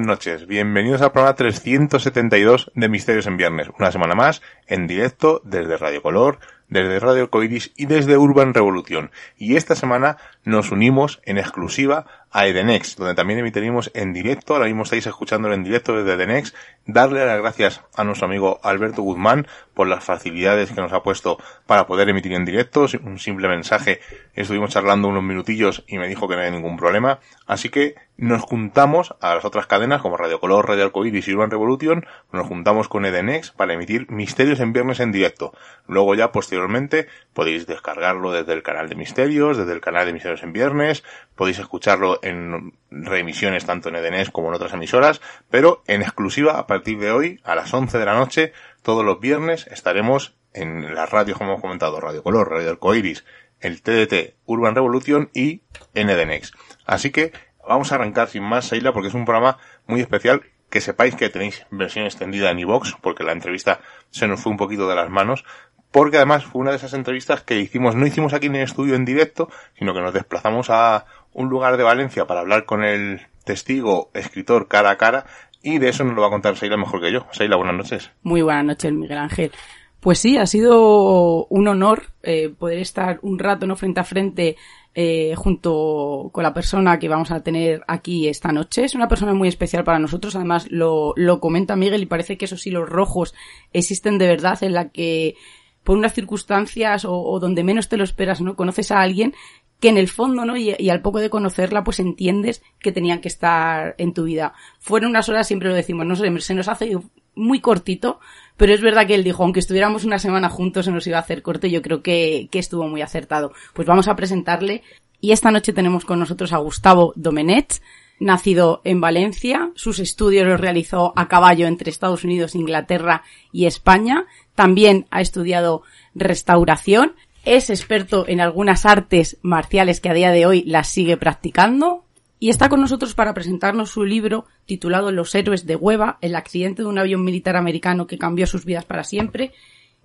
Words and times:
buenas 0.00 0.18
noches. 0.18 0.46
Bienvenidos 0.46 1.02
al 1.02 1.12
programa 1.12 1.36
372 1.36 2.70
de 2.74 2.88
Misterios 2.88 3.26
en 3.26 3.36
Viernes. 3.36 3.68
Una 3.78 3.92
semana 3.92 4.14
más, 4.14 4.40
en 4.70 4.86
directo, 4.86 5.42
desde 5.44 5.76
Radio 5.76 6.00
Color, 6.00 6.38
desde 6.70 7.00
Radio 7.00 7.30
Coiris 7.30 7.72
y 7.76 7.86
desde 7.86 8.16
Urban 8.16 8.54
Revolución. 8.54 9.10
Y 9.36 9.56
esta 9.56 9.74
semana 9.74 10.16
nos 10.44 10.70
unimos 10.70 11.20
en 11.24 11.36
exclusiva 11.36 12.06
a 12.32 12.46
Edenex, 12.46 12.96
donde 12.96 13.14
también 13.14 13.40
emitiremos 13.40 13.90
en 13.92 14.12
directo, 14.12 14.54
ahora 14.54 14.66
mismo 14.66 14.84
estáis 14.84 15.06
escuchándolo 15.06 15.52
en 15.52 15.64
directo 15.64 15.96
desde 15.96 16.14
Edenex, 16.14 16.54
darle 16.86 17.26
las 17.26 17.40
gracias 17.40 17.82
a 17.96 18.04
nuestro 18.04 18.28
amigo 18.28 18.60
Alberto 18.62 19.02
Guzmán 19.02 19.48
por 19.74 19.88
las 19.88 20.04
facilidades 20.04 20.70
que 20.70 20.80
nos 20.80 20.92
ha 20.92 21.02
puesto 21.02 21.38
para 21.66 21.88
poder 21.88 22.08
emitir 22.08 22.32
en 22.32 22.44
directo, 22.44 22.86
un 23.02 23.18
simple 23.18 23.48
mensaje, 23.48 24.00
estuvimos 24.34 24.70
charlando 24.70 25.08
unos 25.08 25.24
minutillos 25.24 25.84
y 25.88 25.98
me 25.98 26.06
dijo 26.06 26.28
que 26.28 26.36
no 26.36 26.42
hay 26.42 26.52
ningún 26.52 26.76
problema, 26.76 27.18
así 27.46 27.68
que 27.68 27.96
nos 28.16 28.42
juntamos 28.42 29.14
a 29.20 29.34
las 29.34 29.44
otras 29.44 29.66
cadenas 29.66 30.00
como 30.00 30.16
Radio 30.16 30.38
Color, 30.38 30.68
Radio 30.68 30.84
Arcoiris 30.84 31.26
y 31.26 31.32
Urban 31.32 31.50
Revolution, 31.50 32.06
nos 32.32 32.46
juntamos 32.46 32.86
con 32.88 33.06
Edenex 33.06 33.50
para 33.50 33.72
emitir 33.72 34.08
Misterios 34.10 34.59
en 34.60 34.72
Viernes 34.72 35.00
en 35.00 35.12
directo. 35.12 35.52
Luego 35.86 36.14
ya 36.14 36.32
posteriormente 36.32 37.08
podéis 37.32 37.66
descargarlo 37.66 38.32
desde 38.32 38.52
el 38.52 38.62
canal 38.62 38.88
de 38.88 38.94
Misterios, 38.94 39.56
desde 39.56 39.72
el 39.72 39.80
canal 39.80 40.06
de 40.06 40.12
Misterios 40.12 40.42
en 40.42 40.52
Viernes, 40.52 41.02
podéis 41.34 41.58
escucharlo 41.58 42.20
en 42.22 42.74
reemisiones 42.90 43.66
tanto 43.66 43.88
en 43.88 43.96
Edenex 43.96 44.30
como 44.30 44.48
en 44.48 44.54
otras 44.54 44.72
emisoras, 44.72 45.20
pero 45.50 45.82
en 45.86 46.02
exclusiva 46.02 46.58
a 46.58 46.66
partir 46.66 46.98
de 46.98 47.10
hoy 47.10 47.40
a 47.44 47.54
las 47.54 47.72
11 47.72 47.98
de 47.98 48.04
la 48.04 48.14
noche, 48.14 48.52
todos 48.82 49.04
los 49.04 49.20
viernes 49.20 49.66
estaremos 49.66 50.34
en 50.52 50.94
las 50.94 51.10
radios 51.10 51.38
como 51.38 51.50
hemos 51.50 51.62
comentado, 51.62 52.00
Radio 52.00 52.22
Color, 52.22 52.50
Radio 52.50 52.70
Arcoiris, 52.70 53.24
el 53.60 53.82
TDT 53.82 54.34
Urban 54.46 54.74
Revolution 54.74 55.30
y 55.34 55.62
en 55.94 56.10
Edenex. 56.10 56.52
Así 56.86 57.10
que 57.10 57.32
vamos 57.66 57.92
a 57.92 57.96
arrancar 57.96 58.28
sin 58.28 58.42
más, 58.42 58.66
Seila, 58.66 58.92
porque 58.92 59.08
es 59.08 59.14
un 59.14 59.24
programa 59.24 59.58
muy 59.86 60.00
especial. 60.00 60.42
Que 60.70 60.80
sepáis 60.80 61.14
que 61.16 61.28
tenéis 61.28 61.66
versión 61.70 62.04
extendida 62.04 62.50
en 62.50 62.60
iVox, 62.60 62.94
porque 63.00 63.24
la 63.24 63.32
entrevista 63.32 63.80
se 64.10 64.26
nos 64.26 64.40
fue 64.40 64.52
un 64.52 64.58
poquito 64.58 64.88
de 64.88 64.94
las 64.94 65.10
manos, 65.10 65.44
porque 65.90 66.16
además 66.16 66.44
fue 66.44 66.60
una 66.60 66.70
de 66.70 66.76
esas 66.76 66.94
entrevistas 66.94 67.42
que 67.42 67.58
hicimos, 67.58 67.96
no 67.96 68.06
hicimos 68.06 68.32
aquí 68.32 68.46
en 68.46 68.56
el 68.56 68.62
estudio 68.62 68.94
en 68.94 69.04
directo, 69.04 69.50
sino 69.78 69.92
que 69.92 70.00
nos 70.00 70.14
desplazamos 70.14 70.70
a 70.70 71.06
un 71.32 71.48
lugar 71.48 71.76
de 71.76 71.82
Valencia 71.82 72.26
para 72.26 72.40
hablar 72.40 72.64
con 72.64 72.84
el 72.84 73.26
testigo, 73.44 74.10
escritor 74.14 74.68
cara 74.68 74.90
a 74.90 74.96
cara, 74.96 75.26
y 75.62 75.78
de 75.78 75.88
eso 75.88 76.04
nos 76.04 76.14
lo 76.14 76.22
va 76.22 76.28
a 76.28 76.30
contar 76.30 76.56
Seila 76.56 76.76
mejor 76.76 77.00
que 77.00 77.12
yo. 77.12 77.26
Seila, 77.32 77.56
buenas 77.56 77.76
noches. 77.76 78.10
Muy 78.22 78.42
buenas 78.42 78.64
noches, 78.64 78.92
Miguel 78.92 79.18
Ángel. 79.18 79.52
Pues 80.00 80.18
sí, 80.18 80.38
ha 80.38 80.46
sido 80.46 81.46
un 81.46 81.68
honor 81.68 82.04
eh, 82.22 82.48
poder 82.48 82.78
estar 82.78 83.18
un 83.22 83.38
rato 83.38 83.66
no 83.66 83.76
frente 83.76 84.00
a 84.00 84.04
frente 84.04 84.56
eh, 84.94 85.34
junto 85.36 86.30
con 86.32 86.42
la 86.42 86.54
persona 86.54 86.98
que 86.98 87.08
vamos 87.08 87.30
a 87.30 87.42
tener 87.42 87.82
aquí 87.86 88.26
esta 88.26 88.50
noche. 88.50 88.84
Es 88.84 88.94
una 88.94 89.08
persona 89.08 89.34
muy 89.34 89.48
especial 89.48 89.84
para 89.84 89.98
nosotros, 89.98 90.36
además 90.36 90.66
lo, 90.70 91.12
lo 91.16 91.38
comenta 91.38 91.76
Miguel 91.76 92.02
y 92.02 92.06
parece 92.06 92.38
que 92.38 92.46
esos 92.46 92.66
hilos 92.66 92.88
rojos 92.88 93.34
existen 93.74 94.16
de 94.16 94.26
verdad 94.26 94.62
en 94.62 94.72
la 94.72 94.88
que 94.88 95.36
por 95.84 95.96
unas 95.96 96.14
circunstancias 96.14 97.04
o, 97.06 97.38
donde 97.40 97.64
menos 97.64 97.88
te 97.88 97.96
lo 97.96 98.04
esperas, 98.04 98.40
¿no? 98.40 98.56
Conoces 98.56 98.90
a 98.90 99.00
alguien 99.00 99.34
que 99.80 99.88
en 99.88 99.96
el 99.96 100.08
fondo, 100.08 100.44
¿no? 100.44 100.56
Y, 100.56 100.74
y, 100.78 100.90
al 100.90 101.00
poco 101.00 101.20
de 101.20 101.30
conocerla, 101.30 101.84
pues 101.84 102.00
entiendes 102.00 102.62
que 102.80 102.92
tenían 102.92 103.20
que 103.20 103.28
estar 103.28 103.94
en 103.96 104.12
tu 104.12 104.24
vida. 104.24 104.52
Fueron 104.78 105.10
unas 105.10 105.28
horas, 105.28 105.46
siempre 105.46 105.70
lo 105.70 105.74
decimos, 105.74 106.04
no 106.04 106.16
se 106.16 106.54
nos 106.54 106.68
hace 106.68 106.98
muy 107.34 107.60
cortito, 107.60 108.20
pero 108.60 108.74
es 108.74 108.82
verdad 108.82 109.06
que 109.06 109.14
él 109.14 109.24
dijo, 109.24 109.42
aunque 109.42 109.60
estuviéramos 109.60 110.04
una 110.04 110.18
semana 110.18 110.50
juntos 110.50 110.84
se 110.84 110.92
nos 110.92 111.06
iba 111.06 111.16
a 111.16 111.22
hacer 111.22 111.40
corto 111.40 111.66
yo 111.66 111.80
creo 111.80 112.02
que, 112.02 112.46
que 112.50 112.58
estuvo 112.58 112.86
muy 112.88 113.00
acertado. 113.00 113.54
Pues 113.72 113.88
vamos 113.88 114.06
a 114.06 114.16
presentarle 114.16 114.82
y 115.18 115.32
esta 115.32 115.50
noche 115.50 115.72
tenemos 115.72 116.04
con 116.04 116.18
nosotros 116.18 116.52
a 116.52 116.58
Gustavo 116.58 117.14
Domenet, 117.16 117.80
nacido 118.18 118.82
en 118.84 119.00
Valencia, 119.00 119.70
sus 119.76 119.98
estudios 119.98 120.46
los 120.46 120.60
realizó 120.60 121.14
a 121.16 121.26
caballo 121.26 121.66
entre 121.66 121.90
Estados 121.90 122.22
Unidos, 122.22 122.54
Inglaterra 122.54 123.22
y 123.50 123.64
España, 123.64 124.26
también 124.54 125.06
ha 125.10 125.22
estudiado 125.22 125.80
restauración, 126.14 127.14
es 127.46 127.70
experto 127.70 128.26
en 128.28 128.42
algunas 128.42 128.84
artes 128.84 129.38
marciales 129.40 130.02
que 130.02 130.10
a 130.10 130.14
día 130.14 130.32
de 130.32 130.44
hoy 130.44 130.64
las 130.66 130.86
sigue 130.86 131.16
practicando, 131.16 132.04
y 132.42 132.48
está 132.48 132.70
con 132.70 132.80
nosotros 132.80 133.14
para 133.14 133.34
presentarnos 133.34 133.90
su 133.90 134.02
libro 134.04 134.46
titulado 134.64 135.12
Los 135.12 135.34
héroes 135.34 135.66
de 135.66 135.76
Hueva, 135.76 136.16
el 136.22 136.34
accidente 136.34 136.82
de 136.82 136.88
un 136.88 136.98
avión 136.98 137.22
militar 137.22 137.54
americano 137.54 138.06
que 138.06 138.18
cambió 138.18 138.46
sus 138.46 138.64
vidas 138.64 138.86
para 138.86 139.04
siempre. 139.04 139.52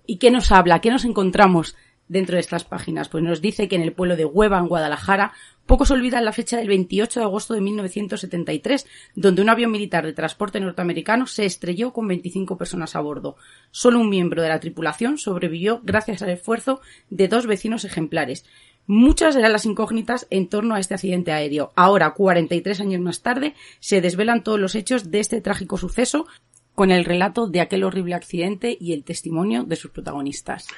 ¿Y 0.04 0.18
qué 0.18 0.30
nos 0.30 0.52
habla? 0.52 0.82
¿Qué 0.82 0.90
nos 0.90 1.06
encontramos 1.06 1.76
dentro 2.08 2.34
de 2.34 2.40
estas 2.40 2.64
páginas? 2.64 3.08
Pues 3.08 3.24
nos 3.24 3.40
dice 3.40 3.68
que 3.68 3.76
en 3.76 3.80
el 3.80 3.94
pueblo 3.94 4.16
de 4.16 4.26
Hueva, 4.26 4.58
en 4.58 4.68
Guadalajara, 4.68 5.32
pocos 5.64 5.90
olvidan 5.90 6.26
la 6.26 6.32
fecha 6.32 6.58
del 6.58 6.68
28 6.68 7.20
de 7.20 7.24
agosto 7.24 7.54
de 7.54 7.62
1973, 7.62 8.86
donde 9.14 9.40
un 9.40 9.48
avión 9.48 9.70
militar 9.70 10.04
de 10.04 10.12
transporte 10.12 10.60
norteamericano 10.60 11.26
se 11.26 11.46
estrelló 11.46 11.94
con 11.94 12.06
25 12.06 12.58
personas 12.58 12.96
a 12.96 13.00
bordo. 13.00 13.36
Solo 13.70 13.98
un 13.98 14.10
miembro 14.10 14.42
de 14.42 14.50
la 14.50 14.60
tripulación 14.60 15.16
sobrevivió 15.16 15.80
gracias 15.84 16.20
al 16.20 16.28
esfuerzo 16.28 16.82
de 17.08 17.28
dos 17.28 17.46
vecinos 17.46 17.86
ejemplares. 17.86 18.44
Muchas 18.86 19.34
eran 19.34 19.52
las 19.52 19.66
incógnitas 19.66 20.26
en 20.30 20.48
torno 20.48 20.74
a 20.74 20.80
este 20.80 20.94
accidente 20.94 21.32
aéreo. 21.32 21.72
Ahora, 21.74 22.12
43 22.12 22.80
años 22.80 23.00
más 23.00 23.22
tarde, 23.22 23.54
se 23.80 24.00
desvelan 24.00 24.44
todos 24.44 24.60
los 24.60 24.74
hechos 24.74 25.10
de 25.10 25.20
este 25.20 25.40
trágico 25.40 25.76
suceso 25.76 26.26
con 26.74 26.90
el 26.90 27.04
relato 27.04 27.48
de 27.48 27.60
aquel 27.60 27.84
horrible 27.84 28.14
accidente 28.14 28.76
y 28.78 28.92
el 28.92 29.02
testimonio 29.02 29.64
de 29.64 29.76
sus 29.76 29.90
protagonistas. 29.90 30.68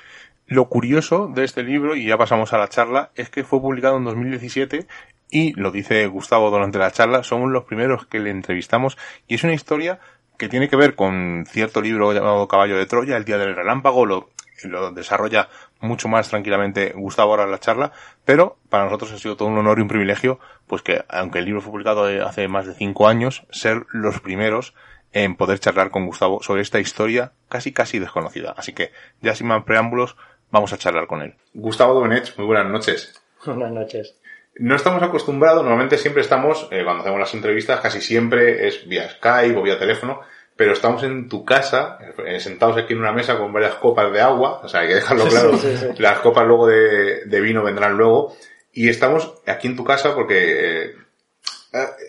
Lo 0.46 0.68
curioso 0.70 1.30
de 1.34 1.44
este 1.44 1.62
libro, 1.62 1.94
y 1.94 2.06
ya 2.06 2.16
pasamos 2.16 2.54
a 2.54 2.58
la 2.58 2.68
charla, 2.68 3.10
es 3.14 3.28
que 3.28 3.44
fue 3.44 3.60
publicado 3.60 3.98
en 3.98 4.04
2017 4.04 4.86
y, 5.30 5.52
lo 5.60 5.70
dice 5.70 6.06
Gustavo 6.06 6.50
durante 6.50 6.78
la 6.78 6.90
charla, 6.90 7.22
somos 7.22 7.50
los 7.50 7.64
primeros 7.64 8.06
que 8.06 8.20
le 8.20 8.30
entrevistamos 8.30 8.96
y 9.26 9.34
es 9.34 9.44
una 9.44 9.52
historia 9.52 10.00
que 10.38 10.48
tiene 10.48 10.70
que 10.70 10.76
ver 10.76 10.94
con 10.94 11.44
cierto 11.46 11.82
libro 11.82 12.14
llamado 12.14 12.48
Caballo 12.48 12.78
de 12.78 12.86
Troya, 12.86 13.18
El 13.18 13.26
Día 13.26 13.36
del 13.36 13.56
Relámpago, 13.56 14.06
lo, 14.06 14.30
lo 14.64 14.92
desarrolla 14.92 15.48
mucho 15.80 16.08
más 16.08 16.28
tranquilamente 16.28 16.92
Gustavo 16.94 17.32
ahora 17.32 17.46
la 17.46 17.60
charla, 17.60 17.92
pero 18.24 18.58
para 18.68 18.84
nosotros 18.84 19.12
ha 19.12 19.18
sido 19.18 19.36
todo 19.36 19.48
un 19.48 19.58
honor 19.58 19.78
y 19.78 19.82
un 19.82 19.88
privilegio, 19.88 20.38
pues 20.66 20.82
que 20.82 21.04
aunque 21.08 21.38
el 21.38 21.44
libro 21.44 21.60
fue 21.60 21.72
publicado 21.72 22.04
hace 22.26 22.48
más 22.48 22.66
de 22.66 22.74
cinco 22.74 23.08
años, 23.08 23.44
ser 23.50 23.86
los 23.92 24.20
primeros 24.20 24.74
en 25.12 25.36
poder 25.36 25.58
charlar 25.58 25.90
con 25.90 26.06
Gustavo 26.06 26.42
sobre 26.42 26.62
esta 26.62 26.80
historia 26.80 27.32
casi 27.48 27.72
casi 27.72 27.98
desconocida. 27.98 28.54
Así 28.56 28.72
que 28.72 28.92
ya 29.22 29.34
sin 29.34 29.46
más 29.46 29.64
preámbulos, 29.64 30.16
vamos 30.50 30.72
a 30.72 30.78
charlar 30.78 31.06
con 31.06 31.22
él. 31.22 31.34
Gustavo 31.54 31.94
Domenech, 31.94 32.36
muy 32.36 32.46
buenas 32.46 32.70
noches. 32.70 33.22
Buenas 33.44 33.70
noches. 33.70 34.16
No 34.56 34.74
estamos 34.74 35.00
acostumbrados, 35.04 35.62
normalmente 35.62 35.96
siempre 35.96 36.22
estamos, 36.22 36.66
eh, 36.72 36.82
cuando 36.82 37.02
hacemos 37.02 37.20
las 37.20 37.32
entrevistas, 37.34 37.78
casi 37.78 38.00
siempre 38.00 38.66
es 38.66 38.88
vía 38.88 39.08
Skype 39.08 39.56
o 39.56 39.62
vía 39.62 39.78
teléfono, 39.78 40.20
pero 40.58 40.72
estamos 40.72 41.04
en 41.04 41.28
tu 41.28 41.44
casa, 41.44 42.00
eh, 42.26 42.40
sentados 42.40 42.76
aquí 42.76 42.92
en 42.92 42.98
una 42.98 43.12
mesa 43.12 43.38
con 43.38 43.52
varias 43.52 43.76
copas 43.76 44.12
de 44.12 44.20
agua, 44.20 44.60
o 44.64 44.68
sea, 44.68 44.80
hay 44.80 44.88
que 44.88 44.96
dejarlo 44.96 45.28
claro, 45.28 45.52
las 45.98 46.18
copas 46.18 46.44
luego 46.48 46.66
de, 46.66 47.40
vino 47.40 47.62
vendrán 47.62 47.96
luego, 47.96 48.36
y 48.72 48.88
estamos 48.88 49.34
aquí 49.46 49.68
en 49.68 49.76
tu 49.76 49.84
casa 49.84 50.16
porque 50.16 50.82
eh, 50.82 50.94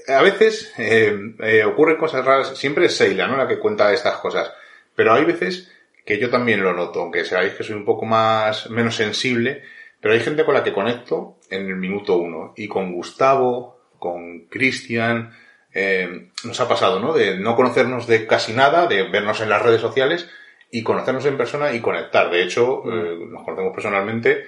a, 0.08 0.24
veces 0.24 0.74
eh, 0.80 1.64
ocurren 1.64 1.98
cosas 1.98 2.26
raras, 2.26 2.58
siempre 2.58 2.88
es 2.88 2.98
Seila, 2.98 3.28
¿no? 3.28 3.38
La 3.38 3.48
que 3.48 3.60
cuenta 3.60 3.94
estas 3.94 4.18
cosas, 4.18 4.52
pero 4.96 5.14
hay 5.14 5.26
veces 5.26 5.72
que 6.04 6.18
yo 6.18 6.32
también 6.32 6.64
lo 6.64 6.74
noto, 6.74 7.02
aunque 7.02 7.26
sabéis 7.26 7.54
que 7.54 7.64
soy 7.64 7.76
un 7.76 7.86
poco 7.86 8.08
más, 8.08 8.68
menos 8.72 8.96
sensible, 8.96 9.62
pero 10.02 10.16
hay 10.16 10.22
gente 10.22 10.44
con 10.44 10.56
la 10.56 10.64
que 10.64 10.74
conecto 10.74 11.38
en 11.52 11.68
el 11.68 11.76
minuto 11.76 12.18
uno, 12.18 12.56
y 12.58 12.68
con 12.68 12.94
Gustavo, 12.94 13.80
con 14.00 14.48
Cristian, 14.48 15.36
eh, 15.74 16.30
nos 16.44 16.60
ha 16.60 16.68
pasado, 16.68 17.00
¿no? 17.00 17.14
De 17.14 17.38
no 17.38 17.56
conocernos 17.56 18.08
de 18.08 18.26
casi 18.26 18.54
nada, 18.54 18.88
de 18.88 19.04
vernos 19.04 19.42
en 19.42 19.50
las 19.50 19.62
redes 19.62 19.82
sociales 19.82 20.30
y 20.72 20.84
conocernos 20.84 21.26
en 21.26 21.38
persona 21.38 21.74
y 21.74 21.80
conectar. 21.80 22.30
De 22.30 22.44
hecho, 22.44 22.84
eh, 22.86 23.18
nos 23.30 23.44
conocemos 23.44 23.74
personalmente 23.74 24.44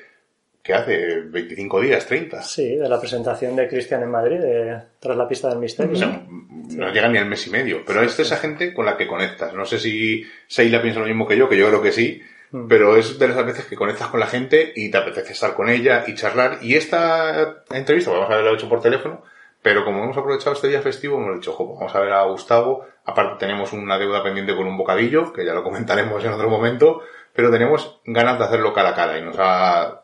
que 0.64 0.74
hace 0.74 1.22
25 1.22 1.82
días, 1.82 2.06
30. 2.06 2.44
Sí, 2.44 2.76
de 2.76 2.88
la 2.88 3.00
presentación 3.00 3.56
de 3.56 3.68
Cristian 3.68 4.04
en 4.04 4.12
Madrid, 4.12 4.40
tras 5.00 5.18
la 5.18 5.28
pista 5.28 5.50
del 5.50 5.58
misterio. 5.58 6.00
¿no? 6.08 6.92
llega 6.94 7.08
ni 7.08 7.18
al 7.18 7.26
mes 7.26 7.48
y 7.48 7.50
medio, 7.50 7.84
pero 7.86 8.04
es 8.04 8.18
esa 8.20 8.38
gente 8.38 8.74
con 8.74 8.86
la 8.86 8.96
que 8.96 9.08
conectas. 9.08 9.54
No 9.54 9.66
sé 9.66 9.80
si 9.80 10.24
Seila 10.48 10.82
piensa 10.82 11.00
lo 11.00 11.08
mismo 11.08 11.28
que 11.28 11.38
yo, 11.38 11.50
que 11.50 11.58
yo 11.58 11.68
creo 11.68 11.82
que 11.82 11.92
sí, 11.92 12.22
mm. 12.52 12.68
pero 12.68 12.96
es 12.96 13.18
de 13.18 13.28
las 13.28 13.46
veces 13.46 13.66
que 13.66 13.76
conectas 13.76 14.08
con 14.08 14.20
la 14.20 14.28
gente 14.28 14.72
y 14.76 14.92
te 14.92 14.98
apetece 14.98 15.34
estar 15.34 15.56
con 15.56 15.70
ella 15.70 16.04
y 16.08 16.14
charlar. 16.14 16.60
Y 16.62 16.76
esta 16.76 17.64
entrevista, 17.72 18.12
vamos 18.12 18.30
a 18.30 18.34
haberla 18.34 18.54
hecho 18.54 18.70
por 18.70 18.82
teléfono, 18.82 19.24
pero 19.62 19.86
como 19.86 20.04
hemos 20.04 20.18
aprovechado 20.18 20.56
este 20.56 20.68
día 20.68 20.82
festivo, 20.82 21.18
hemos 21.18 21.36
dicho, 21.36 21.56
pues 21.56 21.70
vamos 21.70 21.94
a 21.94 22.00
ver 22.00 22.14
a 22.14 22.24
Gustavo. 22.24 22.86
Aparte 23.06 23.46
tenemos 23.46 23.74
una 23.74 23.98
deuda 23.98 24.24
pendiente 24.24 24.56
con 24.56 24.68
un 24.68 24.78
bocadillo, 24.78 25.32
que 25.32 25.46
ya 25.46 25.54
lo 25.54 25.64
comentaremos 25.64 26.24
en 26.24 26.34
otro 26.34 26.50
momento, 26.50 27.02
pero 27.34 27.52
tenemos 27.52 28.02
ganas 28.06 28.40
de 28.40 28.46
hacerlo 28.46 28.74
cara 28.74 28.90
a 28.90 28.96
cara 28.96 29.18
y 29.20 29.22
nos 29.22 29.36
ha... 29.38 30.04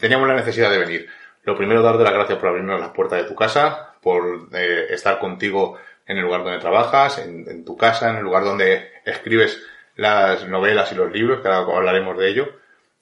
teníamos 0.00 0.28
la 0.28 0.34
necesidad 0.34 0.70
de 0.70 0.78
venir. 0.78 1.08
Lo 1.42 1.56
primero, 1.56 1.82
darte 1.82 2.04
las 2.04 2.12
gracias 2.12 2.38
por 2.38 2.48
abrirnos 2.48 2.80
las 2.80 2.90
puertas 2.90 3.22
de 3.22 3.28
tu 3.28 3.34
casa, 3.34 3.94
por 4.02 4.48
eh, 4.52 4.86
estar 4.90 5.18
contigo 5.18 5.78
en 6.06 6.18
el 6.18 6.24
lugar 6.24 6.42
donde 6.42 6.58
trabajas, 6.58 7.18
en, 7.18 7.64
tu 7.64 7.76
casa, 7.76 8.10
en 8.10 8.16
el 8.16 8.22
lugar 8.22 8.44
donde 8.44 8.90
escribes 9.04 9.62
las 9.94 10.46
novelas 10.48 10.90
y 10.92 10.94
los 10.94 11.12
libros, 11.12 11.40
que 11.40 11.48
ahora 11.48 11.76
hablaremos 11.76 12.16
de 12.18 12.28
ello. 12.28 12.48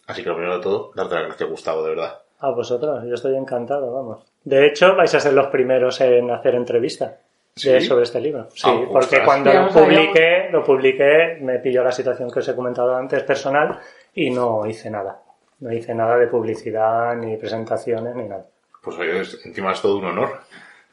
Así 0.07 0.23
que 0.23 0.29
lo 0.29 0.35
primero 0.35 0.57
de 0.57 0.63
todo, 0.63 0.93
darte 0.95 1.15
las 1.15 1.25
gracias, 1.25 1.49
Gustavo, 1.49 1.83
de 1.85 1.91
verdad. 1.91 2.28
A 2.41 2.51
vosotros, 2.51 3.05
yo 3.07 3.15
estoy 3.15 3.37
encantado, 3.37 3.93
vamos. 3.93 4.25
De 4.45 4.67
hecho, 4.67 4.95
vais 4.95 5.13
a 5.15 5.21
ser 5.21 5.33
los 5.33 5.49
primeros 5.49 6.01
en 6.01 6.31
hacer 6.31 6.55
entrevista. 6.55 7.07
de- 7.07 7.81
¿Sí? 7.81 7.87
sobre 7.87 8.05
este 8.05 8.21
libro. 8.21 8.47
Sí, 8.55 8.63
Ah, 8.71 8.75
porque 8.93 8.99
ostras. 9.17 9.23
cuando 9.25 9.53
lo 9.53 9.69
publiqué, 9.69 10.49
lo 10.53 10.63
publiqué, 10.63 11.39
me 11.41 11.59
pilló 11.59 11.83
la 11.83 11.91
situación 11.91 12.31
que 12.31 12.39
os 12.39 12.49
he 12.49 12.55
comentado 12.55 12.95
antes 12.95 13.25
personal 13.25 13.81
y 14.15 14.31
no 14.31 14.65
hice 14.65 14.89
nada. 14.91 15.19
No 15.59 15.73
hice 15.73 15.93
nada 15.93 16.17
de 16.19 16.29
publicidad, 16.29 17.17
ni 17.17 17.37
presentaciones, 17.37 18.15
ni 18.15 18.29
nada. 18.29 18.45
Pues 18.81 18.97
oye, 18.99 19.19
encima 19.45 19.73
es 19.73 19.83
todo 19.83 19.97
un 19.99 20.05
honor. 20.05 20.29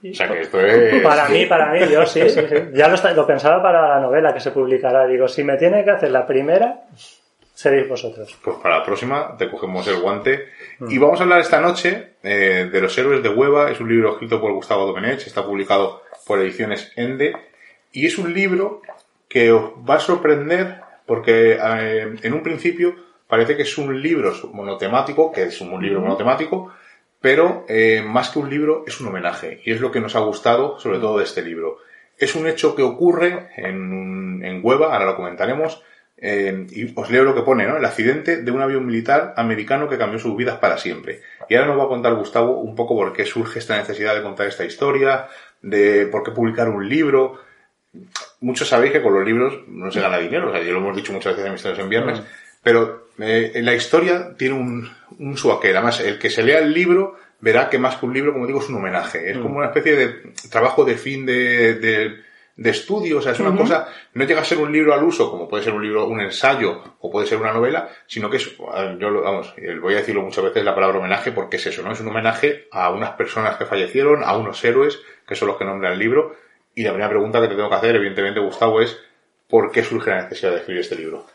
O 0.09 0.13
sea 0.13 0.27
que 0.27 0.41
esto 0.41 0.59
es... 0.59 1.03
Para 1.03 1.29
mí, 1.29 1.45
para 1.45 1.71
mí, 1.71 1.79
yo 1.87 2.03
sí, 2.07 2.27
sí, 2.31 2.41
sí. 2.49 2.55
Ya 2.73 2.87
lo, 2.87 2.95
está- 2.95 3.13
lo 3.13 3.27
pensaba 3.27 3.61
para 3.61 3.87
la 3.87 3.99
novela 3.99 4.33
que 4.33 4.39
se 4.39 4.49
publicará. 4.49 5.05
Digo, 5.05 5.27
si 5.27 5.43
me 5.43 5.57
tiene 5.57 5.83
que 5.83 5.91
hacer 5.91 6.09
la 6.09 6.25
primera, 6.25 6.81
seréis 7.55 7.89
vosotros. 7.89 8.37
Pues 8.43 8.57
para 8.57 8.79
la 8.79 8.85
próxima 8.85 9.35
te 9.37 9.49
cogemos 9.49 9.87
el 9.87 9.99
guante. 9.99 10.49
Mm. 10.79 10.91
Y 10.91 10.97
vamos 10.99 11.19
a 11.19 11.23
hablar 11.23 11.39
esta 11.39 11.61
noche 11.61 12.09
eh, 12.21 12.69
de 12.71 12.81
Los 12.81 12.95
Héroes 12.97 13.23
de 13.23 13.29
Hueva. 13.29 13.71
Es 13.71 13.79
un 13.79 13.89
libro 13.89 14.11
escrito 14.11 14.39
por 14.39 14.53
Gustavo 14.53 14.85
Domenech, 14.85 15.25
está 15.25 15.43
publicado 15.43 16.03
por 16.27 16.39
Ediciones 16.39 16.91
Ende. 16.95 17.35
Y 17.91 18.05
es 18.05 18.17
un 18.17 18.33
libro 18.33 18.81
que 19.27 19.51
os 19.51 19.71
va 19.89 19.95
a 19.95 19.99
sorprender 19.99 20.81
porque 21.05 21.53
eh, 21.53 22.15
en 22.21 22.33
un 22.33 22.43
principio 22.43 22.95
parece 23.27 23.55
que 23.55 23.63
es 23.63 23.77
un 23.77 24.01
libro 24.01 24.33
monotemático, 24.53 25.31
que 25.31 25.43
es 25.43 25.61
un 25.61 25.81
libro 25.81 26.01
monotemático, 26.01 26.73
pero 27.21 27.65
eh, 27.69 28.03
más 28.05 28.29
que 28.29 28.39
un 28.39 28.49
libro 28.49 28.83
es 28.85 28.99
un 28.99 29.07
homenaje. 29.07 29.61
Y 29.63 29.71
es 29.71 29.79
lo 29.79 29.91
que 29.91 30.01
nos 30.01 30.15
ha 30.15 30.19
gustado 30.19 30.77
sobre 30.79 30.99
todo 30.99 31.19
de 31.19 31.23
este 31.23 31.41
libro. 31.41 31.77
Es 32.17 32.35
un 32.35 32.47
hecho 32.47 32.75
que 32.75 32.83
ocurre 32.83 33.49
en, 33.55 34.43
en 34.43 34.59
Hueva, 34.61 34.93
ahora 34.93 35.05
lo 35.05 35.15
comentaremos, 35.15 35.81
eh, 36.17 36.67
y 36.71 36.93
os 36.95 37.09
leo 37.09 37.23
lo 37.23 37.35
que 37.35 37.41
pone, 37.41 37.67
¿no? 37.67 37.77
El 37.77 37.85
accidente 37.85 38.41
de 38.41 38.51
un 38.51 38.61
avión 38.61 38.85
militar 38.85 39.33
americano 39.37 39.89
que 39.89 39.97
cambió 39.97 40.19
sus 40.19 40.35
vidas 40.35 40.57
para 40.57 40.77
siempre. 40.77 41.21
Y 41.49 41.55
ahora 41.55 41.67
nos 41.67 41.79
va 41.79 41.83
a 41.83 41.89
contar 41.89 42.15
Gustavo 42.15 42.59
un 42.59 42.75
poco 42.75 42.95
por 42.95 43.13
qué 43.13 43.25
surge 43.25 43.59
esta 43.59 43.77
necesidad 43.77 44.15
de 44.15 44.23
contar 44.23 44.47
esta 44.47 44.65
historia, 44.65 45.27
de 45.61 46.07
por 46.07 46.23
qué 46.23 46.31
publicar 46.31 46.69
un 46.69 46.87
libro. 46.87 47.39
Muchos 48.41 48.67
sabéis 48.67 48.93
que 48.93 49.01
con 49.01 49.13
los 49.13 49.25
libros 49.25 49.67
no 49.67 49.91
se 49.91 50.01
gana 50.01 50.17
dinero, 50.17 50.49
o 50.49 50.51
sea, 50.51 50.63
ya 50.63 50.71
lo 50.71 50.79
hemos 50.79 50.95
dicho 50.95 51.13
muchas 51.13 51.33
veces 51.33 51.45
en 51.45 51.53
Misterios 51.53 51.79
en 51.79 51.89
Viernes, 51.89 52.21
pero 52.63 53.09
eh, 53.19 53.51
la 53.63 53.73
historia 53.73 54.35
tiene 54.37 54.55
un, 54.55 54.89
un 55.19 55.37
suaquer. 55.37 55.75
Además, 55.77 55.99
el 55.99 56.17
que 56.19 56.29
se 56.29 56.43
lea 56.43 56.59
el 56.59 56.73
libro 56.73 57.17
verá 57.39 57.69
que 57.69 57.77
más 57.77 57.97
que 57.97 58.05
un 58.05 58.13
libro, 58.13 58.33
como 58.33 58.47
digo, 58.47 58.59
es 58.59 58.69
un 58.69 58.75
homenaje. 58.75 59.31
Es 59.31 59.37
como 59.37 59.57
una 59.57 59.67
especie 59.67 59.95
de 59.95 60.33
trabajo 60.49 60.83
de 60.83 60.95
fin 60.95 61.25
de, 61.25 61.75
de, 61.75 62.15
de 62.57 62.69
estudio, 62.69 63.17
o 63.17 63.21
sea, 63.21 63.33
es 63.33 63.39
una 63.41 63.55
cosa, 63.55 63.87
no 64.13 64.23
llega 64.23 64.39
a 64.39 64.45
ser 64.45 64.59
un 64.59 64.71
libro 64.71 64.93
al 64.93 65.03
uso, 65.03 65.29
como 65.29 65.47
puede 65.47 65.63
ser 65.63 65.73
un 65.73 65.83
libro, 65.83 66.07
un 66.07 66.21
ensayo, 66.21 66.81
o 66.99 67.11
puede 67.11 67.27
ser 67.27 67.37
una 67.37 67.51
novela, 67.51 67.89
sino 68.07 68.29
que 68.29 68.37
es, 68.37 68.57
yo 68.57 69.21
vamos, 69.21 69.53
eh, 69.57 69.77
voy 69.77 69.93
a 69.93 69.97
decirlo 69.97 70.21
muchas 70.21 70.45
veces 70.45 70.63
la 70.63 70.73
palabra 70.73 70.99
homenaje 70.99 71.33
porque 71.33 71.57
es 71.57 71.65
eso, 71.67 71.83
¿no? 71.83 71.91
Es 71.91 71.99
un 71.99 72.07
homenaje 72.07 72.67
a 72.71 72.91
unas 72.91 73.11
personas 73.11 73.57
que 73.57 73.65
fallecieron, 73.65 74.23
a 74.23 74.37
unos 74.37 74.63
héroes, 74.63 75.01
que 75.27 75.35
son 75.35 75.49
los 75.49 75.57
que 75.57 75.65
nombra 75.65 75.91
el 75.91 75.99
libro, 75.99 76.35
y 76.73 76.83
la 76.83 76.91
primera 76.91 77.09
pregunta 77.09 77.41
que 77.41 77.49
te 77.49 77.55
tengo 77.55 77.69
que 77.69 77.75
hacer, 77.75 77.95
evidentemente, 77.95 78.39
Gustavo, 78.39 78.81
es 78.81 78.97
¿por 79.49 79.71
qué 79.71 79.83
surge 79.83 80.11
la 80.11 80.23
necesidad 80.23 80.51
de 80.51 80.57
escribir 80.57 80.81
este 80.81 80.95
libro? 80.95 81.25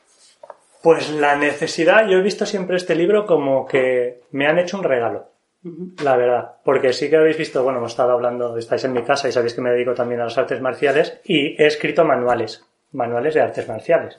Pues 0.82 1.10
la 1.10 1.36
necesidad, 1.36 2.08
yo 2.08 2.18
he 2.18 2.22
visto 2.22 2.46
siempre 2.46 2.76
este 2.76 2.94
libro 2.94 3.26
como 3.26 3.66
que 3.66 4.22
me 4.30 4.46
han 4.46 4.58
hecho 4.58 4.78
un 4.78 4.84
regalo. 4.84 5.28
La 5.62 6.16
verdad, 6.16 6.56
porque 6.64 6.92
sí 6.94 7.10
que 7.10 7.16
habéis 7.16 7.36
visto, 7.36 7.62
bueno, 7.62 7.78
hemos 7.78 7.92
estado 7.92 8.12
hablando, 8.12 8.56
estáis 8.56 8.84
en 8.84 8.94
mi 8.94 9.02
casa 9.02 9.28
y 9.28 9.32
sabéis 9.32 9.52
que 9.52 9.60
me 9.60 9.70
dedico 9.70 9.92
también 9.92 10.20
a 10.20 10.24
las 10.24 10.38
artes 10.38 10.60
marciales 10.60 11.20
y 11.24 11.62
he 11.62 11.66
escrito 11.66 12.04
manuales, 12.04 12.64
manuales 12.92 13.34
de 13.34 13.42
artes 13.42 13.68
marciales. 13.68 14.16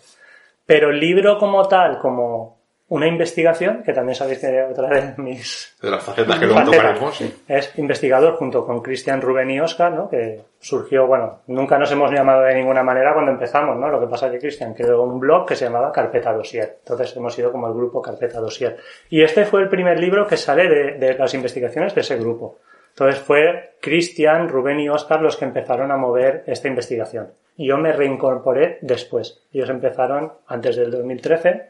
Pero 0.68 0.92
el 0.92 1.00
libro 1.00 1.40
como 1.40 1.68
tal, 1.68 1.98
como 1.98 2.61
una 2.92 3.08
investigación, 3.08 3.84
que 3.84 3.94
también 3.94 4.16
sabéis 4.16 4.40
que 4.40 4.64
otra 4.64 4.90
de 4.90 5.14
mis 5.24 5.78
De 5.82 5.90
las 5.90 6.04
facetas 6.04 6.38
que 6.38 6.46
luego 6.46 6.70
tocaremos, 6.70 7.16
sí. 7.16 7.34
es 7.48 7.78
investigador 7.78 8.36
junto 8.36 8.66
con 8.66 8.82
Cristian, 8.82 9.22
Rubén 9.22 9.50
y 9.50 9.62
Oscar, 9.62 9.94
¿no? 9.94 10.10
Que 10.10 10.42
surgió, 10.60 11.08
bueno, 11.08 11.40
nunca 11.48 11.80
nos 11.80 11.90
hemos 11.94 12.12
llamado 12.12 12.42
de 12.42 12.54
ninguna 12.54 12.84
manera 12.84 13.14
cuando 13.14 13.32
empezamos, 13.32 13.78
¿no? 13.78 13.88
Lo 13.88 14.02
que 14.02 14.08
pasa 14.08 14.26
es 14.26 14.34
que 14.34 14.40
Cristian 14.40 14.74
creó 14.74 15.04
un 15.04 15.22
blog 15.22 15.48
que 15.48 15.56
se 15.56 15.64
llamaba 15.64 15.90
Carpeta 15.90 16.34
Dossier. 16.34 16.80
Entonces 16.80 17.16
hemos 17.16 17.34
sido 17.34 17.50
como 17.54 17.68
el 17.68 17.74
grupo 17.74 18.02
Carpeta 18.02 18.42
Dossier. 18.42 18.76
Y 19.10 19.24
este 19.24 19.46
fue 19.46 19.62
el 19.62 19.70
primer 19.70 19.98
libro 19.98 20.28
que 20.28 20.36
sale 20.36 20.68
de, 20.68 20.98
de 20.98 21.14
las 21.18 21.34
investigaciones 21.34 21.96
de 21.96 22.02
ese 22.02 22.18
grupo. 22.18 22.60
Entonces 22.90 23.22
fue 23.22 23.76
Cristian, 23.80 24.50
Rubén 24.50 24.82
y 24.82 24.90
Oscar 24.90 25.22
los 25.22 25.38
que 25.38 25.46
empezaron 25.46 25.92
a 25.92 25.98
mover 25.98 26.44
esta 26.46 26.68
investigación. 26.68 27.32
Yo 27.58 27.78
me 27.78 27.94
reincorporé 27.94 28.80
después. 28.82 29.44
Ellos 29.54 29.70
empezaron 29.70 30.34
antes 30.48 30.76
del 30.76 30.92
2013. 30.92 31.68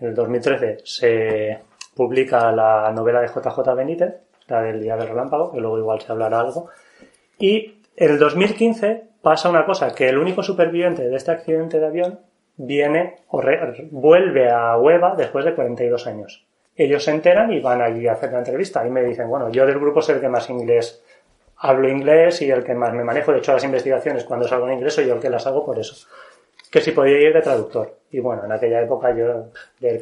En 0.00 0.08
el 0.08 0.14
2013 0.14 0.78
se 0.84 1.58
publica 1.94 2.50
la 2.52 2.90
novela 2.92 3.20
de 3.20 3.28
JJ 3.28 3.74
Benítez, 3.76 4.14
la 4.48 4.62
del 4.62 4.80
Día 4.80 4.96
del 4.96 5.08
Relámpago, 5.08 5.52
que 5.52 5.60
luego 5.60 5.78
igual 5.78 6.00
se 6.00 6.10
hablará 6.10 6.40
algo. 6.40 6.70
Y 7.38 7.82
en 7.96 8.10
el 8.10 8.18
2015 8.18 9.04
pasa 9.22 9.50
una 9.50 9.66
cosa, 9.66 9.94
que 9.94 10.08
el 10.08 10.18
único 10.18 10.42
superviviente 10.42 11.08
de 11.08 11.16
este 11.16 11.30
accidente 11.30 11.78
de 11.78 11.86
avión 11.86 12.20
viene 12.56 13.16
o 13.28 13.42
vuelve 13.90 14.50
a 14.50 14.76
Hueva 14.78 15.14
después 15.16 15.44
de 15.44 15.54
42 15.54 16.06
años. 16.06 16.46
Ellos 16.76 17.04
se 17.04 17.10
enteran 17.10 17.52
y 17.52 17.60
van 17.60 17.82
allí 17.82 18.06
a 18.06 18.12
hacer 18.12 18.32
la 18.32 18.38
entrevista 18.38 18.86
y 18.86 18.90
me 18.90 19.02
dicen, 19.02 19.28
bueno, 19.28 19.50
yo 19.50 19.66
del 19.66 19.78
grupo 19.78 20.00
soy 20.00 20.16
el 20.16 20.20
que 20.20 20.28
más 20.28 20.48
inglés 20.48 21.02
hablo 21.60 21.88
inglés 21.88 22.40
y 22.40 22.50
el 22.50 22.64
que 22.64 22.74
más 22.74 22.94
me 22.94 23.04
manejo. 23.04 23.32
De 23.32 23.38
hecho, 23.38 23.52
las 23.52 23.64
investigaciones 23.64 24.24
cuando 24.24 24.48
salgo 24.48 24.66
en 24.66 24.74
inglés 24.74 24.94
soy 24.94 25.06
yo 25.06 25.14
el 25.14 25.20
que 25.20 25.28
las 25.28 25.46
hago 25.46 25.64
por 25.64 25.78
eso. 25.78 26.08
Que 26.70 26.80
si 26.80 26.92
podía 26.92 27.18
ir 27.18 27.32
de 27.32 27.42
traductor. 27.42 27.96
Y 28.10 28.20
bueno, 28.20 28.44
en 28.44 28.52
aquella 28.52 28.82
época 28.82 29.14
yo 29.14 29.46
del 29.80 30.00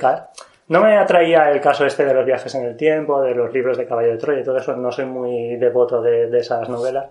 no 0.68 0.82
me 0.82 0.98
atraía 0.98 1.50
el 1.50 1.60
caso 1.60 1.86
este 1.86 2.04
de 2.04 2.12
los 2.12 2.26
viajes 2.26 2.54
en 2.54 2.66
el 2.66 2.76
tiempo, 2.76 3.22
de 3.22 3.34
los 3.34 3.52
libros 3.52 3.78
de 3.78 3.86
Caballo 3.86 4.10
de 4.10 4.18
Troya 4.18 4.40
y 4.40 4.44
todo 4.44 4.58
eso. 4.58 4.76
No 4.76 4.92
soy 4.92 5.06
muy 5.06 5.56
devoto 5.56 6.02
de, 6.02 6.28
de 6.28 6.38
esas 6.40 6.68
novelas. 6.68 7.06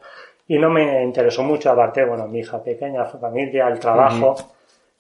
Y 0.48 0.60
no 0.60 0.70
me 0.70 1.04
interesó 1.04 1.44
mucho, 1.44 1.72
aparte, 1.72 2.06
bueno, 2.06 2.28
mi 2.28 2.40
hija 2.40 2.64
pequeña, 2.64 3.06
familia, 3.06 3.68
el 3.68 3.80
trabajo. 3.80 4.36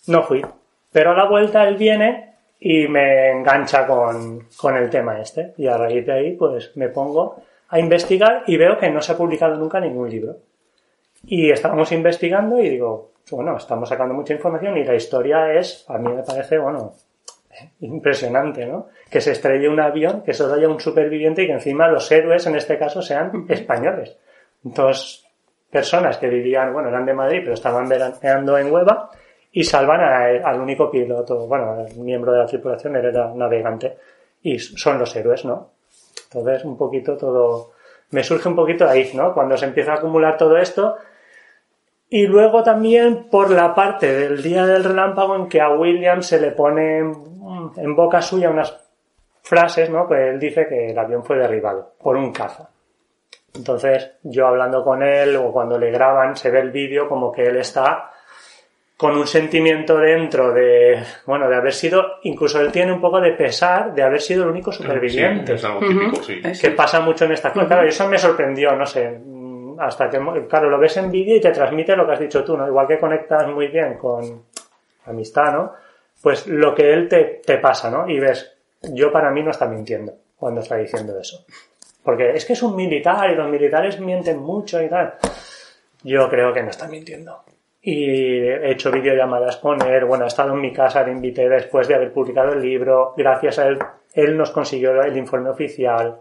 No 0.08 0.24
fui. 0.24 0.44
Pero 0.92 1.12
a 1.12 1.14
la 1.14 1.26
vuelta 1.26 1.68
él 1.68 1.78
viene 1.78 2.34
y 2.60 2.88
me 2.88 3.30
engancha 3.30 3.86
con, 3.86 4.48
con 4.58 4.76
el 4.76 4.90
tema 4.90 5.22
este. 5.22 5.54
Y 5.58 5.68
a 5.68 5.78
raíz 5.78 6.06
de 6.06 6.14
ahí, 6.14 6.32
pues 6.36 6.76
me 6.76 6.90
pongo 6.90 7.36
a 7.70 7.80
investigar 7.80 8.44
y 8.48 8.58
veo 8.58 8.80
que 8.80 8.90
no 8.90 9.02
se 9.02 9.12
ha 9.12 9.18
publicado 9.18 9.56
nunca 9.56 9.80
ningún 9.80 10.10
libro. 10.10 10.38
Y 11.26 11.52
estábamos 11.52 11.92
investigando 11.92 12.60
y 12.60 12.70
digo, 12.70 13.12
bueno, 13.32 13.58
estamos 13.58 13.90
sacando 13.90 14.14
mucha 14.14 14.34
información 14.34 14.78
y 14.78 14.84
la 14.84 14.96
historia 14.96 15.54
es, 15.54 15.86
a 15.90 15.98
mí 15.98 16.12
me 16.14 16.24
parece, 16.24 16.58
bueno, 16.58 16.94
impresionante, 17.82 18.66
¿no? 18.66 18.88
Que 19.10 19.22
se 19.22 19.32
estrelle 19.32 19.68
un 19.70 19.80
avión, 19.80 20.22
que 20.24 20.34
solo 20.34 20.54
haya 20.54 20.68
un 20.70 20.80
superviviente 20.80 21.44
y 21.44 21.48
que 21.48 21.54
encima 21.54 21.88
los 21.88 22.12
héroes 22.12 22.46
en 22.48 22.56
este 22.56 22.78
caso 22.78 23.02
sean 23.02 23.46
españoles. 23.50 24.16
Dos 24.62 25.26
personas 25.70 26.18
que 26.18 26.28
vivían, 26.28 26.74
bueno, 26.74 26.90
eran 26.90 27.06
de 27.06 27.14
Madrid, 27.14 27.40
pero 27.42 27.54
estaban 27.54 27.88
veraneando 27.88 28.58
en 28.58 28.72
Hueva 28.72 29.10
y 29.52 29.64
salvan 29.64 30.02
a- 30.02 30.50
al 30.50 30.60
único 30.62 30.90
piloto, 30.90 31.48
bueno, 31.48 31.86
el 31.86 31.96
miembro 31.98 32.32
de 32.32 32.40
la 32.40 32.46
tripulación 32.46 32.96
era 32.96 33.34
navegante 33.34 33.98
y 34.44 34.60
son 34.60 35.00
los 35.00 35.16
héroes, 35.16 35.46
¿no? 35.46 35.72
Entonces, 36.32 36.64
un 36.66 36.78
poquito 36.78 37.18
todo, 37.18 37.72
me 38.12 38.24
surge 38.24 38.48
un 38.50 38.56
poquito 38.56 38.88
ahí, 38.88 39.10
¿no? 39.14 39.34
Cuando 39.34 39.58
se 39.58 39.66
empieza 39.66 39.94
a 39.94 39.96
acumular 39.96 40.38
todo 40.38 40.58
esto, 40.58 40.96
y 42.10 42.26
luego 42.26 42.64
también 42.64 43.26
por 43.30 43.52
la 43.52 43.76
parte 43.76 44.12
del 44.12 44.42
día 44.42 44.66
del 44.66 44.84
relámpago 44.84 45.36
en 45.36 45.50
que 45.50 45.60
a 45.60 45.70
William 45.70 46.22
se 46.22 46.40
le 46.40 46.52
pone 46.52 47.00
en, 47.00 47.96
boca 47.96 48.22
suya 48.22 48.50
unas 48.50 48.78
frases, 49.42 49.90
¿no? 49.90 50.08
Pues 50.08 50.30
él 50.30 50.40
dice 50.40 50.68
que 50.68 50.92
el 50.92 50.98
avión 50.98 51.24
fue 51.24 51.38
derribado 51.38 51.94
por 52.02 52.16
un 52.16 52.32
caza. 52.32 52.70
Entonces, 53.54 54.12
yo 54.24 54.48
hablando 54.48 54.84
con 54.84 55.04
él 55.04 55.36
o 55.36 55.52
cuando 55.52 55.78
le 55.78 55.92
graban, 55.92 56.38
se 56.38 56.52
ve 56.52 56.60
el 56.60 56.72
vídeo 56.72 57.10
como 57.10 57.32
que 57.32 57.48
él 57.48 57.58
está 57.58 58.12
con 58.96 59.16
un 59.16 59.28
sentimiento 59.28 59.98
dentro 59.98 60.52
de, 60.54 61.04
bueno, 61.26 61.48
de 61.48 61.56
haber 61.56 61.74
sido, 61.74 62.04
incluso 62.24 62.60
él 62.60 62.72
tiene 62.72 62.92
un 62.92 63.02
poco 63.02 63.20
de 63.20 63.34
pesar 63.34 63.94
de 63.94 64.02
haber 64.02 64.22
sido 64.22 64.44
el 64.44 64.50
único 64.50 64.72
superviviente 64.72 65.52
Sí, 65.52 65.54
es 65.54 65.66
algo 65.66 65.80
típico, 65.82 66.24
sí. 66.24 66.42
Que 66.60 66.72
pasa 66.72 67.00
mucho 67.02 67.26
en 67.26 67.34
esta 67.34 67.54
cosa. 67.54 67.68
Claro, 67.68 67.86
y 67.86 67.90
eso 67.90 68.08
me 68.08 68.18
sorprendió, 68.18 68.76
no 68.76 68.88
sé, 68.88 69.20
hasta 69.80 70.10
que, 70.10 70.20
claro, 70.48 70.70
lo 70.70 70.80
ves 70.80 70.98
en 70.98 71.12
vídeo 71.12 71.36
y 71.36 71.42
te 71.42 71.52
transmite 71.52 71.96
lo 71.96 72.06
que 72.06 72.14
has 72.14 72.20
dicho 72.20 72.44
tú, 72.44 72.58
¿no? 72.58 72.68
Igual 72.68 72.88
que 72.88 73.00
conectas 73.00 73.48
muy 73.48 73.68
bien 73.68 73.98
con 73.98 74.44
amistad, 75.06 75.54
¿no? 75.54 75.74
Pues 76.22 76.48
lo 76.48 76.74
que 76.74 76.94
él 76.94 77.08
te, 77.08 77.42
te 77.46 77.58
pasa, 77.58 77.90
¿no? 77.90 78.10
Y 78.10 78.20
ves, 78.20 78.58
yo 78.94 79.12
para 79.12 79.32
mí 79.32 79.44
no 79.44 79.52
está 79.52 79.68
mintiendo 79.68 80.14
cuando 80.36 80.62
está 80.62 80.78
diciendo 80.78 81.18
eso. 81.20 81.46
Porque 82.04 82.32
es 82.32 82.46
que 82.46 82.54
es 82.54 82.64
un 82.64 82.76
militar 82.76 83.30
y 83.32 83.36
los 83.36 83.50
militares 83.50 84.00
mienten 84.00 84.40
mucho 84.40 84.82
y 84.82 84.88
tal. 84.88 85.16
Yo 86.04 86.30
creo 86.30 86.54
que 86.54 86.64
no 86.64 86.70
está 86.70 86.88
mintiendo. 86.88 87.44
Y 87.82 88.40
he 88.40 88.72
hecho 88.72 88.92
videollamadas 88.92 89.58
con 89.58 89.82
él. 89.82 90.06
Bueno, 90.06 90.24
ha 90.24 90.28
estado 90.28 90.54
en 90.54 90.62
mi 90.62 90.72
casa, 90.72 91.04
le 91.04 91.12
invité 91.12 91.50
después 91.50 91.88
de 91.88 91.96
haber 91.96 92.14
publicado 92.14 92.54
el 92.54 92.62
libro. 92.62 93.14
Gracias 93.18 93.60
a 93.60 93.68
él, 93.68 93.80
él 94.14 94.38
nos 94.38 94.52
consiguió 94.52 95.02
el 95.02 95.18
informe 95.18 95.50
oficial, 95.50 96.18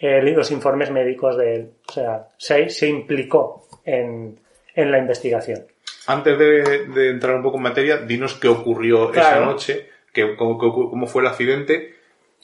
y 0.00 0.30
los 0.32 0.50
informes 0.50 0.90
médicos 0.90 1.36
de 1.36 1.54
él. 1.54 1.70
O 1.88 1.92
sea, 1.92 2.28
se, 2.36 2.68
se 2.68 2.88
implicó 2.88 3.66
en, 3.84 4.38
en 4.74 4.90
la 4.92 4.98
investigación. 4.98 5.64
Antes 6.06 6.38
de, 6.38 6.86
de 6.86 7.10
entrar 7.10 7.36
un 7.36 7.42
poco 7.42 7.56
en 7.58 7.64
materia, 7.64 7.98
dinos 7.98 8.34
qué 8.34 8.48
ocurrió 8.48 9.12
esa 9.12 9.40
noche, 9.40 9.88
qué- 10.12 10.36
cómo, 10.36 11.06
fue 11.06 11.22
el 11.22 11.28
accidente, 11.28 11.94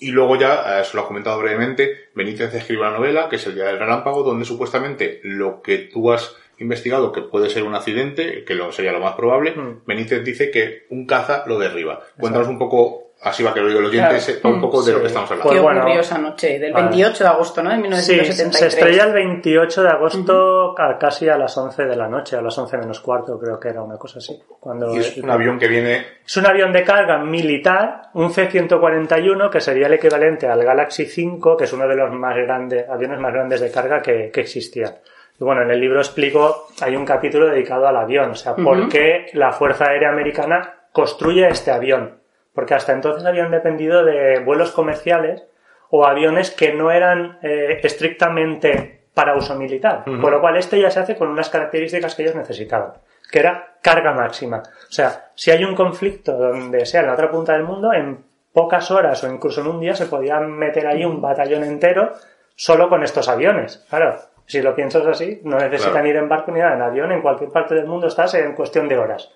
y 0.01 0.11
luego 0.11 0.37
ya, 0.37 0.79
eh, 0.79 0.83
eso 0.83 0.97
lo 0.97 1.03
has 1.03 1.07
comentado 1.09 1.39
brevemente, 1.39 2.09
Benítez 2.15 2.53
escribe 2.55 2.83
una 2.83 2.91
novela, 2.91 3.29
que 3.29 3.37
es 3.37 3.47
El 3.47 3.55
Día 3.55 3.65
del 3.67 3.79
Relámpago, 3.79 4.23
donde 4.23 4.45
supuestamente 4.45 5.21
lo 5.23 5.63
que 5.63 5.79
tú 5.79 6.13
has 6.13 6.37
investigado 6.59 7.11
que 7.11 7.23
puede 7.23 7.49
ser 7.49 7.63
un 7.65 7.75
accidente, 7.75 8.45
que 8.45 8.55
lo, 8.55 8.71
sería 8.71 8.93
lo 8.93 9.01
más 9.01 9.15
probable. 9.17 9.53
Mm. 9.53 9.83
Benítez 9.87 10.23
dice 10.25 10.51
que 10.51 10.85
un 10.91 11.07
caza 11.07 11.45
lo 11.47 11.59
derriba. 11.59 12.01
Cuéntanos 12.19 12.49
un 12.49 12.59
poco, 12.59 13.04
así 13.25 13.43
va 13.43 13.53
que 13.55 13.61
lo 13.61 13.69
diga 13.69 13.81
el 13.81 13.87
oyente, 13.87 14.09
Claro. 14.09 14.21
sepa 14.21 14.49
un 14.49 14.61
poco 14.61 14.83
de 14.83 14.93
lo 14.93 14.99
Sí. 14.99 15.03
que 15.03 15.07
estamos 15.09 15.31
hablando. 15.31 15.49
Pues 15.49 15.57
¿Qué 15.59 15.63
bueno, 15.63 15.81
ocurrió 15.81 16.01
esa 16.01 16.19
noche? 16.19 16.59
Del 16.59 16.73
vale. 16.73 16.87
28 16.89 17.25
de 17.25 17.31
agosto, 17.31 17.63
¿no? 17.63 17.71
De 17.71 17.77
Sí, 17.77 17.83
1973. 17.83 18.57
se 18.59 18.67
estrella 18.67 19.05
el 19.05 19.13
28 19.13 19.83
de 19.83 19.89
agosto 19.89 20.75
a 20.79 20.99
casi 20.99 21.29
a 21.29 21.37
las 21.37 21.57
11 21.57 21.85
de 21.85 21.97
la 21.97 22.09
noche, 22.09 22.37
a 22.37 22.43
las 22.43 22.57
11 22.59 22.77
menos 22.79 23.01
cuarto 23.01 23.39
creo 23.39 23.59
que 23.59 23.69
era 23.69 23.83
una 23.83 23.97
cosa 23.97 24.19
así. 24.19 24.41
Cuando 24.61 24.95
Y 24.95 24.99
es 24.99 25.17
un 25.19 25.31
avión 25.31 25.59
que 25.59 25.69
viene 25.69 26.07
Es 26.27 26.37
un 26.37 26.47
avión 26.47 26.73
de 26.73 26.83
carga 26.85 27.19
militar, 27.19 28.03
un 28.15 28.31
C-141, 28.31 29.51
que 29.51 29.61
sería 29.61 29.87
el 29.87 29.95
equivalente 29.95 30.47
al 30.49 30.63
Galaxy 30.65 31.07
5, 31.07 31.57
que 31.57 31.65
es 31.65 31.73
uno 31.73 31.87
de 31.89 31.97
los 31.97 32.13
más 32.13 32.35
grandes, 32.37 32.89
aviones 32.89 33.19
más 33.21 33.33
grandes 33.33 33.61
de 33.61 33.71
carga 33.71 34.01
que, 34.01 34.31
que 34.33 34.41
existía. 34.41 34.95
Y 35.39 35.45
bueno, 35.45 35.63
en 35.63 35.71
el 35.73 35.81
libro 35.81 35.99
explico, 35.99 36.69
hay 36.81 36.95
un 36.95 37.05
capítulo 37.05 37.47
dedicado 37.47 37.87
al 37.89 37.97
avión, 37.97 38.31
o 38.31 38.35
sea, 38.37 38.55
por 38.55 38.89
qué 38.89 39.27
la 39.33 39.51
Fuerza 39.53 39.87
Aérea 39.91 40.11
Americana 40.11 40.75
construye 40.93 41.49
este 41.49 41.73
avión. 41.73 42.21
Porque 42.55 42.75
hasta 42.75 42.93
entonces 42.93 43.25
habían 43.25 43.51
dependido 43.51 44.05
de 44.05 44.39
vuelos 44.41 44.71
comerciales 44.71 45.43
o 45.91 46.07
aviones 46.07 46.51
que 46.51 46.73
no 46.73 46.91
eran 46.91 47.39
eh, 47.43 47.81
estrictamente 47.83 49.01
para 49.15 49.37
uso 49.37 49.55
militar. 49.57 50.05
Ujú. 50.07 50.21
Con 50.21 50.31
lo 50.33 50.41
cual 50.41 50.57
este 50.57 50.81
ya 50.81 50.91
se 50.91 51.01
hace 51.01 51.17
con 51.17 51.29
unas 51.29 51.49
características 51.51 52.15
que 52.15 52.23
ellos 52.23 52.35
necesitaban, 52.35 52.93
que 53.31 53.39
era 53.39 53.75
carga 53.81 54.13
máxima. 54.13 54.59
O 54.59 54.93
sea, 54.93 55.31
si 55.35 55.51
hay 55.51 55.65
un 55.65 55.75
conflicto 55.75 56.33
donde 56.33 56.87
sea 56.87 57.01
en 57.01 57.07
la 57.09 57.13
otra 57.15 57.31
punta 57.31 57.53
del 57.53 57.65
mundo, 57.65 57.93
en 57.93 58.25
pocas 58.53 58.91
horas 58.91 59.23
o 59.25 59.29
incluso 59.33 59.61
en 59.61 59.67
un 59.69 59.81
día 59.81 59.95
se 59.95 60.07
podía 60.07 60.39
meter 60.41 60.87
ahí 60.87 61.05
un 61.05 61.21
batallón 61.21 61.65
entero 61.65 62.13
solo 62.57 62.89
con 62.89 63.03
estos 63.03 63.29
aviones. 63.29 63.85
Claro, 63.89 64.17
si 64.47 64.63
lo 64.63 64.75
piensas 64.75 65.07
así, 65.07 65.41
no 65.45 65.59
necesitan 65.59 65.93
Claro. 65.93 66.09
ir 66.09 66.17
en 66.17 66.29
barco 66.29 66.53
ni 66.53 66.61
nada, 66.61 66.75
en 66.75 66.83
avión, 66.83 67.11
en 67.13 67.21
cualquier 67.23 67.51
parte 67.51 67.75
del 67.75 67.87
mundo 67.87 68.07
estás 68.07 68.35
en 68.35 68.55
cuestión 68.55 68.89
de 68.89 68.99
horas. 68.99 69.31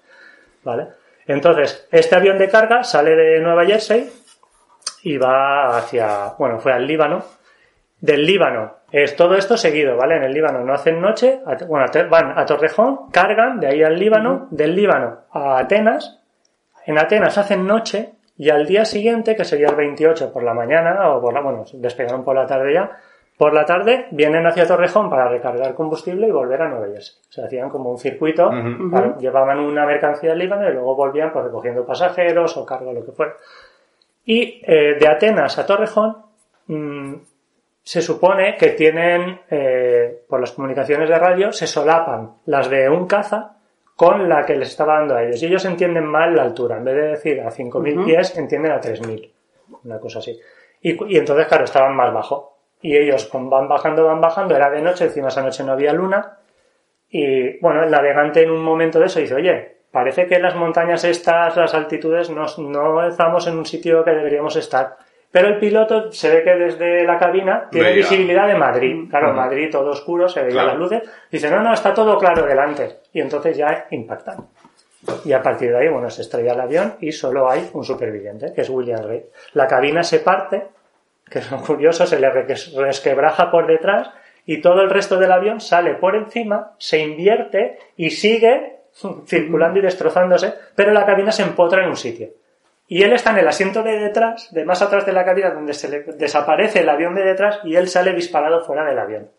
¿Vale? 0.65 0.89
Entonces, 1.29 1.87
este 1.93 2.17
avión 2.17 2.39
de 2.39 2.49
carga 2.49 2.83
sale 2.83 3.15
de 3.15 3.41
Nueva 3.41 3.65
Jersey 3.65 4.11
y 5.05 5.17
va 5.19 5.77
hacia, 5.79 6.35
bueno, 6.39 6.59
fue 6.59 6.73
al 6.73 6.87
Líbano. 6.87 7.23
Del 8.01 8.25
Líbano, 8.25 8.77
es 8.93 9.17
todo 9.17 9.35
esto 9.35 9.57
seguido, 9.57 9.97
¿vale? 9.97 10.17
En 10.17 10.23
el 10.23 10.33
Líbano 10.33 10.61
no 10.65 10.73
hacen 10.73 11.01
noche, 11.01 11.41
a- 11.45 11.65
bueno, 11.67 11.87
van 12.09 12.39
a 12.39 12.47
Torrejón, 12.47 13.11
cargan 13.11 13.59
de 13.61 13.67
ahí 13.67 13.83
al 13.83 13.99
Líbano, 13.99 14.47
del 14.51 14.75
Líbano 14.75 15.23
a 15.33 15.59
Atenas, 15.59 16.21
en 16.87 16.97
Atenas 16.99 17.37
hacen 17.39 17.67
noche 17.67 18.13
y 18.37 18.51
al 18.51 18.67
día 18.67 18.85
siguiente, 18.85 19.35
que 19.35 19.45
sería 19.45 19.69
el 19.69 19.75
28 19.75 20.33
por 20.33 20.45
la 20.45 20.55
mañana, 20.55 21.11
o 21.11 21.21
por 21.21 21.35
la, 21.35 21.41
bueno, 21.41 21.65
despegaron 21.75 22.25
por 22.25 22.37
la 22.37 22.47
tarde 22.47 22.73
ya, 22.73 22.91
por 23.39 23.55
la 23.55 23.65
tarde 23.65 24.07
vienen 24.11 24.47
hacia 24.47 24.67
Torrejón 24.67 25.09
para 25.09 25.29
recargar 25.29 25.73
combustible 25.75 26.27
y 26.27 26.31
volver 26.33 26.61
a 26.61 26.69
Nueva 26.69 26.87
Jersey. 26.93 27.17
O 27.29 27.33
sea, 27.33 27.45
hacían 27.47 27.71
como 27.71 27.91
un 27.91 27.99
circuito, 27.99 28.51
para- 28.93 29.17
llevaban 29.17 29.61
una 29.61 29.87
mercancía 29.87 30.33
al 30.33 30.39
Líbano 30.39 30.69
y 30.69 30.73
luego 30.73 30.95
volvían 30.97 31.33
pues, 31.33 31.45
recogiendo 31.45 31.87
pasajeros 31.87 32.57
o 32.57 32.67
carga, 32.67 32.93
lo 32.93 33.05
que 33.05 33.13
fuera. 33.13 33.35
Y 34.25 34.61
eh, 34.67 34.97
de 34.99 35.09
Atenas 35.09 35.57
a 35.59 35.65
Torrejón 35.65 36.17
mm, 36.67 37.15
se 37.83 38.03
supone 38.03 38.57
que 38.57 38.71
tienen, 38.71 39.41
eh, 39.51 40.25
por 40.29 40.41
las 40.41 40.53
comunicaciones 40.53 41.09
de 41.09 41.19
radio, 41.19 41.53
se 41.53 41.67
solapan 41.67 42.33
las 42.47 42.69
de 42.69 42.89
un 42.91 43.07
caza 43.07 43.55
con 43.97 44.29
la 44.29 44.45
que 44.45 44.57
les 44.57 44.69
estaba 44.69 44.99
dando 44.99 45.15
a 45.17 45.23
ellos. 45.23 45.43
Y 45.43 45.47
ellos 45.47 45.65
entienden 45.65 46.05
mal 46.05 46.35
la 46.37 46.43
altura. 46.43 46.77
En 46.77 46.85
vez 46.85 46.95
de 46.97 47.03
decir 47.09 47.41
a 47.41 47.51
5.000 47.51 47.97
Ujú. 47.97 48.05
pies, 48.05 48.37
entienden 48.37 48.73
a 48.73 48.81
3.000. 48.81 49.31
Una 49.85 49.99
cosa 49.99 50.19
así. 50.19 50.39
Y, 50.83 51.15
y 51.15 51.17
entonces, 51.19 51.47
claro, 51.47 51.65
estaban 51.65 51.97
más 51.97 52.13
bajo. 52.13 52.58
Y 52.81 52.97
ellos 52.97 53.27
con- 53.27 53.51
van 53.51 53.69
bajando, 53.69 54.05
van 54.07 54.21
bajando. 54.21 54.55
Era 54.55 54.71
de 54.71 54.81
noche, 54.83 55.05
encima 55.05 55.29
esa 55.29 55.43
noche 55.43 55.65
no 55.65 55.73
había 55.73 55.93
luna. 55.93 56.39
Y 57.11 57.59
bueno, 57.61 57.83
el 57.85 57.91
navegante 57.91 58.43
en 58.43 58.51
un 58.51 58.63
momento 58.63 58.99
de 59.01 59.07
eso 59.07 59.21
dice, 59.21 59.35
oye, 59.35 59.77
parece 59.91 60.27
que 60.27 60.39
las 60.39 60.55
montañas 60.55 61.05
estas, 61.05 61.57
las 61.57 61.75
altitudes, 61.75 62.31
no, 62.31 62.47
no 62.59 63.07
estamos 63.09 63.47
en 63.47 63.57
un 63.59 63.65
sitio 63.67 64.05
que 64.05 64.11
deberíamos 64.13 64.55
estar. 64.57 64.97
Pero 65.31 65.49
el 65.49 65.59
piloto 65.59 66.11
se 66.13 66.31
ve 66.31 66.43
que 66.43 66.55
desde 66.55 67.05
la 67.05 67.19
cabina 67.19 67.69
tiene 67.71 67.89
Veía. 67.89 67.97
visibilidad 67.99 68.47
de 68.47 68.55
Madrid. 68.55 69.09
Claro. 69.11 69.33
Madrid 69.35 69.69
todo 69.71 69.91
oscuro, 69.91 70.29
se 70.29 70.41
veía 70.41 70.53
Claro. 70.53 70.69
las 70.69 70.77
luces. 70.79 71.03
Dice, 71.31 71.51
no, 71.51 71.63
no, 71.63 71.75
está 71.75 71.93
todo 71.93 72.17
claro 72.19 72.47
delante. 72.47 73.01
Y 73.13 73.21
entonces 73.21 73.57
ya 73.57 73.87
impactan. 73.91 74.47
Y 75.25 75.33
a 75.33 75.43
partir 75.43 75.71
de 75.71 75.79
ahí, 75.79 75.89
bueno, 75.89 76.09
se 76.11 76.23
estrella 76.23 76.53
el 76.55 76.61
avión 76.61 76.95
y 77.01 77.13
solo 77.13 77.49
hay 77.49 77.69
un 77.73 77.85
superviviente, 77.85 78.53
que 78.55 78.63
es 78.63 78.71
William 78.71 79.03
Reed. 79.07 79.25
La 79.53 79.67
cabina 79.67 80.03
se 80.03 80.21
parte, 80.21 80.67
que 81.31 81.41
es 81.41 81.51
lo 81.51 81.61
curioso, 81.63 82.07
se 82.07 82.19
le 82.19 82.31
resquebraja 82.31 83.51
por 83.51 83.67
detrás 83.67 84.11
y 84.47 84.61
todo 84.61 84.81
el 84.81 84.91
resto 84.91 85.19
del 85.19 85.33
avión 85.33 85.61
sale 85.61 85.95
por 85.95 86.17
encima, 86.17 86.73
se 86.79 86.99
invierte 87.01 87.79
y 87.97 88.11
sigue 88.11 88.81
circulando 89.27 89.79
y 89.79 89.83
destrozándose, 89.83 90.55
pero 90.75 90.93
la 90.93 91.05
cabina 91.05 91.33
se 91.33 91.43
empotra 91.43 91.83
en 91.83 91.91
un 91.91 91.97
sitio. 91.97 92.31
Y 92.91 93.03
él 93.03 93.13
está 93.13 93.33
en 93.33 93.39
el 93.39 93.49
asiento 93.49 93.83
de 93.83 93.99
detrás, 93.99 94.49
de 94.51 94.65
más 94.65 94.81
atrás 94.81 95.05
de 95.05 95.13
la 95.13 95.25
cabina, 95.25 95.51
donde 95.51 95.75
se 95.75 95.91
le 95.91 96.01
desaparece 96.15 96.81
el 96.81 96.89
avión 96.89 97.15
de 97.15 97.23
detrás 97.23 97.61
y 97.63 97.77
él 97.77 97.89
sale 97.89 98.15
disparado 98.15 98.65
fuera 98.65 98.87
del 98.87 98.99
avión. 98.99 99.31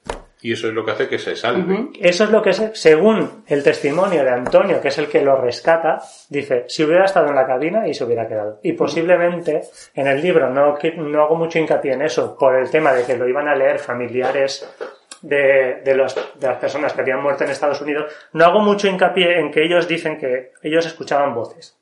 Y 0.42 0.54
eso 0.54 0.68
es 0.70 0.74
lo 0.74 0.86
que 0.86 0.92
hace 0.92 1.08
que 1.10 1.20
se 1.20 1.36
salve. 1.36 1.90
Eso 2.00 2.24
es 2.24 2.30
lo 2.30 2.42
que 2.42 2.52
es, 2.52 2.62
según 2.74 3.44
el 3.48 3.62
testimonio 3.64 4.24
de 4.24 4.30
Antonio, 4.30 4.80
que 4.82 4.88
es 4.88 4.98
el 4.98 5.08
que 5.08 5.22
lo 5.22 5.36
rescata, 5.36 6.02
dice, 6.30 6.64
si 6.68 6.84
hubiera 6.84 7.06
estado 7.06 7.28
en 7.28 7.36
la 7.36 7.46
cabina 7.46 7.88
y 7.88 7.94
se 7.94 8.06
hubiera 8.06 8.28
quedado. 8.28 8.60
Y 8.64 8.74
posiblemente 8.74 9.64
en 9.96 10.08
el 10.08 10.22
libro 10.22 10.50
no, 10.50 10.78
no 10.98 11.22
hago 11.24 11.36
mucho 11.36 11.60
hincapié 11.60 11.94
en 11.94 12.04
eso, 12.04 12.38
por 12.38 12.56
el 12.56 12.70
tema 12.72 12.94
de 12.94 13.04
que 13.04 13.18
lo 13.18 13.28
iban 13.28 13.48
a 13.50 13.56
leer 13.56 13.80
familiares 13.80 14.66
de, 15.22 15.82
de, 15.84 15.96
los- 15.96 16.16
de 16.40 16.48
las 16.48 16.58
personas 16.58 16.94
que 16.94 17.02
habían 17.02 17.22
muerto 17.22 17.44
en 17.44 17.50
Estados 17.50 17.82
Unidos, 17.82 18.06
no 18.34 18.46
hago 18.46 18.62
mucho 18.62 18.88
hincapié 18.88 19.40
en 19.40 19.52
que 19.52 19.64
ellos 19.64 19.88
dicen 19.88 20.18
que 20.18 20.54
ellos 20.64 20.86
escuchaban 20.86 21.34
voces 21.36 21.76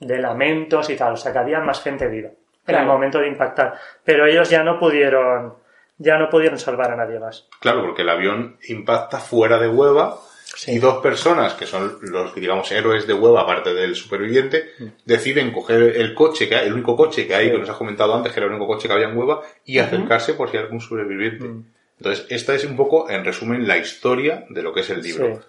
de 0.00 0.18
lamentos 0.18 0.90
y 0.90 0.96
tal, 0.96 1.12
o 1.12 1.16
sea 1.16 1.32
que 1.32 1.38
había 1.38 1.60
más 1.60 1.80
gente 1.82 2.08
viva 2.08 2.30
en 2.66 2.74
el 2.74 2.86
momento 2.86 3.18
de 3.20 3.28
impactar, 3.28 3.74
pero 4.04 4.26
ellos 4.26 4.48
ya 4.50 4.62
no 4.64 4.78
pudieron, 4.78 5.54
ya 6.00 6.16
no 6.18 6.28
pudieron 6.30 6.58
salvar 6.58 6.90
a 6.90 6.96
nadie 6.96 7.20
más. 7.20 7.46
Claro, 7.60 7.82
porque 7.82 8.02
el 8.02 8.08
avión 8.08 8.56
impacta 8.68 9.18
fuera 9.18 9.58
de 9.58 9.68
Hueva 9.68 10.18
Sí. 10.56 10.72
y 10.72 10.78
dos 10.78 11.00
personas, 11.00 11.54
que 11.54 11.64
son 11.66 11.98
los, 12.02 12.34
digamos, 12.34 12.72
héroes 12.72 13.06
de 13.06 13.14
Hueva, 13.14 13.42
aparte 13.42 13.72
del 13.72 13.94
superviviente, 13.94 14.70
deciden 15.04 15.52
coger 15.52 15.82
el 15.96 16.12
coche, 16.14 16.48
que 16.48 16.56
hay- 16.56 16.66
el 16.66 16.72
único 16.72 16.96
coche 16.96 17.26
que 17.26 17.34
hay, 17.36 17.46
Sí. 17.46 17.52
que 17.52 17.58
nos 17.58 17.68
has 17.70 17.76
comentado 17.76 18.14
antes, 18.14 18.32
que 18.32 18.40
era 18.40 18.46
el 18.46 18.52
único 18.54 18.66
coche 18.66 18.88
que 18.88 18.94
había 18.94 19.08
en 19.08 19.16
Hueva, 19.16 19.42
y 19.64 19.78
acercarse 19.78 20.34
por 20.34 20.50
si 20.50 20.56
hay 20.56 20.64
algún 20.64 20.80
superviviente. 20.80 21.44
Mm. 21.46 21.64
Entonces, 21.98 22.26
esta 22.30 22.54
es 22.54 22.64
un 22.64 22.76
poco, 22.76 23.08
en 23.10 23.24
resumen, 23.24 23.68
la 23.68 23.76
historia 23.76 24.44
de 24.48 24.62
lo 24.62 24.72
que 24.72 24.80
es 24.80 24.90
el 24.90 25.02
libro. 25.02 25.36
Sí. 25.36 25.40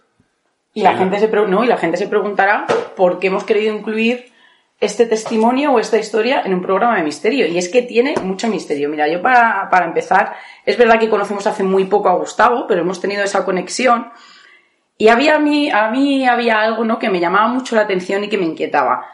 Y 0.74 0.84
la 0.84 0.96
gente 0.98 1.20
se 1.20 1.27
no, 1.27 1.63
y 1.63 1.67
la 1.67 1.77
gente 1.77 1.98
se 1.98 2.08
preguntará 2.08 2.65
por 2.96 3.20
qué 3.20 3.27
hemos 3.27 3.43
querido 3.43 3.74
incluir 3.74 4.30
este 4.81 5.05
testimonio 5.05 5.71
o 5.71 5.79
esta 5.79 6.00
historia 6.00 6.41
en 6.43 6.55
un 6.55 6.61
programa 6.61 6.97
de 6.97 7.03
misterio. 7.03 7.45
Y 7.45 7.57
es 7.57 7.69
que 7.69 7.83
tiene 7.83 8.15
mucho 8.23 8.47
misterio. 8.47 8.89
Mira, 8.89 9.07
yo 9.07 9.21
para, 9.21 9.69
para 9.69 9.85
empezar, 9.85 10.33
es 10.65 10.75
verdad 10.77 11.00
que 11.00 11.09
conocemos 11.09 11.45
hace 11.45 11.63
muy 11.63 11.85
poco 11.85 12.09
a 12.09 12.15
Gustavo, 12.15 12.65
pero 12.67 12.81
hemos 12.81 13.00
tenido 13.00 13.23
esa 13.23 13.45
conexión. 13.45 14.11
Y 14.97 15.07
había 15.07 15.35
a 15.35 15.39
mí, 15.39 15.69
a 15.71 15.89
mí 15.89 16.27
había 16.27 16.61
algo 16.61 16.83
¿no? 16.83 16.97
que 16.97 17.09
me 17.09 17.19
llamaba 17.19 17.47
mucho 17.47 17.75
la 17.75 17.83
atención 17.83 18.23
y 18.23 18.29
que 18.29 18.39
me 18.39 18.45
inquietaba. 18.45 19.05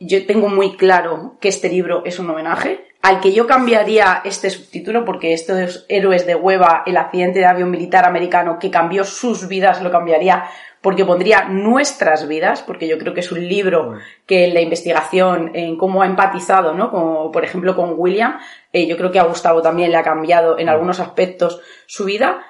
Yo 0.00 0.26
tengo 0.26 0.48
muy 0.48 0.76
claro 0.76 1.36
que 1.40 1.48
este 1.48 1.68
libro 1.68 2.02
es 2.04 2.18
un 2.18 2.30
homenaje, 2.30 2.88
al 3.02 3.20
que 3.20 3.34
yo 3.34 3.46
cambiaría 3.46 4.22
este 4.24 4.48
subtítulo, 4.48 5.04
porque 5.04 5.34
estos 5.34 5.84
héroes 5.90 6.26
de 6.26 6.34
hueva, 6.34 6.82
el 6.86 6.96
accidente 6.96 7.40
de 7.40 7.46
avión 7.46 7.70
militar 7.70 8.06
americano 8.06 8.58
que 8.58 8.70
cambió 8.70 9.04
sus 9.04 9.46
vidas, 9.48 9.82
lo 9.82 9.90
cambiaría 9.90 10.44
porque 10.84 11.06
pondría 11.06 11.48
nuestras 11.48 12.28
vidas, 12.28 12.62
porque 12.62 12.86
yo 12.86 12.98
creo 12.98 13.14
que 13.14 13.20
es 13.20 13.32
un 13.32 13.48
libro 13.48 13.94
que 14.26 14.44
en 14.44 14.52
la 14.52 14.60
investigación, 14.60 15.52
en 15.54 15.78
cómo 15.78 16.02
ha 16.02 16.06
empatizado, 16.06 16.74
¿no? 16.74 16.90
Como 16.90 17.32
por 17.32 17.42
ejemplo 17.42 17.74
con 17.74 17.94
William, 17.96 18.38
eh, 18.70 18.86
yo 18.86 18.98
creo 18.98 19.10
que 19.10 19.18
a 19.18 19.24
Gustavo 19.24 19.62
también 19.62 19.90
le 19.90 19.96
ha 19.96 20.02
cambiado 20.02 20.58
en 20.58 20.68
algunos 20.68 21.00
aspectos 21.00 21.62
su 21.86 22.04
vida. 22.04 22.44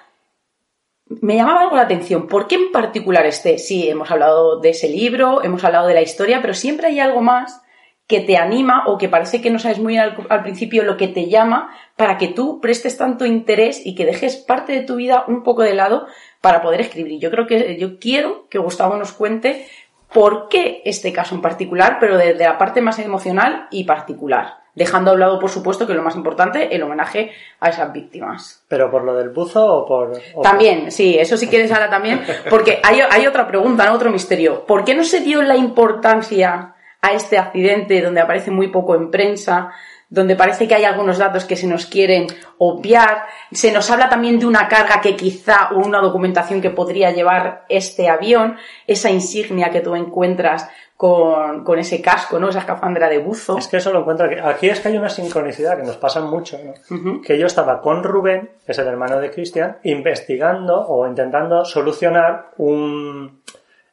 Me 1.06 1.36
llamaba 1.36 1.60
algo 1.60 1.76
la 1.76 1.82
atención. 1.82 2.26
¿Por 2.26 2.48
qué 2.48 2.56
en 2.56 2.72
particular 2.72 3.24
este? 3.24 3.56
Sí, 3.58 3.88
hemos 3.88 4.10
hablado 4.10 4.58
de 4.58 4.70
ese 4.70 4.88
libro, 4.88 5.44
hemos 5.44 5.62
hablado 5.62 5.86
de 5.86 5.94
la 5.94 6.02
historia, 6.02 6.40
pero 6.42 6.54
siempre 6.54 6.88
hay 6.88 6.98
algo 6.98 7.20
más 7.20 7.62
que 8.06 8.20
te 8.20 8.36
anima 8.36 8.84
o 8.86 8.98
que 8.98 9.08
parece 9.08 9.40
que 9.40 9.50
no 9.50 9.58
sabes 9.58 9.78
muy 9.78 9.94
bien 9.94 10.02
al, 10.02 10.26
al 10.28 10.42
principio 10.42 10.84
lo 10.84 10.96
que 10.96 11.08
te 11.08 11.28
llama 11.28 11.70
para 11.96 12.18
que 12.18 12.28
tú 12.28 12.60
prestes 12.60 12.98
tanto 12.98 13.24
interés 13.24 13.84
y 13.84 13.94
que 13.94 14.04
dejes 14.04 14.36
parte 14.36 14.72
de 14.72 14.82
tu 14.82 14.96
vida 14.96 15.24
un 15.26 15.42
poco 15.42 15.62
de 15.62 15.74
lado 15.74 16.06
para 16.40 16.60
poder 16.60 16.82
escribir. 16.82 17.18
Yo 17.18 17.30
creo 17.30 17.46
que 17.46 17.78
yo 17.78 17.98
quiero 17.98 18.46
que 18.50 18.58
Gustavo 18.58 18.96
nos 18.96 19.12
cuente 19.12 19.66
por 20.12 20.48
qué 20.48 20.82
este 20.84 21.12
caso 21.12 21.34
en 21.34 21.40
particular, 21.40 21.96
pero 21.98 22.18
desde 22.18 22.44
la 22.44 22.58
parte 22.58 22.80
más 22.80 22.98
emocional 22.98 23.66
y 23.70 23.84
particular. 23.84 24.58
Dejando 24.74 25.10
a 25.10 25.14
un 25.14 25.20
lado, 25.20 25.38
por 25.38 25.50
supuesto, 25.50 25.86
que 25.86 25.94
lo 25.94 26.02
más 26.02 26.16
importante, 26.16 26.74
el 26.74 26.82
homenaje 26.82 27.30
a 27.60 27.68
esas 27.68 27.92
víctimas. 27.92 28.64
¿Pero 28.68 28.90
por 28.90 29.04
lo 29.04 29.14
del 29.14 29.30
buzo 29.30 29.64
o 29.64 29.86
por...? 29.86 30.12
o 30.34 30.42
También, 30.42 30.90
sí, 30.90 31.16
eso 31.18 31.36
si 31.36 31.46
quieres 31.46 31.70
ahora 31.70 31.88
también, 31.88 32.20
porque 32.50 32.80
hay, 32.82 33.00
hay 33.08 33.26
otra 33.26 33.46
pregunta, 33.46 33.86
¿no? 33.86 33.94
otro 33.94 34.10
misterio. 34.10 34.66
¿Por 34.66 34.84
qué 34.84 34.94
no 34.94 35.04
se 35.04 35.20
dio 35.20 35.42
la 35.42 35.56
importancia 35.56 36.73
a 37.04 37.12
este 37.12 37.36
accidente 37.36 38.00
donde 38.00 38.20
aparece 38.20 38.50
muy 38.50 38.68
poco 38.68 38.94
en 38.94 39.10
prensa, 39.10 39.70
donde 40.08 40.36
parece 40.36 40.66
que 40.66 40.74
hay 40.74 40.84
algunos 40.84 41.18
datos 41.18 41.44
que 41.44 41.56
se 41.56 41.66
nos 41.66 41.86
quieren 41.86 42.26
obviar. 42.58 43.24
Se 43.52 43.72
nos 43.72 43.90
habla 43.90 44.08
también 44.08 44.38
de 44.38 44.46
una 44.46 44.68
carga 44.68 45.00
que 45.00 45.16
quizá 45.16 45.70
o 45.72 45.78
una 45.78 46.00
documentación 46.00 46.62
que 46.62 46.70
podría 46.70 47.10
llevar 47.10 47.64
este 47.68 48.08
avión, 48.08 48.56
esa 48.86 49.10
insignia 49.10 49.70
que 49.70 49.80
tú 49.80 49.94
encuentras 49.94 50.68
con, 50.96 51.64
con 51.64 51.78
ese 51.78 52.00
casco, 52.00 52.38
¿no? 52.38 52.48
Esa 52.48 52.60
escafandra 52.60 53.08
de 53.08 53.18
buzo. 53.18 53.58
Es 53.58 53.68
que 53.68 53.78
eso 53.78 53.92
lo 53.92 54.00
encuentro 54.00 54.26
aquí. 54.26 54.36
Aquí 54.42 54.68
es 54.68 54.80
que 54.80 54.88
hay 54.88 54.96
una 54.96 55.10
sincronicidad 55.10 55.76
que 55.76 55.82
nos 55.82 55.96
pasa 55.96 56.20
mucho, 56.20 56.58
¿no? 56.64 57.20
Que 57.20 57.38
yo 57.38 57.46
estaba 57.46 57.82
con 57.82 58.02
Rubén, 58.02 58.50
que 58.64 58.72
es 58.72 58.78
el 58.78 58.86
hermano 58.86 59.18
de 59.20 59.30
Cristian, 59.30 59.76
investigando 59.82 60.86
o 60.86 61.06
intentando 61.06 61.64
solucionar 61.64 62.50
un... 62.56 63.42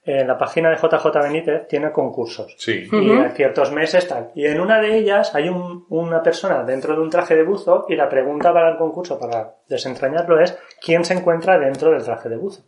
En 0.04 0.28
la 0.28 0.36
página 0.38 0.70
de 0.72 0.78
JJ 0.78 1.06
Benítez 1.22 1.68
tiene 1.68 1.92
concursos. 1.92 2.56
Sí. 2.58 2.90
Y 2.92 3.12
en 3.12 3.32
ciertos 3.34 3.72
meses 3.72 4.08
tal. 4.08 4.32
Y 4.34 4.48
en 4.48 4.60
una 4.60 4.80
de 4.82 4.98
ellas 4.98 5.36
hay 5.36 5.48
un- 5.48 5.86
una 5.90 6.24
persona 6.24 6.64
dentro 6.64 6.96
de 6.96 7.02
un 7.02 7.10
traje 7.12 7.36
de 7.36 7.44
buzo 7.44 7.86
y 7.88 7.96
la 7.96 8.10
pregunta 8.10 8.52
para 8.52 8.72
el 8.72 8.78
concurso, 8.78 9.20
para 9.20 9.54
desentrañarlo, 9.70 10.40
es 10.40 10.58
¿quién 10.84 11.06
se 11.06 11.14
encuentra 11.14 11.60
dentro 11.60 11.92
del 11.92 12.04
traje 12.04 12.30
de 12.30 12.38
buzo? 12.38 12.64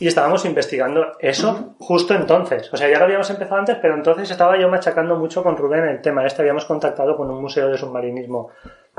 Y 0.00 0.08
estábamos 0.08 0.44
investigando 0.46 1.12
eso 1.20 1.74
justo 1.78 2.14
entonces. 2.14 2.72
O 2.72 2.76
sea, 2.76 2.88
ya 2.90 2.98
lo 2.98 3.04
habíamos 3.04 3.28
empezado 3.30 3.60
antes, 3.60 3.76
pero 3.80 3.94
entonces 3.94 4.28
estaba 4.30 4.58
yo 4.58 4.68
machacando 4.68 5.16
mucho 5.16 5.42
con 5.42 5.56
Rubén 5.56 5.84
el 5.84 6.00
tema 6.00 6.24
este. 6.26 6.42
Habíamos 6.42 6.64
contactado 6.64 7.14
con 7.16 7.30
un 7.30 7.40
museo 7.42 7.68
de 7.68 7.76
submarinismo 7.78 8.48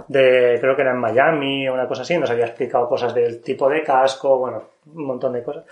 de, 0.08 0.58
creo 0.62 0.76
que 0.76 0.84
era 0.84 0.92
en 0.92 1.00
Miami 1.00 1.68
o 1.68 1.74
una 1.74 1.88
cosa 1.88 2.04
así. 2.04 2.18
Nos 2.18 2.30
había 2.30 2.46
explicado 2.46 2.88
cosas 2.88 3.14
del 3.14 3.42
tipo 3.42 3.68
de 3.68 3.84
casco, 3.84 4.38
bueno, 4.38 4.64
un 4.94 5.06
montón 5.06 5.34
de 5.34 5.44
cosas. 5.44 5.66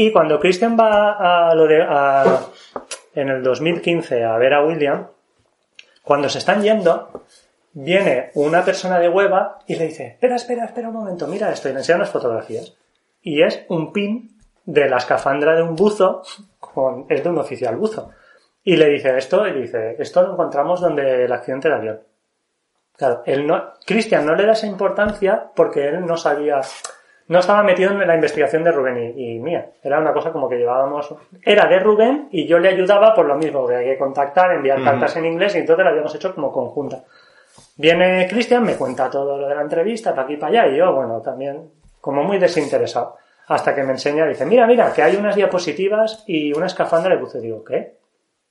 Y 0.00 0.12
cuando 0.12 0.38
Christian 0.38 0.76
va 0.78 1.48
a 1.50 1.54
lo 1.56 1.66
de, 1.66 1.82
a- 1.82 2.40
en 3.14 3.28
el 3.30 3.42
2015 3.42 4.24
a 4.24 4.36
ver 4.38 4.54
a 4.54 4.64
William, 4.64 5.08
cuando 6.02 6.28
se 6.28 6.38
están 6.38 6.62
yendo, 6.62 7.24
viene 7.72 8.30
una 8.34 8.64
persona 8.64 9.00
de 9.00 9.08
hueva 9.08 9.58
y 9.66 9.74
le 9.74 9.88
dice, 9.88 10.06
espera, 10.06 10.36
espera, 10.36 10.64
espera 10.66 10.88
un 10.88 10.94
momento, 10.94 11.26
mira 11.26 11.50
esto, 11.50 11.68
y 11.68 11.72
le 11.72 11.78
enseña 11.78 11.96
unas 11.96 12.10
fotografías. 12.10 12.76
Y 13.22 13.42
es 13.42 13.64
un 13.68 13.92
pin 13.92 14.38
de 14.64 14.88
la 14.88 14.98
escafandra 14.98 15.56
de 15.56 15.62
un 15.62 15.74
buzo, 15.74 16.22
con, 16.60 17.06
es 17.08 17.24
de 17.24 17.28
un 17.30 17.38
oficial 17.38 17.74
buzo. 17.76 18.10
Y 18.62 18.76
le 18.76 18.88
dice 18.90 19.16
esto, 19.18 19.48
y 19.48 19.52
dice, 19.62 19.96
esto 19.98 20.22
lo 20.22 20.32
encontramos 20.34 20.80
donde 20.80 21.24
el 21.24 21.32
accidente 21.32 21.68
del 21.68 21.76
avión. 21.78 22.00
Claro, 22.96 23.22
él 23.26 23.46
no, 23.48 23.72
Cristian 23.84 24.24
no 24.26 24.36
le 24.36 24.46
da 24.46 24.52
esa 24.52 24.66
importancia 24.68 25.50
porque 25.56 25.88
él 25.88 26.06
no 26.06 26.16
sabía, 26.16 26.60
no 27.28 27.38
estaba 27.38 27.62
metido 27.62 27.92
en 27.92 28.06
la 28.06 28.14
investigación 28.14 28.64
de 28.64 28.72
Rubén 28.72 29.14
y, 29.16 29.34
y 29.34 29.38
mía. 29.38 29.70
Era 29.82 30.00
una 30.00 30.12
cosa 30.12 30.32
como 30.32 30.48
que 30.48 30.56
llevábamos, 30.56 31.14
era 31.42 31.66
de 31.66 31.78
Rubén 31.78 32.28
y 32.32 32.46
yo 32.46 32.58
le 32.58 32.70
ayudaba 32.70 33.14
por 33.14 33.26
lo 33.26 33.36
mismo, 33.36 33.66
que 33.66 33.76
hay 33.76 33.84
que 33.86 33.98
contactar, 33.98 34.52
enviar 34.52 34.82
cartas 34.82 35.16
en 35.16 35.26
inglés 35.26 35.54
y 35.54 35.58
entonces 35.58 35.84
lo 35.84 35.90
habíamos 35.90 36.14
hecho 36.14 36.34
como 36.34 36.50
conjunta. 36.50 37.04
Viene 37.76 38.26
Cristian, 38.28 38.64
me 38.64 38.76
cuenta 38.76 39.10
todo 39.10 39.38
lo 39.38 39.48
de 39.48 39.54
la 39.54 39.62
entrevista, 39.62 40.10
para 40.10 40.22
aquí 40.22 40.34
y 40.34 40.36
para 40.36 40.62
allá, 40.62 40.72
y 40.72 40.78
yo, 40.78 40.92
bueno, 40.92 41.20
también 41.20 41.70
como 42.00 42.22
muy 42.22 42.38
desinteresado. 42.38 43.16
Hasta 43.48 43.74
que 43.74 43.82
me 43.82 43.92
enseña, 43.92 44.26
dice, 44.26 44.44
mira, 44.44 44.66
mira, 44.66 44.92
que 44.92 45.02
hay 45.02 45.16
unas 45.16 45.34
diapositivas 45.34 46.24
y 46.26 46.52
una 46.52 46.66
escafandra 46.66 47.14
de 47.14 47.20
buzo. 47.20 47.40
Digo, 47.40 47.64
¿qué? 47.64 47.96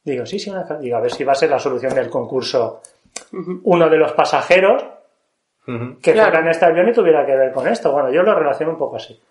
Digo, 0.04 0.26
sí, 0.26 0.40
sí, 0.40 0.50
una 0.50 0.64
Digo, 0.64 0.98
a 0.98 1.02
ver 1.02 1.12
si 1.12 1.24
va 1.24 1.34
a 1.34 1.36
ser 1.36 1.50
la 1.50 1.60
solución 1.60 1.94
del 1.94 2.10
concurso. 2.10 2.82
Uno 3.64 3.90
de 3.90 3.98
los 3.98 4.14
pasajeros 4.14 4.84
Que 6.02 6.14
Claro. 6.14 6.30
fuera 6.32 6.46
en 6.46 6.48
este 6.52 6.66
avión 6.66 6.88
y 6.90 6.94
tuviera 6.94 7.26
que 7.26 7.36
ver 7.36 7.52
con 7.52 7.68
esto. 7.68 7.92
Bueno, 7.92 8.10
yo 8.10 8.24
lo 8.24 8.34
relaciono 8.34 8.72
un 8.72 8.78
poco 8.78 8.96
así. 8.96 9.22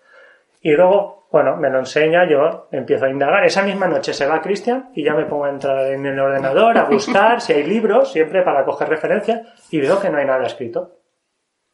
Y 0.61 0.71
luego, 0.73 1.27
bueno, 1.31 1.55
me 1.57 1.69
lo 1.69 1.79
enseña, 1.79 2.27
yo 2.29 2.67
empiezo 2.71 3.05
a 3.05 3.09
indagar. 3.09 3.43
Esa 3.45 3.63
misma 3.63 3.87
noche 3.87 4.13
se 4.13 4.25
va 4.27 4.41
Cristian 4.41 4.89
y 4.93 5.03
ya 5.03 5.13
me 5.13 5.25
pongo 5.25 5.45
a 5.45 5.49
entrar 5.49 5.85
en 5.87 6.05
el 6.05 6.19
ordenador, 6.19 6.77
a 6.77 6.85
buscar 6.85 7.41
si 7.41 7.53
hay 7.53 7.63
libros, 7.63 8.11
siempre 8.11 8.41
para 8.43 8.65
coger 8.65 8.87
referencias, 8.89 9.41
y 9.71 9.79
veo 9.81 9.99
que 9.99 10.09
no 10.09 10.17
hay 10.17 10.25
nada 10.25 10.45
escrito. 10.45 10.91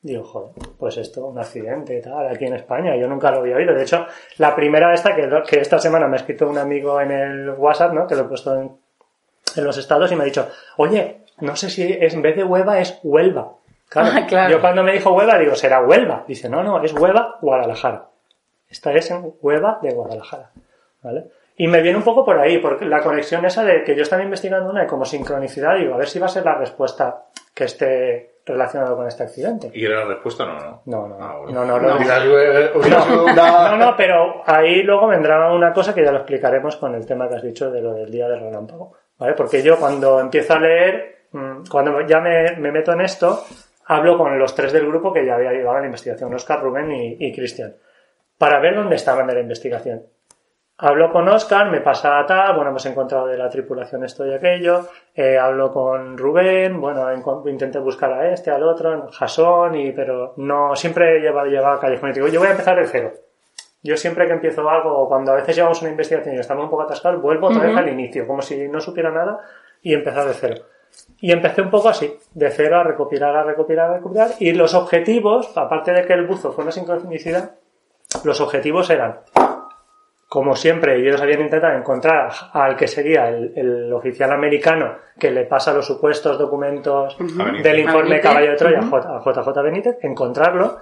Digo, 0.01 0.23
joder, 0.25 0.51
pues 0.77 0.97
esto, 0.97 1.25
un 1.27 1.39
accidente 1.39 1.97
y 1.97 2.01
tal, 2.01 2.27
aquí 2.27 2.45
en 2.45 2.55
España, 2.55 2.93
yo 2.97 3.07
nunca 3.07 3.31
lo 3.31 3.37
había 3.39 3.55
oído. 3.55 3.73
De 3.73 3.83
hecho, 3.83 4.05
la 4.37 4.53
primera 4.53 4.93
esta 4.93 5.15
que, 5.15 5.29
que 5.49 5.61
esta 5.61 5.79
semana 5.79 6.07
me 6.07 6.15
ha 6.15 6.19
escrito 6.19 6.49
un 6.49 6.57
amigo 6.57 6.99
en 6.99 7.11
el 7.11 7.49
WhatsApp, 7.51 7.93
¿no? 7.93 8.05
Que 8.05 8.15
lo 8.15 8.21
he 8.23 8.25
puesto 8.25 8.53
en, 8.59 8.71
en 9.55 9.63
los 9.63 9.77
estados 9.77 10.11
y 10.11 10.15
me 10.17 10.23
ha 10.23 10.25
dicho, 10.25 10.49
oye, 10.75 11.21
no 11.39 11.55
sé 11.55 11.69
si 11.69 11.89
es, 11.89 12.13
en 12.13 12.21
vez 12.21 12.35
de 12.35 12.43
Huelva 12.43 12.79
es 12.81 12.99
Huelva. 13.01 13.53
Claro, 13.93 14.09
Ah, 14.15 14.25
claro. 14.27 14.49
Yo 14.51 14.59
cuando 14.59 14.83
me 14.83 14.91
dijo 14.93 15.11
Huelva 15.13 15.37
digo, 15.37 15.55
será 15.55 15.81
Huelva. 15.81 16.23
Dice, 16.27 16.49
no, 16.49 16.63
no, 16.63 16.81
es 16.83 16.91
Huelva, 16.93 17.37
Guadalajara. 17.41 18.07
Esta 18.67 18.91
es 18.93 19.11
en 19.11 19.33
Huelva 19.41 19.79
de 19.81 19.91
Guadalajara. 19.93 20.49
¿Vale? 21.03 21.25
Y 21.57 21.67
me 21.67 21.81
viene 21.81 21.97
un 21.99 22.03
poco 22.03 22.25
por 22.25 22.39
ahí, 22.39 22.57
porque 22.57 22.85
la 22.85 23.01
conexión 23.03 23.45
esa 23.45 23.63
de 23.63 23.83
que 23.83 23.95
yo 23.95 24.01
estaba 24.01 24.23
investigando 24.23 24.69
una 24.71 24.85
y 24.85 24.87
como 24.87 25.05
sincronicidad, 25.05 25.75
digo, 25.77 25.93
a 25.93 25.97
ver 25.97 26.07
si 26.07 26.17
va 26.17 26.25
a 26.25 26.29
ser 26.29 26.43
la 26.43 26.55
respuesta 26.55 27.25
que 27.53 27.65
esté 27.65 28.37
relacionado 28.45 28.95
con 28.97 29.07
este 29.07 29.21
accidente. 29.23 29.69
¿Y 29.73 29.85
era 29.85 29.99
la 29.99 30.05
respuesta? 30.15 30.45
No, 30.45 30.55
no. 30.59 30.81
No, 30.85 31.07
no, 31.07 31.17
Ah, 31.23 31.37
bueno. 31.43 31.63
no, 31.65 31.79
no, 31.79 31.79
no, 31.79 33.29
no, 33.35 33.77
no, 33.77 33.95
pero 33.95 34.41
ahí 34.45 34.83
luego 34.83 35.07
vendrá 35.07 35.53
una 35.53 35.71
cosa 35.73 35.93
que 35.93 36.03
ya 36.03 36.11
lo 36.11 36.17
explicaremos 36.19 36.75
con 36.77 36.95
el 36.95 37.05
tema 37.05 37.27
que 37.29 37.35
has 37.35 37.43
dicho 37.43 37.71
de 37.71 37.81
lo 37.81 37.93
del 37.93 38.11
día 38.11 38.27
del 38.27 38.39
relámpago, 38.41 38.93
¿vale? 39.17 39.33
Porque 39.33 39.61
yo 39.61 39.77
cuando 39.77 40.19
empiezo 40.19 40.53
a 40.55 40.59
leer, 40.59 41.25
mm, 41.31 41.65
cuando 41.69 42.01
ya 42.01 42.19
me, 42.19 42.55
me 42.57 42.71
meto 42.71 42.91
en 42.93 43.01
esto, 43.01 43.45
hablo 43.85 44.17
con 44.17 44.37
los 44.37 44.55
tres 44.55 44.73
del 44.73 44.87
grupo 44.87 45.13
que 45.13 45.25
ya 45.25 45.35
había 45.35 45.51
llevado 45.51 45.79
la 45.79 45.85
investigación, 45.85 46.33
Oscar, 46.33 46.61
Rubén 46.61 46.91
y, 46.91 47.17
y 47.19 47.33
Cristian, 47.33 47.75
para 48.37 48.59
ver 48.59 48.75
dónde 48.75 48.95
estaban 48.95 49.27
de 49.27 49.33
la 49.33 49.41
investigación. 49.41 50.03
Hablo 50.75 51.11
con 51.11 51.29
Oscar, 51.29 51.69
me 51.69 51.81
pasa 51.81 52.25
tal, 52.25 52.55
bueno, 52.55 52.71
hemos 52.71 52.85
encontrado 52.87 53.27
de 53.27 53.37
la 53.37 53.47
tripulación 53.47 54.03
esto 54.03 54.25
y 54.25 54.33
aquello, 54.33 54.87
eh, 55.13 55.37
hablo 55.37 55.71
con 55.71 56.17
Rubén, 56.17 56.81
bueno, 56.81 57.05
intenté 57.45 57.77
buscar 57.77 58.11
a 58.11 58.33
este, 58.33 58.49
al 58.49 58.63
otro, 58.63 59.07
Jason, 59.11 59.75
y, 59.75 59.91
pero 59.91 60.33
no, 60.37 60.75
siempre 60.75 61.19
lleva, 61.19 61.45
lleva 61.45 61.79
callejón 61.79 62.09
y 62.09 62.13
digo, 62.13 62.27
yo 62.27 62.39
voy 62.39 62.49
a 62.49 62.51
empezar 62.51 62.75
de 62.77 62.87
cero. 62.87 63.13
Yo 63.83 63.95
siempre 63.97 64.25
que 64.25 64.33
empiezo 64.33 64.67
algo, 64.67 65.07
cuando 65.07 65.33
a 65.33 65.35
veces 65.35 65.55
llevamos 65.55 65.81
una 65.81 65.91
investigación 65.91 66.35
y 66.35 66.39
estamos 66.39 66.63
un 66.63 66.69
poco 66.71 66.83
atascados, 66.83 67.21
vuelvo 67.21 67.47
otra 67.47 67.67
vez 67.67 67.77
al 67.77 67.89
inicio, 67.89 68.25
como 68.25 68.41
si 68.41 68.67
no 68.67 68.79
supiera 68.79 69.11
nada, 69.11 69.39
y 69.81 69.93
empezar 69.93 70.25
de 70.25 70.33
cero. 70.33 70.55
Y 71.19 71.31
empecé 71.31 71.61
un 71.61 71.69
poco 71.69 71.89
así, 71.89 72.13
de 72.33 72.49
cero 72.51 72.79
a 72.79 72.83
recopilar, 72.83 73.35
a 73.35 73.43
recopilar, 73.43 73.91
a 73.91 73.93
recopilar, 73.95 74.31
y 74.39 74.51
los 74.53 74.73
objetivos, 74.73 75.55
aparte 75.57 75.91
de 75.93 76.05
que 76.05 76.13
el 76.13 76.27
buzo 76.27 76.51
fue 76.51 76.63
una 76.63 76.71
sincronicidad, 76.71 77.51
los 78.23 78.41
objetivos 78.41 78.89
eran 78.89 79.19
como 80.29 80.55
siempre, 80.55 80.99
ellos 80.99 81.21
habían 81.21 81.41
intentado 81.41 81.77
encontrar 81.77 82.31
al 82.53 82.75
que 82.75 82.87
sería 82.87 83.29
el, 83.29 83.53
el 83.55 83.93
oficial 83.93 84.31
americano 84.31 84.95
que 85.19 85.29
le 85.29 85.45
pasa 85.45 85.71
los 85.73 85.85
supuestos 85.85 86.39
documentos 86.39 87.15
del 87.61 87.79
informe 87.79 88.09
Benítez. 88.09 88.21
Caballo 88.23 88.49
de 88.51 88.57
Troya 88.57 88.79
a 88.79 88.81
J- 88.81 89.15
a 89.15 89.43
JJ 89.43 89.61
Benítez, 89.63 89.97
encontrarlo, 90.01 90.79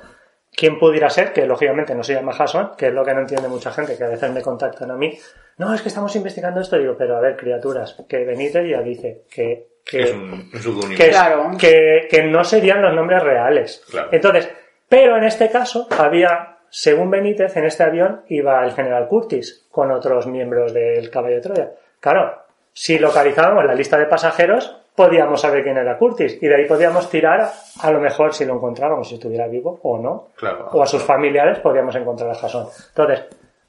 quién 0.55 0.79
pudiera 0.79 1.09
ser, 1.09 1.33
que 1.33 1.45
lógicamente 1.45 1.93
no 1.93 2.01
se 2.01 2.13
llama 2.13 2.31
Jason, 2.31 2.71
que 2.77 2.87
es 2.87 2.93
lo 2.93 3.03
que 3.03 3.13
no 3.13 3.19
entiende 3.19 3.49
mucha 3.49 3.71
gente, 3.71 3.97
que 3.97 4.03
a 4.05 4.09
veces 4.09 4.31
me 4.31 4.41
contactan 4.41 4.89
a 4.89 4.95
mí, 4.95 5.17
no, 5.57 5.73
es 5.73 5.81
que 5.81 5.89
estamos 5.89 6.15
investigando 6.15 6.61
esto, 6.61 6.77
digo, 6.77 6.95
pero 6.97 7.17
a 7.17 7.19
ver, 7.19 7.35
criaturas, 7.35 8.01
que 8.07 8.23
Benítez 8.23 8.65
ya 8.69 8.81
dice 8.81 9.25
que, 9.29 9.67
que, 9.85 10.01
Es 10.01 10.13
un, 10.13 10.49
un 10.83 10.95
que, 10.95 11.09
Claro. 11.09 11.51
que, 11.59 12.07
que 12.09 12.23
no 12.23 12.43
serían 12.43 12.81
los 12.81 12.93
nombres 12.93 13.21
reales. 13.23 13.83
Claro. 13.89 14.09
Entonces, 14.11 14.49
pero 14.87 15.17
en 15.17 15.23
este 15.23 15.49
caso 15.49 15.87
había, 15.97 16.57
según 16.69 17.09
Benítez, 17.09 17.55
en 17.57 17.65
este 17.65 17.83
avión 17.83 18.23
iba 18.27 18.63
el 18.63 18.71
general 18.73 19.07
Curtis 19.07 19.67
con 19.71 19.91
otros 19.91 20.27
miembros 20.27 20.73
del 20.73 21.09
caballo 21.09 21.35
de 21.35 21.41
Troya. 21.41 21.71
Claro, 21.99 22.43
si 22.73 22.99
localizábamos 22.99 23.65
la 23.65 23.75
lista 23.75 23.97
de 23.97 24.05
pasajeros, 24.05 24.77
podíamos 24.95 25.41
saber 25.41 25.63
quién 25.63 25.77
era 25.77 25.97
Curtis 25.97 26.37
y 26.41 26.47
de 26.47 26.55
ahí 26.55 26.65
podíamos 26.65 27.09
tirar, 27.09 27.49
a 27.81 27.91
lo 27.91 27.99
mejor 27.99 28.33
si 28.33 28.45
lo 28.45 28.55
encontrábamos, 28.55 29.07
si 29.07 29.15
estuviera 29.15 29.47
vivo 29.47 29.79
o 29.83 29.97
no, 29.97 30.27
Claro. 30.35 30.67
o 30.71 30.81
a 30.83 30.85
sus 30.85 31.01
familiares 31.03 31.59
podíamos 31.59 31.95
encontrar 31.95 32.29
a 32.31 32.35
Jason. 32.35 32.67
Entonces, 32.89 33.25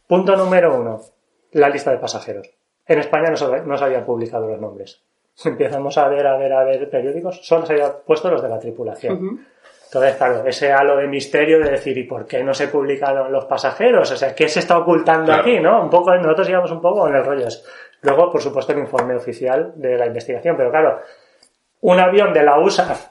punto 0.06 0.36
número 0.36 0.74
uno, 0.74 1.00
la 1.52 1.68
lista 1.68 1.90
de 1.92 1.98
pasajeros. 1.98 2.50
En 2.86 2.98
España 2.98 3.30
no 3.30 3.36
se, 3.36 3.60
no 3.62 3.76
se 3.78 3.84
habían 3.84 4.04
publicado 4.04 4.48
los 4.48 4.60
nombres. 4.60 5.00
Empezamos 5.46 5.96
a 5.98 6.08
ver, 6.08 6.26
a 6.26 6.36
ver, 6.36 6.52
a 6.52 6.64
ver 6.64 6.88
periódicos, 6.90 7.40
solo 7.46 7.66
se 7.66 7.72
habían 7.74 7.92
puesto 8.06 8.30
los 8.30 8.42
de 8.42 8.48
la 8.48 8.58
tripulación. 8.58 9.46
Entonces, 9.86 10.16
claro, 10.16 10.42
ese 10.46 10.72
halo 10.72 10.96
de 10.96 11.06
misterio 11.06 11.58
de 11.58 11.70
decir, 11.72 11.96
¿y 11.98 12.04
por 12.04 12.24
qué 12.26 12.42
no 12.42 12.54
se 12.54 12.68
publicaron 12.68 13.30
los 13.30 13.44
pasajeros? 13.44 14.10
O 14.10 14.16
sea, 14.16 14.34
¿qué 14.34 14.48
se 14.48 14.60
está 14.60 14.78
ocultando 14.78 15.26
Claro. 15.26 15.42
aquí, 15.42 15.60
no? 15.60 15.82
Un 15.82 15.90
poco, 15.90 16.14
nosotros 16.16 16.48
íbamos 16.48 16.70
un 16.70 16.80
poco 16.80 17.06
en 17.08 17.16
el 17.16 17.24
rollo. 17.24 17.46
Luego, 18.00 18.32
por 18.32 18.40
supuesto, 18.40 18.72
el 18.72 18.78
informe 18.78 19.14
oficial 19.14 19.72
de 19.76 19.98
la 19.98 20.06
investigación, 20.06 20.56
pero 20.56 20.70
claro, 20.70 21.00
un 21.82 22.00
avión 22.00 22.32
de 22.32 22.42
la 22.42 22.58
USAF 22.58 23.08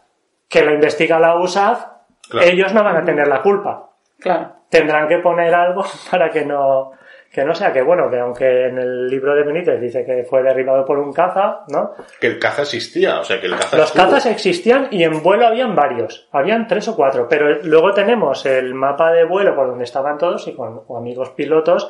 que 0.49 0.63
lo 0.63 0.73
investiga 0.73 1.19
la 1.19 1.39
USAF, 1.39 1.85
Claro. 2.29 2.47
ellos 2.47 2.73
no 2.73 2.83
van 2.83 2.97
a 2.97 3.05
tener 3.05 3.27
la 3.27 3.41
culpa. 3.41 3.89
Claro. 4.19 4.53
Tendrán 4.69 5.07
que 5.07 5.19
poner 5.19 5.53
algo 5.53 5.83
para 6.11 6.29
que 6.29 6.45
no, 6.45 6.93
que 7.31 7.45
no 7.45 7.55
sea 7.55 7.71
que 7.71 7.81
bueno, 7.81 8.09
que 8.09 8.19
aunque 8.19 8.65
en 8.65 8.77
el 8.77 9.07
libro 9.07 9.33
de 9.33 9.43
Benítez 9.43 9.79
dice 9.79 10.03
que 10.03 10.23
fue 10.23 10.43
derribado 10.43 10.83
por 10.85 10.99
un 10.99 11.13
caza, 11.13 11.61
¿no? 11.69 11.93
Que 12.19 12.27
el 12.27 12.39
caza 12.39 12.63
existía, 12.63 13.19
o 13.21 13.23
sea, 13.23 13.39
que 13.39 13.47
el 13.47 13.53
caza 13.53 13.77
Los 13.77 13.87
estuvo. 13.87 14.03
cazas 14.03 14.25
existían 14.25 14.89
y 14.91 15.03
en 15.03 15.23
vuelo 15.23 15.47
habían 15.47 15.73
varios, 15.73 16.27
habían 16.31 16.67
tres 16.67 16.87
o 16.89 16.95
cuatro, 16.95 17.27
pero 17.29 17.61
luego 17.63 17.93
tenemos 17.93 18.45
el 18.45 18.73
mapa 18.73 19.11
de 19.13 19.23
vuelo 19.23 19.55
por 19.55 19.67
donde 19.67 19.85
estaban 19.85 20.17
todos 20.17 20.47
y 20.47 20.53
con 20.53 20.83
o 20.87 20.97
amigos 20.97 21.29
pilotos 21.29 21.89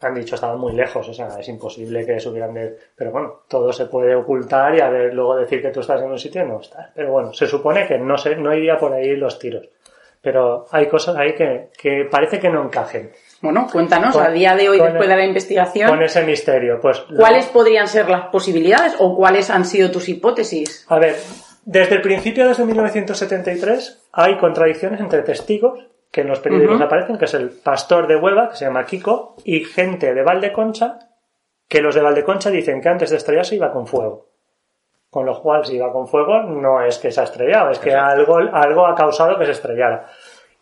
han 0.00 0.14
dicho 0.14 0.34
estaban 0.34 0.58
muy 0.58 0.72
lejos, 0.72 1.08
o 1.08 1.14
sea, 1.14 1.28
es 1.38 1.48
imposible 1.48 2.04
que 2.04 2.18
subieran 2.18 2.52
de... 2.52 2.76
Pero 2.96 3.12
bueno, 3.12 3.42
todo 3.48 3.72
se 3.72 3.86
puede 3.86 4.14
ocultar 4.14 4.74
y 4.74 4.80
a 4.80 4.90
ver, 4.90 5.14
luego 5.14 5.36
decir 5.36 5.62
que 5.62 5.70
tú 5.70 5.80
estás 5.80 6.02
en 6.02 6.10
un 6.10 6.18
sitio 6.18 6.42
y 6.42 6.48
no 6.48 6.60
estás. 6.60 6.90
Pero 6.94 7.12
bueno, 7.12 7.32
se 7.32 7.46
supone 7.46 7.86
que 7.86 7.98
no, 7.98 8.18
se, 8.18 8.34
no 8.36 8.52
iría 8.52 8.76
por 8.76 8.92
ahí 8.92 9.14
los 9.14 9.38
tiros. 9.38 9.68
Pero 10.20 10.66
hay 10.70 10.88
cosas 10.88 11.16
ahí 11.16 11.34
que, 11.34 11.70
que 11.80 12.08
parece 12.10 12.40
que 12.40 12.48
no 12.50 12.64
encajen. 12.64 13.12
Bueno, 13.42 13.66
cuéntanos, 13.70 14.14
Con- 14.14 14.24
a 14.24 14.30
día 14.30 14.54
de 14.54 14.68
hoy, 14.68 14.78
después 14.78 15.02
el- 15.02 15.08
de 15.10 15.16
la 15.16 15.26
investigación, 15.26 15.90
Con 15.90 16.02
ese 16.02 16.24
misterio, 16.24 16.78
pues... 16.80 17.00
¿cuáles 17.16 17.46
podrían 17.46 17.88
ser 17.88 18.08
las 18.08 18.26
posibilidades 18.28 18.94
o 19.00 19.16
cuáles 19.16 19.50
han 19.50 19.64
sido 19.64 19.90
tus 19.90 20.08
hipótesis? 20.08 20.86
A 20.88 20.98
ver, 21.00 21.16
desde 21.64 21.96
el 21.96 22.02
principio, 22.02 22.46
desde 22.48 22.64
1973, 22.64 24.08
hay 24.12 24.38
contradicciones 24.38 25.00
entre 25.00 25.22
testigos 25.22 25.86
que 26.12 26.20
en 26.20 26.28
los 26.28 26.38
periódicos 26.40 26.80
aparecen, 26.80 27.18
que 27.18 27.24
es 27.24 27.34
el 27.34 27.50
pastor 27.50 28.06
de 28.06 28.16
Huelva, 28.16 28.50
que 28.50 28.56
se 28.56 28.64
llama 28.66 28.84
Kiko, 28.84 29.34
y 29.44 29.64
gente 29.64 30.14
de 30.14 30.22
Valdeconcha, 30.22 30.98
que 31.68 31.80
los 31.80 31.94
de 31.94 32.02
Valdeconcha 32.02 32.50
dicen 32.50 32.80
que 32.80 32.90
antes 32.90 33.10
de 33.10 33.16
estrellarse 33.16 33.56
iba 33.56 33.72
con 33.72 33.86
fuego. 33.86 34.26
Con 35.10 35.26
lo 35.26 35.40
cual, 35.42 35.64
si 35.64 35.76
iba 35.76 35.90
con 35.92 36.06
fuego, 36.06 36.42
no 36.42 36.82
es 36.84 36.98
que 36.98 37.10
se 37.10 37.20
ha 37.20 37.24
estrellado, 37.24 37.70
es 37.70 37.78
que 37.78 37.94
algo, 37.94 38.36
algo 38.36 38.86
ha 38.86 38.94
causado 38.94 39.38
que 39.38 39.46
se 39.46 39.52
estrellara. 39.52 40.06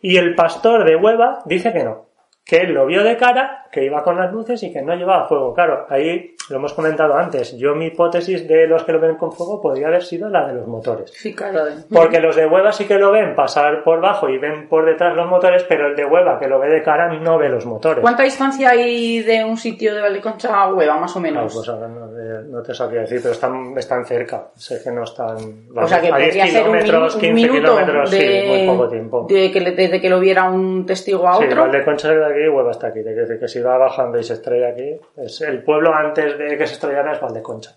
Y 0.01 0.17
el 0.17 0.35
pastor 0.35 0.85
de 0.85 0.97
Huelva 0.97 1.41
dice 1.45 1.73
que 1.73 1.83
no, 1.85 2.07
que 2.51 2.57
él 2.63 2.73
lo 2.75 2.85
vio 2.85 3.05
de 3.05 3.17
cara, 3.17 3.67
que 3.71 3.85
iba 3.85 4.03
con 4.03 4.17
las 4.17 4.33
luces 4.33 4.61
y 4.65 4.73
que 4.73 4.83
no 4.83 4.93
llevaba 4.97 5.29
fuego. 5.29 5.55
Claro, 5.55 5.87
ahí 5.89 6.35
lo 6.49 6.57
hemos 6.57 6.75
comentado 6.75 7.15
antes. 7.15 7.57
Yo 7.57 7.77
mi 7.77 7.87
hipótesis 7.87 8.49
de 8.49 8.67
los 8.67 8.83
que 8.83 8.91
lo 8.91 8.99
ven 8.99 9.15
con 9.15 9.31
fuego 9.31 9.63
podría 9.63 9.87
haber 9.87 10.03
sido 10.03 10.29
la 10.29 10.49
de 10.49 10.55
los 10.55 10.67
motores. 10.67 11.13
Sí, 11.13 11.33
claro. 11.33 11.61
Porque 11.95 12.19
los 12.19 12.35
de 12.35 12.47
Hueva 12.47 12.73
sí 12.73 12.87
que 12.89 12.99
lo 12.99 13.13
ven 13.13 13.37
pasar 13.37 13.85
por 13.85 14.01
bajo 14.01 14.29
y 14.29 14.37
ven 14.39 14.69
por 14.69 14.85
detrás 14.85 15.15
los 15.15 15.29
motores, 15.29 15.63
pero 15.69 15.87
el 15.87 15.95
de 15.95 16.05
Hueva 16.05 16.41
que 16.41 16.49
lo 16.49 16.59
ve 16.59 16.69
de 16.71 16.83
cara 16.83 17.09
no 17.21 17.39
ve 17.39 17.49
los 17.49 17.65
motores. 17.67 18.01
¿Cuánta 18.03 18.25
distancia 18.25 18.71
hay 18.71 19.23
de 19.23 19.45
un 19.45 19.57
sitio 19.57 19.95
de 19.95 20.01
Valdeconcha 20.01 20.63
a 20.63 20.75
Hueva, 20.75 20.97
más 20.99 21.15
o 21.15 21.21
Ay, 21.21 21.23
menos? 21.23 21.55
pues 21.55 21.69
ahora 21.69 21.87
no, 21.87 22.07
eh, 22.19 22.43
no 22.49 22.61
te 22.63 22.75
sabría 22.75 23.03
decir, 23.03 23.21
pero 23.23 23.35
están, 23.35 23.75
están 23.79 24.05
cerca. 24.05 24.49
Sé 24.57 24.81
que 24.83 24.91
no 24.91 25.05
están. 25.05 25.37
o 25.77 25.87
sea, 25.87 26.01
que 26.01 26.09
a 26.11 26.17
10 26.17 26.35
podría 26.35 26.47
ser 26.49 26.63
un, 26.69 26.75
minu- 26.75 26.83
kilómetros, 26.83 27.15
un 27.15 27.21
15 27.21 27.35
minuto 27.35 27.61
kilómetros, 27.77 28.11
de, 28.11 28.19
sí, 28.19 28.49
muy 28.49 28.67
poco 28.67 28.89
tiempo. 28.89 29.27
de 29.29 29.53
que 29.53 29.61
le- 29.61 29.71
desde 29.71 30.01
que 30.01 30.11
lo 30.11 30.19
viera 30.19 30.51
un 30.51 30.85
testigo 30.85 31.29
a 31.29 31.37
Sí, 31.37 31.45
otro. 31.45 31.61
Valdeconcha 31.63 32.13
es 32.13 32.19
aquí 32.41 32.47
y 32.47 32.49
Hueva 32.49 32.71
está 32.71 32.89
aquí. 32.89 33.01
Decir 33.01 33.39
que 33.39 33.49
si 33.49 33.61
va 33.61 33.79
bajando 33.79 34.19
y 34.19 34.25
se 34.25 34.35
estrella 34.35 34.69
aquí, 34.69 34.99
es 35.17 35.41
el 35.43 35.63
pueblo 35.63 35.95
antes 35.95 36.39
de 36.39 36.57
que 36.57 36.67
se 36.67 36.75
estrellara 36.75 37.13
es 37.13 37.21
Valdeconcha. 37.21 37.77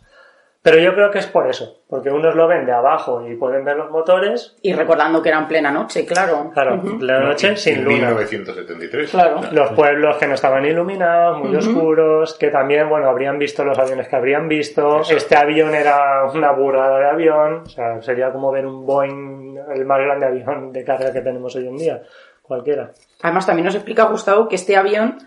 Pero 0.64 0.78
yo 0.78 0.94
creo 0.96 1.12
que 1.12 1.20
es 1.20 1.28
por 1.28 1.46
eso, 1.46 1.82
porque 1.90 2.10
unos 2.10 2.36
lo 2.36 2.48
ven 2.48 2.66
de 2.66 2.72
abajo 2.72 3.28
y 3.28 3.36
pueden 3.36 3.66
ver 3.66 3.76
los 3.76 3.92
motores. 3.92 4.56
Y 4.62 4.72
recordando 4.72 5.22
que 5.22 5.28
era 5.28 5.40
en 5.40 5.48
plena 5.50 5.72
noche, 5.72 6.06
claro. 6.06 6.52
Claro, 6.54 6.82
la 7.02 7.20
noche 7.20 7.50
En 7.50 7.58
sin 7.58 7.84
luna. 7.84 8.12
1973. 8.12 9.12
Claro. 9.12 9.42
Los 9.52 9.72
pueblos 9.72 10.16
que 10.16 10.26
no 10.26 10.36
estaban 10.36 10.66
iluminados, 10.66 11.40
muy 11.40 11.54
oscuros, 11.54 12.36
que 12.36 12.48
también, 12.48 12.88
bueno, 12.88 13.10
habrían 13.10 13.38
visto 13.38 13.66
los 13.66 13.78
aviones 13.78 14.08
que 14.08 14.16
habrían 14.16 14.48
visto. 14.48 15.00
Exacto. 15.00 15.18
Este 15.18 15.36
avión 15.36 15.76
era 15.76 16.24
una 16.34 16.54
burrada 16.54 16.98
de 16.98 17.10
avión, 17.10 17.64
o 17.66 17.70
sea, 17.70 18.02
sería 18.02 18.32
como 18.32 18.50
ver 18.50 18.66
un 18.66 18.86
Boeing, 18.86 19.58
el 19.76 19.84
más 19.84 20.00
grande 20.00 20.28
avión 20.28 20.72
de 20.72 20.86
carga 20.86 21.12
que 21.12 21.20
tenemos 21.20 21.54
hoy 21.58 21.68
en 21.68 21.76
día, 21.76 22.04
cualquiera. 22.42 22.92
Además, 23.24 23.48
también 23.48 23.66
nos 23.66 23.74
explica 23.76 24.04
Gustavo 24.04 24.48
que 24.48 24.56
este 24.56 24.76
avión 24.76 25.18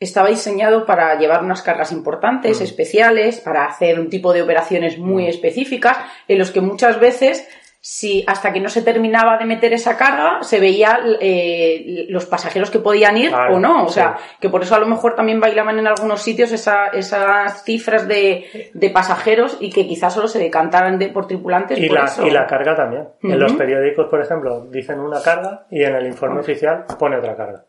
estaba 0.00 0.28
diseñado 0.28 0.86
para 0.86 1.16
llevar 1.18 1.44
unas 1.44 1.62
cargas 1.62 1.92
importantes, 1.92 2.60
Mm. 2.60 2.64
especiales, 2.64 3.40
para 3.40 3.66
hacer 3.66 4.00
un 4.00 4.08
tipo 4.08 4.32
de 4.32 4.42
operaciones 4.42 4.96
muy 4.98 5.28
específicas, 5.28 5.98
en 6.28 6.38
los 6.38 6.50
que 6.50 6.60
muchas 6.60 6.98
veces, 6.98 7.46
si 7.84 8.22
hasta 8.28 8.52
que 8.52 8.60
no 8.60 8.68
se 8.68 8.82
terminaba 8.82 9.38
de 9.38 9.44
meter 9.44 9.72
esa 9.72 9.96
carga, 9.96 10.44
se 10.44 10.60
veía 10.60 11.00
eh, 11.20 12.06
los 12.10 12.26
pasajeros 12.26 12.70
que 12.70 12.78
podían 12.78 13.16
ir 13.16 13.30
Claro, 13.30 13.56
o 13.56 13.58
no. 13.58 13.84
O 13.86 13.88
sí. 13.88 13.94
sea, 13.94 14.16
que 14.40 14.48
por 14.48 14.62
eso 14.62 14.76
a 14.76 14.78
lo 14.78 14.86
mejor 14.86 15.16
también 15.16 15.40
bailaban 15.40 15.80
en 15.80 15.88
algunos 15.88 16.22
sitios 16.22 16.52
esa- 16.52 16.86
esas 16.92 17.64
cifras 17.64 18.06
de, 18.06 18.70
de 18.72 18.90
pasajeros 18.90 19.56
y 19.58 19.70
que 19.70 19.88
quizás 19.88 20.14
solo 20.14 20.28
se 20.28 20.38
decantaran 20.38 20.96
de, 20.96 21.08
por 21.08 21.26
tripulantes 21.26 21.76
Y 21.76 21.88
por 21.88 21.98
la, 21.98 22.04
eso. 22.04 22.24
y 22.24 22.30
la 22.30 22.46
carga 22.46 22.76
también. 22.76 23.08
En 23.20 23.40
los 23.40 23.52
periódicos, 23.54 24.06
por 24.08 24.20
ejemplo, 24.22 24.66
dicen 24.70 25.00
una 25.00 25.20
carga 25.20 25.66
y 25.68 25.82
en 25.82 25.96
el 25.96 26.06
informe 26.06 26.38
oficial 26.38 26.84
pone 27.00 27.16
otra 27.16 27.34
carga. 27.34 27.64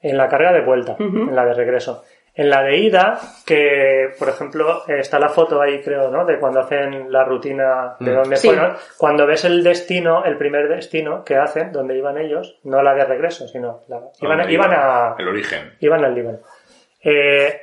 En 0.00 0.16
la 0.16 0.28
carga 0.30 0.50
de 0.54 0.62
vuelta, 0.64 0.96
en 0.98 1.36
la 1.36 1.44
de 1.44 1.52
regreso. 1.52 2.04
En 2.40 2.48
la 2.48 2.62
de 2.62 2.76
ida, 2.78 3.20
que 3.44 4.14
por 4.18 4.28
ejemplo 4.30 4.82
está 4.88 5.18
la 5.18 5.28
foto 5.28 5.60
ahí, 5.60 5.82
creo, 5.82 6.10
¿no? 6.10 6.24
De 6.24 6.38
cuando 6.38 6.60
hacen 6.60 7.12
la 7.12 7.22
rutina 7.24 7.96
de 8.00 8.12
Mm. 8.12 8.14
dónde 8.14 8.36
Sí. 8.36 8.48
fueron. 8.48 8.76
Cuando 8.96 9.26
ves 9.26 9.44
el 9.44 9.62
destino, 9.62 10.24
el 10.24 10.38
primer 10.38 10.68
destino 10.68 11.22
que 11.22 11.36
hacen, 11.36 11.70
donde 11.70 11.98
iban 11.98 12.16
ellos, 12.16 12.56
no 12.64 12.82
la 12.82 12.94
de 12.94 13.04
regreso, 13.04 13.46
sino 13.46 13.80
la, 13.88 13.96
iban, 14.22 14.38
Donde 14.38 14.52
iban 14.54 14.70
iba 14.72 15.10
a, 15.12 15.16
El 15.18 15.28
origen. 15.28 15.72
iban 15.80 16.02
al 16.02 16.14
Líbano. 16.14 16.38
Eh, 17.04 17.60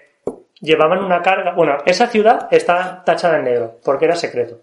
llevaban 0.61 1.03
una 1.03 1.21
carga. 1.23 1.53
Bueno, 1.55 1.77
esa 1.85 2.05
ciudad 2.07 2.47
está 2.51 3.01
tachada 3.03 3.37
en 3.37 3.45
negro, 3.45 3.77
porque 3.83 4.05
era 4.05 4.15
secreto. 4.15 4.59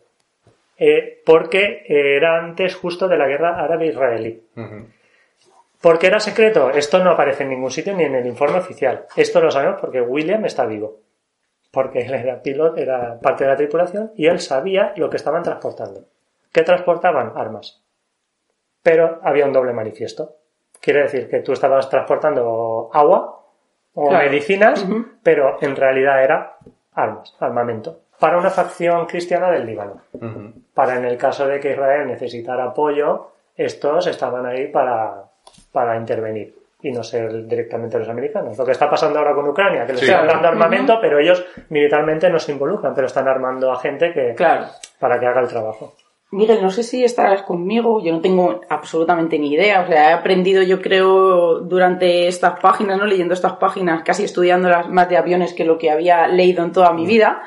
Eh, 0.78 1.22
porque 1.26 1.84
era 1.88 2.38
antes 2.38 2.74
justo 2.76 3.08
de 3.08 3.16
la 3.16 3.26
guerra 3.26 3.60
árabe-israelí. 3.64 4.42
¿Por 5.84 5.98
qué 5.98 6.06
era 6.06 6.18
secreto? 6.18 6.70
Esto 6.70 7.04
no 7.04 7.10
aparece 7.10 7.42
en 7.42 7.50
ningún 7.50 7.70
sitio 7.70 7.92
ni 7.94 8.04
en 8.04 8.14
el 8.14 8.24
informe 8.26 8.56
oficial. 8.56 9.04
Esto 9.14 9.38
lo 9.42 9.50
sabemos 9.50 9.78
porque 9.78 10.00
William 10.00 10.42
está 10.46 10.64
vivo. 10.64 11.00
Porque 11.70 11.98
él 11.98 12.14
era 12.14 12.40
piloto, 12.40 12.78
era 12.80 13.20
parte 13.20 13.44
de 13.44 13.50
la 13.50 13.56
tripulación 13.56 14.10
y 14.16 14.26
él 14.26 14.40
sabía 14.40 14.94
lo 14.96 15.10
que 15.10 15.18
estaban 15.18 15.42
transportando. 15.42 16.06
¿Qué 16.50 16.62
transportaban? 16.62 17.34
Armas. 17.36 17.82
Pero 18.82 19.20
había 19.24 19.44
un 19.44 19.52
doble 19.52 19.74
manifiesto. 19.74 20.36
Quiere 20.80 21.02
decir 21.02 21.28
que 21.28 21.40
tú 21.40 21.52
estabas 21.52 21.90
transportando 21.90 22.88
agua 22.90 23.44
o 23.92 24.08
Claro. 24.08 24.24
medicinas, 24.24 24.86
pero 25.22 25.58
en 25.60 25.76
realidad 25.76 26.24
era 26.24 26.56
armas, 26.94 27.36
armamento. 27.40 28.00
Para 28.18 28.38
una 28.38 28.48
facción 28.48 29.04
cristiana 29.04 29.50
del 29.50 29.66
Líbano 29.66 30.00
para 30.72 30.96
en 30.96 31.04
el 31.04 31.18
caso 31.18 31.46
de 31.46 31.60
que 31.60 31.72
Israel 31.72 32.06
necesitara 32.06 32.64
apoyo, 32.64 33.32
estos 33.54 34.06
estaban 34.06 34.46
ahí 34.46 34.68
para, 34.68 35.24
para 35.74 35.96
intervenir 35.98 36.54
y 36.80 36.92
no 36.92 37.02
ser 37.02 37.46
directamente 37.46 37.98
los 37.98 38.08
americanos. 38.08 38.56
Lo 38.56 38.64
que 38.64 38.72
está 38.72 38.88
pasando 38.88 39.18
ahora 39.18 39.34
con 39.34 39.48
Ucrania, 39.48 39.84
que 39.86 39.92
les 39.94 40.02
Sí. 40.02 40.06
están 40.10 40.26
dando 40.28 40.48
armamento, 40.48 40.98
pero 41.00 41.18
ellos 41.18 41.44
militarmente 41.70 42.30
no 42.30 42.38
se 42.38 42.52
involucran, 42.52 42.94
pero 42.94 43.06
están 43.08 43.26
armando 43.26 43.72
a 43.72 43.76
gente 43.80 44.12
que, 44.12 44.34
Claro. 44.34 44.66
para 45.00 45.18
que 45.18 45.26
haga 45.26 45.40
el 45.40 45.48
trabajo. 45.48 45.94
Miguel, 46.30 46.62
no 46.62 46.70
sé 46.70 46.82
si 46.82 47.02
estarás 47.04 47.42
conmigo, 47.42 48.02
yo 48.02 48.12
no 48.12 48.20
tengo 48.20 48.60
absolutamente 48.68 49.38
ni 49.38 49.52
idea, 49.52 49.82
o 49.82 49.86
sea, 49.86 50.10
he 50.10 50.12
aprendido 50.12 50.62
yo 50.62 50.80
creo 50.82 51.60
durante 51.60 52.26
estas 52.28 52.58
páginas, 52.60 52.98
¿no? 52.98 53.06
Leyendo 53.06 53.34
estas 53.34 53.52
páginas, 53.54 54.02
casi 54.04 54.24
estudiándolas 54.24 54.88
más 54.88 55.08
de 55.08 55.16
aviones 55.16 55.54
que 55.54 55.64
lo 55.64 55.78
que 55.78 55.90
había 55.90 56.26
leído 56.28 56.64
en 56.64 56.72
toda 56.72 56.92
mi 56.92 57.06
vida, 57.06 57.42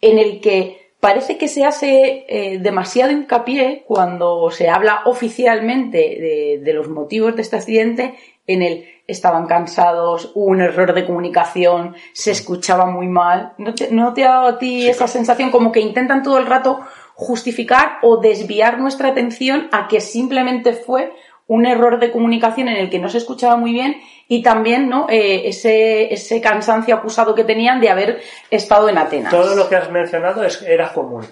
en 0.00 0.18
el 0.18 0.40
que 0.40 0.87
parece 1.00 1.38
que 1.38 1.48
se 1.48 1.64
hace 1.64 2.26
eh, 2.28 2.58
demasiado 2.58 3.12
hincapié 3.12 3.84
cuando 3.86 4.50
se 4.50 4.68
habla 4.68 5.02
oficialmente 5.04 5.98
de, 5.98 6.60
de 6.62 6.72
los 6.72 6.88
motivos 6.88 7.36
de 7.36 7.42
este 7.42 7.56
accidente 7.56 8.14
en 8.46 8.62
el 8.62 8.86
estaban 9.08 9.46
cansados, 9.46 10.32
hubo 10.34 10.44
un 10.44 10.60
error 10.60 10.92
de 10.92 11.06
comunicación, 11.06 11.96
se 12.12 12.30
escuchaba 12.30 12.84
muy 12.84 13.08
mal. 13.08 13.54
¿No 13.56 13.74
te, 13.74 13.90
no 13.90 14.12
te 14.12 14.24
ha 14.24 14.32
dado 14.32 14.46
a 14.48 14.58
ti 14.58 14.86
esa 14.86 15.08
sensación 15.08 15.50
como 15.50 15.72
que 15.72 15.80
intentan 15.80 16.22
todo 16.22 16.38
el 16.38 16.46
rato 16.46 16.80
justificar 17.14 17.98
o 18.02 18.18
desviar 18.18 18.78
nuestra 18.78 19.08
atención 19.08 19.68
a 19.72 19.88
que 19.88 20.00
simplemente 20.00 20.74
fue 20.74 21.12
un 21.48 21.66
error 21.66 21.98
de 21.98 22.12
comunicación 22.12 22.68
en 22.68 22.76
el 22.76 22.90
que 22.90 22.98
no 22.98 23.08
se 23.08 23.18
escuchaba 23.18 23.56
muy 23.56 23.72
bien 23.72 23.96
y 24.28 24.42
también 24.42 24.88
¿no? 24.88 25.06
Eh, 25.08 25.48
ese, 25.48 26.12
ese 26.12 26.40
cansancio 26.40 26.94
acusado 26.94 27.34
que 27.34 27.42
tenían 27.42 27.80
de 27.80 27.88
haber 27.88 28.20
estado 28.50 28.88
en 28.88 28.98
Atenas. 28.98 29.30
Todo 29.30 29.56
lo 29.56 29.68
que 29.68 29.76
has 29.76 29.90
mencionado 29.90 30.44
es, 30.44 30.62
era 30.62 30.92
común. 30.92 31.24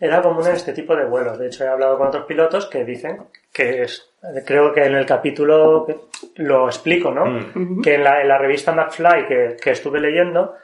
Era 0.00 0.22
común 0.22 0.46
en 0.46 0.54
este 0.54 0.72
tipo 0.72 0.96
de 0.96 1.04
vuelos. 1.04 1.38
De 1.38 1.48
hecho, 1.48 1.64
he 1.64 1.68
hablado 1.68 1.98
con 1.98 2.08
otros 2.08 2.24
pilotos 2.24 2.66
que 2.66 2.84
dicen 2.84 3.18
que 3.52 3.82
es, 3.82 4.10
creo 4.46 4.72
que 4.72 4.84
en 4.84 4.94
el 4.94 5.04
capítulo 5.04 5.86
lo 6.36 6.66
explico, 6.66 7.10
¿no? 7.10 7.26
Mm. 7.26 7.82
Que 7.82 7.96
en 7.96 8.04
la, 8.04 8.22
en 8.22 8.28
la 8.28 8.38
revista 8.38 8.72
McFly 8.72 9.26
que, 9.26 9.56
que 9.62 9.70
estuve 9.72 10.00
leyendo, 10.00 10.54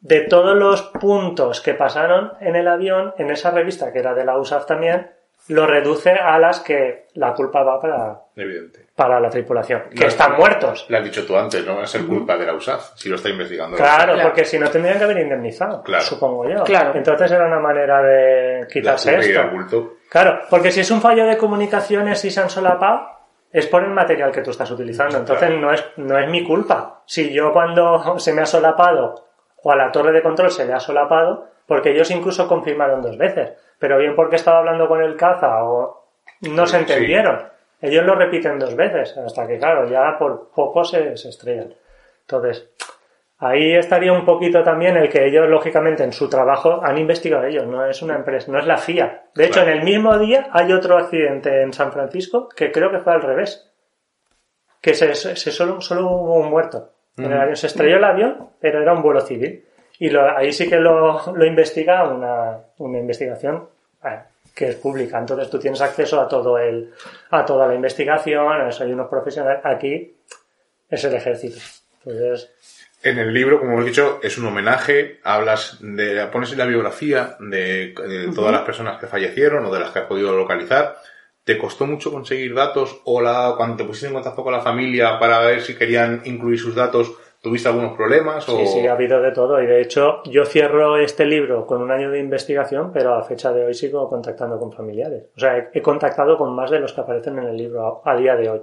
de 0.00 0.20
todos 0.20 0.56
los 0.56 0.82
puntos 0.82 1.60
que 1.60 1.74
pasaron 1.74 2.32
en 2.40 2.54
el 2.54 2.68
avión, 2.68 3.14
en 3.18 3.30
esa 3.30 3.50
revista 3.50 3.92
que 3.92 3.98
era 3.98 4.14
de 4.14 4.24
la 4.24 4.38
USAF 4.38 4.66
también, 4.66 5.10
lo 5.48 5.66
reduce 5.66 6.10
a 6.12 6.38
las 6.38 6.60
que 6.60 7.06
la 7.14 7.32
culpa 7.34 7.62
va 7.62 7.80
para, 7.80 8.20
Evidente. 8.36 8.86
para 8.94 9.18
la 9.18 9.30
tripulación, 9.30 9.84
que 9.90 10.02
No, 10.02 10.06
están 10.08 10.32
no. 10.32 10.38
muertos. 10.38 10.86
Lo 10.88 10.98
has 10.98 11.04
dicho 11.04 11.24
tú 11.26 11.36
antes, 11.36 11.64
no 11.66 11.76
va 11.76 11.84
a 11.84 11.86
ser 11.86 12.04
culpa 12.06 12.36
de 12.36 12.46
la 12.46 12.54
USAF, 12.54 12.92
si 12.96 13.08
lo 13.08 13.16
está 13.16 13.28
investigando. 13.30 13.76
la 13.76 13.82
Claro, 13.82 14.12
Claro. 14.14 14.28
porque 14.28 14.44
si 14.44 14.58
no 14.58 14.68
tendrían 14.70 14.98
que 14.98 15.04
haber 15.04 15.18
indemnizado, 15.18 15.82
Claro. 15.82 16.04
supongo 16.04 16.48
yo. 16.48 16.64
Claro. 16.64 16.92
Entonces 16.94 17.30
era 17.32 17.46
una 17.46 17.60
manera 17.60 18.02
de 18.02 18.66
quitarse 18.70 19.16
esto. 19.16 19.94
Claro, 20.10 20.40
porque 20.50 20.70
si 20.70 20.80
es 20.80 20.90
un 20.90 21.00
fallo 21.00 21.26
de 21.26 21.36
comunicaciones 21.36 22.24
y 22.24 22.30
se 22.30 22.40
han 22.40 22.50
solapado, 22.50 23.08
es 23.50 23.66
por 23.66 23.82
el 23.82 23.90
material 23.90 24.30
que 24.30 24.42
tú 24.42 24.50
estás 24.50 24.70
utilizando. 24.70 25.18
Entonces 25.18 25.48
Claro. 25.48 25.60
no, 25.62 25.72
es, 25.72 25.84
no 25.96 26.18
es 26.18 26.28
mi 26.28 26.44
culpa. 26.44 27.02
Si 27.06 27.32
yo 27.32 27.52
cuando 27.52 28.18
se 28.18 28.32
me 28.32 28.42
ha 28.42 28.46
solapado 28.46 29.24
o 29.62 29.72
a 29.72 29.76
la 29.76 29.90
torre 29.90 30.12
de 30.12 30.22
control 30.22 30.50
se 30.50 30.66
le 30.66 30.74
ha 30.74 30.80
solapado, 30.80 31.46
porque 31.66 31.90
ellos 31.90 32.10
incluso 32.10 32.46
confirmaron 32.46 33.02
dos 33.02 33.16
veces, 33.18 33.52
pero 33.78 33.98
bien 33.98 34.14
porque 34.14 34.36
estaba 34.36 34.58
hablando 34.58 34.88
con 34.88 35.02
el 35.02 35.16
caza 35.16 35.64
o 35.64 36.04
no 36.42 36.66
se 36.66 36.76
Sí. 36.76 36.82
entendieron. 36.82 37.42
Ellos 37.80 38.04
lo 38.04 38.14
repiten 38.16 38.58
dos 38.58 38.74
veces, 38.74 39.16
hasta 39.16 39.46
que 39.46 39.58
claro, 39.58 39.86
ya 39.88 40.16
por 40.18 40.50
poco 40.50 40.82
se, 40.84 41.16
se 41.16 41.28
estrellan. 41.28 41.74
Entonces, 42.22 42.68
Ahí 43.40 43.76
estaría 43.76 44.12
un 44.12 44.24
poquito 44.24 44.64
también 44.64 44.96
el 44.96 45.08
que 45.08 45.24
ellos, 45.24 45.48
lógicamente, 45.48 46.02
en 46.02 46.10
su 46.12 46.28
trabajo 46.28 46.80
han 46.82 46.98
investigado 46.98 47.44
ellos, 47.44 47.68
no 47.68 47.86
es 47.86 48.02
una 48.02 48.16
empresa, 48.16 48.50
no 48.50 48.58
es 48.58 48.66
la 48.66 48.78
FIA. 48.78 49.26
De 49.32 49.44
hecho, 49.44 49.60
Claro. 49.62 49.70
en 49.70 49.78
el 49.78 49.84
mismo 49.84 50.18
día 50.18 50.48
hay 50.50 50.72
otro 50.72 50.96
accidente 50.98 51.62
en 51.62 51.72
San 51.72 51.92
Francisco 51.92 52.48
que 52.48 52.72
creo 52.72 52.90
que 52.90 52.98
fue 52.98 53.12
al 53.12 53.22
revés. 53.22 53.72
Que 54.80 54.92
se, 54.92 55.14
se 55.14 55.52
solo, 55.52 55.80
solo 55.80 56.10
hubo 56.10 56.34
un 56.34 56.50
muerto. 56.50 56.90
En 57.16 57.26
el 57.26 57.38
avión 57.40 57.54
se 57.54 57.68
estrelló 57.68 57.98
el 57.98 58.04
avión, 58.04 58.48
pero 58.60 58.82
era 58.82 58.92
un 58.92 59.02
vuelo 59.02 59.20
civil. 59.20 59.64
Y 60.00 60.10
lo- 60.10 60.36
ahí 60.36 60.52
sí 60.52 60.68
que 60.68 60.76
lo, 60.76 61.32
lo 61.34 61.44
investiga 61.46 62.08
una, 62.08 62.58
una 62.78 62.98
investigación 62.98 63.68
eh, 64.04 64.18
que 64.54 64.68
es 64.68 64.76
pública. 64.76 65.18
Entonces 65.18 65.50
tú 65.50 65.58
tienes 65.58 65.80
acceso 65.80 66.20
a 66.20 66.28
todo 66.28 66.58
el, 66.58 66.92
a 67.30 67.44
toda 67.44 67.66
la 67.66 67.74
investigación, 67.74 68.68
eso 68.68 68.84
hay 68.84 68.92
unos 68.92 69.08
profesionales. 69.08 69.60
Aquí 69.64 70.14
es 70.88 71.04
el 71.04 71.14
ejército. 71.14 71.58
Entonces, 72.04 72.50
En 73.02 73.18
el 73.18 73.32
libro, 73.32 73.58
como 73.60 73.72
hemos 73.74 73.84
dicho, 73.86 74.18
es 74.22 74.38
un 74.38 74.46
homenaje, 74.46 75.20
hablas 75.24 75.78
de, 75.80 76.26
pones 76.26 76.56
la 76.56 76.64
biografía 76.66 77.36
de, 77.40 77.92
de 77.94 78.32
todas 78.34 78.52
las 78.52 78.62
personas 78.62 78.98
que 78.98 79.06
fallecieron 79.06 79.64
o 79.66 79.72
de 79.72 79.80
las 79.80 79.90
que 79.90 80.00
has 80.00 80.06
podido 80.06 80.36
localizar. 80.36 80.96
¿Te 81.44 81.56
costó 81.58 81.86
mucho 81.86 82.10
conseguir 82.12 82.54
datos 82.54 83.00
o 83.04 83.20
la, 83.22 83.54
cuando 83.56 83.76
te 83.76 83.84
pusiste 83.84 84.08
en 84.08 84.14
contacto 84.14 84.42
con 84.44 84.52
la 84.52 84.60
familia 84.60 85.18
para 85.18 85.38
ver 85.40 85.62
si 85.62 85.74
querían 85.76 86.22
incluir 86.24 86.58
sus 86.58 86.74
datos, 86.74 87.12
tuviste 87.42 87.68
algunos 87.68 87.96
problemas? 87.96 88.48
O... 88.48 88.56
Sí, 88.58 88.66
sí, 88.66 88.86
ha 88.86 88.92
habido 88.92 89.20
de 89.20 89.32
todo. 89.32 89.62
Y 89.62 89.66
de 89.66 89.80
hecho, 89.80 90.22
yo 90.24 90.44
cierro 90.44 90.96
este 90.96 91.24
libro 91.24 91.66
con 91.66 91.80
un 91.82 91.90
año 91.90 92.10
de 92.10 92.18
investigación, 92.18 92.90
pero 92.92 93.14
a 93.14 93.22
fecha 93.22 93.52
de 93.52 93.64
hoy 93.64 93.74
sigo 93.74 94.08
contactando 94.08 94.58
con 94.58 94.72
familiares. 94.72 95.24
O 95.36 95.40
sea, 95.40 95.56
he, 95.58 95.68
he 95.74 95.82
contactado 95.82 96.36
con 96.36 96.54
más 96.54 96.70
de 96.70 96.80
los 96.80 96.92
que 96.92 97.00
aparecen 97.00 97.38
en 97.38 97.44
el 97.48 97.56
libro 97.56 98.02
a, 98.04 98.12
a 98.12 98.16
día 98.16 98.34
de 98.36 98.48
hoy. 98.50 98.62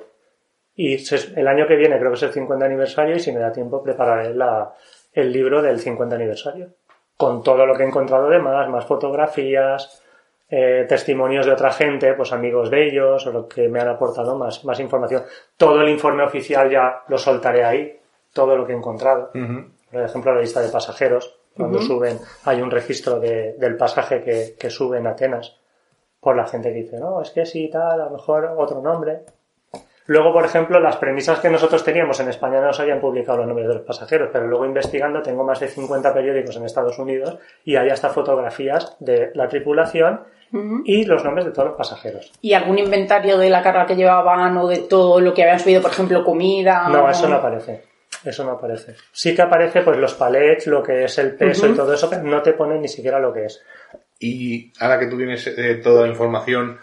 Y 0.76 0.98
se- 1.00 1.40
el 1.40 1.48
año 1.48 1.68
que 1.68 1.76
viene 1.78 1.98
creo 1.98 2.12
que 2.12 2.18
es 2.18 2.24
el 2.24 2.32
50 2.34 2.66
aniversario 2.66 3.16
y 3.16 3.20
si 3.20 3.32
me 3.32 3.40
da 3.40 3.52
tiempo 3.52 3.82
prepararé 3.82 4.34
la, 4.34 4.74
el 5.14 5.32
libro 5.32 5.62
del 5.62 5.80
50 5.80 6.16
aniversario. 6.16 6.70
Con 7.18 7.44
todo 7.44 7.66
lo 7.66 7.76
que 7.76 7.84
he 7.84 7.88
encontrado 7.88 8.28
de 8.30 8.40
más, 8.40 8.68
más 8.70 8.86
fotografías, 8.86 10.04
eh, 10.50 10.86
testimonios 10.88 11.46
de 11.46 11.54
otra 11.54 11.72
gente, 11.72 12.14
pues 12.14 12.34
amigos 12.34 12.70
de 12.70 12.88
ellos 12.88 13.26
o 13.26 13.32
lo 13.32 13.48
que 13.48 13.68
me 13.70 13.80
han 13.80 13.88
aportado 13.88 14.38
más, 14.38 14.64
más 14.66 14.80
información. 14.80 15.24
Todo 15.58 15.82
el 15.82 15.90
informe 15.90 16.24
oficial 16.24 16.70
ya 16.70 17.04
lo 17.08 17.18
soltaré 17.18 17.64
ahí, 17.64 18.00
todo 18.36 18.58
lo 18.58 18.67
que 18.67 18.74
he 18.74 18.76
encontrado 18.76 19.32
Ujú. 19.34 19.71
por 19.91 20.02
ejemplo, 20.04 20.36
la 20.36 20.41
lista 20.41 20.60
de 20.62 20.67
pasajeros. 20.69 21.39
Cuando 21.56 21.80
suben, 21.82 22.19
hay 22.43 22.62
un 22.62 22.69
registro 22.69 23.17
de- 23.17 23.54
del 23.58 23.78
pasaje 23.78 24.21
que, 24.21 24.56
que 24.60 24.69
sube 24.69 24.98
en 24.98 25.08
Atenas 25.08 25.56
por 26.19 26.36
la 26.36 26.45
gente 26.45 26.67
que 26.74 26.80
dice, 26.82 27.00
no, 27.00 27.21
es 27.21 27.30
que 27.32 27.45
sí, 27.45 27.69
tal, 27.71 28.02
a 28.02 28.06
lo 28.06 28.10
mejor 28.12 28.54
otro 28.58 28.82
nombre. 28.82 29.21
Luego, 30.08 30.34
por 30.34 30.43
ejemplo, 30.43 30.80
las 30.82 30.98
premisas 30.98 31.39
que 31.39 31.50
nosotros 31.50 31.84
teníamos 31.86 32.19
en 32.19 32.28
España 32.28 32.60
no 32.60 32.74
se 32.74 32.82
habían 32.82 33.00
publicado 33.00 33.38
los 33.38 33.48
nombres 33.48 33.67
de 33.69 33.74
los 33.76 33.84
pasajeros, 33.84 34.30
pero 34.34 34.48
luego 34.48 34.65
investigando 34.65 35.21
tengo 35.21 35.43
más 35.45 35.62
de 35.62 35.67
50 35.69 36.13
periódicos 36.13 36.58
en 36.58 36.65
Estados 36.65 37.00
Unidos 37.00 37.38
y 37.63 37.78
hay 37.78 37.89
hasta 37.89 38.10
fotografías 38.10 38.98
de 39.00 39.32
la 39.34 39.48
tripulación 39.48 40.21
y 40.84 41.06
los 41.06 41.24
nombres 41.24 41.45
de 41.45 41.52
todos 41.52 41.69
los 41.69 41.78
pasajeros. 41.78 42.32
¿Y 42.41 42.54
algún 42.54 42.78
inventario 42.80 43.38
de 43.38 43.50
la 43.50 43.62
carga 43.63 43.86
que 43.86 43.95
llevaban 43.95 44.56
o 44.58 44.67
de 44.67 44.80
todo 44.80 45.19
lo 45.21 45.34
que 45.34 45.43
habían 45.43 45.60
subido, 45.60 45.82
por 45.82 45.91
ejemplo, 45.91 46.24
comida? 46.24 46.88
No, 46.89 47.06
o- 47.06 47.10
eso 47.10 47.28
no 47.30 47.36
aparece. 47.38 47.95
Eso 48.26 48.44
no 48.44 48.52
aparece. 48.52 48.96
Sí 49.12 49.36
que 49.36 49.44
aparece 49.44 49.82
pues 49.82 49.98
los 49.98 50.16
palets, 50.16 50.66
lo 50.68 50.82
que 50.82 51.04
es 51.04 51.18
el 51.20 51.36
peso 51.36 51.68
y 51.68 51.74
todo 51.74 51.94
eso, 51.94 52.10
pero 52.10 52.24
no 52.24 52.42
te 52.42 52.54
pone 52.54 52.80
ni 52.80 52.88
siquiera 52.88 53.20
lo 53.20 53.32
que 53.32 53.46
es. 53.46 53.64
Y 54.20 54.74
ahora 54.80 55.00
que 55.00 55.08
tú 55.08 55.18
tienes 55.18 55.46
eh, 55.46 55.76
toda 55.76 56.04
la 56.04 56.08
información, 56.08 56.80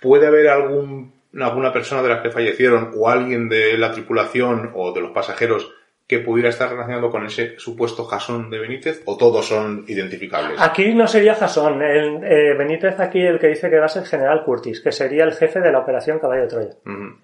¿puede 0.00 0.26
haber 0.26 0.48
algún, 0.48 1.14
alguna 1.40 1.72
persona 1.72 2.02
de 2.02 2.08
las 2.08 2.22
que 2.22 2.30
fallecieron 2.30 2.92
o 2.96 3.08
alguien 3.08 3.48
de 3.48 3.78
la 3.78 3.92
tripulación 3.92 4.72
o 4.74 4.92
de 4.92 5.00
los 5.00 5.12
pasajeros 5.12 5.72
que 6.06 6.18
pudiera 6.18 6.50
estar 6.50 6.68
relacionado 6.70 7.10
con 7.10 7.24
ese 7.24 7.58
supuesto 7.58 8.04
Jasón 8.04 8.50
de 8.50 8.58
Benítez 8.58 9.02
o 9.06 9.16
todos 9.16 9.46
son 9.46 9.84
identificables? 9.88 10.60
Aquí 10.60 10.94
no 10.94 11.06
sería 11.06 11.34
Jasón. 11.34 11.82
El, 11.82 12.22
eh, 12.24 12.54
Benítez 12.56 12.98
aquí 13.00 13.20
el 13.20 13.38
que 13.38 13.48
dice 13.48 13.70
que 13.70 13.78
va 13.78 13.86
a 13.86 13.88
ser 13.88 14.04
General 14.04 14.44
Curtis, 14.44 14.80
que 14.80 14.92
sería 14.92 15.24
el 15.24 15.32
jefe 15.32 15.60
de 15.60 15.72
la 15.72 15.78
operación 15.78 16.18
Caballo 16.18 16.42
de 16.42 16.48
Troya. 16.48 16.74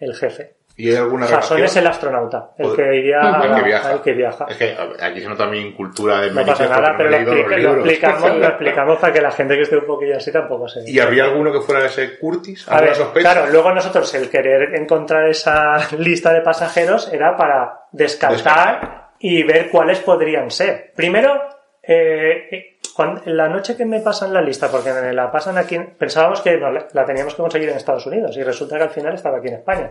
El 0.01 0.15
jefe. 0.15 0.55
¿Y 0.81 0.91
hay 0.91 0.97
alguna 0.97 1.27
Jasón 1.27 1.61
es 1.65 1.77
el 1.77 1.89
astronauta, 1.89 2.53
el 2.57 2.73
que 2.77 2.97
iría 2.99 3.19
El 3.43 3.57
que 3.57 3.63
viaja. 3.65 3.93
el 3.95 4.01
que 4.01 4.13
viaja. 4.13 4.47
Es 4.49 4.57
que 4.57 4.77
aquí 5.01 5.21
se 5.21 5.29
nota 5.29 5.43
también 5.43 5.73
cultura 5.73 6.21
de 6.21 6.29
No 6.29 6.37
Benítez 6.37 6.69
pasa 6.69 6.81
nada, 6.81 6.95
pero 6.97 7.11
no 7.11 7.35
lo, 7.35 7.75
explicamos, 7.75 8.37
lo 8.37 8.47
explicamos 8.47 8.99
para 9.01 9.13
que 9.13 9.21
la 9.21 9.31
gente 9.33 9.57
que 9.57 9.63
esté 9.63 9.77
un 9.77 9.87
poquillo 9.87 10.17
así 10.17 10.31
tampoco 10.31 10.69
se... 10.69 10.89
¿Y 10.89 11.01
habría 11.01 11.25
alguno 11.25 11.51
que 11.51 11.61
fuera 11.63 11.85
ese 11.85 12.17
Curtis? 12.21 12.69
A 12.69 12.75
¿Alguna 12.77 12.87
ver, 12.91 12.97
sospecha? 12.97 13.33
claro, 13.33 13.51
luego 13.51 13.73
nosotros 13.73 14.15
el 14.15 14.31
querer 14.31 14.77
encontrar 14.77 15.29
esa 15.29 15.79
lista 15.99 16.33
de 16.33 16.43
pasajeros 16.43 17.13
era 17.13 17.37
para 17.37 17.88
descartar 17.93 19.11
y 19.19 19.43
ver 19.43 19.71
cuáles 19.71 20.01
podrían 20.01 20.51
ser. 20.51 20.93
Primero, 20.95 21.49
eh, 21.83 22.49
eh, 22.51 22.79
cuando- 22.95 23.23
la 23.27 23.49
noche 23.49 23.77
que 23.77 23.85
me 23.85 24.01
pasan 24.01 24.33
la 24.33 24.41
lista, 24.43 24.69
porque 24.71 24.93
me 24.93 25.13
la 25.13 25.31
pasan 25.31 25.59
aquí, 25.59 25.79
pensábamos 25.99 26.41
que 26.41 26.57
no, 26.57 26.71
la 26.71 27.05
teníamos 27.05 27.35
que 27.35 27.43
conseguir 27.43 27.69
en 27.71 27.77
Estados 27.77 28.07
Unidos 28.07 28.37
y 28.37 28.43
resulta 28.43 28.77
que 28.77 28.85
al 28.85 28.91
final 28.91 29.15
estaba 29.15 29.39
aquí 29.39 29.49
en 29.49 29.55
España. 29.55 29.91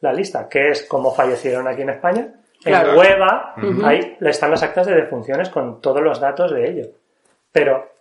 La 0.00 0.12
lista, 0.12 0.48
que 0.48 0.70
es 0.70 0.84
cómo 0.84 1.14
fallecieron 1.14 1.68
aquí 1.68 1.82
en 1.82 1.90
España. 1.90 2.28
Claro. 2.62 2.92
En 2.92 2.98
Hueva, 2.98 3.54
ahí 3.84 4.16
están 4.20 4.50
las 4.50 4.62
actas 4.62 4.86
de 4.86 4.94
defunciones 4.94 5.48
con 5.48 5.80
todos 5.80 6.00
los 6.00 6.20
datos 6.20 6.52
de 6.52 6.68
ello. 6.68 6.86
Pero 7.50 7.91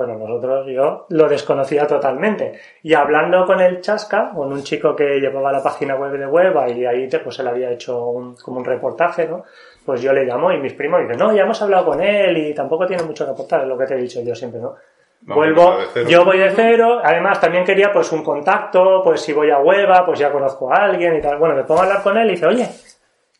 bueno, 0.00 0.16
nosotros, 0.16 0.66
yo 0.66 1.04
lo 1.10 1.28
desconocía 1.28 1.86
totalmente. 1.86 2.58
Y 2.82 2.94
hablando 2.94 3.44
con 3.44 3.60
el 3.60 3.82
Chasca, 3.82 4.30
con 4.34 4.50
un 4.50 4.62
chico 4.62 4.96
que 4.96 5.20
llevaba 5.20 5.52
la 5.52 5.62
página 5.62 5.94
web 5.94 6.12
de 6.12 6.26
Hueva 6.26 6.70
y 6.70 6.86
ahí 6.86 7.06
pues 7.22 7.38
él 7.38 7.48
había 7.48 7.70
hecho 7.70 8.06
un, 8.06 8.34
como 8.36 8.60
un 8.60 8.64
reportaje, 8.64 9.28
¿no? 9.28 9.44
Pues 9.84 10.00
yo 10.00 10.14
le 10.14 10.24
llamo 10.24 10.50
y 10.52 10.58
mis 10.58 10.72
primos 10.72 11.02
dicen, 11.02 11.18
no, 11.18 11.34
ya 11.34 11.42
hemos 11.42 11.60
hablado 11.60 11.84
con 11.84 12.00
él 12.00 12.34
y 12.34 12.54
tampoco 12.54 12.86
tiene 12.86 13.02
mucho 13.02 13.26
que 13.26 13.32
aportar, 13.32 13.60
es 13.60 13.68
lo 13.68 13.76
que 13.76 13.84
te 13.84 13.94
he 13.94 13.98
dicho 13.98 14.22
yo 14.22 14.34
siempre, 14.34 14.58
¿no? 14.58 14.74
Vamos 15.20 15.36
Vuelvo, 15.36 15.76
yo 16.08 16.24
voy 16.24 16.38
de 16.38 16.50
cero, 16.52 17.02
además 17.04 17.38
también 17.42 17.62
quería 17.62 17.92
pues 17.92 18.10
un 18.10 18.24
contacto, 18.24 19.02
pues 19.04 19.20
si 19.20 19.34
voy 19.34 19.50
a 19.50 19.58
Hueva, 19.58 20.06
pues 20.06 20.18
ya 20.18 20.32
conozco 20.32 20.72
a 20.72 20.76
alguien 20.76 21.14
y 21.14 21.20
tal. 21.20 21.36
Bueno, 21.36 21.54
me 21.54 21.64
pongo 21.64 21.82
a 21.82 21.84
hablar 21.84 22.02
con 22.02 22.16
él 22.16 22.28
y 22.28 22.30
dice, 22.30 22.46
oye, 22.46 22.66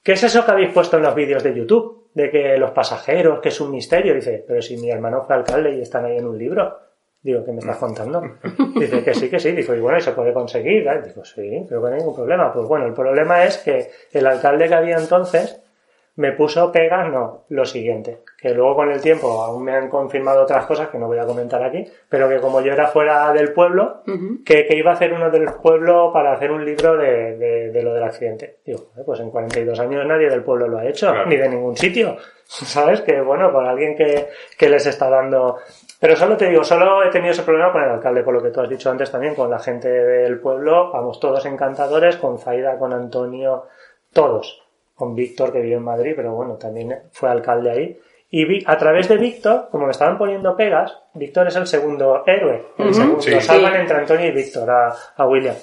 ¿qué 0.02 0.12
es 0.12 0.22
eso 0.22 0.44
que 0.44 0.50
habéis 0.50 0.74
puesto 0.74 0.98
en 0.98 1.04
los 1.04 1.14
vídeos 1.14 1.42
de 1.42 1.54
YouTube? 1.54 1.99
De 2.14 2.30
que 2.30 2.56
los 2.56 2.72
pasajeros, 2.72 3.40
que 3.40 3.50
es 3.50 3.60
un 3.60 3.70
misterio. 3.70 4.14
Dice, 4.14 4.44
pero 4.46 4.60
si 4.60 4.76
mi 4.76 4.90
hermano 4.90 5.22
fue 5.22 5.36
alcalde 5.36 5.76
y 5.76 5.80
están 5.80 6.04
ahí 6.04 6.16
en 6.16 6.26
un 6.26 6.38
libro. 6.38 6.78
Digo, 7.22 7.44
¿qué 7.44 7.52
me 7.52 7.58
estás 7.58 7.76
contando? 7.76 8.22
Dice 8.76 9.04
que 9.04 9.14
sí, 9.14 9.28
que 9.28 9.38
sí. 9.38 9.52
Dijo, 9.52 9.74
y 9.74 9.80
bueno, 9.80 9.98
¿y 9.98 10.00
se 10.00 10.12
puede 10.12 10.32
conseguir? 10.32 10.88
Digo, 11.04 11.24
sí, 11.24 11.66
pero 11.68 11.82
que 11.82 11.88
no 11.88 11.94
hay 11.94 11.98
ningún 11.98 12.14
problema. 12.14 12.52
Pues 12.52 12.66
bueno, 12.66 12.86
el 12.86 12.94
problema 12.94 13.44
es 13.44 13.58
que 13.58 13.90
el 14.12 14.26
alcalde 14.26 14.68
que 14.68 14.74
había 14.74 14.96
entonces 14.96 15.62
me 16.16 16.32
puso 16.32 16.70
pegas, 16.70 17.08
no, 17.08 17.44
lo 17.48 17.64
siguiente, 17.64 18.18
que 18.38 18.50
luego 18.50 18.74
con 18.76 18.90
el 18.90 19.00
tiempo 19.00 19.42
aún 19.42 19.64
me 19.64 19.72
han 19.74 19.88
confirmado 19.88 20.42
otras 20.42 20.66
cosas 20.66 20.88
que 20.88 20.98
no 20.98 21.06
voy 21.06 21.18
a 21.18 21.24
comentar 21.24 21.62
aquí, 21.62 21.86
pero 22.08 22.28
que 22.28 22.40
como 22.40 22.60
yo 22.60 22.72
era 22.72 22.88
fuera 22.88 23.32
del 23.32 23.52
pueblo, 23.54 24.02
que, 24.44 24.66
que 24.66 24.76
iba 24.76 24.90
a 24.90 24.94
hacer 24.94 25.12
uno 25.14 25.30
del 25.30 25.46
pueblo 25.62 26.12
para 26.12 26.32
hacer 26.32 26.50
un 26.50 26.64
libro 26.64 26.96
de, 26.96 27.36
de- 27.38 27.70
de 27.70 27.82
lo 27.82 27.94
del 27.94 28.02
accidente. 28.02 28.56
Digo, 28.66 28.80
"Joder, 28.92 29.06
pues 29.06 29.20
en 29.20 29.30
42 29.30 29.78
años 29.80 30.04
nadie 30.04 30.28
del 30.28 30.42
pueblo 30.42 30.68
lo 30.68 30.78
ha 30.78 30.84
hecho, 30.84 31.10
Claro. 31.10 31.26
ni 31.28 31.36
de 31.36 31.48
ningún 31.48 31.76
sitio. 31.76 32.16
¿Sabes? 32.44 33.00
Que 33.02 33.20
bueno, 33.20 33.50
por 33.52 33.64
alguien 33.64 33.96
que, 33.96 34.28
que 34.58 34.68
les 34.68 34.84
está 34.86 35.08
dando... 35.08 35.58
Pero 36.00 36.16
solo 36.16 36.36
te 36.36 36.48
digo, 36.48 36.64
solo 36.64 37.02
he 37.04 37.10
tenido 37.10 37.32
ese 37.32 37.42
problema 37.44 37.70
con 37.72 37.82
el 37.82 37.90
alcalde, 37.90 38.22
por 38.24 38.34
lo 38.34 38.42
que 38.42 38.50
tú 38.50 38.60
has 38.60 38.68
dicho 38.68 38.90
antes 38.90 39.10
también, 39.10 39.34
con 39.34 39.48
la 39.50 39.58
gente 39.58 39.88
del 39.88 40.40
pueblo, 40.40 40.90
vamos, 40.90 41.20
todos 41.20 41.44
encantadores, 41.46 42.16
con 42.16 42.38
Zaida, 42.38 42.78
con 42.78 42.92
Antonio, 42.92 43.64
todos 44.12 44.62
con 45.00 45.14
Víctor, 45.14 45.50
que 45.52 45.60
vive 45.62 45.76
en 45.76 45.82
Madrid, 45.82 46.12
pero 46.14 46.34
bueno, 46.34 46.54
también 46.56 46.94
fue 47.10 47.30
alcalde 47.30 47.70
ahí. 47.70 47.98
Y 48.30 48.44
vi- 48.44 48.62
a 48.66 48.76
través 48.76 49.08
de 49.08 49.16
Víctor, 49.16 49.68
como 49.72 49.86
me 49.86 49.90
estaban 49.92 50.18
poniendo 50.18 50.54
pegas, 50.54 50.96
Víctor 51.14 51.48
es 51.48 51.56
el 51.56 51.66
segundo 51.66 52.22
héroe. 52.26 52.66
El 52.78 52.94
segundo, 52.94 53.20
Sí. 53.22 53.40
salvan 53.40 53.74
entre 53.76 53.96
Antonio 53.96 54.26
y 54.26 54.32
Víctor, 54.32 54.70
a, 54.70 54.94
a 55.16 55.26
William. 55.26 55.56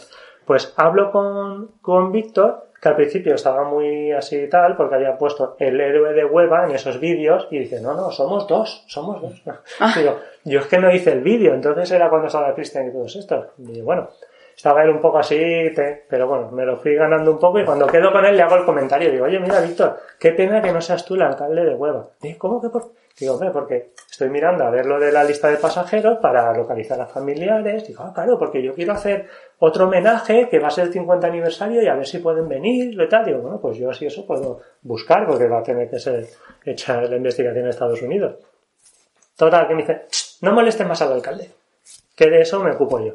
Pues 0.46 0.74
hablo 0.76 1.12
con, 1.12 1.74
con 1.82 2.12
Víctor, 2.12 2.66
que 2.82 2.90
al 2.90 2.96
principio 2.96 3.36
estaba 3.36 3.64
muy 3.64 4.12
así 4.12 4.36
y 4.38 4.50
tal, 4.50 4.76
porque 4.76 4.96
había 4.96 5.18
puesto 5.18 5.56
el 5.60 5.80
héroe 5.80 6.14
de 6.14 6.26
Hueva 6.26 6.66
en 6.66 6.72
esos 6.76 7.00
vídeos, 7.00 7.48
y 7.52 7.60
dice, 7.60 7.80
no, 7.82 7.94
no, 7.94 8.12
somos 8.12 8.48
dos, 8.48 8.84
somos 8.88 9.22
dos. 9.22 9.42
Digo, 9.96 10.18
yo 10.44 10.60
es 10.60 10.68
que 10.68 10.78
no 10.80 10.92
hice 10.94 11.12
el 11.14 11.22
vídeo, 11.22 11.54
entonces 11.54 11.90
era 11.92 12.10
cuando 12.10 12.28
estaba 12.28 12.54
Cristian 12.54 12.88
y 12.88 12.92
todos 12.92 13.16
estos. 13.16 13.48
Y 13.60 13.82
bueno, 13.82 14.10
estaba 14.58 14.84
él 14.84 14.90
un 14.90 15.00
poco 15.00 15.20
así, 15.20 15.72
pero 16.10 16.28
bueno, 16.28 16.50
me 16.50 16.66
lo 16.66 16.78
fui 16.78 16.96
ganando 16.96 17.30
un 17.30 17.38
poco 17.38 17.60
y 17.60 17.66
cuando 17.66 17.86
quedo 17.86 18.12
con 18.12 18.26
él 18.26 18.36
le 18.36 18.42
hago 18.42 18.56
el 18.56 18.66
comentario. 18.66 19.12
Digo, 19.12 19.26
oye, 19.26 19.40
mira, 19.40 19.62
Víctor, 19.62 20.00
qué 20.20 20.32
pena 20.32 20.64
que 20.64 20.72
no 20.72 20.82
seas 20.82 21.06
tú 21.06 21.14
el 21.14 21.22
alcalde 21.22 21.64
de 21.64 21.76
Hueva. 21.76 22.08
Dice, 22.20 22.40
¿cómo 22.40 22.60
que 22.60 22.70
por...? 22.70 22.92
Digo, 23.20 23.34
hombre, 23.34 23.52
porque 23.52 23.92
estoy 24.10 24.30
mirando 24.30 24.64
a 24.64 24.72
ver 24.72 24.88
lo 24.88 25.00
de 25.00 25.12
la 25.12 25.24
lista 25.24 25.48
de 25.50 25.58
pasajeros 25.58 26.18
para 26.20 26.52
localizar 26.58 27.00
a 27.00 27.06
familiares. 27.06 27.88
Digo, 27.88 28.04
ah, 28.04 28.12
claro, 28.14 28.40
porque 28.40 28.64
yo 28.64 28.74
quiero 28.74 28.94
hacer 28.94 29.28
otro 29.60 29.86
homenaje 29.86 30.50
que 30.50 30.58
va 30.58 30.70
a 30.70 30.72
ser 30.72 30.88
el 30.88 30.94
50 30.94 31.28
aniversario 31.28 31.84
y 31.84 31.88
a 31.88 31.94
ver 31.94 32.08
si 32.08 32.18
pueden 32.18 32.50
venir 32.50 33.00
y 33.00 33.10
tal. 33.10 33.26
Digo, 33.26 33.40
bueno, 33.42 33.60
pues 33.62 33.78
yo 33.78 33.92
así 33.92 34.08
eso 34.08 34.26
puedo 34.26 34.62
buscar 34.82 35.28
porque 35.28 35.48
va 35.48 35.60
a 35.60 35.64
tener 35.64 35.88
que 35.88 36.00
ser 36.00 36.26
hecha 36.66 37.00
la 37.02 37.16
investigación 37.16 37.66
en 37.66 37.70
Estados 37.70 38.02
Unidos. 38.02 38.38
Total, 39.36 39.68
que 39.68 39.76
me 39.76 39.82
dice, 39.82 40.06
"Ch, 40.10 40.40
no 40.42 40.52
molestes 40.52 40.88
más 40.88 41.00
al 41.04 41.14
alcalde, 41.14 41.52
que 42.16 42.28
de 42.28 42.42
eso 42.42 42.60
me 42.60 42.72
ocupo 42.72 43.00
yo. 43.00 43.14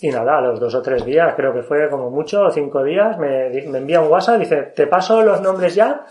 Y 0.00 0.08
nada, 0.10 0.38
a 0.38 0.40
los 0.40 0.58
dos 0.60 0.74
o 0.74 0.80
tres 0.82 1.04
días, 1.04 1.34
creo 1.36 1.52
que 1.52 1.62
fue 1.62 1.88
como 1.90 2.10
mucho, 2.10 2.42
o 2.42 2.50
cinco 2.50 2.82
días, 2.82 3.18
me, 3.18 3.50
me 3.68 3.78
envía 3.78 4.00
un 4.00 4.08
WhatsApp, 4.10 4.38
dice, 4.38 4.56
te 4.74 4.86
paso 4.86 5.20
los 5.22 5.40
nombres 5.42 5.74
ya, 5.74 6.04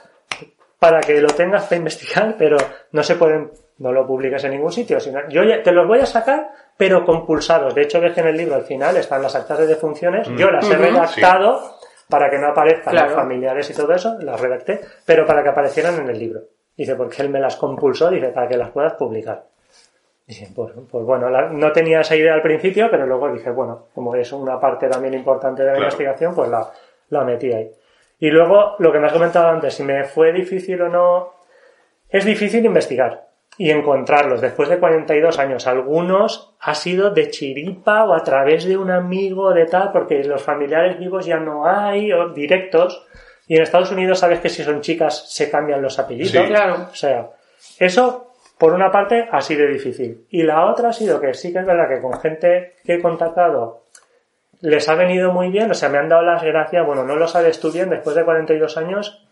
para 0.78 1.02
que 1.02 1.20
lo 1.22 1.30
tengas 1.30 1.64
para 1.66 1.78
investigar, 1.78 2.36
pero 2.38 2.58
no 2.92 3.04
se 3.04 3.16
pueden, 3.16 3.52
no 3.80 3.92
lo 3.92 4.06
publiques 4.06 4.44
en 4.44 4.52
ningún 4.52 4.72
sitio. 4.72 5.00
Sino, 5.00 5.20
yo 5.30 5.44
ya- 5.44 5.64
te 5.64 5.72
los 5.72 5.88
voy 5.88 6.00
a 6.00 6.06
sacar, 6.06 6.50
pero 6.78 7.04
compulsados. 7.06 7.74
De 7.76 7.82
hecho, 7.82 8.00
ves 8.00 8.14
que 8.14 8.22
en 8.22 8.28
el 8.28 8.38
libro 8.38 8.56
al 8.56 8.64
final 8.64 8.96
están 8.98 9.22
las 9.22 9.36
actas 9.36 9.58
de 9.58 9.68
defunciones. 9.68 10.28
Yo 10.38 10.50
las 10.52 10.70
he 10.70 10.76
redactado 10.78 11.76
para 12.10 12.30
que 12.30 12.38
no 12.40 12.48
aparezcan 12.48 12.92
Claro. 12.94 13.08
los 13.10 13.16
familiares 13.16 13.70
y 13.70 13.74
todo 13.74 13.94
eso, 13.94 14.18
las 14.22 14.40
redacté, 14.40 14.82
pero 15.06 15.26
para 15.26 15.44
que 15.44 15.50
aparecieran 15.50 15.96
en 16.00 16.10
el 16.10 16.18
libro. 16.20 16.42
Dice, 16.78 16.96
porque 16.96 17.22
él 17.22 17.30
me 17.30 17.40
las 17.40 17.56
compulsó, 17.58 18.10
dice, 18.10 18.30
para 18.30 18.48
que 18.48 18.56
las 18.58 18.70
puedas 18.72 18.94
publicar. 18.94 19.44
Dice, 20.30 20.48
pues, 20.56 20.74
pues 20.92 21.04
bueno, 21.06 21.28
la- 21.32 21.50
no 21.50 21.72
tenía 21.72 22.02
esa 22.02 22.16
idea 22.16 22.36
al 22.36 22.44
principio, 22.44 22.88
pero 22.92 23.08
luego 23.08 23.32
dije, 23.34 23.50
bueno, 23.50 23.88
como 23.96 24.14
es 24.14 24.32
una 24.32 24.60
parte 24.60 24.88
también 24.88 25.16
importante 25.16 25.64
de 25.64 25.70
la 25.70 25.74
Claro. 25.74 25.86
investigación, 25.86 26.36
pues 26.36 26.48
la, 26.52 26.70
la 27.10 27.24
metí 27.24 27.52
ahí. 27.52 27.72
Y 28.20 28.30
luego, 28.30 28.76
lo 28.78 28.92
que 28.92 29.00
me 29.00 29.08
has 29.08 29.14
comentado 29.14 29.48
antes, 29.48 29.74
si 29.74 29.82
me 29.84 30.04
fue 30.04 30.32
difícil 30.32 30.80
o 30.84 30.88
no, 30.90 31.34
es 32.10 32.26
difícil 32.26 32.64
investigar 32.64 33.26
y 33.58 33.72
encontrarlos 33.72 34.40
después 34.40 34.70
de 34.70 34.78
42 34.78 35.40
años. 35.40 35.66
Algunos 35.66 36.54
ha 36.62 36.76
sido 36.76 37.10
de 37.10 37.32
chiripa 37.32 38.04
o 38.04 38.14
a 38.14 38.24
través 38.24 38.66
de 38.66 38.78
un 38.78 38.92
amigo 38.92 39.52
de 39.52 39.66
tal, 39.66 39.92
porque 39.92 40.24
los 40.24 40.44
familiares 40.44 41.00
vivos 41.00 41.26
ya 41.26 41.38
no 41.38 41.66
hay, 41.66 42.14
o 42.14 42.30
directos. 42.30 43.04
Y 43.48 43.56
en 43.56 43.64
Estados 43.64 43.92
Unidos 43.92 44.20
sabes 44.20 44.42
que 44.42 44.50
si 44.50 44.64
son 44.64 44.82
chicas 44.82 45.34
se 45.34 45.50
cambian 45.50 45.82
los 45.82 45.98
apellidos. 45.98 46.32
Sí. 46.32 46.38
Claro. 46.48 46.88
O 46.92 46.96
sea, 46.96 47.32
eso 47.80 48.29
por 48.60 48.74
una 48.74 48.92
parte 48.92 49.28
ha 49.32 49.42
sido 49.42 49.66
difícil. 49.66 50.26
Y 50.30 50.44
la 50.44 50.66
otra 50.66 50.90
ha 50.90 50.94
sido 50.94 51.20
que 51.20 51.34
sí 51.34 51.54
que 51.54 51.60
es 51.60 51.66
verdad 51.66 51.88
que 51.88 52.02
con 52.02 52.20
gente 52.20 52.76
que 52.84 52.96
he 52.96 53.02
contactado 53.02 53.84
les 54.62 54.90
ha 54.90 54.96
venido 54.96 55.32
muy 55.32 55.50
bien, 55.50 55.72
o 55.72 55.74
sea, 55.74 55.88
me 55.88 55.98
han 55.98 56.10
dado 56.10 56.24
las 56.24 56.44
gracias, 56.44 56.86
bueno, 56.86 57.06
no 57.06 57.16
lo 57.16 57.28
sabes 57.28 57.62
tú 57.62 57.72
bien, 57.72 57.90
después 57.90 58.16
de 58.16 58.26
42 58.26 58.78
años, 58.78 59.26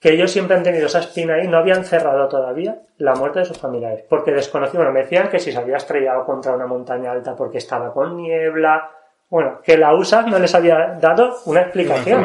que 0.00 0.12
ellos 0.12 0.32
siempre 0.32 0.56
han 0.56 0.64
tenido 0.64 0.86
esa 0.86 0.98
espina 0.98 1.34
ahí, 1.34 1.46
no 1.46 1.58
habían 1.58 1.84
cerrado 1.84 2.26
todavía 2.28 2.78
la 2.98 3.14
muerte 3.14 3.38
de 3.38 3.44
sus 3.44 3.58
familiares, 3.58 4.04
porque 4.08 4.32
desconocían, 4.32 4.82
bueno, 4.82 4.92
me 4.92 5.02
decían 5.02 5.28
que 5.28 5.38
si 5.38 5.52
se 5.52 5.58
había 5.58 5.76
estrellado 5.76 6.24
contra 6.24 6.52
una 6.56 6.66
montaña 6.66 7.12
alta 7.12 7.36
porque 7.36 7.58
estaba 7.58 7.92
con 7.92 8.16
niebla, 8.16 8.90
bueno, 9.30 9.60
que 9.62 9.78
la 9.78 9.94
USA 9.94 10.22
no 10.22 10.40
les 10.40 10.54
había 10.54 10.96
dado 11.00 11.36
una 11.46 11.62
explicación. 11.62 12.24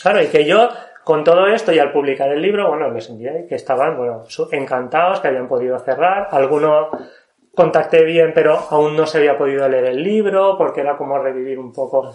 Claro, 0.00 0.22
y 0.22 0.28
que 0.28 0.44
yo, 0.44 0.68
con 1.06 1.22
todo 1.22 1.46
esto 1.46 1.72
y 1.72 1.78
al 1.78 1.92
publicar 1.92 2.28
el 2.30 2.42
libro, 2.42 2.66
bueno, 2.68 2.90
les 2.90 3.08
envié 3.08 3.46
que 3.48 3.54
estaban, 3.54 3.96
bueno, 3.96 4.24
encantados, 4.50 5.20
que 5.20 5.28
habían 5.28 5.46
podido 5.46 5.78
cerrar. 5.78 6.26
Alguno 6.32 6.90
contacté 7.54 8.02
bien, 8.02 8.32
pero 8.34 8.58
aún 8.70 8.96
no 8.96 9.06
se 9.06 9.18
había 9.18 9.38
podido 9.38 9.68
leer 9.68 9.84
el 9.84 10.02
libro, 10.02 10.56
porque 10.58 10.80
era 10.80 10.96
como 10.96 11.16
revivir 11.20 11.60
un 11.60 11.72
poco. 11.72 12.12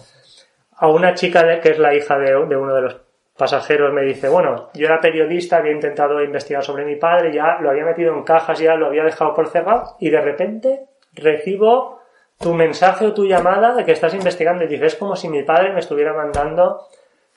A 0.76 0.88
una 0.88 1.14
chica 1.14 1.42
de- 1.42 1.58
que 1.60 1.70
es 1.70 1.78
la 1.78 1.94
hija 1.94 2.18
de, 2.18 2.32
de 2.46 2.54
uno 2.56 2.74
de 2.74 2.82
los 2.82 3.00
pasajeros 3.34 3.94
me 3.94 4.02
dice, 4.02 4.28
bueno, 4.28 4.68
yo 4.74 4.84
era 4.86 5.00
periodista, 5.00 5.56
había 5.56 5.72
intentado 5.72 6.22
investigar 6.22 6.62
sobre 6.62 6.84
mi 6.84 6.96
padre, 6.96 7.32
ya 7.32 7.56
lo 7.62 7.70
había 7.70 7.86
metido 7.86 8.12
en 8.12 8.24
cajas, 8.24 8.58
ya 8.58 8.74
lo 8.74 8.88
había 8.88 9.04
dejado 9.04 9.32
por 9.32 9.48
cerrado, 9.48 9.96
y 10.00 10.10
de 10.10 10.20
repente 10.20 10.84
recibo 11.14 12.00
tu 12.38 12.52
mensaje 12.52 13.06
o 13.06 13.14
tu 13.14 13.24
llamada 13.24 13.74
de 13.74 13.86
que 13.86 13.92
estás 13.92 14.12
investigando 14.12 14.64
y 14.64 14.66
dices, 14.68 14.92
es 14.92 14.98
como 14.98 15.16
si 15.16 15.28
mi 15.30 15.44
padre 15.44 15.72
me 15.72 15.80
estuviera 15.80 16.12
mandando 16.12 16.82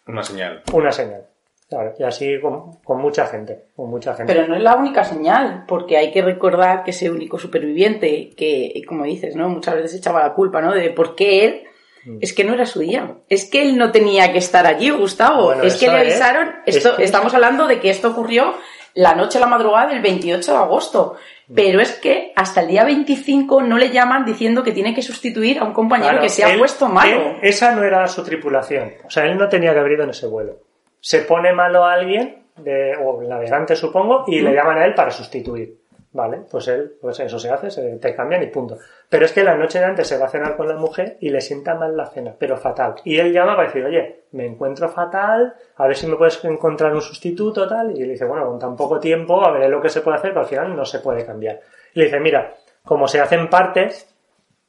Una 0.06 0.22
señal. 0.22 0.62
una 0.74 0.92
señal. 0.92 1.28
Claro, 1.68 1.94
y 1.98 2.04
así 2.04 2.40
con, 2.40 2.74
con 2.84 3.02
mucha 3.02 3.26
gente, 3.26 3.66
con 3.76 3.90
mucha 3.90 4.14
gente. 4.14 4.32
Pero 4.32 4.48
no 4.48 4.56
es 4.56 4.62
la 4.62 4.76
única 4.76 5.04
señal, 5.04 5.64
porque 5.68 5.98
hay 5.98 6.12
que 6.12 6.22
recordar 6.22 6.84
que 6.84 6.92
ese 6.92 7.10
único 7.10 7.40
superviviente, 7.40 8.30
que, 8.38 8.82
como 8.88 9.04
dices, 9.04 9.36
¿no? 9.36 9.50
Muchas 9.50 9.74
veces 9.76 9.96
echaba 9.96 10.22
la 10.24 10.34
culpa, 10.34 10.62
¿no? 10.62 10.74
De 10.74 10.90
por 10.92 11.16
qué 11.16 11.46
él, 11.46 11.64
Mm. 12.06 12.20
es 12.22 12.34
que 12.34 12.44
no 12.44 12.54
era 12.54 12.68
su 12.68 12.82
día. 12.82 13.16
Es 13.30 13.50
que 13.50 13.64
él 13.64 13.78
no 13.80 13.92
tenía 13.92 14.32
que 14.32 14.38
estar 14.38 14.68
allí, 14.68 14.92
Gustavo. 14.92 15.46
Bueno, 15.46 15.64
es 15.64 15.76
que 15.78 15.88
le 15.88 15.98
avisaron, 16.02 16.52
Es 16.68 16.76
esto, 16.76 16.96
que- 16.98 17.04
estamos 17.04 17.34
hablando 17.34 17.66
de 17.66 17.80
que 17.80 17.90
esto 17.90 18.10
ocurrió 18.12 18.54
la 18.94 19.16
noche 19.16 19.40
a 19.40 19.42
la 19.42 19.48
madrugada 19.48 19.88
del 19.88 20.04
28 20.04 20.52
de 20.52 20.58
agosto. 20.60 21.16
Mm. 21.48 21.56
Pero 21.56 21.80
es 21.82 21.94
que 21.94 22.32
hasta 22.36 22.62
el 22.62 22.68
día 22.68 22.84
25 22.84 23.64
no 23.64 23.80
le 23.80 23.90
llaman 23.90 24.24
diciendo 24.24 24.62
que 24.62 24.72
tiene 24.72 24.94
que 24.94 25.02
sustituir 25.02 25.58
a 25.58 25.64
un 25.64 25.74
compañero 25.74 26.10
Claro, 26.12 26.22
que 26.22 26.30
se 26.30 26.44
ha 26.44 26.56
puesto 26.60 26.88
malo. 26.88 27.22
él- 27.32 27.38
esa 27.42 27.74
no 27.74 27.84
era 27.84 28.08
su 28.08 28.24
tripulación. 28.24 28.94
O 29.04 29.10
sea, 29.10 29.26
él 29.26 29.36
no 29.36 29.50
tenía 29.50 29.74
que 29.74 29.80
haber 29.80 29.94
ido 29.94 30.04
en 30.04 30.12
ese 30.12 30.28
vuelo. 30.28 30.60
Se 31.06 31.20
pone 31.20 31.54
malo 31.54 31.86
a 31.86 31.94
alguien, 31.94 32.48
de, 32.58 32.96
o 32.98 33.22
navegante 33.22 33.76
supongo, 33.76 34.24
y 34.26 34.40
le 34.40 34.56
llaman 34.56 34.80
a 34.80 34.86
él 34.88 34.96
para 34.96 35.12
sustituir. 35.12 35.78
Vale, 36.12 36.40
pues 36.50 36.68
él, 36.68 36.98
pues 37.00 37.20
eso 37.20 37.38
se 37.38 37.52
hace, 37.52 37.70
se, 37.70 37.98
te 37.98 38.16
cambian 38.16 38.42
y 38.42 38.48
punto. 38.48 38.80
Pero 39.08 39.26
es 39.26 39.32
que 39.32 39.44
la 39.44 39.56
noche 39.56 39.78
de 39.78 39.86
antes 39.86 40.08
se 40.08 40.18
va 40.18 40.26
a 40.26 40.30
cenar 40.30 40.58
con 40.58 40.68
la 40.68 40.78
mujer 40.78 41.18
y 41.20 41.30
le 41.30 41.42
sienta 41.42 41.76
mal 41.76 41.96
la 41.96 42.08
cena, 42.08 42.34
pero 42.40 42.58
fatal. 42.58 42.96
Y 43.04 43.20
él 43.20 43.32
llama 43.32 43.56
para 43.56 43.68
decir, 43.68 43.86
oye, 43.86 44.24
me 44.32 44.48
encuentro 44.48 44.90
fatal, 44.90 45.54
a 45.76 45.86
ver 45.86 45.96
si 45.96 46.08
me 46.08 46.16
puedes 46.16 46.44
encontrar 46.44 46.92
un 46.92 47.04
sustituto, 47.04 47.68
tal. 47.68 47.92
Y 47.92 48.04
le 48.04 48.14
dice, 48.14 48.26
bueno, 48.26 48.48
con 48.48 48.58
tan 48.58 48.76
poco 48.76 49.00
tiempo, 49.00 49.46
a 49.46 49.52
ver 49.52 49.70
lo 49.70 49.80
que 49.80 49.90
se 49.90 50.02
puede 50.02 50.18
hacer, 50.18 50.32
pero 50.32 50.42
al 50.42 50.48
final 50.48 50.76
no 50.76 50.86
se 50.86 51.02
puede 51.02 51.24
cambiar. 51.24 51.60
Y 51.94 52.00
le 52.00 52.06
dice, 52.06 52.20
mira, 52.20 52.56
como 52.84 53.08
se 53.08 53.22
hacen 53.22 53.48
partes, 53.48 54.12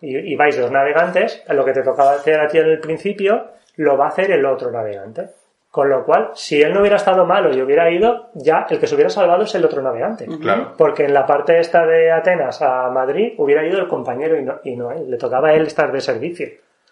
y, 0.03 0.14
y 0.14 0.37
vais 0.37 0.61
dos 0.61 0.70
navegantes, 0.70 1.42
lo 1.49 1.64
que 1.64 1.72
te 1.72 1.83
tocaba 1.83 2.12
hacer 2.12 2.38
a 2.38 2.46
ti 2.46 2.59
en 2.59 2.66
el 2.66 2.81
principio, 2.81 3.53
lo 3.77 3.96
va 3.96 4.05
a 4.05 4.09
hacer 4.09 4.31
el 4.33 4.44
otro 4.44 4.70
navegante. 4.70 5.31
Con 5.77 5.91
lo 5.91 6.07
cual, 6.07 6.31
si 6.33 6.62
él 6.62 6.73
no 6.73 6.81
hubiera 6.81 6.97
estado 6.97 7.27
malo 7.27 7.55
y 7.55 7.61
hubiera 7.61 7.91
ido, 7.91 8.31
ya 8.33 8.67
el 8.71 8.79
que 8.81 8.87
se 8.87 8.95
hubiera 8.95 9.11
salvado 9.11 9.43
es 9.43 9.55
el 9.57 9.62
otro 9.62 9.83
navegante. 9.83 10.27
Claro. 10.41 10.73
Porque 10.75 11.05
en 11.05 11.12
la 11.12 11.27
parte 11.27 11.61
esta 11.61 11.85
de 11.85 12.11
Atenas 12.11 12.62
a 12.62 12.89
Madrid 12.89 13.35
hubiera 13.37 13.62
ido 13.62 13.79
el 13.79 13.87
compañero 13.87 14.39
y 14.41 14.43
no, 14.43 14.55
y 14.65 14.75
no 14.75 14.91
él. 14.91 15.11
Le 15.11 15.19
tocaba 15.19 15.49
a 15.49 15.53
él 15.53 15.67
estar 15.67 15.93
de 15.93 16.01
servicio. 16.01 16.49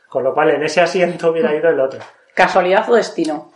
Con 0.06 0.22
lo 0.22 0.34
cual, 0.34 0.50
en 0.50 0.62
ese 0.64 0.82
asiento 0.82 1.30
hubiera 1.30 1.54
ido 1.54 1.70
el 1.70 1.80
otro. 1.80 1.98
Casualidad 2.34 2.86
o 2.90 2.94
destino. 2.96 3.52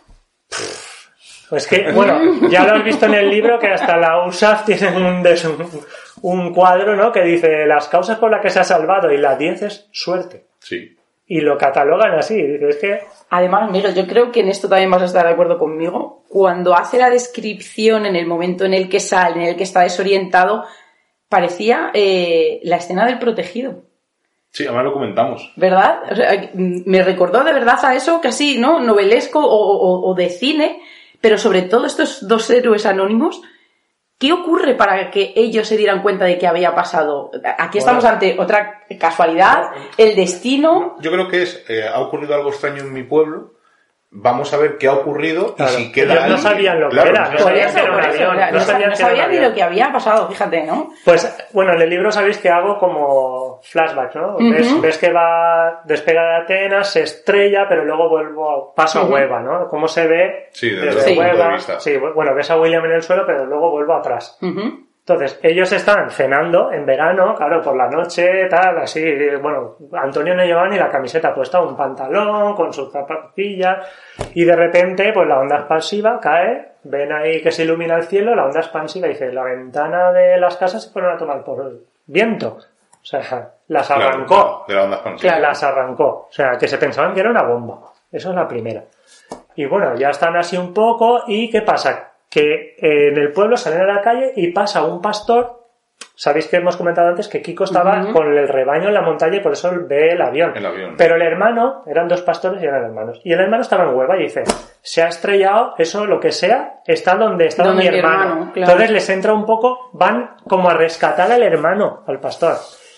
Pues 1.47 1.67
que, 1.67 1.91
bueno, 1.91 2.49
ya 2.49 2.63
lo 2.65 2.73
has 2.77 2.83
visto 2.83 3.05
en 3.05 3.13
el 3.13 3.29
libro 3.29 3.59
que 3.59 3.67
hasta 3.67 3.97
la 3.97 4.25
USAF 4.25 4.65
tiene 4.65 4.97
un, 4.97 5.21
des- 5.21 5.45
un, 5.45 5.69
un 6.23 6.53
cuadro, 6.55 6.95
¿no? 6.95 7.11
Que 7.11 7.21
dice 7.21 7.67
las 7.67 7.87
causas 7.87 8.17
por 8.17 8.31
las 8.31 8.41
que 8.41 8.49
se 8.49 8.59
ha 8.59 8.63
salvado 8.63 9.11
y 9.11 9.17
la 9.17 9.35
10 9.35 9.61
es 9.61 9.87
suerte. 9.91 10.45
Sí. 10.59 10.95
Y 11.31 11.41
lo 11.41 11.57
catalogan 11.57 12.15
así. 12.17 12.35
Dice, 12.41 12.67
es 12.69 12.75
que 12.77 12.99
Además, 13.29 13.71
Miguel, 13.71 13.93
yo 13.93 14.07
creo 14.07 14.31
que 14.31 14.39
en 14.41 14.49
esto 14.49 14.67
también 14.67 14.89
vas 14.89 15.03
a 15.03 15.05
estar 15.05 15.25
de 15.25 15.31
acuerdo 15.33 15.57
conmigo. 15.59 16.23
Cuando 16.27 16.73
hace 16.75 16.97
la 16.97 17.09
descripción 17.11 18.05
en 18.07 18.15
el 18.15 18.25
momento 18.25 18.65
en 18.65 18.73
el 18.73 18.89
que 18.89 18.99
sale, 18.99 19.35
en 19.43 19.47
el 19.49 19.55
que 19.55 19.63
está 19.63 19.81
desorientado, 19.81 20.65
parecía 21.29 21.91
eh, 21.93 22.59
la 22.63 22.77
escena 22.77 23.05
del 23.05 23.19
protegido, 23.19 23.83
Sí, 24.51 24.65
además 24.65 24.85
lo 24.85 24.93
comentamos. 24.93 25.53
¿verdad? 25.57 25.99
O 26.11 26.15
sea, 26.15 26.49
me 26.55 27.03
recordó 27.03 27.43
de 27.43 27.53
verdad 27.53 27.77
a 27.85 27.93
eso 27.93 28.19
casi, 28.19 28.57
¿no? 28.57 28.79
Novelesco 28.79 29.39
o, 29.39 29.47
o- 29.47 30.09
o 30.09 30.15
de 30.15 30.29
cine, 30.31 30.81
pero 31.21 31.37
sobre 31.37 31.61
todo 31.61 31.85
estos 31.85 32.27
dos 32.27 32.49
héroes 32.49 32.87
anónimos. 32.87 33.43
¿Qué 34.19 34.33
ocurre 34.33 34.75
para 34.75 35.09
que 35.11 35.31
ellos 35.33 35.65
se 35.65 35.77
dieran 35.77 36.01
cuenta 36.01 36.25
de 36.25 36.37
que 36.37 36.45
había 36.45 36.75
pasado? 36.75 37.31
Aquí 37.57 37.77
estamos 37.77 38.03
ante 38.03 38.35
otra 38.37 38.83
casualidad, 38.99 39.71
el 39.97 40.13
destino. 40.13 40.97
Yo 40.99 41.09
creo 41.09 41.29
que 41.29 41.43
es, 41.43 41.63
eh, 41.69 41.87
ha 41.87 42.01
ocurrido 42.01 42.35
algo 42.35 42.49
extraño 42.49 42.83
en 42.83 42.91
mi 42.91 43.03
pueblo. 43.03 43.53
Vamos 44.11 44.51
a 44.53 44.57
ver 44.57 44.77
qué 44.79 44.87
ha 44.87 44.93
ocurrido 44.93 45.53
Claro. 45.55 45.71
y 45.73 45.75
si 45.75 45.91
queda 45.91 46.13
Ellos 46.13 46.15
no 46.15 46.23
alguien. 46.35 46.41
sabían 46.41 46.79
lo 46.81 46.89
que 46.89 46.99
era, 46.99 47.29
no 47.29 47.37
sabían 47.37 47.73
que 47.73 47.79
era 47.79 47.93
un 47.93 47.99
avión, 48.03 48.37
no 48.53 48.59
sabían 48.95 49.27
no 49.27 49.27
ni 49.35 49.39
lo 49.39 49.53
que 49.53 49.61
había 49.61 49.91
pasado, 49.91 50.27
fíjate, 50.27 50.63
¿no? 50.63 50.89
Pues 51.05 51.47
bueno, 51.53 51.73
en 51.73 51.81
el 51.83 51.89
libro 51.91 52.11
sabéis 52.11 52.39
que 52.39 52.49
hago 52.49 52.79
como 52.79 53.59
flashbacks, 53.61 54.15
¿no? 54.15 54.37
ves, 54.39 54.81
ves 54.81 54.97
que 54.97 55.13
va, 55.13 55.81
despega 55.85 56.23
de 56.23 56.35
Atenas, 56.37 56.91
se 56.91 57.03
estrella, 57.03 57.67
pero 57.69 57.85
luego 57.85 58.09
vuelvo, 58.09 58.73
paso 58.75 59.01
a 59.01 59.03
Hueva, 59.05 59.41
¿no? 59.41 59.67
Cómo 59.67 59.87
se 59.87 60.07
ve 60.07 60.47
Sí, 60.53 60.71
desde 60.71 60.87
desde 60.95 61.11
de 61.13 61.19
Hueva. 61.19 61.53
vista. 61.53 61.79
Sí, 61.79 61.95
bueno, 61.97 62.33
ves 62.33 62.49
a 62.49 62.57
William 62.59 62.83
en 62.85 62.93
el 62.93 63.03
suelo, 63.03 63.23
pero 63.27 63.45
luego 63.45 63.69
vuelvo 63.69 63.93
atrás. 63.93 64.39
Ujú. 64.41 64.87
Entonces, 65.09 65.39
ellos 65.41 65.71
están 65.71 66.11
cenando 66.11 66.71
en 66.71 66.85
verano, 66.85 67.33
claro, 67.33 67.63
por 67.63 67.75
la 67.75 67.89
noche, 67.89 68.45
tal, 68.47 68.77
así, 68.77 69.03
bueno, 69.41 69.75
Antonio 69.93 70.35
no 70.35 70.45
llevaba 70.45 70.67
ni 70.67 70.77
la 70.77 70.89
camiseta 70.89 71.33
puesta, 71.33 71.59
un 71.61 71.75
pantalón 71.75 72.55
con 72.55 72.71
sus 72.71 72.91
zapatillas, 72.91 73.87
y 74.35 74.45
de 74.45 74.55
repente, 74.55 75.11
pues 75.11 75.27
la 75.27 75.39
onda 75.39 75.55
expansiva 75.55 76.19
cae, 76.19 76.73
ven 76.83 77.11
ahí 77.11 77.41
que 77.41 77.51
se 77.51 77.63
ilumina 77.63 77.95
el 77.95 78.03
cielo, 78.03 78.35
la 78.35 78.45
onda 78.45 78.59
expansiva 78.59 79.07
dice, 79.07 79.31
la 79.31 79.43
ventana 79.43 80.11
de 80.11 80.37
las 80.39 80.57
casas 80.57 80.83
se 80.83 80.91
fueron 80.91 81.15
a 81.15 81.17
tomar 81.17 81.43
por 81.43 81.65
el 81.65 81.79
viento. 82.05 82.57
O 83.01 83.05
sea, 83.05 83.53
las 83.67 83.87
Claro, 83.87 84.09
arrancó. 84.09 84.65
De 84.67 84.75
la 84.75 84.83
onda 84.83 84.97
expansiva. 84.97 85.31
Claro. 85.31 85.47
Las 85.47 85.63
arrancó. 85.63 86.27
O 86.29 86.31
sea, 86.31 86.51
que 86.51 86.67
se 86.67 86.77
pensaban 86.77 87.13
que 87.15 87.21
era 87.21 87.31
una 87.31 87.43
bomba. 87.43 87.79
Eso 88.11 88.29
es 88.29 88.35
la 88.35 88.47
primera. 88.47 88.83
Y 89.55 89.65
bueno, 89.65 89.95
ya 89.95 90.09
están 90.09 90.35
así 90.35 90.57
un 90.57 90.73
poco. 90.73 91.23
¿Y 91.27 91.49
qué 91.49 91.61
pasa? 91.61 92.08
Que 92.29 92.75
eh, 92.77 93.09
en 93.09 93.17
el 93.17 93.31
pueblo 93.31 93.57
salen 93.57 93.81
a 93.81 93.93
la 93.95 94.01
calle 94.01 94.33
y 94.35 94.51
pasa 94.51 94.83
un 94.83 95.01
pastor. 95.01 95.57
Sabéis 96.15 96.47
que 96.47 96.57
hemos 96.57 96.75
comentado 96.75 97.07
antes 97.07 97.29
que 97.29 97.41
Kiko 97.41 97.63
estaba 97.63 98.11
con 98.11 98.37
el 98.37 98.47
rebaño 98.47 98.89
en 98.89 98.93
la 98.93 99.01
montaña 99.01 99.37
y 99.37 99.39
por 99.39 99.53
eso 99.53 99.71
ve 99.87 100.09
el 100.09 100.21
avión. 100.21 100.51
El 100.55 100.65
avión. 100.65 100.95
Pero 100.97 101.15
el 101.15 101.21
hermano, 101.21 101.83
eran 101.87 102.09
dos 102.09 102.21
pastores 102.23 102.61
y 102.61 102.65
eran 102.65 102.83
hermanos. 102.83 103.21
Y 103.23 103.31
el 103.31 103.39
hermano 103.39 103.61
estaba 103.61 103.85
en 103.85 103.95
Huelva 103.95 104.17
y 104.17 104.23
dice, 104.23 104.43
se 104.81 105.01
ha 105.01 105.07
estrellado, 105.07 105.75
eso, 105.77 106.05
lo 106.05 106.19
que 106.19 106.33
sea, 106.33 106.81
está 106.85 107.15
donde 107.15 107.47
estaba 107.47 107.69
Donde 107.69 107.89
mi 107.89 107.97
hermano. 107.97 108.23
hermano, 108.23 108.51
claro. 108.53 108.71
Entonces 108.71 108.91
les 108.91 109.09
entra 109.09 109.33
un 109.33 109.45
poco, 109.45 109.89
van 109.93 110.35
como 110.45 110.69
a 110.69 110.73
rescatar 110.73 111.31
al 111.31 111.41
hermano, 111.41 112.03
al 112.05 112.19
pastor. 112.19 112.55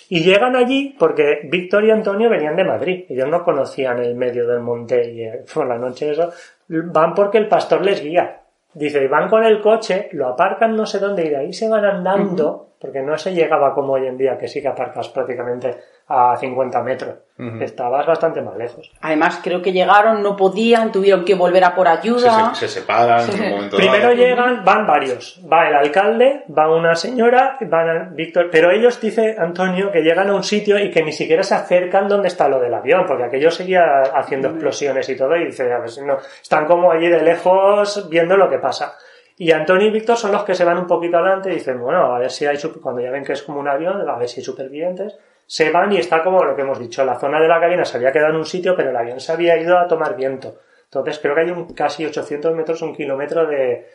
Y 0.09 0.23
llegan 0.23 0.55
allí 0.55 0.95
porque 0.99 1.41
Víctor 1.43 1.85
y 1.85 1.91
Antonio 1.91 2.29
venían 2.29 2.55
de 2.55 2.65
Madrid. 2.65 3.05
Ellos 3.07 3.29
no 3.29 3.43
conocían 3.43 3.99
el 3.99 4.15
medio 4.15 4.45
del 4.47 4.59
monte 4.59 5.09
y 5.09 5.53
por 5.53 5.67
la 5.69 5.77
noche 5.77 6.09
eso. 6.11 6.31
Van 6.67 7.13
porque 7.13 7.37
el 7.37 7.47
pastor 7.47 7.85
les 7.85 8.03
guía. 8.03 8.40
Dice, 8.73 9.07
van 9.07 9.29
con 9.29 9.43
el 9.43 9.61
coche, 9.61 10.09
lo 10.13 10.27
aparcan 10.27 10.75
no 10.75 10.85
sé 10.85 10.99
dónde 10.99 11.25
y 11.25 11.29
de 11.29 11.37
ahí 11.37 11.53
se 11.53 11.67
van 11.67 11.85
andando, 11.85 12.70
porque 12.81 13.01
no 13.01 13.15
se 13.15 13.33
llegaba 13.33 13.75
como 13.75 13.93
hoy 13.93 14.07
en 14.07 14.17
día, 14.17 14.37
que 14.39 14.47
sí 14.47 14.59
que 14.59 14.67
aparcas 14.67 15.07
prácticamente 15.09 15.77
a 16.07 16.35
50 16.35 16.81
metros. 16.81 17.15
Estabas 17.59 18.05
bastante 18.05 18.41
más 18.41 18.55
lejos. 18.55 18.91
Además, 19.01 19.39
creo 19.43 19.61
que 19.61 19.71
llegaron, 19.71 20.21
no 20.21 20.35
podían, 20.35 20.91
tuvieron 20.91 21.23
que 21.25 21.33
volver 21.33 21.63
a 21.63 21.73
por 21.73 21.87
ayuda. 21.87 22.53
Se, 22.53 22.67
se 22.67 22.79
separan 22.79 23.27
en 23.29 23.41
un 23.41 23.49
momento 23.49 23.77
Primero 23.77 24.03
dado. 24.03 24.15
llegan, 24.15 24.63
van 24.63 24.85
varios. 24.85 25.41
Va 25.51 25.67
el 25.67 25.75
alcalde, 25.75 26.43
va 26.55 26.71
una 26.71 26.93
señora, 26.95 27.57
van 27.61 27.89
a 27.89 28.09
Víctor, 28.11 28.49
pero 28.51 28.71
ellos, 28.71 28.99
dice 28.99 29.35
Antonio, 29.39 29.91
que 29.91 30.01
llegan 30.01 30.29
a 30.29 30.35
un 30.35 30.43
sitio 30.43 30.77
y 30.77 30.91
que 30.91 31.03
ni 31.03 31.13
siquiera 31.13 31.41
se 31.43 31.55
acercan 31.55 32.07
donde 32.07 32.27
está 32.27 32.47
lo 32.47 32.59
del 32.59 32.73
avión, 32.73 33.05
porque 33.07 33.23
aquello 33.23 33.49
seguía 33.49 34.01
haciendo 34.15 34.49
explosiones 34.49 35.07
y 35.09 35.15
todo, 35.15 35.35
y 35.35 35.45
dice, 35.45 35.71
a 35.71 35.79
ver 35.79 35.89
si 35.89 36.01
no, 36.01 36.17
están 36.41 36.65
como 36.65 36.91
allí 36.91 37.07
de 37.07 37.23
lejos 37.23 38.07
viendo 38.09 38.37
lo 38.37 38.49
que 38.49 38.59
pasa. 38.59 38.97
Y 39.43 39.51
Antonio 39.51 39.87
y 39.87 39.91
Víctor 39.91 40.17
son 40.17 40.31
los 40.31 40.43
que 40.43 40.53
se 40.53 40.63
van 40.63 40.77
un 40.77 40.85
poquito 40.85 41.17
adelante 41.17 41.49
y 41.51 41.55
dicen, 41.55 41.79
bueno, 41.79 42.13
a 42.15 42.19
ver 42.19 42.29
si 42.29 42.45
hay, 42.45 42.57
super- 42.57 42.79
cuando 42.81 43.01
ya 43.01 43.09
ven 43.09 43.23
que 43.23 43.33
es 43.33 43.41
como 43.41 43.59
un 43.59 43.67
avión, 43.67 44.07
a 44.07 44.15
ver 44.17 44.29
si 44.29 44.39
hay 44.39 44.43
supervivientes. 44.45 45.17
Se 45.47 45.71
van 45.71 45.91
y 45.91 45.97
está 45.97 46.21
como 46.23 46.43
lo 46.43 46.55
que 46.55 46.61
hemos 46.61 46.77
dicho, 46.79 47.03
la 47.03 47.19
zona 47.19 47.39
de 47.41 47.47
la 47.47 47.59
cabina 47.59 47.83
se 47.83 47.97
había 47.97 48.11
quedado 48.11 48.29
en 48.33 48.37
un 48.37 48.45
sitio, 48.45 48.75
pero 48.75 48.91
el 48.91 48.95
avión 48.95 49.19
se 49.19 49.31
había 49.31 49.57
ido 49.57 49.77
a 49.79 49.87
tomar 49.87 50.15
viento. 50.15 50.55
Entonces 50.83 51.17
creo 51.19 51.33
que 51.33 51.41
hay 51.41 51.49
un, 51.49 51.73
casi 51.73 52.05
800 52.05 52.53
metros, 52.55 52.81
un 52.83 52.93
kilómetro 52.95 53.47
de, 53.47 53.87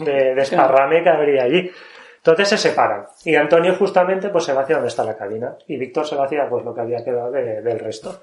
de 0.00 0.34
desparrame 0.36 1.02
que 1.02 1.08
habría 1.08 1.44
allí. 1.44 1.70
Entonces 2.18 2.48
se 2.50 2.58
separan. 2.58 3.06
Y 3.24 3.34
Antonio 3.36 3.74
justamente 3.76 4.28
pues 4.28 4.44
se 4.44 4.52
va 4.52 4.62
hacia 4.62 4.76
donde 4.76 4.88
está 4.88 5.02
la 5.04 5.16
cabina. 5.16 5.56
Y 5.66 5.78
Víctor 5.78 6.06
se 6.06 6.14
va 6.16 6.26
hacia 6.26 6.46
pues 6.48 6.62
lo 6.62 6.74
que 6.74 6.82
había 6.82 7.02
quedado 7.02 7.30
de- 7.30 7.62
del 7.62 7.78
resto. 7.78 8.20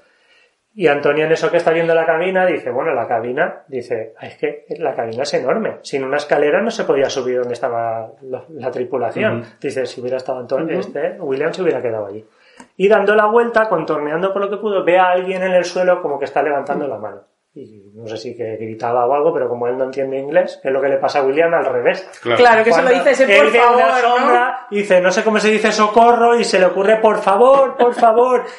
Y 0.80 0.86
Antonio 0.86 1.24
en 1.24 1.32
eso 1.32 1.50
que 1.50 1.56
está 1.56 1.72
viendo 1.72 1.92
la 1.92 2.06
cabina 2.06 2.46
dice, 2.46 2.70
bueno, 2.70 2.94
la 2.94 3.08
cabina, 3.08 3.62
dice, 3.66 4.14
"Ah, 4.16 4.26
es 4.28 4.36
que 4.36 4.64
la 4.78 4.94
cabina 4.94 5.24
es 5.24 5.34
enorme. 5.34 5.78
Sin 5.82 6.04
una 6.04 6.18
escalera 6.18 6.62
no 6.62 6.70
se 6.70 6.84
podía 6.84 7.10
subir 7.10 7.38
donde 7.38 7.54
estaba 7.54 8.12
la, 8.22 8.44
la 8.48 8.70
tripulación. 8.70 9.44
Dice, 9.60 9.86
si 9.86 10.00
hubiera 10.00 10.18
estado 10.18 10.38
Antonio, 10.38 10.78
este, 10.78 11.16
William 11.20 11.52
se 11.52 11.62
hubiera 11.62 11.82
quedado 11.82 12.06
allí. 12.06 12.24
Y 12.76 12.86
dando 12.88 13.16
la 13.16 13.26
vuelta, 13.26 13.68
contorneando 13.68 14.32
por 14.32 14.40
lo 14.40 14.48
que 14.50 14.58
pudo, 14.58 14.84
ve 14.84 14.98
a 15.00 15.10
alguien 15.10 15.42
en 15.42 15.50
el 15.52 15.64
suelo 15.64 16.00
como 16.00 16.16
que 16.16 16.26
está 16.26 16.44
levantando 16.44 16.86
la 16.86 16.98
mano. 16.98 17.22
Y 17.54 17.90
no 17.96 18.06
sé 18.06 18.16
si 18.16 18.36
que 18.36 18.56
gritaba 18.56 19.04
o 19.04 19.12
algo, 19.14 19.34
pero 19.34 19.48
como 19.48 19.66
él 19.66 19.76
no 19.76 19.82
entiende 19.82 20.16
inglés, 20.16 20.60
es 20.62 20.70
lo 20.70 20.80
que 20.80 20.88
le 20.90 20.98
pasa 20.98 21.18
a 21.18 21.22
William 21.24 21.52
al 21.54 21.64
revés. 21.66 22.08
Claro, 22.22 22.62
que 22.62 22.70
se 22.72 22.82
lo 22.82 22.88
Cuando 22.88 22.90
dice 23.04 23.10
ese 23.24 23.24
él 23.36 23.42
por 23.46 23.52
ve 23.52 23.58
una 23.58 23.66
favor, 23.66 23.80
¿no? 23.90 24.16
sombra, 24.16 24.66
dice, 24.70 25.00
no 25.00 25.10
sé 25.10 25.24
cómo 25.24 25.40
se 25.40 25.48
dice 25.50 25.72
socorro, 25.72 26.36
y 26.38 26.44
se 26.44 26.60
le 26.60 26.66
ocurre 26.66 26.98
por 27.00 27.18
favor, 27.18 27.76
por 27.76 27.94
favor. 27.94 28.44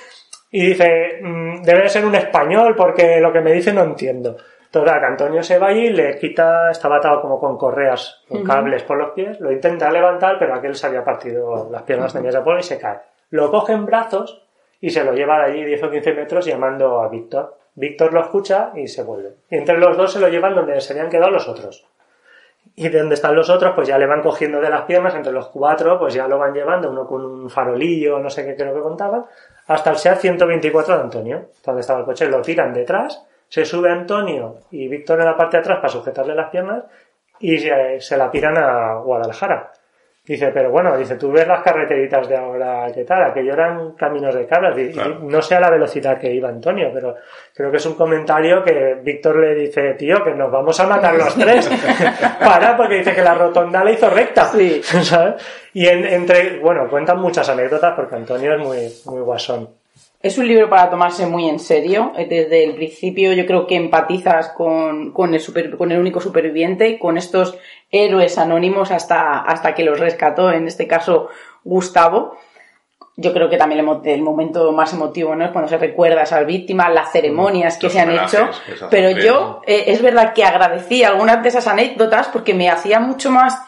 Y 0.51 0.67
dice, 0.67 1.19
"Mm, 1.21 1.61
debe 1.63 1.83
de 1.83 1.89
ser 1.89 2.05
un 2.05 2.15
español, 2.15 2.75
porque 2.75 3.19
lo 3.19 3.31
que 3.31 3.41
me 3.41 3.53
dice 3.53 3.73
no 3.73 3.83
entiendo. 3.83 4.37
Total, 4.71 4.99
que 4.99 5.05
Antonio 5.05 5.41
se 5.41 5.57
va 5.57 5.67
allí, 5.67 5.89
le 5.89 6.17
quita, 6.19 6.69
estaba 6.69 6.97
atado 6.97 7.21
como 7.21 7.39
con 7.39 7.57
correas, 7.57 8.23
con 8.29 8.43
cables 8.43 8.83
por 8.83 8.97
los 8.97 9.11
pies, 9.11 9.39
lo 9.39 9.51
intenta 9.51 9.89
levantar, 9.89 10.37
pero 10.37 10.53
aquel 10.53 10.75
se 10.75 10.85
había 10.85 11.03
partido 11.03 11.67
las 11.71 11.81
piernas, 11.83 12.13
ese 12.13 12.41
polvo 12.41 12.59
y 12.59 12.63
se 12.63 12.77
cae. 12.77 12.99
Lo 13.31 13.49
coge 13.49 13.73
en 13.73 13.87
brazos 13.87 14.43
y 14.79 14.91
se 14.91 15.03
lo 15.03 15.13
lleva 15.13 15.39
de 15.39 15.45
allí 15.51 15.65
10 15.65 15.83
o 15.83 15.89
15 15.89 16.13
metros 16.13 16.45
llamando 16.45 17.01
a 17.01 17.09
Víctor. 17.09 17.57
Víctor 17.73 18.13
lo 18.13 18.21
escucha 18.21 18.71
y 18.75 18.87
se 18.87 19.03
vuelve. 19.03 19.35
Y 19.49 19.57
entre 19.57 19.77
los 19.79 19.97
dos 19.97 20.13
se 20.13 20.19
lo 20.19 20.27
llevan 20.27 20.53
donde 20.53 20.79
se 20.81 20.93
habían 20.93 21.09
quedado 21.09 21.31
los 21.31 21.47
otros. 21.47 21.85
Y 22.75 22.89
de 22.89 22.99
donde 22.99 23.15
están 23.15 23.35
los 23.35 23.49
otros, 23.49 23.73
pues 23.73 23.87
ya 23.87 23.97
le 23.97 24.05
van 24.05 24.21
cogiendo 24.21 24.61
de 24.61 24.69
las 24.69 24.83
piernas, 24.83 25.15
entre 25.15 25.31
los 25.31 25.47
cuatro, 25.47 25.97
pues 25.97 26.13
ya 26.13 26.27
lo 26.27 26.37
van 26.37 26.53
llevando, 26.53 26.91
uno 26.91 27.07
con 27.07 27.25
un 27.25 27.49
farolillo, 27.49 28.19
no 28.19 28.29
sé 28.29 28.45
qué 28.45 28.55
creo 28.55 28.73
que 28.73 28.81
contaban, 28.81 29.25
hasta 29.69 29.91
el 29.91 29.97
SEAT 29.97 30.19
124 30.19 30.95
de 30.95 31.01
Antonio, 31.01 31.49
donde 31.63 31.81
estaba 31.81 31.99
el 31.99 32.05
coche, 32.05 32.27
lo 32.27 32.41
tiran 32.41 32.73
detrás, 32.73 33.23
se 33.47 33.65
sube 33.65 33.91
Antonio 33.91 34.57
y 34.71 34.87
Víctor 34.87 35.19
en 35.19 35.27
la 35.27 35.37
parte 35.37 35.57
de 35.57 35.61
atrás 35.61 35.77
para 35.77 35.89
sujetarle 35.89 36.33
las 36.33 36.49
piernas 36.49 36.85
y 37.39 37.55
se, 37.59 38.01
se 38.01 38.17
la 38.17 38.31
tiran 38.31 38.57
a 38.57 38.95
Guadalajara. 38.95 39.71
Dice, 40.29 40.51
pero 40.53 40.69
bueno, 40.69 40.95
dice, 40.95 41.15
tú 41.15 41.31
ves 41.31 41.47
las 41.47 41.63
carreteritas 41.63 42.29
de 42.29 42.37
ahora, 42.37 42.85
¿qué 42.93 43.03
tal? 43.03 43.23
Aquello 43.23 43.51
eran 43.51 43.93
caminos 43.93 44.35
de 44.35 44.45
cabras. 44.45 44.77
Y- 44.77 44.91
no 45.23 45.41
sé 45.41 45.55
a 45.55 45.59
la 45.59 45.71
velocidad 45.71 46.19
que 46.19 46.31
iba 46.31 46.47
Antonio, 46.49 46.91
pero 46.93 47.15
creo 47.51 47.71
que 47.71 47.77
es 47.77 47.85
un 47.87 47.95
comentario 47.95 48.63
que 48.63 48.99
Víctor 49.01 49.37
le 49.37 49.55
dice, 49.55 49.95
tío, 49.95 50.23
que 50.23 50.35
nos 50.35 50.51
vamos 50.51 50.79
a 50.79 50.85
matar 50.85 51.15
los 51.15 51.33
tres. 51.33 51.67
Para, 52.39 52.77
porque 52.77 52.97
dice 52.99 53.15
que 53.15 53.23
la 53.23 53.33
rotonda 53.33 53.83
la 53.83 53.89
hizo 53.89 54.07
recta. 54.07 54.45
Sí. 54.49 54.79
¿Sabes? 54.83 55.43
Y 55.73 55.87
en- 55.87 56.05
entre, 56.05 56.59
bueno, 56.59 56.87
cuentan 56.91 57.19
muchas 57.19 57.49
anécdotas 57.49 57.95
porque 57.95 58.15
Antonio 58.15 58.53
es 58.53 58.59
muy, 58.59 58.87
muy 59.15 59.23
guasón. 59.23 59.67
Es 60.21 60.37
un 60.37 60.47
libro 60.47 60.69
para 60.69 60.89
tomarse 60.89 61.25
muy 61.25 61.47
en 61.47 61.59
serio. 61.59 62.11
Eh, 62.17 62.25
Desde 62.27 62.63
el 62.65 62.75
principio 62.75 63.31
yo 63.33 63.45
creo 63.45 63.65
que 63.67 63.75
empatizas 63.75 64.49
con, 64.49 65.11
con, 65.13 65.33
el, 65.33 65.39
super- 65.39 65.77
con 65.77 65.91
el 65.91 65.99
único 65.99 66.19
superviviente, 66.19 66.99
con 66.99 67.17
estos 67.17 67.57
héroes 67.89 68.37
anónimos 68.37 68.91
hasta, 68.91 69.39
hasta 69.39 69.73
que 69.73 69.83
los 69.83 69.99
rescató, 69.99 70.51
en 70.51 70.67
este 70.67 70.87
caso 70.87 71.29
Gustavo. 71.63 72.37
Yo 73.15 73.33
creo 73.33 73.49
que 73.49 73.57
también 73.57 73.79
el, 73.85 73.99
el 74.05 74.21
momento 74.21 74.71
más 74.71 74.93
emotivo 74.93 75.35
¿no? 75.35 75.43
es 75.45 75.51
cuando 75.51 75.69
se 75.69 75.77
recuerda 75.77 76.21
a 76.21 76.23
esas 76.23 76.45
víctimas, 76.45 76.93
las 76.93 77.11
ceremonias 77.11 77.77
que 77.77 77.87
Los 77.87 77.93
se 77.93 77.99
han 77.99 78.11
hecho. 78.11 78.49
Pero 78.89 79.11
yo 79.11 79.61
eh, 79.67 79.85
es 79.87 80.01
verdad 80.01 80.33
que 80.33 80.43
agradecí 80.45 81.03
algunas 81.03 81.41
de 81.43 81.49
esas 81.49 81.67
anécdotas 81.67 82.27
porque 82.29 82.53
me 82.53 82.69
hacía 82.69 82.99
mucho 83.01 83.29
más 83.31 83.61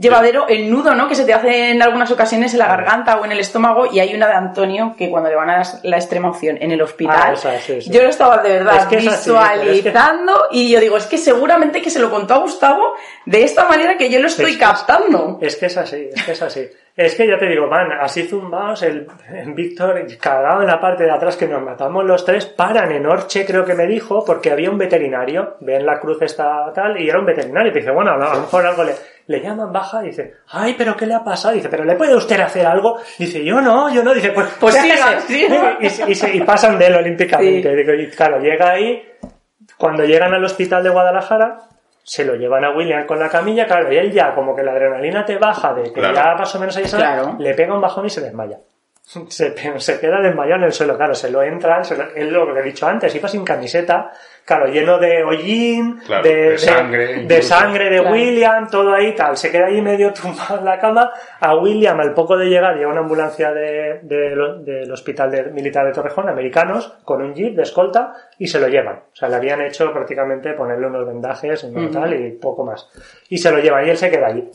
llevadero 0.00 0.48
el 0.48 0.70
nudo, 0.70 0.94
¿no? 0.94 1.06
Que 1.06 1.14
se 1.14 1.24
te 1.26 1.34
hace 1.34 1.70
en 1.72 1.82
algunas 1.82 2.10
ocasiones 2.10 2.52
en 2.54 2.58
la 2.58 2.66
garganta 2.68 3.18
o 3.18 3.24
en 3.24 3.32
el 3.32 3.38
estómago 3.38 3.86
y 3.92 4.00
hay 4.00 4.14
una 4.14 4.26
de 4.28 4.32
Antonio 4.34 4.94
que 4.96 5.10
cuando 5.10 5.28
le 5.28 5.36
van 5.36 5.50
a 5.50 5.56
dar 5.58 5.66
la 5.82 5.96
extrema 5.96 6.30
opción 6.30 6.56
en 6.60 6.70
el 6.72 6.80
hospital, 6.80 7.16
Ah, 7.22 7.32
esa, 7.34 7.58
sí, 7.58 7.82
sí. 7.82 7.90
yo 7.90 8.02
lo 8.02 8.08
estaba 8.08 8.38
de 8.38 8.48
verdad 8.54 8.76
Es 8.78 8.84
que 8.86 8.96
es 8.96 9.06
así, 9.08 9.30
pero 9.30 9.50
es 9.52 9.60
que- 9.62 9.70
visualizando 9.72 10.46
y 10.50 10.70
yo 10.70 10.80
digo, 10.80 10.96
es 10.96 11.06
que 11.06 11.18
seguramente 11.18 11.82
que 11.82 11.90
se 11.90 11.98
lo 12.00 12.10
contó 12.10 12.34
a 12.34 12.38
Gustavo 12.38 12.94
de 13.26 13.42
esta 13.44 13.68
manera 13.68 13.96
que 13.98 14.08
yo 14.10 14.18
lo 14.20 14.26
estoy 14.28 14.52
Es 14.52 14.56
que- 14.56 14.64
captando. 14.64 15.38
Es 15.42 15.56
que 15.56 15.66
es 15.66 15.76
así, 15.76 16.08
es 16.14 16.22
que 16.24 16.32
es 16.32 16.42
así. 16.42 16.68
Es 16.96 17.14
que 17.14 17.26
ya 17.26 17.38
te 17.38 17.46
digo, 17.46 17.68
van 17.68 17.92
así 17.92 18.24
zumbados, 18.24 18.82
el, 18.82 19.06
el 19.32 19.54
Víctor 19.54 20.04
cagado 20.20 20.60
en 20.60 20.66
la 20.66 20.80
parte 20.80 21.04
de 21.04 21.10
atrás 21.10 21.36
que 21.36 21.46
nos 21.46 21.62
matamos 21.62 22.04
los 22.04 22.24
tres, 22.24 22.44
paran 22.46 22.90
en 22.92 23.06
Orche, 23.06 23.46
creo 23.46 23.64
que 23.64 23.74
me 23.74 23.86
dijo, 23.86 24.24
porque 24.24 24.50
había 24.50 24.70
un 24.70 24.76
veterinario, 24.76 25.56
ven 25.60 25.86
la 25.86 25.98
cruz 26.00 26.20
esta 26.20 26.70
tal, 26.74 27.00
y 27.00 27.08
era 27.08 27.18
un 27.20 27.24
veterinario, 27.26 27.70
y 27.72 27.74
dice, 27.74 27.90
bueno, 27.92 28.10
a 28.12 28.16
lo 28.16 28.40
mejor 28.42 28.66
algo 28.66 28.84
le, 28.84 28.92
le 29.30 29.40
llaman 29.40 29.72
baja, 29.72 30.02
y 30.02 30.08
dice, 30.08 30.34
ay, 30.48 30.74
pero 30.76 30.96
¿qué 30.96 31.06
le 31.06 31.14
ha 31.14 31.22
pasado? 31.22 31.54
Dice, 31.54 31.68
pero 31.68 31.84
¿le 31.84 31.94
puede 31.94 32.14
usted 32.16 32.40
hacer 32.40 32.66
algo? 32.66 32.98
Dice, 33.18 33.44
yo 33.44 33.60
no, 33.60 33.88
yo 33.92 34.02
no, 34.02 34.12
dice, 34.12 34.32
pues, 34.32 34.48
Pues 34.60 34.74
déjese". 34.74 35.20
siga, 35.20 35.78
siga. 36.08 36.32
Y, 36.32 36.36
y 36.38 36.40
pasan 36.42 36.78
de 36.78 36.86
él 36.88 36.94
olímpicamente. 36.96 37.70
Sí. 37.70 37.76
Digo, 37.76 37.94
y 37.94 38.10
claro, 38.10 38.40
llega 38.40 38.70
ahí, 38.70 39.02
cuando 39.76 40.04
llegan 40.04 40.34
al 40.34 40.44
hospital 40.44 40.82
de 40.82 40.90
Guadalajara, 40.90 41.58
se 42.02 42.24
lo 42.24 42.34
llevan 42.34 42.64
a 42.64 42.70
William 42.76 43.06
con 43.06 43.20
la 43.20 43.28
camilla, 43.28 43.66
claro, 43.66 43.92
y 43.92 43.96
él 43.96 44.10
ya, 44.10 44.34
como 44.34 44.56
que 44.56 44.62
la 44.62 44.72
adrenalina 44.72 45.24
te 45.24 45.36
baja 45.38 45.74
de 45.74 45.84
que 45.84 45.92
Claro. 46.00 46.14
ya 46.14 46.34
más 46.34 46.54
o 46.54 46.58
menos 46.58 46.76
ahí 46.76 46.86
sabe, 46.88 47.02
Claro. 47.04 47.36
le 47.38 47.54
pega 47.54 47.72
un 47.74 47.80
bajón 47.80 48.06
y 48.06 48.10
se 48.10 48.20
desmaya. 48.20 48.58
Se, 49.28 49.54
queda 49.54 50.20
desmayado 50.20 50.56
en 50.60 50.64
el 50.64 50.72
suelo, 50.72 50.96
claro, 50.96 51.14
se 51.14 51.30
lo 51.30 51.42
entran, 51.42 51.84
se 51.84 51.96
lo- 51.96 52.14
es 52.14 52.28
lo 52.30 52.52
que 52.54 52.60
he 52.60 52.62
dicho 52.62 52.86
antes, 52.86 53.12
iba 53.14 53.28
sin 53.28 53.44
camiseta, 53.44 54.12
claro, 54.56 54.66
lleno 54.72 54.98
de 54.98 55.22
hollín, 55.22 55.98
Claro, 56.04 56.24
de, 56.24 56.50
de 56.50 56.58
sangre, 56.58 57.24
de 57.24 57.42
sangre 57.42 57.84
de 57.90 58.00
Claro. 58.00 58.14
William, 58.14 58.68
todo 58.68 58.92
ahí 58.92 59.14
tal, 59.14 59.36
se 59.36 59.50
queda 59.52 59.66
ahí 59.66 59.80
medio 59.80 60.12
tumbado 60.20 60.58
en 60.58 60.64
la 60.64 60.78
cama, 60.78 61.10
a 61.40 61.54
William 61.56 61.98
al 62.00 62.14
poco 62.14 62.36
de 62.36 62.46
llegar 62.46 62.74
llega 62.76 62.88
una 62.90 63.00
ambulancia 63.00 63.52
de, 63.52 64.00
de 64.02 64.30
lo- 64.34 64.58
del 64.58 64.90
hospital 64.90 65.30
de- 65.30 65.44
militar 65.52 65.86
de 65.86 65.92
Torrejón, 65.92 66.28
americanos, 66.28 66.92
con 67.04 67.22
un 67.22 67.32
jeep 67.34 67.54
de 67.54 67.62
escolta, 67.62 68.12
y 68.38 68.48
se 68.48 68.58
lo 68.58 68.66
llevan, 68.68 68.96
o 69.12 69.14
sea, 69.16 69.28
le 69.28 69.36
habían 69.36 69.60
hecho 69.62 69.92
prácticamente 69.92 70.52
ponerle 70.54 70.86
unos 70.88 71.06
vendajes, 71.06 71.64
y 71.64 71.86
tal, 71.88 72.12
y 72.14 72.32
poco 72.32 72.64
más, 72.64 72.88
y 73.28 73.38
se 73.38 73.50
lo 73.52 73.58
llevan, 73.60 73.86
y 73.86 73.90
él 73.90 73.96
se 73.96 74.10
queda 74.10 74.26
allí. 74.26 74.48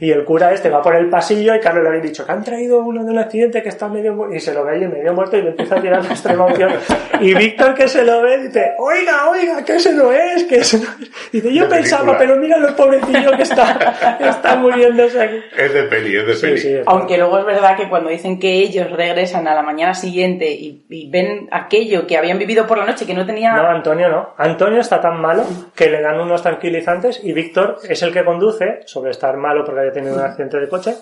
Y 0.00 0.10
el 0.10 0.24
cura 0.24 0.52
este 0.52 0.70
va 0.70 0.82
por 0.82 0.94
el 0.96 1.08
pasillo 1.08 1.54
y 1.54 1.60
Carlos 1.60 1.82
le 1.82 1.88
había 1.90 2.00
dicho 2.02 2.24
que 2.24 2.32
han 2.32 2.42
traído 2.44 2.80
uno 2.80 3.04
de 3.04 3.10
un 3.10 3.18
accidente 3.18 3.62
que 3.62 3.68
está 3.68 3.88
medio 3.88 4.14
mu-", 4.14 4.32
y 4.32 4.40
se 4.40 4.52
lo 4.54 4.64
ve 4.64 4.72
ahí 4.72 4.86
medio 4.88 5.12
muerto 5.14 5.36
y 5.36 5.42
le 5.42 5.50
empieza 5.50 5.76
a 5.76 5.80
tirar 5.80 6.04
la 6.04 6.10
extrema 6.10 6.44
opción. 6.46 6.72
Y 7.20 7.34
Víctor 7.34 7.74
que 7.74 7.88
se 7.88 8.04
lo 8.04 8.22
ve 8.22 8.38
dice, 8.38 8.72
oiga, 8.78 9.28
oiga, 9.30 9.64
que 9.64 9.76
ese 9.76 9.92
no 9.94 10.12
es, 10.12 10.44
que 10.44 10.56
ese 10.56 10.78
no 10.78 10.84
es. 11.00 11.10
Dice, 11.32 11.52
yo 11.54 11.64
De 11.64 11.68
pensaba, 11.76 12.18
película. 12.18 12.18
pero 12.18 12.36
mira 12.36 12.56
el 12.68 12.74
pobrecillo 12.74 13.36
que 13.36 13.42
está, 13.42 14.18
está 14.20 14.56
muriéndose 14.56 15.20
aquí. 15.22 15.36
Es 15.56 15.72
de 15.72 15.82
peli, 15.84 16.16
es 16.16 16.26
de 16.26 16.34
Sí, 16.34 16.40
peli. 16.46 16.58
sí. 16.58 16.76
Aunque 16.86 17.16
luego 17.18 17.38
es 17.38 17.44
verdad 17.46 17.76
que 17.76 17.88
cuando 17.88 18.10
dicen 18.10 18.38
que 18.38 18.52
ellos 18.52 18.90
regresan 18.90 19.46
a 19.48 19.54
la 19.54 19.62
mañana 19.62 19.94
siguiente 19.94 20.50
y, 20.50 20.84
y 20.88 21.10
ven 21.10 21.48
aquello 21.50 22.06
que 22.06 22.16
habían 22.18 22.38
vivido 22.38 22.66
por 22.66 22.78
la 22.78 22.86
noche, 22.86 23.06
que 23.06 23.14
no 23.14 23.24
tenía... 23.26 23.52
No, 23.54 23.66
Antonio 23.68 24.08
no. 24.08 24.34
Antonio 24.36 24.80
está 24.80 25.00
tan 25.00 25.20
malo 25.20 25.44
que 25.74 25.88
le 25.90 26.00
dan 26.00 26.20
unos 26.20 26.42
tranquilizantes 26.42 27.20
y 27.22 27.32
Víctor 27.32 27.78
es 27.88 28.02
el 28.02 28.12
que 28.12 28.24
conduce, 28.24 28.80
sobre 28.86 29.10
estar 29.10 29.36
malo 29.36 29.64
porque 29.64 29.81
había 29.82 29.92
tenido 29.92 30.14
un 30.14 30.20
accidente 30.22 30.58
de 30.58 30.68
coche. 30.68 30.94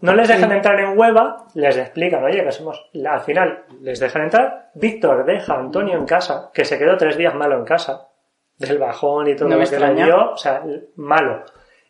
No 0.00 0.14
les 0.14 0.28
dejan 0.28 0.50
entrar 0.52 0.78
en 0.80 0.98
Hueva, 0.98 1.46
les 1.54 1.76
explican, 1.76 2.24
oye, 2.24 2.42
que 2.44 2.52
somos. 2.52 2.90
Al 3.08 3.20
final 3.20 3.64
les 3.80 4.00
dejan 4.00 4.22
entrar. 4.22 4.70
Víctor 4.74 5.24
deja 5.24 5.54
a 5.54 5.60
Antonio 5.60 5.96
en 5.96 6.04
casa, 6.04 6.50
que 6.52 6.64
se 6.64 6.78
quedó 6.78 6.96
tres 6.96 7.16
días 7.16 7.34
malo 7.34 7.56
en 7.56 7.64
casa, 7.64 8.08
del 8.58 8.78
bajón 8.78 9.28
y 9.28 9.36
todo 9.36 9.48
No 9.48 9.54
lo 9.56 9.60
que 9.70 9.78
le 9.78 9.94
dio, 10.04 10.32
o 10.32 10.36
sea, 10.36 10.62
malo. 10.96 11.44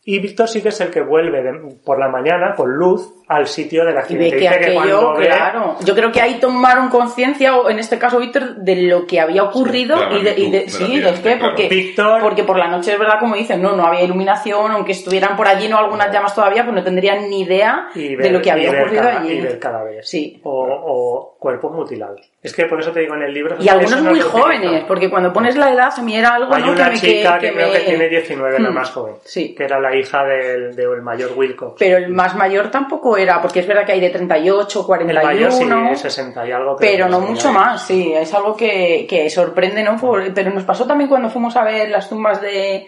Y 0.05 0.19
Víctor 0.19 0.49
sí 0.49 0.61
que 0.63 0.69
es 0.69 0.81
el 0.83 0.91
que 0.91 1.01
vuelve 1.01 1.43
de- 1.43 1.77
por 1.85 1.99
la 1.99 2.09
mañana 2.09 2.55
con 2.55 2.71
luz 2.75 3.24
al 3.27 3.47
sitio 3.47 3.85
del 3.85 3.95
Y 3.95 3.99
accidente. 3.99 4.25
ve 4.25 4.31
que 4.31 4.37
Dice 4.49 4.55
aquello, 4.55 4.75
cuando 5.01 5.15
ve- 5.19 5.27
claro. 5.27 5.77
Yo 5.85 5.95
creo 5.95 6.13
que 6.13 6.21
ahí 6.21 6.35
tomaron 6.35 6.89
conciencia, 6.91 7.57
o 7.57 7.71
en 7.71 7.79
este 7.79 7.99
caso 7.99 8.19
Víctor, 8.19 8.57
de 8.57 8.77
lo 8.83 9.07
que 9.07 9.21
había 9.21 9.43
ocurrido 9.45 9.97
la 9.97 10.19
y 10.19 10.23
de, 10.23 10.35
y 10.39 10.51
de- 10.51 10.69
sí, 10.69 11.01
del 11.01 11.05
de 11.05 11.13
que 11.15 11.21
claro. 11.23 11.41
porque, 11.41 11.69
Víctor- 11.69 12.21
porque 12.21 12.45
por 12.45 12.59
la 12.59 12.69
noche 12.69 12.93
es 12.93 12.99
verdad, 12.99 13.19
como 13.21 13.35
dicen, 13.37 13.63
no, 13.63 13.75
no 13.75 13.87
había 13.87 14.03
iluminación, 14.03 14.73
aunque 14.73 14.93
estuvieran 14.93 15.37
por 15.37 15.49
allí 15.49 15.69
no 15.69 15.79
algunas 15.79 16.13
llamas 16.13 16.35
todavía, 16.35 16.65
pues 16.65 16.75
no 16.77 16.83
tendrían 16.85 17.29
ni 17.31 17.43
idea 17.43 17.89
y 17.95 18.09
de 18.11 18.17
ver- 18.17 18.33
lo 18.33 18.43
que 18.43 18.51
había 18.51 18.69
y 18.69 18.73
ver 18.73 18.81
ocurrido 18.83 19.03
cada- 19.03 19.21
allí. 19.21 19.33
Y 19.33 19.41
ver 19.41 19.59
cadáveres. 19.59 20.09
Sí. 20.09 20.41
O, 20.43 20.67
o 20.69 21.37
cuerpos 21.39 21.73
mutilados. 21.73 22.21
Es 22.43 22.53
que 22.55 22.67
por 22.67 22.79
eso 22.79 22.91
te 22.93 23.01
digo 23.01 23.15
en 23.15 23.23
el 23.23 23.33
libro. 23.33 23.57
Y 23.59 23.69
algunos 23.71 24.03
no 24.03 24.11
muy 24.11 24.21
utilizo. 24.21 24.31
jóvenes, 24.39 24.85
porque 24.87 25.09
cuando 25.09 25.33
pones 25.33 25.57
la 25.57 25.73
edad, 25.73 25.91
a 25.97 26.03
mí 26.03 26.15
era 26.15 26.35
algo 26.35 26.55
Hay 26.55 26.63
¿no? 26.63 26.73
una 26.73 26.85
que 26.87 26.91
me, 26.91 26.97
chica 27.01 27.39
que, 27.39 27.47
que 27.49 27.53
creo 27.55 27.67
me- 27.69 27.73
que 27.73 27.81
tiene 27.81 28.09
19, 28.11 28.59
la 28.61 28.71
Hmm. 28.71 28.75
más 28.75 28.91
joven. 28.91 29.15
Sí. 29.25 29.55
Que 29.55 29.65
era 29.65 29.81
la 29.81 29.97
hija 29.97 30.25
del, 30.25 30.77
del 30.77 31.01
mayor 31.01 31.31
Wilcox. 31.35 31.77
Pero 31.79 31.97
el 31.97 32.09
más 32.11 32.35
mayor 32.37 32.71
tampoco 32.71 33.14
era, 33.17 33.41
porque 33.43 33.61
es 33.61 33.67
verdad 33.67 33.85
que 33.87 33.93
hay 33.93 34.01
de 34.01 34.11
38, 34.11 34.81
el 34.81 34.87
41, 34.87 35.23
mayor 35.25 35.97
sí, 35.97 36.03
60 36.03 36.47
y 36.49 36.53
algo. 36.53 36.77
pero 36.77 37.09
no 37.09 37.21
mucho 37.21 37.53
más, 37.53 37.87
sí, 37.87 38.13
es 38.13 38.33
algo 38.35 38.57
que, 38.57 39.07
que 39.09 39.29
sorprende, 39.31 39.83
¿no? 39.83 39.97
Por- 39.97 40.33
pero 40.35 40.51
nos 40.51 40.65
pasó 40.65 40.87
también 40.87 41.09
cuando 41.09 41.31
fuimos 41.31 41.57
a 41.57 41.65
ver 41.65 41.91
las 41.91 42.09
tumbas 42.09 42.41
de, 42.41 42.87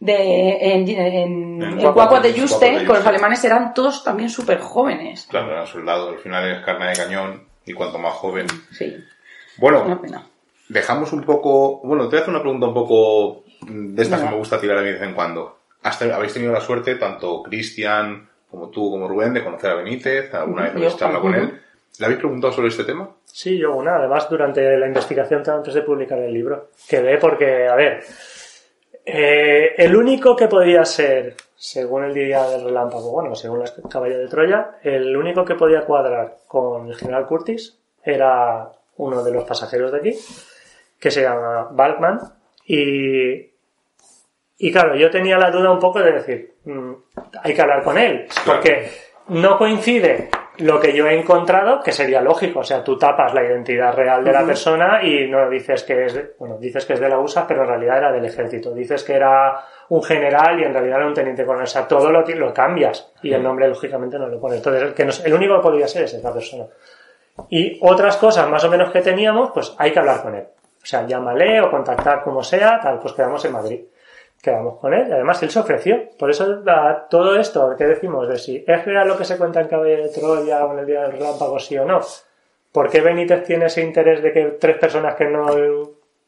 de 0.00 0.50
en, 0.74 0.88
en, 0.88 1.58
de 1.60 1.66
de 1.76 2.84
con 2.86 2.96
los 2.96 3.06
alemanes 3.06 3.44
eran 3.44 3.74
todos 3.74 4.02
también 4.04 4.28
súper 4.30 4.58
jóvenes. 4.60 5.26
Claro, 5.30 5.50
eran 5.52 5.66
soldados, 5.66 6.12
al 6.14 6.18
final 6.20 6.50
es 6.50 6.64
carne 6.64 6.88
de 6.88 6.96
cañón 6.96 7.44
y 7.66 7.72
cuanto 7.72 7.98
más 7.98 8.14
joven. 8.14 8.46
Sí, 8.72 8.94
Bueno, 9.56 9.82
una 9.84 10.00
pena. 10.00 10.22
dejamos 10.68 11.12
un 11.12 11.22
poco. 11.24 11.80
Bueno, 11.84 12.04
te 12.04 12.10
voy 12.10 12.18
a 12.18 12.20
hacer 12.22 12.30
una 12.34 12.42
pregunta 12.42 12.66
un 12.66 12.74
poco 12.74 13.44
mm, 13.62 13.94
de 13.94 14.02
estas 14.02 14.18
Venga. 14.20 14.30
que 14.30 14.34
me 14.34 14.38
gusta 14.38 14.60
tirar 14.60 14.78
de 14.82 14.92
vez 14.92 15.02
en 15.02 15.14
cuando. 15.14 15.58
Hasta, 15.82 16.14
¿Habéis 16.16 16.32
tenido 16.34 16.52
la 16.52 16.60
suerte, 16.60 16.94
tanto 16.96 17.42
Cristian 17.42 18.28
como 18.54 18.70
tú 18.70 18.90
como 18.90 19.08
Rubén, 19.08 19.34
de 19.34 19.44
conocer 19.44 19.70
a 19.70 19.74
Benítez? 19.74 20.32
¿Alguna 20.34 20.62
vez 20.62 20.72
habéis 20.76 20.96
charlado 20.96 21.22
con 21.22 21.34
él? 21.34 21.60
¿Le 21.98 22.06
habéis 22.06 22.18
preguntado 22.18 22.52
sobre 22.52 22.68
este 22.68 22.84
tema? 22.84 23.08
Sí, 23.24 23.58
yo 23.58 23.74
una. 23.74 23.96
Además, 23.96 24.28
durante 24.28 24.76
la 24.76 24.86
investigación, 24.86 25.42
antes 25.48 25.74
de 25.74 25.82
publicar 25.82 26.18
el 26.18 26.32
libro, 26.32 26.70
quedé 26.88 27.18
porque, 27.18 27.68
a 27.68 27.74
ver, 27.74 28.02
eh, 29.04 29.74
el 29.76 29.94
único 29.94 30.34
que 30.34 30.48
podía 30.48 30.84
ser, 30.84 31.36
según 31.54 32.04
el 32.04 32.14
día 32.14 32.48
del 32.48 32.64
relámpago, 32.64 33.12
bueno, 33.12 33.34
según 33.34 33.62
el 33.62 33.70
caballo 33.88 34.18
de 34.18 34.28
Troya, 34.28 34.78
el 34.82 35.16
único 35.16 35.44
que 35.44 35.54
podía 35.54 35.84
cuadrar 35.84 36.36
con 36.48 36.88
el 36.88 36.94
general 36.96 37.26
Curtis 37.26 37.78
era 38.02 38.70
uno 38.96 39.22
de 39.22 39.32
los 39.32 39.44
pasajeros 39.44 39.92
de 39.92 39.98
aquí, 39.98 40.18
que 40.98 41.10
se 41.10 41.22
llama 41.22 41.68
Balkman, 41.72 42.20
y, 42.66 43.53
y 44.58 44.72
claro, 44.72 44.94
yo 44.96 45.10
tenía 45.10 45.36
la 45.38 45.50
duda 45.50 45.70
un 45.70 45.78
poco 45.78 46.00
de 46.00 46.12
decir, 46.12 46.54
mm, 46.64 46.92
hay 47.42 47.54
que 47.54 47.62
hablar 47.62 47.82
con 47.82 47.98
él, 47.98 48.26
porque 48.46 48.88
no 49.28 49.56
coincide 49.58 50.28
lo 50.58 50.78
que 50.78 50.92
yo 50.92 51.08
he 51.08 51.18
encontrado, 51.18 51.80
que 51.82 51.90
sería 51.90 52.20
lógico, 52.20 52.60
o 52.60 52.64
sea, 52.64 52.84
tú 52.84 52.96
tapas 52.96 53.34
la 53.34 53.42
identidad 53.42 53.92
real 53.94 54.22
de 54.22 54.30
la 54.32 54.44
persona 54.46 55.02
y 55.02 55.28
no 55.28 55.50
dices 55.50 55.82
que 55.82 56.04
es, 56.04 56.38
bueno, 56.38 56.58
dices 56.58 56.86
que 56.86 56.92
es 56.92 57.00
de 57.00 57.08
la 57.08 57.18
USA, 57.18 57.44
pero 57.46 57.62
en 57.62 57.68
realidad 57.68 57.98
era 57.98 58.12
del 58.12 58.24
ejército, 58.24 58.72
dices 58.72 59.02
que 59.02 59.14
era 59.14 59.60
un 59.88 60.02
general 60.04 60.60
y 60.60 60.64
en 60.64 60.72
realidad 60.72 60.98
era 60.98 61.06
un 61.08 61.14
teniente 61.14 61.44
coronel, 61.44 61.64
o 61.64 61.66
sea, 61.66 61.88
todo 61.88 62.08
lo, 62.12 62.20
lo 62.24 62.54
cambias 62.54 63.12
y 63.22 63.32
el 63.32 63.42
nombre 63.42 63.66
lógicamente 63.68 64.16
no 64.16 64.28
lo 64.28 64.38
pones, 64.40 64.58
entonces 64.58 64.82
el, 64.84 64.94
que 64.94 65.04
nos- 65.04 65.24
el 65.24 65.34
único 65.34 65.56
que 65.56 65.62
podría 65.62 65.88
ser 65.88 66.04
es 66.04 66.14
esa 66.14 66.32
persona. 66.32 66.66
Y 67.50 67.78
otras 67.82 68.16
cosas 68.16 68.48
más 68.48 68.62
o 68.64 68.70
menos 68.70 68.92
que 68.92 69.00
teníamos, 69.00 69.50
pues 69.52 69.74
hay 69.78 69.90
que 69.90 69.98
hablar 69.98 70.22
con 70.22 70.36
él. 70.36 70.44
O 70.80 70.86
sea, 70.86 71.04
llámale 71.04 71.60
o 71.62 71.70
contactar 71.70 72.22
como 72.22 72.42
sea, 72.44 72.78
tal, 72.80 73.00
pues 73.00 73.12
quedamos 73.14 73.44
en 73.44 73.52
Madrid. 73.52 73.80
Quedamos 74.44 74.78
con 74.78 74.92
él 74.92 75.08
y 75.08 75.12
además 75.12 75.42
él 75.42 75.48
se 75.50 75.58
ofreció. 75.58 76.10
Por 76.18 76.28
eso 76.30 76.62
a 76.66 77.08
todo 77.08 77.34
esto 77.40 77.74
que 77.78 77.84
decimos 77.86 78.28
de 78.28 78.36
si 78.38 78.62
es 78.66 78.84
real 78.84 79.08
lo 79.08 79.16
que 79.16 79.24
se 79.24 79.38
cuenta 79.38 79.62
en 79.62 79.68
Caballero 79.68 80.02
de 80.02 80.10
Troya 80.10 80.66
o 80.66 80.72
en 80.74 80.80
el 80.80 80.86
Día 80.86 81.00
del 81.02 81.12
Relámpago, 81.12 81.58
sí 81.58 81.78
o 81.78 81.86
no. 81.86 82.00
¿Por 82.70 82.90
qué 82.90 83.00
Benítez 83.00 83.42
tiene 83.44 83.66
ese 83.66 83.80
interés 83.80 84.22
de 84.22 84.32
que 84.32 84.44
tres 84.60 84.76
personas 84.76 85.14
que 85.14 85.24
no, 85.24 85.46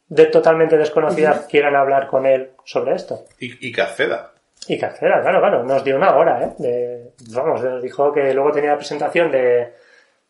de 0.08 0.26
totalmente 0.26 0.78
desconocidas, 0.78 1.40
quieran 1.46 1.76
hablar 1.76 2.06
con 2.06 2.24
él 2.24 2.52
sobre 2.64 2.94
esto? 2.94 3.24
Y, 3.38 3.68
y 3.68 3.70
que 3.72 3.82
acceda. 3.82 4.30
Y 4.66 4.78
que 4.78 4.86
acceda, 4.86 5.20
claro, 5.20 5.40
claro. 5.40 5.62
Nos 5.64 5.84
dio 5.84 5.96
una 5.96 6.16
hora, 6.16 6.42
¿eh? 6.42 6.52
De- 6.58 7.10
vamos, 7.34 7.62
nos 7.62 7.82
dijo 7.82 8.12
que 8.12 8.32
luego 8.32 8.50
tenía 8.52 8.70
la 8.70 8.76
presentación 8.78 9.30
de 9.30 9.74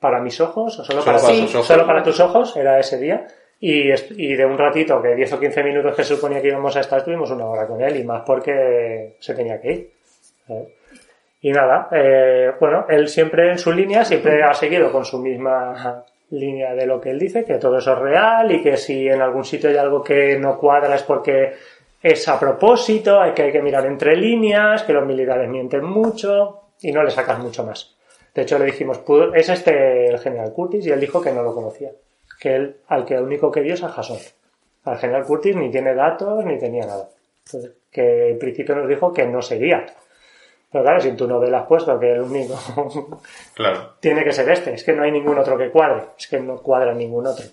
para 0.01 0.21
mis 0.21 0.41
ojos, 0.41 0.79
o 0.81 0.85
solo, 0.85 1.03
Solo 1.03 1.05
para, 1.05 1.19
para 1.23 1.35
sí, 1.35 1.43
tus 1.43 1.55
ojos. 1.55 1.67
solo 1.67 1.87
para 1.87 2.03
tus 2.03 2.19
ojos, 2.21 2.57
era 2.57 2.79
ese 2.81 2.99
día. 2.99 3.27
Y, 3.59 4.35
de 4.37 4.45
un 4.45 4.59
ratito, 4.59 5.01
que 5.01 5.15
10 5.15 5.33
o 5.33 5.41
15 5.41 5.63
minutos 5.65 5.97
que 5.97 6.05
suponía 6.05 6.43
que 6.43 6.49
íbamos 6.49 6.77
a 6.77 6.81
estar, 6.81 7.03
tuvimos 7.03 7.31
una 7.31 7.47
hora 7.47 7.67
con 7.67 7.81
él, 7.81 7.97
y 7.97 8.05
más 8.05 8.23
porque 8.27 9.17
se 9.19 9.35
tenía 9.35 9.61
que 9.61 9.73
ir. 9.73 9.91
¿sabes? 10.47 10.69
Y 11.41 11.53
nada, 11.53 11.89
eh, 11.93 12.53
bueno, 12.61 12.87
él 12.89 13.09
siempre 13.09 13.51
en 13.51 13.59
su 13.59 13.73
línea, 13.73 14.05
siempre 14.05 14.43
ha 14.43 14.53
seguido 14.53 14.91
con 14.93 15.05
su 15.05 15.19
misma 15.19 16.05
línea 16.31 16.75
de 16.75 16.87
lo 16.87 17.01
que 17.01 17.11
él 17.11 17.19
dice, 17.19 17.45
que 17.45 17.55
todo 17.59 17.79
eso 17.79 17.93
es 17.93 17.99
real 18.01 18.51
y 18.53 18.63
que 18.63 18.77
si 18.77 19.09
en 19.09 19.23
algún 19.23 19.45
sitio 19.45 19.71
hay 19.71 19.77
algo 19.77 20.03
que 20.03 20.39
no 20.39 20.59
cuadra 20.59 20.95
es 20.97 21.03
porque 21.05 21.53
es 22.03 22.29
a 22.29 22.39
propósito, 22.39 23.21
hay 23.21 23.33
que, 23.33 23.43
hay 23.43 23.53
que 23.53 23.63
mirar 23.63 23.87
entre 23.87 24.17
líneas, 24.17 24.83
que 24.83 24.93
los 24.93 25.07
militares 25.07 25.49
mienten 25.49 25.85
mucho 25.85 26.63
y 26.81 26.91
no 26.93 27.03
le 27.03 27.11
sacas 27.11 27.39
mucho 27.39 27.65
más. 27.65 27.97
De 28.35 28.43
hecho, 28.43 28.59
le 28.59 28.67
dijimos, 28.67 28.99
"Pudo- 28.99 29.33
¿es 29.35 29.49
este 29.49 30.09
el 30.09 30.19
general 30.19 30.53
Curtis? 30.53 30.87
Y 30.87 30.91
él 30.91 31.01
dijo 31.01 31.23
que 31.23 31.33
no 31.33 31.43
lo 31.43 31.55
conocía. 31.55 31.91
Que 32.41 32.55
él, 32.57 32.77
al 32.89 33.05
que 33.05 33.15
el 33.15 33.23
único 33.23 33.51
que 33.51 33.61
vio 33.61 33.75
es 33.75 33.83
a 33.83 33.89
Jason. 33.89 34.19
Al 34.85 34.99
general 34.99 35.25
Curtis 35.25 35.57
ni 35.57 35.71
tiene 35.71 35.95
datos 35.95 36.45
ni 36.45 36.59
tenía 36.59 36.87
nada. 36.87 37.09
Entonces, 37.47 37.73
que 37.91 38.31
en 38.31 38.39
principio 38.39 38.75
nos 38.77 38.89
dijo 38.89 39.13
que 39.13 39.27
no 39.27 39.41
sería. 39.43 39.87
Pero 40.71 40.85
claro, 40.85 41.01
si 41.01 41.09
en 41.09 41.17
tu 41.17 41.27
novela 41.27 41.61
has 41.61 41.67
puesto 41.67 41.99
que 41.99 42.13
el 42.13 42.21
único 42.23 42.55
Claro. 43.55 43.95
tiene 44.01 44.25
que 44.25 44.33
ser 44.33 44.49
este, 44.51 44.75
es 44.75 44.85
que 44.85 44.93
no 44.93 45.03
hay 45.05 45.13
ningún 45.13 45.39
otro 45.39 45.57
que 45.57 45.71
cuadre, 45.71 46.03
es 46.19 46.27
que 46.27 46.39
no 46.41 46.57
cuadra 46.59 46.93
ningún 46.93 47.27
otro. 47.27 47.45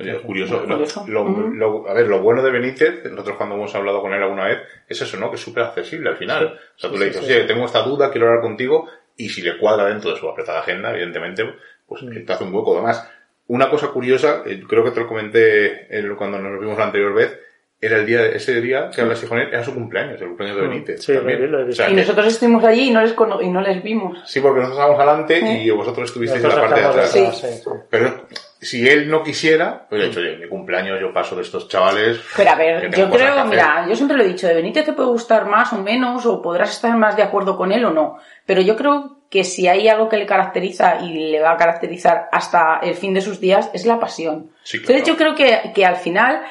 Oye, 0.00 0.12
es 0.16 0.20
curioso. 0.20 0.62
Lo- 1.08 1.28
lo- 1.28 1.88
a 1.88 1.92
ver, 1.94 2.06
lo 2.06 2.20
bueno 2.20 2.42
de 2.42 2.50
Benítez, 2.52 3.04
nosotros 3.10 3.36
cuando 3.36 3.56
hemos 3.56 3.74
hablado 3.74 4.00
con 4.00 4.12
él 4.14 4.22
alguna 4.22 4.46
vez, 4.46 4.58
es 4.88 5.00
eso, 5.02 5.16
¿no? 5.16 5.28
Que 5.30 5.36
es 5.36 5.42
súper 5.42 5.64
accesible 5.64 6.10
al 6.10 6.16
final. 6.16 6.46
o 6.76 6.78
sea, 6.78 6.88
tú 6.90 6.96
sí, 6.96 7.00
le 7.00 7.06
dices, 7.06 7.24
sí, 7.26 7.32
oye, 7.32 7.44
tengo 7.44 7.64
esta 7.64 7.82
duda, 7.82 8.10
quiero 8.12 8.28
hablar 8.28 8.42
contigo, 8.42 8.86
y 9.16 9.28
si 9.30 9.42
le 9.42 9.58
cuadra 9.58 9.86
dentro 9.86 10.10
de 10.12 10.16
su 10.16 10.28
apretada 10.28 10.60
agenda, 10.60 10.90
evidentemente, 10.92 11.44
pues 11.86 12.02
Mm. 12.02 12.24
te 12.26 12.32
hace 12.32 12.44
un 12.44 12.54
hueco. 12.54 12.74
Además, 12.74 13.10
una 13.48 13.68
cosa 13.70 13.88
curiosa, 13.88 14.42
eh, 14.46 14.62
creo 14.68 14.84
que 14.84 14.92
te 14.92 15.00
lo 15.00 15.06
comenté 15.08 15.94
en- 15.98 16.14
cuando 16.16 16.38
nos 16.38 16.60
vimos 16.60 16.78
la 16.78 16.84
anterior 16.84 17.12
vez, 17.14 17.38
era 17.80 17.96
el 17.98 18.06
día, 18.06 18.26
ese 18.26 18.60
día 18.60 18.90
que 18.92 19.00
hablaste 19.02 19.28
con 19.28 19.38
él, 19.38 19.48
era 19.52 19.62
su 19.62 19.72
cumpleaños, 19.72 20.20
el 20.20 20.26
cumpleaños 20.28 20.56
de 20.60 20.66
Mm. 20.66 20.70
Benítez. 20.70 21.00
Sí, 21.04 21.14
también. 21.14 21.50
lo 21.52 21.60
he 21.60 21.64
visto. 21.64 21.82
O 21.82 21.84
sea, 21.84 21.92
Y 21.92 21.94
que- 21.94 22.00
nosotros 22.02 22.26
estuvimos 22.26 22.64
allí 22.64 22.88
y 22.88 22.90
no 22.90 23.00
les, 23.02 23.12
cono- 23.12 23.40
y 23.40 23.48
no 23.48 23.60
les 23.60 23.82
vimos. 23.84 24.18
Sí, 24.26 24.40
porque 24.40 24.60
nosotros 24.60 24.78
estábamos 24.80 25.00
adelante 25.00 25.38
y 25.62 25.70
vosotros 25.70 26.08
estuvisteis 26.08 26.42
en 26.42 26.48
la 26.50 26.60
parte 26.60 26.80
de 26.80 26.86
atrás. 26.86 27.10
sí, 27.12 27.26
sí. 27.32 27.46
Pero 27.88 28.26
si 28.60 28.88
él 28.88 29.08
no 29.08 29.22
quisiera, 29.22 29.86
pues 29.88 30.02
he 30.02 30.08
dicho, 30.08 30.18
oye, 30.18 30.36
mi 30.38 30.48
cumpleaños 30.48 31.00
yo 31.00 31.12
paso 31.12 31.36
de 31.36 31.42
estos 31.42 31.68
chavales. 31.68 32.20
Pero 32.36 32.50
a 32.50 32.54
ver, 32.56 32.90
yo 32.90 33.08
creo, 33.10 33.32
hacer". 33.34 33.46
mira, 33.46 33.86
yo 33.88 33.94
siempre 33.94 34.16
lo 34.16 34.24
he 34.24 34.28
dicho, 34.28 34.48
de 34.48 34.54
Benítez 34.54 34.84
te 34.84 34.92
puede 34.92 35.10
gustar 35.10 35.46
más 35.46 35.72
o 35.72 35.80
menos, 35.80 36.26
o 36.26 36.42
podrás 36.42 36.70
estar 36.72 36.96
más 36.96 37.16
de 37.16 37.22
acuerdo 37.22 37.56
con 37.56 37.70
él 37.70 37.84
o 37.84 37.92
no. 37.92 38.18
Pero 38.44 38.60
yo 38.60 38.74
creo 38.74 39.17
que 39.30 39.44
si 39.44 39.68
hay 39.68 39.88
algo 39.88 40.08
que 40.08 40.16
le 40.16 40.26
caracteriza 40.26 41.00
y 41.02 41.30
le 41.30 41.40
va 41.40 41.52
a 41.52 41.56
caracterizar 41.56 42.28
hasta 42.32 42.80
el 42.82 42.94
fin 42.94 43.12
de 43.14 43.20
sus 43.20 43.40
días, 43.40 43.70
es 43.74 43.84
la 43.86 43.98
pasión. 44.00 44.50
Sí, 44.62 44.78
claro. 44.78 44.94
Entonces 44.98 45.08
yo 45.08 45.16
creo 45.18 45.34
que, 45.34 45.72
que 45.74 45.84
al 45.84 45.96
final 45.96 46.42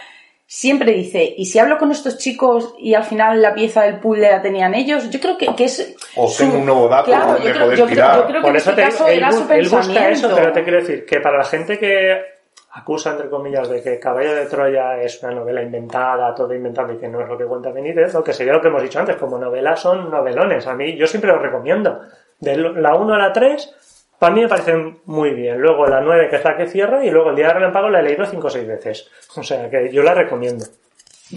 siempre 0.45 0.91
dice, 0.93 1.33
y 1.37 1.45
si 1.45 1.59
hablo 1.59 1.77
con 1.77 1.91
estos 1.91 2.17
chicos 2.17 2.73
y 2.79 2.93
al 2.93 3.03
final 3.03 3.41
la 3.41 3.53
pieza 3.53 3.81
del 3.83 3.99
puzzle 3.99 4.31
la 4.31 4.41
tenían 4.41 4.73
ellos, 4.75 5.09
yo 5.09 5.19
creo 5.19 5.37
que, 5.37 5.47
que 5.55 5.65
es... 5.65 5.95
O 6.15 6.31
tengo 6.37 6.57
un 6.59 6.65
nuevo 6.65 6.87
dato 6.87 7.05
Claro, 7.05 7.33
donde 7.33 7.47
yo 7.47 7.51
creo, 7.53 7.63
poder 7.65 7.77
yo 7.79 7.85
creo- 7.85 7.95
tirar. 7.95 8.15
yo 8.19 8.25
creo 8.27 8.35
que 8.35 8.41
Por 8.41 8.49
en 8.51 8.55
eso 8.55 8.69
este 8.69 8.81
te 8.83 8.89
caso 8.89 9.07
él, 9.07 9.17
era 9.17 9.31
su 9.31 9.37
él 9.39 9.43
busca 9.63 9.77
pensamiento. 9.77 10.09
eso, 10.27 10.35
pero 10.35 10.51
te 10.53 10.63
quiero 10.63 10.77
decir 10.79 11.05
que 11.05 11.19
para 11.19 11.37
la 11.39 11.43
gente 11.43 11.77
que 11.79 12.21
acusa, 12.73 13.11
entre 13.11 13.29
comillas, 13.29 13.67
de 13.69 13.81
que 13.81 13.99
Caballo 13.99 14.35
de 14.35 14.45
Troya 14.45 15.01
es 15.01 15.21
una 15.23 15.33
novela 15.33 15.61
inventada, 15.63 16.33
todo 16.35 16.53
inventado 16.53 16.93
y 16.93 16.97
que 16.97 17.07
no 17.07 17.19
es 17.21 17.27
lo 17.27 17.37
que 17.37 17.45
cuenta 17.45 17.71
Benítez, 17.71 18.13
o 18.15 18.23
que 18.23 18.31
sería 18.33 18.53
lo 18.53 18.61
que 18.61 18.67
hemos 18.67 18.83
dicho 18.83 18.99
antes, 18.99 19.15
como 19.17 19.37
novelas 19.39 19.79
son 19.81 20.09
novelones. 20.11 20.65
A 20.67 20.75
mí, 20.75 20.95
yo 20.95 21.07
siempre 21.07 21.31
lo 21.31 21.39
recomiendo. 21.39 21.99
De 22.39 22.55
la 22.55 22.95
1 22.95 23.13
a 23.13 23.17
la 23.17 23.33
3, 23.33 23.73
para 24.19 24.33
mí 24.33 24.41
me 24.41 24.47
parecen 24.47 24.99
muy 25.05 25.31
bien. 25.31 25.59
Luego 25.59 25.85
la 25.87 26.01
9, 26.01 26.29
que 26.29 26.35
es 26.37 26.43
la 26.43 26.55
que 26.57 26.67
cierra, 26.67 27.03
y 27.03 27.09
luego 27.09 27.31
el 27.31 27.35
Día 27.35 27.47
del 27.47 27.55
Relámpago 27.55 27.89
la 27.89 27.99
he 27.99 28.03
leído 28.03 28.25
5 28.25 28.45
o 28.47 28.49
6 28.49 28.67
veces. 28.67 29.09
O 29.35 29.43
sea, 29.43 29.69
que 29.69 29.91
yo 29.91 30.03
la 30.03 30.13
recomiendo. 30.13 30.65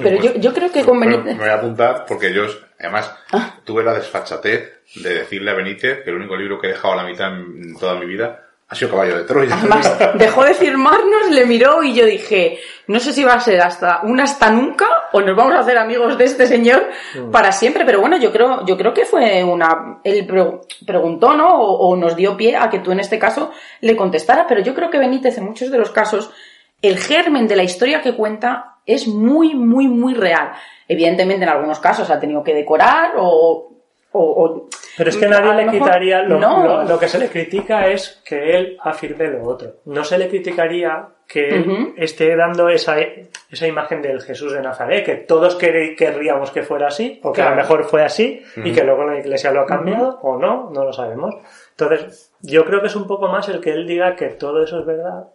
Pero 0.01 0.22
yo, 0.22 0.34
yo 0.36 0.53
creo 0.55 0.70
que 0.70 0.84
con 0.84 1.01
Pero 1.01 1.11
Benítez... 1.16 1.36
me 1.36 1.42
voy 1.42 1.48
a 1.51 1.55
apuntar 1.55 2.05
porque 2.07 2.32
yo, 2.32 2.44
además, 2.78 3.12
Ah. 3.32 3.57
tuve 3.64 3.82
la 3.82 3.94
desfachatez 3.94 4.82
de 5.03 5.14
decirle 5.14 5.51
a 5.51 5.55
Benítez 5.55 6.03
que 6.05 6.11
el 6.11 6.16
único 6.16 6.36
libro 6.36 6.61
que 6.61 6.68
he 6.68 6.70
dejado 6.70 6.94
a 6.94 6.96
la 7.03 7.05
mitad 7.05 7.28
en 7.32 7.76
toda 7.78 7.94
mi 7.96 8.07
vida 8.07 8.49
ha 8.71 8.75
sido 8.77 8.91
Caballo 8.93 9.18
de 9.18 9.25
Troya. 9.25 9.57
Además, 9.59 9.99
dejó 10.14 10.45
de 10.45 10.55
firmarnos, 10.55 11.29
le 11.31 11.45
miró 11.45 11.83
y 11.83 11.93
yo 11.93 12.07
dije, 12.07 12.61
no 12.87 13.01
sé 13.01 13.12
si 13.12 13.25
va 13.25 13.35
a 13.35 13.41
ser 13.41 13.61
hasta 13.61 14.01
un 14.05 14.21
hasta 14.21 14.49
nunca 14.51 14.87
o 15.12 15.21
nos 15.21 15.35
vamos 15.37 15.55
a 15.55 15.59
hacer 15.59 15.77
amigos 15.77 16.16
de 16.16 16.25
este 16.25 16.47
señor 16.47 16.87
para 17.33 17.51
siempre. 17.51 17.85
Pero 17.85 18.01
bueno, 18.01 18.16
yo 18.18 18.31
creo, 18.31 18.64
yo 18.64 18.77
creo 18.77 18.95
que 18.95 19.05
fue 19.05 19.43
una, 19.43 20.01
él 20.05 20.25
pre- 20.25 20.61
preguntó, 20.87 21.35
¿no? 21.35 21.61
O, 21.61 21.89
o 21.91 21.97
nos 21.97 22.14
dio 22.14 22.37
pie 22.37 22.57
a 22.57 22.71
que 22.71 22.79
tú 22.79 22.93
en 22.93 23.01
este 23.01 23.18
caso 23.18 23.51
le 23.81 23.97
contestara. 23.97 24.47
Pero 24.49 24.61
yo 24.62 24.73
creo 24.75 24.89
que 24.89 24.99
Benítez 24.99 25.37
en 25.39 25.45
muchos 25.47 25.71
de 25.71 25.79
los 25.79 25.91
casos, 25.91 26.31
el 26.81 26.97
germen 26.97 27.49
de 27.49 27.57
la 27.57 27.64
historia 27.64 28.01
que 28.03 28.14
cuenta 28.14 28.77
es 28.87 29.07
muy, 29.09 29.55
muy, 29.55 29.89
muy 29.89 30.14
real. 30.14 30.53
Evidentemente 30.89 31.43
en 31.45 31.51
algunos 31.51 31.79
casos 31.81 32.09
ha 32.11 32.18
tenido 32.18 32.43
que 32.43 32.55
decorar 32.55 33.12
o, 33.18 33.70
o- 34.13 34.45
o 34.45 34.69
Pero 34.97 35.09
es 35.11 35.17
que 35.17 35.27
A 35.27 35.29
nadie 35.29 35.55
le 35.55 35.67
mejor 35.67 35.79
quitaría, 35.89 36.23
lo, 36.23 36.39
no. 36.39 36.65
lo- 36.65 36.85
lo 36.85 36.99
que 36.99 37.09
se 37.09 37.19
le 37.19 37.29
critica 37.29 37.87
es 37.87 38.21
que 38.25 38.57
él 38.57 38.77
afirme 38.83 39.29
lo 39.29 39.45
otro. 39.45 39.75
No 39.87 40.05
se 40.05 40.19
le 40.19 40.29
criticaría 40.29 41.07
que 41.29 41.49
él 41.49 41.95
esté 41.97 42.35
dando 42.35 42.69
esa, 42.69 42.97
esa 42.99 43.67
imagen 43.69 44.03
del 44.03 44.21
Jesús 44.21 44.53
de 44.53 44.61
Nazaret, 44.63 45.05
que 45.07 45.15
todos 45.15 45.57
quer- 45.61 45.97
querríamos 45.97 46.51
que 46.51 46.63
fuera 46.65 46.89
así, 46.89 47.21
o 47.23 47.33
que 47.33 47.41
a 47.41 47.51
lo 47.51 47.57
mejor 47.57 47.85
fue 47.85 48.03
así, 48.03 48.43
y 48.57 48.73
que 48.73 48.83
luego 48.83 49.05
la 49.05 49.19
iglesia 49.21 49.53
lo 49.53 49.61
ha 49.61 49.67
cambiado, 49.67 50.19
o 50.23 50.37
no, 50.39 50.71
no 50.71 50.85
lo 50.85 50.93
sabemos. 50.93 51.37
Entonces, 51.71 52.33
yo 52.41 52.65
creo 52.65 52.81
que 52.81 52.89
es 52.89 52.97
un 52.97 53.07
poco 53.07 53.29
más 53.29 53.49
el 53.49 53.61
que 53.61 53.71
él 53.71 53.87
diga 53.87 54.17
que 54.17 54.27
todo 54.31 54.63
eso 54.65 54.81
es 54.81 54.87
verdad, 54.87 55.29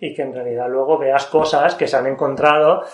y 0.00 0.14
que 0.14 0.22
en 0.22 0.32
realidad 0.34 0.66
luego 0.70 0.96
veas 0.98 1.26
cosas 1.26 1.74
que 1.74 1.86
se 1.86 1.96
han 1.96 2.06
encontrado 2.06 2.84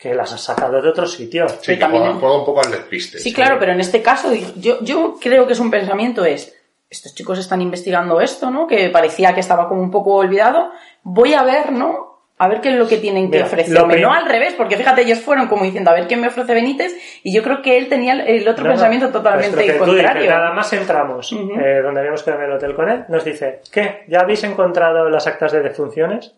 que 0.00 0.14
las 0.14 0.32
has 0.32 0.40
sacado 0.40 0.80
de 0.80 0.88
otros 0.88 1.12
sitios. 1.12 1.52
Sí, 1.60 1.72
que 1.72 1.76
también 1.76 2.18
juega, 2.18 2.38
un 2.38 2.44
poco 2.44 2.62
al 2.64 2.70
despiste. 2.70 3.18
Sí, 3.18 3.34
claro, 3.34 3.58
pero 3.60 3.72
en 3.72 3.80
este 3.80 4.00
caso 4.00 4.32
yo, 4.56 4.78
yo 4.80 5.16
creo 5.20 5.46
que 5.46 5.52
es 5.52 5.60
un 5.60 5.70
pensamiento 5.70 6.24
es, 6.24 6.56
estos 6.88 7.14
chicos 7.14 7.38
están 7.38 7.60
investigando 7.60 8.20
esto, 8.20 8.50
¿no? 8.50 8.66
Que 8.66 8.88
parecía 8.88 9.34
que 9.34 9.40
estaba 9.40 9.68
como 9.68 9.82
un 9.82 9.90
poco 9.90 10.14
olvidado. 10.14 10.70
Voy 11.02 11.34
a 11.34 11.42
ver, 11.42 11.72
¿no? 11.72 12.08
A 12.38 12.48
ver 12.48 12.62
qué 12.62 12.70
es 12.70 12.76
lo 12.76 12.88
que 12.88 12.96
tienen 12.96 13.30
que 13.30 13.42
ofrecerme. 13.42 14.00
No 14.00 14.10
al 14.14 14.24
revés, 14.24 14.54
porque 14.54 14.78
fíjate, 14.78 15.02
ellos 15.02 15.20
fueron 15.20 15.46
como 15.48 15.64
diciendo, 15.64 15.90
a 15.90 15.94
ver 15.94 16.06
qué 16.06 16.16
me 16.16 16.28
ofrece 16.28 16.54
Benítez, 16.54 16.94
y 17.22 17.34
yo 17.34 17.42
creo 17.42 17.60
que 17.60 17.76
él 17.76 17.90
tenía 17.90 18.14
el, 18.14 18.48
otro 18.48 18.64
No, 18.64 18.70
pensamiento 18.70 19.12
pues 19.12 19.22
totalmente 19.22 19.72
tú 19.74 19.78
contrario. 19.84 20.22
dices, 20.22 20.34
nada 20.34 20.52
más 20.54 20.72
entramos, 20.72 21.30
eh, 21.32 21.80
donde 21.82 22.00
habíamos 22.00 22.22
quedado 22.22 22.40
en 22.40 22.48
el 22.48 22.56
hotel 22.56 22.74
con 22.74 22.88
él, 22.88 23.04
nos 23.08 23.22
dice, 23.22 23.60
¿qué? 23.70 24.04
¿Ya 24.08 24.20
habéis 24.20 24.42
encontrado 24.44 25.10
las 25.10 25.26
actas 25.26 25.52
de 25.52 25.60
defunciones? 25.60 26.34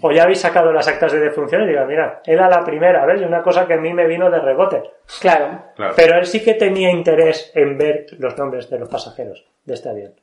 ¿O 0.00 0.10
ya 0.10 0.22
habéis 0.24 0.40
sacado 0.40 0.72
las 0.72 0.88
actas 0.88 1.12
de 1.12 1.20
defunciones? 1.20 1.68
Y 1.68 1.72
digo, 1.72 1.84
mira, 1.84 2.22
era 2.24 2.48
la 2.48 2.64
primera, 2.64 3.04
¿ves? 3.06 3.20
Y 3.20 3.24
una 3.24 3.42
cosa 3.42 3.66
que 3.66 3.74
a 3.74 3.76
mí 3.76 3.92
me 3.92 4.06
vino 4.06 4.30
de 4.30 4.40
rebote. 4.40 4.82
Claro. 5.20 5.58
Claro. 5.76 5.92
Pero 5.94 6.16
él 6.18 6.26
sí 6.26 6.42
que 6.42 6.54
tenía 6.54 6.90
interés 6.90 7.52
en 7.54 7.76
ver 7.76 8.06
los 8.18 8.36
nombres 8.38 8.70
de 8.70 8.78
los 8.78 8.88
pasajeros 8.88 9.44
de 9.64 9.74
este 9.74 9.88
avión. 9.90 10.14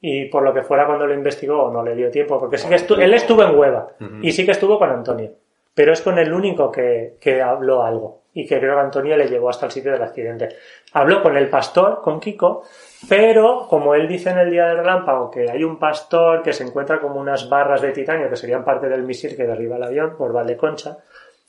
Y 0.00 0.26
por 0.26 0.42
lo 0.42 0.54
que 0.54 0.62
fuera 0.62 0.86
cuando 0.86 1.06
lo 1.06 1.14
investigó 1.14 1.70
no 1.72 1.82
le 1.82 1.94
dio 1.96 2.10
tiempo, 2.10 2.38
porque 2.38 2.58
sí 2.58 2.68
que 2.68 2.76
estu- 2.76 3.00
él 3.00 3.12
estuvo 3.14 3.42
en 3.42 3.58
Hueva 3.58 3.88
y 4.22 4.30
sí 4.32 4.44
que 4.44 4.52
estuvo 4.52 4.78
con 4.78 4.90
Antonio. 4.90 5.32
Pero 5.74 5.92
es 5.92 6.00
con 6.00 6.18
el 6.18 6.32
único 6.32 6.70
que, 6.70 7.16
que 7.20 7.42
habló 7.42 7.82
algo 7.82 8.22
y 8.32 8.46
que 8.46 8.58
creo 8.58 8.74
que 8.76 8.80
Antonio 8.80 9.16
le 9.16 9.26
llevó 9.28 9.48
hasta 9.50 9.66
el 9.66 9.72
sitio 9.72 9.92
del 9.92 10.02
accidente. 10.02 10.48
Habló 10.92 11.22
con 11.22 11.36
el 11.36 11.48
pastor, 11.48 12.00
con 12.02 12.20
Kiko, 12.20 12.62
pero 13.08 13.66
como 13.68 13.94
él 13.94 14.08
dice 14.08 14.30
en 14.30 14.38
el 14.38 14.50
día 14.50 14.66
del 14.66 14.78
relámpago 14.78 15.30
que 15.30 15.50
hay 15.50 15.62
un 15.64 15.78
pastor 15.78 16.42
que 16.42 16.52
se 16.52 16.64
encuentra 16.64 17.00
como 17.00 17.20
unas 17.20 17.48
barras 17.48 17.80
de 17.82 17.92
titanio 17.92 18.28
que 18.28 18.36
serían 18.36 18.64
parte 18.64 18.88
del 18.88 19.02
misil 19.02 19.36
que 19.36 19.44
derriba 19.46 19.76
el 19.76 19.82
avión 19.84 20.16
por 20.16 20.32
Valdeconcha, 20.32 20.96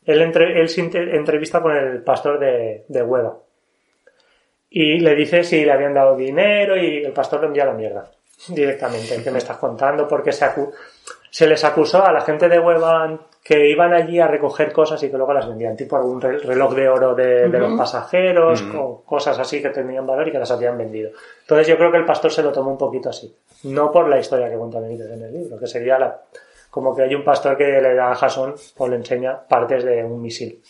él, 0.06 0.22
entre- 0.22 0.60
él 0.60 0.70
se 0.70 0.82
entrevista 0.82 1.62
con 1.62 1.76
el 1.76 2.04
pastor 2.04 2.40
de, 2.40 2.86
de 2.88 3.02
Hueva 3.04 3.38
y 4.70 5.00
le 5.00 5.16
dice 5.16 5.44
si 5.44 5.64
le 5.64 5.72
habían 5.72 5.94
dado 5.94 6.16
dinero 6.16 6.76
y 6.76 7.04
el 7.06 7.14
pastor 7.14 7.42
lo 7.42 7.48
envía 7.48 7.66
la 7.66 7.74
mierda 7.74 8.12
directamente. 8.50 9.24
¿Qué 9.24 9.32
me 9.32 9.40
estás 9.40 9.58
contando? 9.58 10.08
Porque 10.08 10.32
se, 10.32 10.46
acu- 10.46 10.72
se 11.32 11.48
les 11.48 11.64
acusó 11.64 12.06
a 12.06 12.12
la 12.12 12.22
gente 12.22 12.48
de 12.50 12.60
Hueva 12.60 13.18
que 13.48 13.70
iban 13.70 13.94
allí 13.94 14.20
a 14.20 14.28
recoger 14.28 14.74
cosas 14.74 15.02
y 15.04 15.10
que 15.10 15.16
luego 15.16 15.32
las 15.34 15.48
vendían, 15.48 15.78
tipo 15.78 15.96
algún 15.96 16.20
re- 16.20 16.40
reloj 16.40 16.74
de 16.76 16.90
oro 16.90 17.16
de, 17.16 17.48
de 17.48 17.60
los 17.60 17.78
pasajeros, 17.78 18.62
o 18.78 19.04
cosas 19.06 19.40
así 19.40 19.62
que 19.62 19.70
tenían 19.70 20.06
valor 20.06 20.28
y 20.28 20.32
que 20.34 20.40
las 20.40 20.52
habían 20.52 20.78
vendido. 20.78 21.12
Entonces 21.44 21.66
yo 21.68 21.78
creo 21.78 21.90
que 21.90 21.98
el 21.98 22.06
pastor 22.06 22.30
se 22.32 22.44
lo 22.44 22.52
tomó 22.52 22.72
un 22.72 22.78
poquito 22.78 23.10
así. 23.10 23.34
No 23.64 23.90
por 23.92 24.10
la 24.10 24.20
historia 24.20 24.50
que 24.50 24.58
cuenta 24.58 24.82
Benítez 24.82 25.10
en 25.12 25.24
el 25.24 25.32
libro, 25.32 25.58
que 25.58 25.68
sería 25.68 25.98
la, 25.98 26.20
como 26.70 26.94
que 26.94 27.04
hay 27.04 27.16
un 27.16 27.24
pastor 27.24 27.56
que 27.56 27.80
le 27.82 27.96
da 27.96 28.12
a 28.12 28.16
Jason 28.16 28.54
o 28.80 28.88
le 28.90 28.98
enseña 28.98 29.40
partes 29.48 29.86
de 29.86 30.04
un 30.04 30.22
misil. 30.22 30.62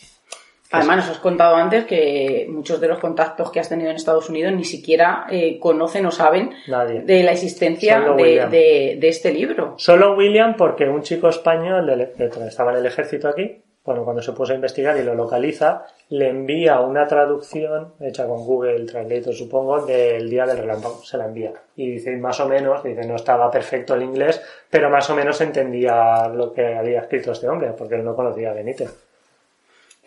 Además, 0.70 0.96
nos 0.98 1.08
has 1.10 1.18
contado 1.18 1.56
antes 1.56 1.84
que 1.86 2.46
muchos 2.50 2.80
de 2.80 2.88
los 2.88 2.98
contactos 2.98 3.50
que 3.50 3.60
has 3.60 3.68
tenido 3.68 3.90
en 3.90 3.96
Estados 3.96 4.28
Unidos 4.28 4.52
ni 4.52 4.64
siquiera 4.64 5.26
eh, 5.30 5.58
conocen 5.58 6.04
o 6.06 6.10
saben 6.10 6.50
Nadie. 6.66 7.00
de 7.02 7.22
la 7.22 7.32
existencia 7.32 8.00
de, 8.00 8.46
de- 8.50 8.96
de 9.00 9.08
este 9.08 9.32
libro. 9.32 9.74
Solo 9.78 10.14
William, 10.14 10.56
porque 10.56 10.84
un 10.88 11.02
chico 11.02 11.28
español 11.28 11.86
del- 11.86 12.12
que 12.16 12.24
estaba 12.46 12.72
en 12.72 12.78
el 12.78 12.86
ejército 12.86 13.28
aquí, 13.28 13.62
bueno, 13.84 14.04
cuando 14.04 14.20
se 14.20 14.32
puso 14.32 14.52
a 14.52 14.56
investigar 14.56 14.98
y 14.98 15.02
lo 15.02 15.14
localiza, 15.14 15.86
le 16.10 16.28
envía 16.28 16.78
una 16.80 17.06
traducción 17.06 17.94
hecha 18.00 18.26
con 18.26 18.44
Google 18.44 18.84
Translator, 18.84 19.32
supongo, 19.32 19.86
del 19.86 20.28
día 20.28 20.44
del 20.44 20.58
relámpago. 20.58 21.02
Se 21.02 21.16
la 21.16 21.24
envía. 21.24 21.52
Y 21.76 21.92
dice, 21.92 22.14
más 22.18 22.38
o 22.40 22.46
menos, 22.46 22.84
dice, 22.84 23.06
no 23.06 23.16
estaba 23.16 23.50
perfecto 23.50 23.94
el 23.94 24.02
inglés, 24.02 24.42
pero 24.68 24.90
más 24.90 25.08
o 25.08 25.14
menos 25.14 25.40
entendía 25.40 26.28
lo 26.28 26.52
que 26.52 26.74
había 26.74 27.00
escrito 27.00 27.32
este 27.32 27.48
hombre, 27.48 27.72
porque 27.72 27.94
él 27.94 28.04
no 28.04 28.14
conocía 28.14 28.50
a 28.50 28.54
Benítez. 28.54 29.07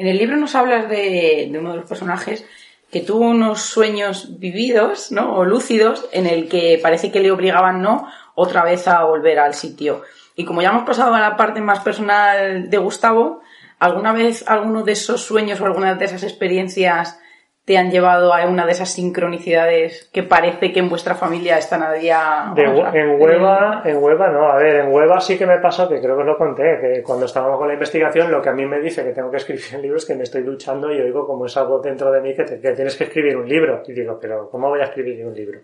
En 0.01 0.07
el 0.07 0.17
libro 0.17 0.35
nos 0.35 0.55
hablas 0.55 0.89
de, 0.89 1.47
de 1.51 1.59
uno 1.59 1.73
de 1.73 1.77
los 1.77 1.87
personajes 1.87 2.43
que 2.91 3.01
tuvo 3.01 3.29
unos 3.29 3.61
sueños 3.61 4.39
vividos, 4.39 5.11
¿no? 5.11 5.35
O 5.35 5.45
lúcidos, 5.45 6.09
en 6.11 6.25
el 6.25 6.49
que 6.49 6.79
parece 6.81 7.11
que 7.11 7.19
le 7.19 7.29
obligaban, 7.29 7.83
¿no? 7.83 8.07
Otra 8.33 8.63
vez 8.63 8.87
a 8.87 9.03
volver 9.03 9.37
al 9.37 9.53
sitio. 9.53 10.01
Y 10.35 10.43
como 10.43 10.63
ya 10.63 10.69
hemos 10.69 10.87
pasado 10.87 11.13
a 11.13 11.19
la 11.19 11.37
parte 11.37 11.61
más 11.61 11.81
personal 11.81 12.67
de 12.67 12.77
Gustavo, 12.79 13.41
¿alguna 13.77 14.11
vez 14.11 14.43
alguno 14.47 14.81
de 14.81 14.93
esos 14.93 15.21
sueños 15.21 15.61
o 15.61 15.67
alguna 15.67 15.93
de 15.93 16.05
esas 16.05 16.23
experiencias 16.23 17.20
te 17.71 17.77
han 17.77 17.89
llevado 17.89 18.33
a 18.33 18.45
una 18.47 18.65
de 18.65 18.73
esas 18.73 18.89
sincronicidades 18.89 20.09
que 20.11 20.23
parece 20.23 20.73
que 20.73 20.79
en 20.79 20.89
vuestra 20.89 21.15
familia 21.15 21.57
están 21.57 21.81
a 21.83 21.93
día... 21.93 22.51
De, 22.53 22.63
en 22.63 23.21
Hueva, 23.21 23.81
en 23.85 23.95
Hueva 24.03 24.27
no, 24.27 24.49
a 24.49 24.57
ver, 24.57 24.75
en 24.81 24.91
Hueva 24.91 25.21
sí 25.21 25.37
que 25.37 25.45
me 25.45 25.57
pasó, 25.59 25.87
que 25.87 26.01
creo 26.01 26.15
que 26.17 26.21
os 26.23 26.27
lo 26.27 26.37
conté, 26.37 26.79
que 26.81 27.01
cuando 27.01 27.27
estábamos 27.27 27.57
con 27.57 27.69
la 27.69 27.73
investigación 27.75 28.29
lo 28.29 28.41
que 28.41 28.49
a 28.49 28.51
mí 28.51 28.65
me 28.65 28.81
dice 28.81 29.05
que 29.05 29.11
tengo 29.13 29.31
que 29.31 29.37
escribir 29.37 29.63
el 29.75 29.81
libro 29.83 29.97
es 29.99 30.05
que 30.05 30.15
me 30.15 30.23
estoy 30.23 30.41
duchando 30.43 30.91
y 30.91 30.99
oigo 30.99 31.25
como 31.25 31.45
es 31.45 31.55
algo 31.55 31.79
dentro 31.79 32.11
de 32.11 32.19
mí 32.19 32.35
que, 32.35 32.43
te- 32.43 32.59
que 32.59 32.71
tienes 32.73 32.97
que 32.97 33.05
escribir 33.05 33.37
un 33.37 33.47
libro. 33.47 33.83
Y 33.87 33.93
digo, 33.93 34.19
pero 34.21 34.49
¿cómo 34.49 34.67
voy 34.67 34.81
a 34.81 34.83
escribir 34.83 35.25
un 35.25 35.33
libro? 35.33 35.59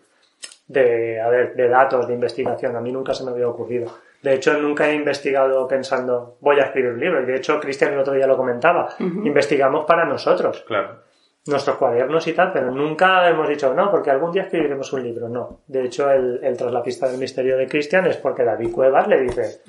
De, 0.65 1.19
a 1.19 1.27
ver, 1.27 1.55
de 1.55 1.67
datos, 1.67 2.07
de 2.07 2.13
investigación, 2.13 2.73
a 2.75 2.79
mí 2.79 2.91
nunca 2.93 3.13
se 3.13 3.25
me 3.25 3.31
había 3.31 3.49
ocurrido. 3.49 3.91
De 4.21 4.33
hecho, 4.33 4.53
nunca 4.53 4.89
he 4.89 4.93
investigado 4.95 5.67
pensando, 5.67 6.37
voy 6.41 6.57
a 6.59 6.63
escribir 6.63 6.91
un 6.91 6.99
libro. 6.99 7.21
Y 7.21 7.25
de 7.25 7.35
hecho, 7.35 7.59
Cristian 7.59 7.93
el 7.93 7.99
otro 7.99 8.13
día 8.13 8.27
lo 8.27 8.35
comentaba, 8.37 8.89
investigamos 8.99 9.85
para 9.85 10.05
nosotros 10.05 10.63
Claro. 10.67 11.05
Nuestros 11.47 11.77
cuadernos 11.77 12.27
y 12.27 12.33
tal, 12.33 12.51
pero 12.51 12.71
nunca 12.71 13.27
hemos 13.29 13.47
dicho 13.47 13.73
no, 13.73 13.89
porque 13.91 14.11
algún 14.11 14.31
día 14.31 14.43
escribiremos 14.43 14.91
un 14.93 15.03
libro. 15.03 15.29
No. 15.29 15.61
De 15.67 15.85
hecho, 15.85 16.09
el, 16.11 16.39
el 16.43 16.57
Tras 16.57 16.71
la 16.71 16.83
pista 16.83 17.07
del 17.07 17.17
misterio 17.19 17.57
de 17.57 17.67
Cristian 17.67 18.05
es 18.07 18.17
porque 18.17 18.43
David 18.43 18.71
Cuevas 18.71 19.07
le 19.07 19.21
dice 19.21 19.61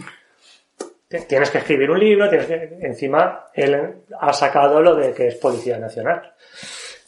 tienes 1.26 1.50
que 1.50 1.58
escribir 1.58 1.90
un 1.90 1.98
libro, 1.98 2.28
tienes 2.28 2.46
que... 2.46 2.76
encima 2.82 3.46
él 3.54 4.02
ha 4.20 4.32
sacado 4.32 4.82
lo 4.82 4.94
de 4.94 5.12
que 5.14 5.28
es 5.28 5.36
Policía 5.36 5.78
Nacional. 5.78 6.34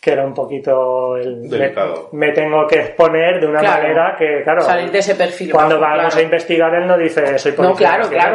Que 0.01 0.13
era 0.13 0.25
un 0.25 0.33
poquito 0.33 1.15
el... 1.19 1.43
Me, 1.43 1.75
me 2.13 2.33
tengo 2.33 2.67
que 2.67 2.77
exponer 2.81 3.39
de 3.39 3.47
una 3.47 3.61
Claro. 3.61 3.83
manera 3.83 4.17
que, 4.19 4.43
claro... 4.43 4.63
Salir 4.63 4.91
de 4.91 4.99
ese 5.01 5.15
perfil. 5.15 5.53
Cuando 5.53 5.79
bajo, 5.79 5.97
vamos 5.99 6.15
claro. 6.15 6.21
a 6.21 6.25
investigar, 6.25 6.75
él 6.75 6.87
no 6.87 6.97
dice 6.97 7.39
soy 7.39 7.53
policía 7.53 7.73
No, 7.73 7.77
claro, 7.77 8.03
nacional". 8.05 8.31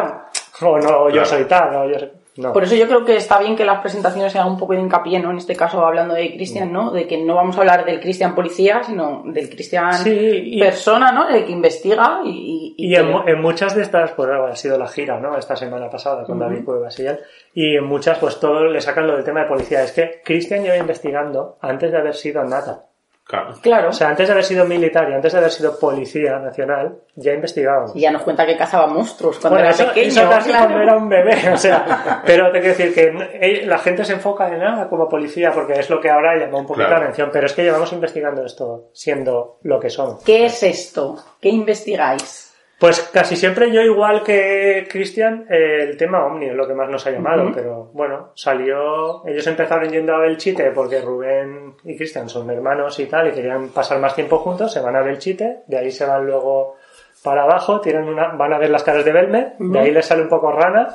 claro. 0.59 0.71
O 0.71 0.77
no, 0.77 1.07
yo 1.09 1.13
Claro. 1.13 1.25
soy 1.25 1.43
tal, 1.45 1.75
o 1.75 1.89
yo 1.91 1.97
soy... 1.99 2.11
No. 2.38 2.51
Por 2.51 2.63
eso 2.65 2.75
yo 2.75 2.86
creo 2.88 3.05
que 3.05 3.15
está 3.15 3.39
bien 3.39 3.55
que 3.55 3.63
las 3.63 3.79
presentaciones 3.79 4.31
sean 4.33 4.47
un 4.47 4.57
poco 4.57 4.73
de 4.73 4.81
hincapié, 4.81 5.19
¿no? 5.19 5.31
En 5.31 5.38
este 5.38 5.55
caso, 5.55 5.86
hablando 5.86 6.13
de 6.15 6.33
Cristian, 6.36 6.71
¿no? 6.71 6.91
De 6.91 7.07
que 7.07 7.17
no 7.17 7.36
vamos 7.36 7.55
a 7.57 7.61
hablar 7.61 7.86
del 7.86 8.01
Cristian 8.01 8.36
policía, 8.36 8.83
sino 8.83 9.23
del 9.25 9.49
Cristian 9.49 9.93
Sí, 9.93 10.57
persona, 10.59 11.11
¿no? 11.13 11.29
El 11.29 11.45
que 11.45 11.51
investiga 11.53 12.19
y... 12.25 12.75
y- 12.77 12.91
Y 12.91 12.95
en, 12.95 13.41
muchas 13.41 13.73
de 13.73 13.83
estas, 13.83 14.11
pues 14.11 14.29
ha 14.29 14.55
sido 14.55 14.77
la 14.77 14.88
gira, 14.88 15.17
¿no? 15.19 15.38
Esta 15.38 15.55
semana 15.55 15.89
pasada 15.89 16.23
con 16.25 16.38
David 16.39 16.65
Cuevas 16.65 16.99
y 16.99 17.05
él. 17.07 17.19
Y 17.53 17.77
en 17.77 17.86
muchas, 17.86 18.17
pues 18.19 18.38
todo 18.39 18.65
le 18.65 18.81
sacan 18.81 19.07
lo 19.07 19.15
del 19.15 19.23
tema 19.23 19.41
de 19.43 19.47
policía. 19.47 19.83
Es 19.83 19.93
que 19.93 20.21
Christian 20.25 20.61
lleva 20.63 20.75
investigando 20.77 21.57
antes 21.61 21.89
de 21.91 21.97
haber 21.97 22.15
sido 22.15 22.43
nata. 22.43 22.83
Claro. 23.28 23.53
Claro. 23.59 23.89
O 23.89 23.93
sea, 23.93 24.09
antes 24.09 24.28
de 24.28 24.34
haber 24.34 24.43
sido 24.45 24.65
militar 24.65 25.09
y 25.09 25.13
antes 25.13 25.32
de 25.34 25.39
haber 25.39 25.49
sido 25.51 25.80
policía 25.80 26.38
nacional, 26.38 26.95
ya 27.15 27.34
investigábamos. 27.34 27.95
y 27.95 28.01
ya 28.01 28.11
nos 28.11 28.21
cuenta 28.21 28.45
que 28.45 28.55
cazaba 28.55 28.86
monstruos 28.86 29.39
cuando 29.39 29.55
Bueno, 29.59 29.65
era 29.69 29.76
eso, 29.76 29.88
pequeño. 29.88 30.07
eso 30.09 30.30
casi 30.30 30.49
claro. 30.49 30.65
cuando 30.65 30.84
era 30.84 30.97
un 30.97 31.09
bebé, 31.09 31.49
o 31.51 31.57
sea, 31.57 32.21
pero 32.26 32.51
te 32.51 32.59
quiero 32.59 32.78
decir 32.78 32.93
que 32.93 33.30
eh, 33.41 33.65
la 33.65 33.80
gente 33.80 34.05
se 34.05 34.13
enfoca 34.13 34.47
en 34.47 34.59
nada 34.59 34.88
como 34.88 35.09
policía 35.09 35.51
porque 35.51 35.73
es 35.73 35.89
lo 35.89 35.99
que 35.99 36.09
ahora 36.11 36.38
llama 36.38 36.59
un 36.59 36.67
poquito 36.67 36.86
Claro. 36.86 36.99
la 36.99 37.05
atención, 37.05 37.30
pero 37.34 37.47
es 37.47 37.53
que 37.53 37.63
llevamos 37.63 37.91
investigando 37.93 38.45
esto 38.45 38.89
siendo 38.93 39.57
lo 39.63 39.80
que 39.80 39.89
somos. 39.89 40.21
¿Qué 40.23 40.45
es 40.45 40.61
esto? 40.61 41.17
¿Qué 41.41 41.49
investigáis? 41.49 42.45
Pues 42.78 42.99
casi 43.13 43.38
siempre 43.38 43.71
yo, 43.71 43.82
igual 43.82 44.21
que 44.21 44.86
Cristian, 44.89 45.45
eh, 45.49 45.80
el 45.84 45.95
tema 45.95 46.26
Omni 46.26 46.47
es 46.47 46.55
lo 46.55 46.67
que 46.67 46.73
más 46.73 46.89
nos 46.89 47.07
ha 47.07 47.11
llamado, 47.11 47.49
pero 47.53 47.89
bueno, 47.93 48.32
salió, 48.36 49.26
ellos 49.26 49.47
empezaron 49.47 49.89
yendo 49.89 50.13
a 50.13 50.19
Belchite 50.19 50.71
porque 50.71 50.99
Rubén 50.99 51.76
y 51.86 51.95
Cristian 51.95 52.28
son 52.28 52.49
hermanos 52.49 52.99
y 52.99 53.05
tal, 53.05 53.30
y 53.30 53.32
querían 53.32 53.69
pasar 53.69 53.99
más 53.99 54.13
tiempo 54.13 54.39
juntos, 54.39 54.73
se 54.73 54.82
van 54.82 54.95
a 54.97 55.01
Belchite, 55.01 55.63
de 55.67 55.78
ahí 55.78 55.89
se 55.89 56.05
van 56.05 56.26
luego 56.26 56.76
para 57.23 57.43
abajo, 57.43 57.80
tienen 57.80 58.09
una, 58.09 58.34
van 58.34 58.51
a 58.51 58.57
ver 58.57 58.69
las 58.69 58.84
caras 58.84 59.05
de 59.05 59.13
Belme, 59.13 59.53
de 59.57 59.80
ahí 59.80 59.91
les 59.91 60.05
sale 60.05 60.23
un 60.23 60.30
poco 60.30 60.51
rana, 60.51 60.89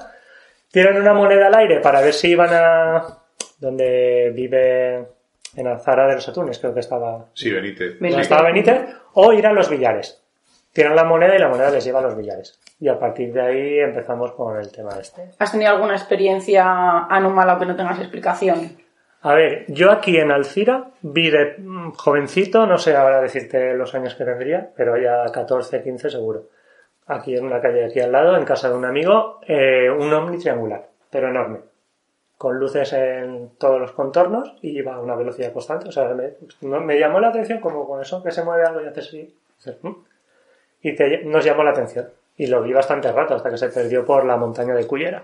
tiran 0.70 1.01
una 1.01 1.14
moneda 1.14 1.47
al 1.47 1.55
aire 1.55 1.81
para 1.81 2.03
ver 2.03 2.12
si 2.12 2.28
iban 2.28 2.51
a 2.53 3.20
donde 3.59 4.33
vive 4.35 5.07
en 5.57 5.66
Alzara 5.66 6.07
de 6.09 6.14
los 6.14 6.28
Atunes, 6.28 6.59
creo 6.59 6.74
que 6.74 6.81
estaba 6.81 7.26
Sí, 7.35 7.51
Benítez. 7.51 7.97
Estaba 8.01 8.43
Benítez, 8.43 8.81
o 9.14 9.33
ir 9.33 9.47
a 9.47 9.53
los 9.53 9.68
billares. 9.68 10.20
Tiran 10.73 10.95
la 10.95 11.05
moneda 11.05 11.35
y 11.35 11.39
la 11.39 11.49
moneda 11.49 11.71
les 11.71 11.85
lleva 11.85 11.99
a 11.99 12.03
los 12.03 12.16
billares. 12.16 12.61
Y 12.79 12.89
a 12.89 12.99
partir 12.99 13.33
de 13.33 13.41
ahí 13.43 13.79
empezamos 13.81 14.33
con 14.33 14.57
el 14.59 14.71
tema 14.71 14.93
este. 15.01 15.31
¿Has 15.39 15.53
tenido 15.53 15.71
alguna 15.73 15.95
experiencia 15.95 17.07
anómala 17.07 17.55
o 17.55 17.59
que 17.59 17.66
no 17.66 17.77
tengas 17.77 17.99
explicación? 17.99 18.77
A 19.23 19.35
ver, 19.35 19.64
yo 19.68 19.91
aquí 19.91 20.16
en 20.16 20.31
Alcira 20.31 20.91
vi 21.03 21.29
de 21.31 21.57
mm, 21.59 21.91
jovencito, 21.93 22.66
no 22.66 22.79
sé 22.79 22.97
ahora 22.97 23.21
decirte 23.21 23.75
los 23.75 23.95
años 23.95 24.14
que 24.14 24.25
tendría, 24.25 24.71
pero 24.77 24.97
ya 24.97 25.25
14, 25.31 25.83
15 25.83 26.09
seguro. 26.09 26.45
Aquí 27.07 27.37
en 27.37 27.45
una 27.45 27.61
calle 27.61 27.85
aquí 27.87 28.01
al 28.01 28.12
lado, 28.12 28.37
en 28.37 28.45
casa 28.45 28.71
de 28.71 28.77
un 28.77 28.85
amigo, 28.85 29.41
eh, 29.47 29.91
un 29.91 30.12
ovni 30.12 30.39
triangular, 30.39 30.87
pero 31.11 31.29
enorme. 31.29 31.59
Con 32.39 32.57
luces 32.59 32.93
en 32.95 33.51
todos 33.59 33.79
los 33.81 33.93
contornos 33.93 34.55
y 34.62 34.79
iba 34.79 34.95
a 34.95 35.01
una 35.01 35.16
velocidad 35.16 35.53
constante. 35.53 35.89
O 35.89 35.93
sea, 35.93 36.05
me, 36.14 36.35
no- 36.62 36.81
me 36.81 36.99
llamó 36.99 37.21
la 37.21 37.29
atención 37.29 37.61
como 37.61 37.87
con 37.87 38.01
eso 38.01 38.23
que 38.23 38.31
se 38.31 38.43
mueve 38.45 38.64
algo 38.64 38.81
y 38.81 38.87
haces 38.87 39.09
así. 39.09 39.37
Y 40.83 40.95
te- 40.95 41.24
nos 41.24 41.45
llamó 41.45 41.62
la 41.64 41.70
atención. 41.70 42.09
Y 42.37 42.47
lo 42.47 42.62
vi 42.62 42.72
bastante 42.72 43.11
rato 43.12 43.35
hasta 43.35 43.51
que 43.51 43.59
se 43.59 43.68
perdió 43.68 44.05
por 44.05 44.24
la 44.24 44.37
montaña 44.37 44.74
de 44.74 44.87
Cullera. 44.87 45.22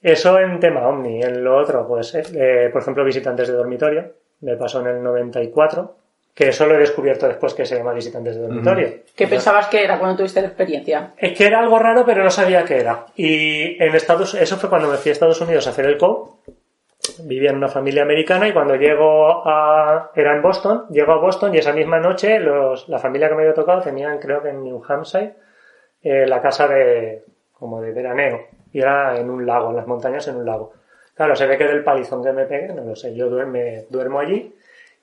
Eso 0.00 0.38
en 0.38 0.58
tema 0.60 0.86
Omni. 0.88 1.22
En 1.22 1.42
lo 1.44 1.56
otro, 1.56 1.86
pues, 1.86 2.14
eh, 2.14 2.22
eh, 2.34 2.68
por 2.72 2.82
ejemplo, 2.82 3.04
visitantes 3.04 3.48
de 3.48 3.54
dormitorio. 3.54 4.12
Me 4.40 4.56
pasó 4.56 4.80
en 4.80 4.88
el 4.88 5.02
94. 5.02 5.96
Que 6.34 6.48
eso 6.48 6.66
lo 6.66 6.74
he 6.76 6.78
descubierto 6.78 7.28
después 7.28 7.52
que 7.52 7.66
se 7.66 7.76
llama 7.76 7.92
visitantes 7.92 8.36
de 8.36 8.42
dormitorio. 8.42 8.88
¿Qué 9.14 9.26
pensabas 9.28 9.66
que 9.66 9.84
era 9.84 9.98
cuando 9.98 10.16
tuviste 10.16 10.40
la 10.40 10.46
experiencia? 10.48 11.12
Es 11.18 11.36
que 11.36 11.44
era 11.46 11.60
algo 11.60 11.78
raro, 11.78 12.04
pero 12.06 12.24
no 12.24 12.30
sabía 12.30 12.64
qué 12.64 12.78
era. 12.78 13.04
Y 13.16 13.76
en 13.82 13.94
Estados, 13.94 14.32
eso 14.34 14.56
fue 14.56 14.70
cuando 14.70 14.88
me 14.88 14.96
fui 14.96 15.10
a 15.10 15.12
Estados 15.12 15.38
Unidos 15.42 15.66
a 15.66 15.70
hacer 15.70 15.84
el 15.84 15.98
co. 15.98 16.38
Vivía 17.20 17.50
en 17.50 17.56
una 17.56 17.68
familia 17.68 18.02
americana 18.02 18.48
y 18.48 18.52
cuando 18.52 18.76
llego 18.76 19.46
a, 19.46 20.10
era 20.14 20.34
en 20.34 20.42
Boston, 20.42 20.86
llego 20.90 21.12
a 21.12 21.18
Boston 21.18 21.54
y 21.54 21.58
esa 21.58 21.72
misma 21.72 21.98
noche 21.98 22.38
los, 22.40 22.88
la 22.88 22.98
familia 22.98 23.28
que 23.28 23.34
me 23.34 23.42
había 23.42 23.54
tocado 23.54 23.80
tenían, 23.80 24.18
creo 24.18 24.42
que 24.42 24.50
en 24.50 24.62
New 24.62 24.82
Hampshire, 24.86 25.34
eh, 26.02 26.26
la 26.26 26.40
casa 26.40 26.68
de, 26.68 27.24
como 27.52 27.80
de 27.80 27.92
veraneo. 27.92 28.40
Y 28.72 28.80
era 28.80 29.18
en 29.18 29.30
un 29.30 29.46
lago, 29.46 29.70
en 29.70 29.76
las 29.76 29.86
montañas 29.86 30.26
en 30.28 30.36
un 30.36 30.46
lago. 30.46 30.72
Claro, 31.14 31.36
se 31.36 31.46
ve 31.46 31.58
que 31.58 31.66
del 31.66 31.84
palizón 31.84 32.24
que 32.24 32.32
me 32.32 32.46
pegué, 32.46 32.68
no 32.72 32.84
lo 32.84 32.96
sé, 32.96 33.14
yo 33.14 33.28
duerme, 33.28 33.84
duermo 33.90 34.18
allí 34.18 34.54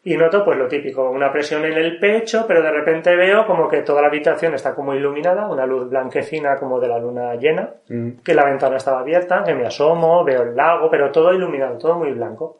y 0.03 0.15
noto 0.15 0.45
pues 0.45 0.57
lo 0.57 0.67
típico, 0.67 1.09
una 1.09 1.31
presión 1.31 1.65
en 1.65 1.73
el 1.73 1.99
pecho, 1.99 2.45
pero 2.47 2.61
de 2.61 2.71
repente 2.71 3.15
veo 3.15 3.45
como 3.45 3.67
que 3.67 3.81
toda 3.81 4.01
la 4.01 4.07
habitación 4.07 4.53
está 4.53 4.73
como 4.73 4.93
iluminada, 4.93 5.47
una 5.47 5.65
luz 5.65 5.89
blanquecina 5.89 6.55
como 6.55 6.79
de 6.79 6.87
la 6.87 6.99
luna 6.99 7.35
llena, 7.35 7.73
que 8.23 8.33
la 8.33 8.45
ventana 8.45 8.77
estaba 8.77 9.01
abierta, 9.01 9.43
que 9.43 9.53
me 9.53 9.65
asomo, 9.65 10.23
veo 10.23 10.43
el 10.43 10.55
lago, 10.55 10.89
pero 10.89 11.11
todo 11.11 11.33
iluminado, 11.33 11.77
todo 11.77 11.95
muy 11.95 12.11
blanco. 12.11 12.59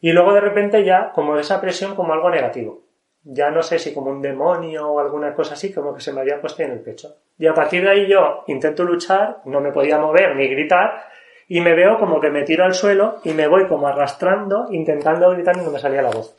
Y 0.00 0.12
luego 0.12 0.32
de 0.32 0.40
repente 0.40 0.82
ya 0.82 1.12
como 1.12 1.36
esa 1.36 1.60
presión 1.60 1.94
como 1.94 2.14
algo 2.14 2.30
negativo. 2.30 2.80
Ya 3.22 3.50
no 3.50 3.62
sé 3.62 3.78
si 3.78 3.92
como 3.92 4.10
un 4.10 4.22
demonio 4.22 4.88
o 4.88 4.98
alguna 4.98 5.34
cosa 5.34 5.52
así, 5.52 5.74
como 5.74 5.92
que 5.92 6.00
se 6.00 6.14
me 6.14 6.22
había 6.22 6.40
puesto 6.40 6.62
en 6.62 6.70
el 6.70 6.80
pecho. 6.80 7.16
Y 7.38 7.46
a 7.46 7.52
partir 7.52 7.82
de 7.82 7.90
ahí 7.90 8.08
yo 8.08 8.44
intento 8.46 8.82
luchar, 8.84 9.42
no 9.44 9.60
me 9.60 9.72
podía 9.72 9.98
mover 9.98 10.34
ni 10.36 10.48
gritar, 10.48 11.04
y 11.46 11.60
me 11.60 11.74
veo 11.74 11.98
como 11.98 12.20
que 12.20 12.30
me 12.30 12.44
tiro 12.44 12.64
al 12.64 12.72
suelo 12.72 13.16
y 13.24 13.34
me 13.34 13.48
voy 13.48 13.66
como 13.66 13.88
arrastrando, 13.88 14.68
intentando 14.70 15.28
gritar 15.30 15.56
y 15.56 15.60
no 15.60 15.70
me 15.70 15.78
salía 15.78 16.00
la 16.00 16.10
voz. 16.10 16.34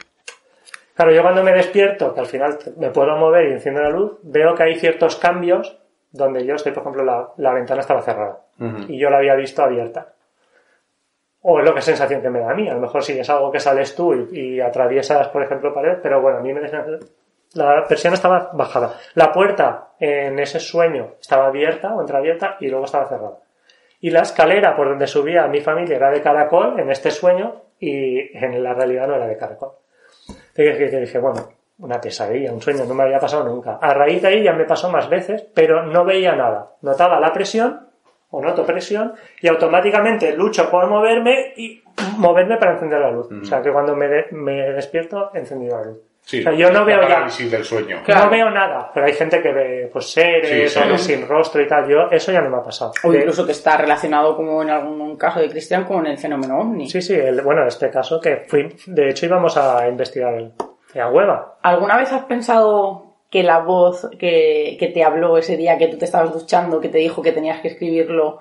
Claro, 1.02 1.16
yo 1.16 1.24
cuando 1.24 1.42
me 1.42 1.52
despierto, 1.52 2.14
que 2.14 2.20
al 2.20 2.28
final 2.28 2.60
me 2.78 2.92
puedo 2.92 3.18
mover 3.18 3.50
y 3.50 3.54
enciendo 3.54 3.82
la 3.82 3.90
luz, 3.90 4.20
veo 4.22 4.54
que 4.54 4.62
hay 4.62 4.76
ciertos 4.76 5.16
cambios 5.16 5.76
donde 6.12 6.46
yo 6.46 6.54
estoy, 6.54 6.74
por 6.74 6.84
ejemplo, 6.84 7.04
la, 7.04 7.28
la 7.38 7.54
ventana 7.54 7.82
estaba 7.82 8.04
cerrada 8.04 8.42
y 8.88 9.00
yo 9.00 9.10
la 9.10 9.18
había 9.18 9.34
visto 9.34 9.64
abierta. 9.64 10.14
O 11.42 11.58
es 11.58 11.66
lo 11.66 11.74
que 11.74 11.82
sensación 11.82 12.22
que 12.22 12.30
me 12.30 12.40
da 12.40 12.52
a 12.52 12.54
mí. 12.54 12.70
A 12.70 12.76
lo 12.76 12.82
mejor 12.82 13.04
si 13.04 13.18
es 13.18 13.28
algo 13.32 13.52
que 13.52 13.60
sales 13.60 13.96
tú 13.96 14.14
y, 14.14 14.40
y 14.40 14.62
atraviesas, 14.62 15.30
por 15.30 15.42
ejemplo, 15.42 15.74
pared, 15.74 15.98
pero 16.04 16.22
bueno, 16.22 16.38
a 16.38 16.42
mí 16.42 16.54
me 16.54 16.62
da 16.70 17.00
la 17.56 17.84
persiana 17.88 18.14
estaba 18.14 18.52
bajada. 18.54 18.94
La 19.16 19.32
puerta 19.32 19.94
en 20.00 20.38
ese 20.38 20.60
sueño 20.60 21.16
estaba 21.20 21.48
abierta 21.48 21.96
o 21.96 22.02
entreabierta 22.02 22.58
y 22.60 22.68
luego 22.68 22.86
estaba 22.86 23.10
cerrada. 23.10 23.40
Y 24.02 24.12
la 24.12 24.22
escalera 24.22 24.76
por 24.76 24.90
donde 24.90 25.08
subía 25.08 25.48
mi 25.48 25.62
familia 25.62 25.96
era 25.96 26.12
de 26.12 26.22
caracol 26.22 26.80
en 26.80 26.92
este 26.92 27.10
sueño 27.10 27.56
y 27.80 28.38
en 28.38 28.62
la 28.62 28.76
realidad 28.76 29.08
no 29.08 29.16
era 29.16 29.26
de 29.26 29.38
caracol. 29.38 29.72
Entonces 30.56 31.02
dije, 31.02 31.20
bueno, 31.20 31.50
una 31.80 32.00
pesadilla, 32.00 32.52
un 32.54 32.62
sueño, 32.62 32.84
no 32.86 32.94
me 32.94 33.04
había 33.04 33.20
pasado 33.20 33.44
nunca. 33.44 33.78
A 33.82 33.94
raíz 33.94 34.22
de 34.22 34.28
ahí 34.28 34.44
ya 34.44 34.54
me 34.54 34.66
pasó 34.66 34.90
más 34.90 35.10
veces, 35.10 35.44
pero 35.54 35.84
no 35.84 36.06
veía 36.06 36.36
nada. 36.36 36.72
Notaba 36.82 37.20
la 37.20 37.34
presión, 37.34 37.88
o 38.30 38.42
noto 38.42 38.66
presión, 38.66 39.14
y 39.42 39.48
automáticamente 39.48 40.34
lucho 40.36 40.70
por 40.70 40.88
moverme 40.88 41.54
y 41.58 41.82
moverme 42.18 42.58
para 42.58 42.74
encender 42.74 43.00
la 43.00 43.12
luz. 43.12 43.28
O 43.42 43.46
sea 43.46 43.62
que 43.62 43.72
cuando 43.72 43.96
me, 43.96 44.08
de- 44.08 44.26
me 44.32 44.72
despierto, 44.74 45.32
he 45.34 45.40
encendido 45.40 45.78
la 45.78 45.86
luz. 45.86 45.98
Sí, 46.24 46.40
O 46.40 46.44
sea, 46.44 46.54
yo 46.54 46.68
no 46.68 46.80
la 46.80 46.84
veo 46.86 47.02
ya- 47.02 47.08
parálisis 47.08 47.52
del 47.52 47.64
sueño. 47.66 48.02
Claro. 48.06 48.26
No 48.26 48.32
veo 48.32 48.50
nada, 48.52 48.92
pero 48.94 49.08
hay 49.08 49.14
gente 49.14 49.42
que 49.42 49.52
ve 49.52 49.90
pues 49.92 50.12
seres 50.12 50.72
Sí, 50.72 50.80
sí. 50.80 50.90
o 50.94 50.98
sin 50.98 51.28
rostro 51.28 51.62
y 51.62 51.68
tal. 51.68 51.90
Yo, 51.90 52.08
eso 52.12 52.32
ya 52.32 52.42
no 52.42 52.50
me 52.50 52.58
ha 52.58 52.64
pasado. 52.64 52.94
O 53.04 53.14
incluso 53.14 53.46
que 53.46 53.52
está 53.54 53.76
relacionado, 53.76 54.36
como 54.38 54.62
en 54.62 54.70
algún 54.70 55.18
caso 55.18 55.40
de 55.40 55.50
Cristian, 55.50 55.84
con 55.86 56.06
el 56.06 56.18
fenómeno 56.18 56.60
ovni. 56.60 56.90
Sí, 56.90 57.02
sí, 57.02 57.16
el- 57.16 57.42
bueno, 57.42 57.62
en 57.64 57.68
este 57.68 57.90
caso 57.90 58.22
que 58.22 58.44
fui, 58.48 58.74
de 58.86 59.10
hecho 59.10 59.26
íbamos 59.26 59.58
a 59.58 59.88
investigar 59.88 60.34
el, 60.36 60.52
a 61.02 61.10
hueva. 61.10 61.58
¿Alguna 61.64 61.98
vez 61.98 62.12
has 62.14 62.24
pensado 62.26 63.16
que 63.32 63.44
la 63.44 63.60
voz 63.60 64.08
que, 64.20 64.78
que 64.80 64.88
te 64.90 65.04
habló 65.04 65.38
ese 65.38 65.58
día 65.58 65.78
que 65.78 65.88
tú 65.88 65.98
te 65.98 66.06
estabas 66.06 66.34
duchando, 66.34 66.80
que 66.80 66.90
te 66.90 66.98
dijo 67.00 67.22
que 67.22 67.32
tenías 67.32 67.62
que 67.62 67.70
escribirlo, 67.70 68.40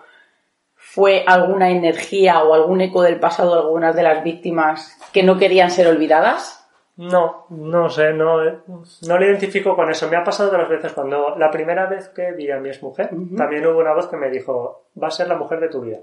fue 0.74 1.24
alguna 1.26 1.70
energía 1.70 2.42
o 2.42 2.54
algún 2.54 2.80
eco 2.82 3.02
del 3.02 3.18
pasado 3.20 3.54
de 3.54 3.60
algunas 3.62 3.94
de 3.96 4.02
las 4.02 4.22
víctimas 4.24 4.98
que 5.12 5.22
no 5.22 5.38
querían 5.38 5.70
ser 5.70 5.86
olvidadas? 5.86 6.59
No, 7.00 7.46
no 7.48 7.88
sé, 7.88 8.12
no, 8.12 8.42
no 8.42 9.18
lo 9.18 9.24
identifico 9.24 9.74
con 9.74 9.90
eso. 9.90 10.08
Me 10.10 10.16
ha 10.16 10.22
pasado 10.24 10.50
otras 10.50 10.68
veces 10.68 10.92
cuando 10.92 11.34
la 11.38 11.50
primera 11.50 11.86
vez 11.86 12.08
que 12.10 12.32
vi 12.32 12.50
a 12.50 12.58
mi 12.58 12.68
exmujer, 12.68 13.08
Ujú. 13.12 13.36
también 13.36 13.66
hubo 13.66 13.78
una 13.78 13.94
voz 13.94 14.08
que 14.08 14.16
me 14.18 14.28
dijo, 14.28 14.84
va 15.02 15.08
a 15.08 15.10
ser 15.10 15.26
la 15.28 15.36
mujer 15.36 15.60
de 15.60 15.68
tu 15.68 15.80
vida. 15.80 15.98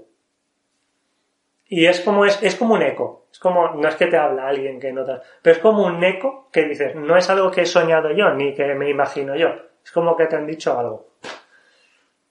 Y 1.66 1.86
es 1.86 2.00
como, 2.00 2.24
es, 2.24 2.42
es 2.42 2.56
como 2.56 2.74
un 2.74 2.82
eco. 2.82 3.26
Es 3.30 3.38
como, 3.38 3.68
no 3.74 3.86
es 3.88 3.94
que 3.94 4.06
te 4.06 4.16
habla 4.16 4.48
alguien 4.48 4.80
que 4.80 4.92
notas, 4.92 5.22
pero 5.42 5.54
es 5.56 5.62
como 5.62 5.84
un 5.84 6.02
eco 6.02 6.48
que 6.50 6.64
dices, 6.64 6.96
no 6.96 7.16
es 7.16 7.30
algo 7.30 7.50
que 7.50 7.60
he 7.62 7.66
soñado 7.66 8.10
yo, 8.10 8.30
ni 8.34 8.54
que 8.54 8.74
me 8.74 8.88
imagino 8.90 9.36
yo. 9.36 9.50
Es 9.84 9.92
como 9.92 10.16
que 10.16 10.26
te 10.26 10.34
han 10.34 10.46
dicho 10.46 10.76
algo. 10.78 11.10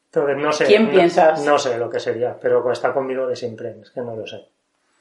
Entonces, 0.07 0.37
no 0.37 0.51
sé. 0.51 0.65
¿Quién 0.65 0.85
no- 0.85 0.91
piensas? 0.91 1.45
No 1.45 1.57
sé 1.57 1.77
lo 1.77 1.89
que 1.89 1.99
sería, 1.99 2.37
pero 2.39 2.69
está 2.71 2.93
conmigo 2.93 3.27
de 3.27 3.35
siempre, 3.35 3.75
es 3.81 3.91
que 3.91 4.01
no 4.01 4.15
lo 4.15 4.25
sé. 4.27 4.49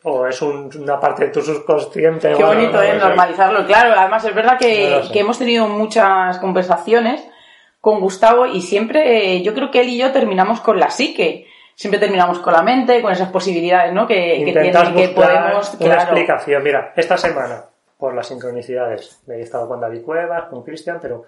O 0.09 0.25
es 0.27 0.41
un- 0.41 0.71
una 0.81 1.01
parte 1.01 1.25
de 1.25 1.31
tu 1.33 1.43
subconsciente. 1.43 2.29
Qué 2.29 2.35
bueno, 2.37 2.61
bonito 2.61 2.73
no 2.77 2.81
sé. 2.83 2.95
normalizarlo, 2.97 3.67
claro. 3.67 3.93
Además 3.99 4.25
es 4.25 4.35
verdad 4.35 4.57
que, 4.57 5.01
No 5.05 5.11
que 5.11 5.19
hemos 5.21 5.37
tenido 5.39 5.67
muchas 5.67 6.39
conversaciones 6.39 7.27
con 7.81 7.99
Gustavo 8.01 8.47
y 8.47 8.63
siempre 8.63 9.35
eh, 9.37 9.43
yo 9.43 9.53
creo 9.53 9.71
que 9.73 9.81
él 9.81 9.89
y 9.89 9.99
yo 9.99 10.13
terminamos 10.13 10.61
con 10.61 10.79
la 10.79 10.91
psique. 10.91 11.49
Siempre 11.75 11.99
terminamos 11.99 12.39
con 12.39 12.53
la 12.53 12.63
mente, 12.63 13.03
con 13.03 13.13
esas 13.13 13.31
posibilidades, 13.31 13.93
¿no? 13.93 14.07
Que, 14.07 14.15
que, 14.15 14.37
Intentas 14.49 14.83
tiene, 14.93 14.97
que 15.01 15.07
buscar 15.15 15.43
podemos, 15.43 15.69
una 15.75 15.79
claro. 15.79 16.01
explicación. 16.03 16.63
Mira, 16.63 16.93
esta 16.97 17.17
semana, 17.19 17.65
por 17.99 18.15
las 18.15 18.29
sincronicidades, 18.29 19.21
he 19.29 19.41
estado 19.43 19.67
con 19.69 19.81
David 19.81 20.03
Cuevas, 20.03 20.45
con 20.49 20.63
Cristian, 20.63 20.99
pero 21.03 21.25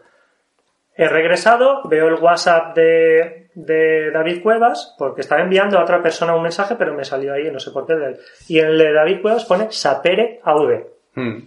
he 0.98 1.08
regresado, 1.08 1.82
veo 1.84 2.08
el 2.08 2.16
WhatsApp 2.16 2.74
de, 2.74 3.50
de 3.54 4.10
David 4.10 4.42
Cuevas, 4.42 4.96
porque 4.98 5.20
estaba 5.20 5.40
enviando 5.42 5.78
a 5.78 5.82
otra 5.82 6.02
persona 6.02 6.34
un 6.34 6.42
mensaje, 6.42 6.74
pero 6.74 6.92
me 6.92 7.04
salió 7.04 7.32
ahí, 7.32 7.48
no 7.52 7.60
sé 7.60 7.70
por 7.70 7.86
qué. 7.86 7.94
de 7.94 8.06
él. 8.06 8.20
Y 8.48 8.58
en 8.58 8.66
el 8.66 8.78
de 8.78 8.92
David 8.92 9.22
Cuevas 9.22 9.44
pone 9.44 9.70
Sapere 9.70 10.40
Aude. 10.42 10.88
Mm. 11.14 11.38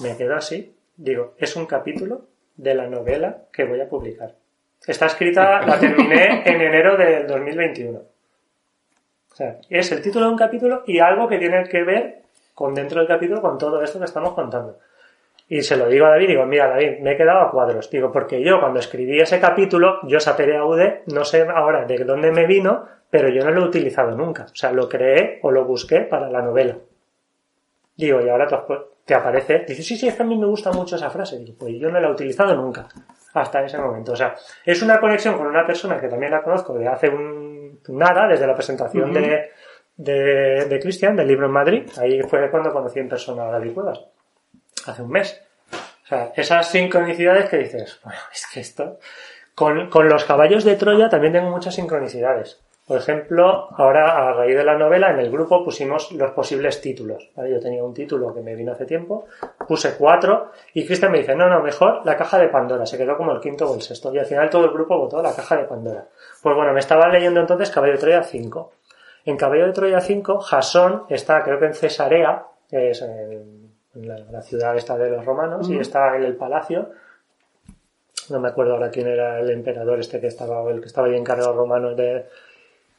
Me 0.00 0.16
quedo 0.16 0.36
así. 0.36 0.76
Digo, 0.96 1.34
es 1.38 1.56
un 1.56 1.66
capítulo 1.66 2.26
de 2.56 2.74
la 2.76 2.86
novela 2.86 3.46
que 3.52 3.64
voy 3.64 3.80
a 3.80 3.88
publicar. 3.88 4.36
Está 4.86 5.06
escrita, 5.06 5.66
la 5.66 5.80
terminé 5.80 6.42
en 6.46 6.60
enero 6.60 6.96
del 6.96 7.26
2021. 7.26 7.98
O 7.98 9.34
sea, 9.34 9.58
es 9.68 9.90
el 9.90 10.02
título 10.02 10.26
de 10.26 10.32
un 10.32 10.38
capítulo 10.38 10.84
y 10.86 11.00
algo 11.00 11.26
que 11.26 11.38
tiene 11.38 11.64
que 11.68 11.82
ver 11.82 12.22
con 12.54 12.74
dentro 12.74 13.00
del 13.00 13.08
capítulo 13.08 13.40
con 13.40 13.58
todo 13.58 13.82
esto 13.82 13.98
que 13.98 14.04
estamos 14.04 14.34
contando. 14.34 14.78
Y 15.48 15.62
se 15.62 15.76
lo 15.76 15.88
digo 15.88 16.06
a 16.06 16.10
David, 16.10 16.28
digo, 16.28 16.46
mira 16.46 16.68
David, 16.68 17.00
me 17.00 17.12
he 17.12 17.16
quedado 17.16 17.40
a 17.40 17.50
cuadros. 17.50 17.90
Digo, 17.90 18.10
porque 18.10 18.42
yo 18.42 18.60
cuando 18.60 18.80
escribí 18.80 19.20
ese 19.20 19.38
capítulo, 19.40 19.98
yo 20.04 20.18
sapere 20.18 20.56
aude, 20.56 21.02
no 21.06 21.24
sé 21.24 21.42
ahora 21.42 21.84
de 21.84 21.98
dónde 22.04 22.32
me 22.32 22.46
vino, 22.46 22.86
pero 23.10 23.28
yo 23.28 23.44
no 23.44 23.50
lo 23.50 23.62
he 23.62 23.68
utilizado 23.68 24.16
nunca. 24.16 24.44
O 24.44 24.54
sea, 24.54 24.72
lo 24.72 24.88
creé 24.88 25.38
o 25.42 25.50
lo 25.50 25.66
busqué 25.66 26.00
para 26.00 26.30
la 26.30 26.40
novela. 26.40 26.78
Digo, 27.94 28.20
y 28.22 28.28
ahora 28.28 28.46
te, 29.04 29.14
aparece, 29.14 29.64
dice, 29.68 29.82
sí, 29.82 29.96
sí, 29.96 30.08
es 30.08 30.14
que 30.14 30.22
a 30.22 30.26
mí 30.26 30.38
me 30.38 30.46
gusta 30.46 30.72
mucho 30.72 30.96
esa 30.96 31.10
frase. 31.10 31.38
Digo, 31.38 31.58
pues 31.58 31.74
yo 31.78 31.90
no 31.90 32.00
la 32.00 32.08
he 32.08 32.12
utilizado 32.12 32.54
nunca, 32.54 32.88
hasta 33.34 33.62
ese 33.62 33.76
momento. 33.78 34.12
O 34.12 34.16
sea, 34.16 34.34
es 34.64 34.82
una 34.82 34.98
conexión 34.98 35.36
con 35.36 35.46
una 35.46 35.66
persona 35.66 36.00
que 36.00 36.08
también 36.08 36.32
la 36.32 36.42
conozco 36.42 36.72
de 36.72 36.88
hace 36.88 37.10
un, 37.10 37.80
nada, 37.88 38.26
desde 38.26 38.46
la 38.46 38.54
presentación 38.54 39.12
de, 39.12 39.50
de, 39.96 40.64
de 40.64 40.80
Cristian, 40.80 41.14
del 41.14 41.28
libro 41.28 41.46
en 41.46 41.52
Madrid. 41.52 41.90
Ahí 41.98 42.22
fue 42.22 42.50
cuando 42.50 42.72
conocí 42.72 42.98
en 42.98 43.10
persona 43.10 43.44
a 43.44 43.50
David 43.50 43.74
Cuevas, 43.74 44.00
hace 44.86 45.02
un 45.02 45.10
mes. 45.10 45.42
O 46.04 46.06
sea, 46.06 46.32
esas 46.36 46.70
sincronicidades 46.70 47.48
que 47.48 47.58
dices, 47.58 48.00
bueno, 48.04 48.20
es 48.32 48.46
que 48.52 48.60
esto... 48.60 48.98
Con, 49.54 49.90
con 49.90 50.08
los 50.08 50.24
caballos 50.24 50.64
de 50.64 50.76
Troya 50.76 51.10
también 51.10 51.34
tengo 51.34 51.50
muchas 51.50 51.74
sincronicidades. 51.74 52.58
Por 52.86 52.98
ejemplo, 52.98 53.68
ahora 53.76 54.28
a 54.28 54.32
raíz 54.32 54.56
de 54.56 54.64
la 54.64 54.76
novela 54.76 55.10
en 55.12 55.20
el 55.20 55.30
grupo 55.30 55.64
pusimos 55.64 56.10
los 56.12 56.32
posibles 56.32 56.80
títulos. 56.80 57.30
¿vale? 57.36 57.52
Yo 57.52 57.60
tenía 57.60 57.84
un 57.84 57.94
título 57.94 58.34
que 58.34 58.40
me 58.40 58.56
vino 58.56 58.72
hace 58.72 58.86
tiempo, 58.86 59.26
puse 59.68 59.94
cuatro 59.96 60.50
y 60.74 60.84
Cristian 60.84 61.12
me 61.12 61.18
dice, 61.18 61.36
no, 61.36 61.48
no, 61.48 61.62
mejor 61.62 62.04
la 62.04 62.16
caja 62.16 62.38
de 62.38 62.48
Pandora. 62.48 62.84
Se 62.84 62.98
quedó 62.98 63.16
como 63.16 63.32
el 63.32 63.40
quinto 63.40 63.70
o 63.70 63.74
el 63.76 63.82
sexto 63.82 64.12
y 64.12 64.18
al 64.18 64.26
final 64.26 64.50
todo 64.50 64.64
el 64.64 64.72
grupo 64.72 64.98
votó 64.98 65.22
la 65.22 65.34
caja 65.34 65.56
de 65.56 65.64
Pandora. 65.64 66.06
Pues 66.42 66.56
bueno, 66.56 66.72
me 66.72 66.80
estaba 66.80 67.08
leyendo 67.08 67.40
entonces 67.40 67.70
Caballo 67.70 67.92
de 67.92 67.98
Troya 67.98 68.22
5. 68.24 68.72
En 69.26 69.36
Caballo 69.36 69.66
de 69.66 69.72
Troya 69.72 70.00
5, 70.00 70.40
Jasón 70.40 71.04
está, 71.08 71.44
creo 71.44 71.60
que 71.60 71.66
en 71.66 71.74
Cesarea, 71.74 72.46
es 72.68 73.00
en, 73.02 73.61
la, 73.94 74.18
la 74.18 74.42
ciudad 74.42 74.76
esta 74.76 74.96
de 74.96 75.10
los 75.10 75.24
romanos, 75.24 75.68
y 75.68 75.78
está 75.78 76.16
en 76.16 76.24
el 76.24 76.36
palacio. 76.36 76.90
No 78.30 78.40
me 78.40 78.48
acuerdo 78.48 78.74
ahora 78.74 78.90
quién 78.90 79.08
era 79.08 79.40
el 79.40 79.50
emperador 79.50 79.98
este 79.98 80.20
que 80.20 80.28
estaba, 80.28 80.62
o 80.62 80.70
el 80.70 80.80
que 80.80 80.86
estaba 80.86 81.08
ahí 81.08 81.16
encargado 81.16 81.52
romano 81.52 81.94
de... 81.94 82.26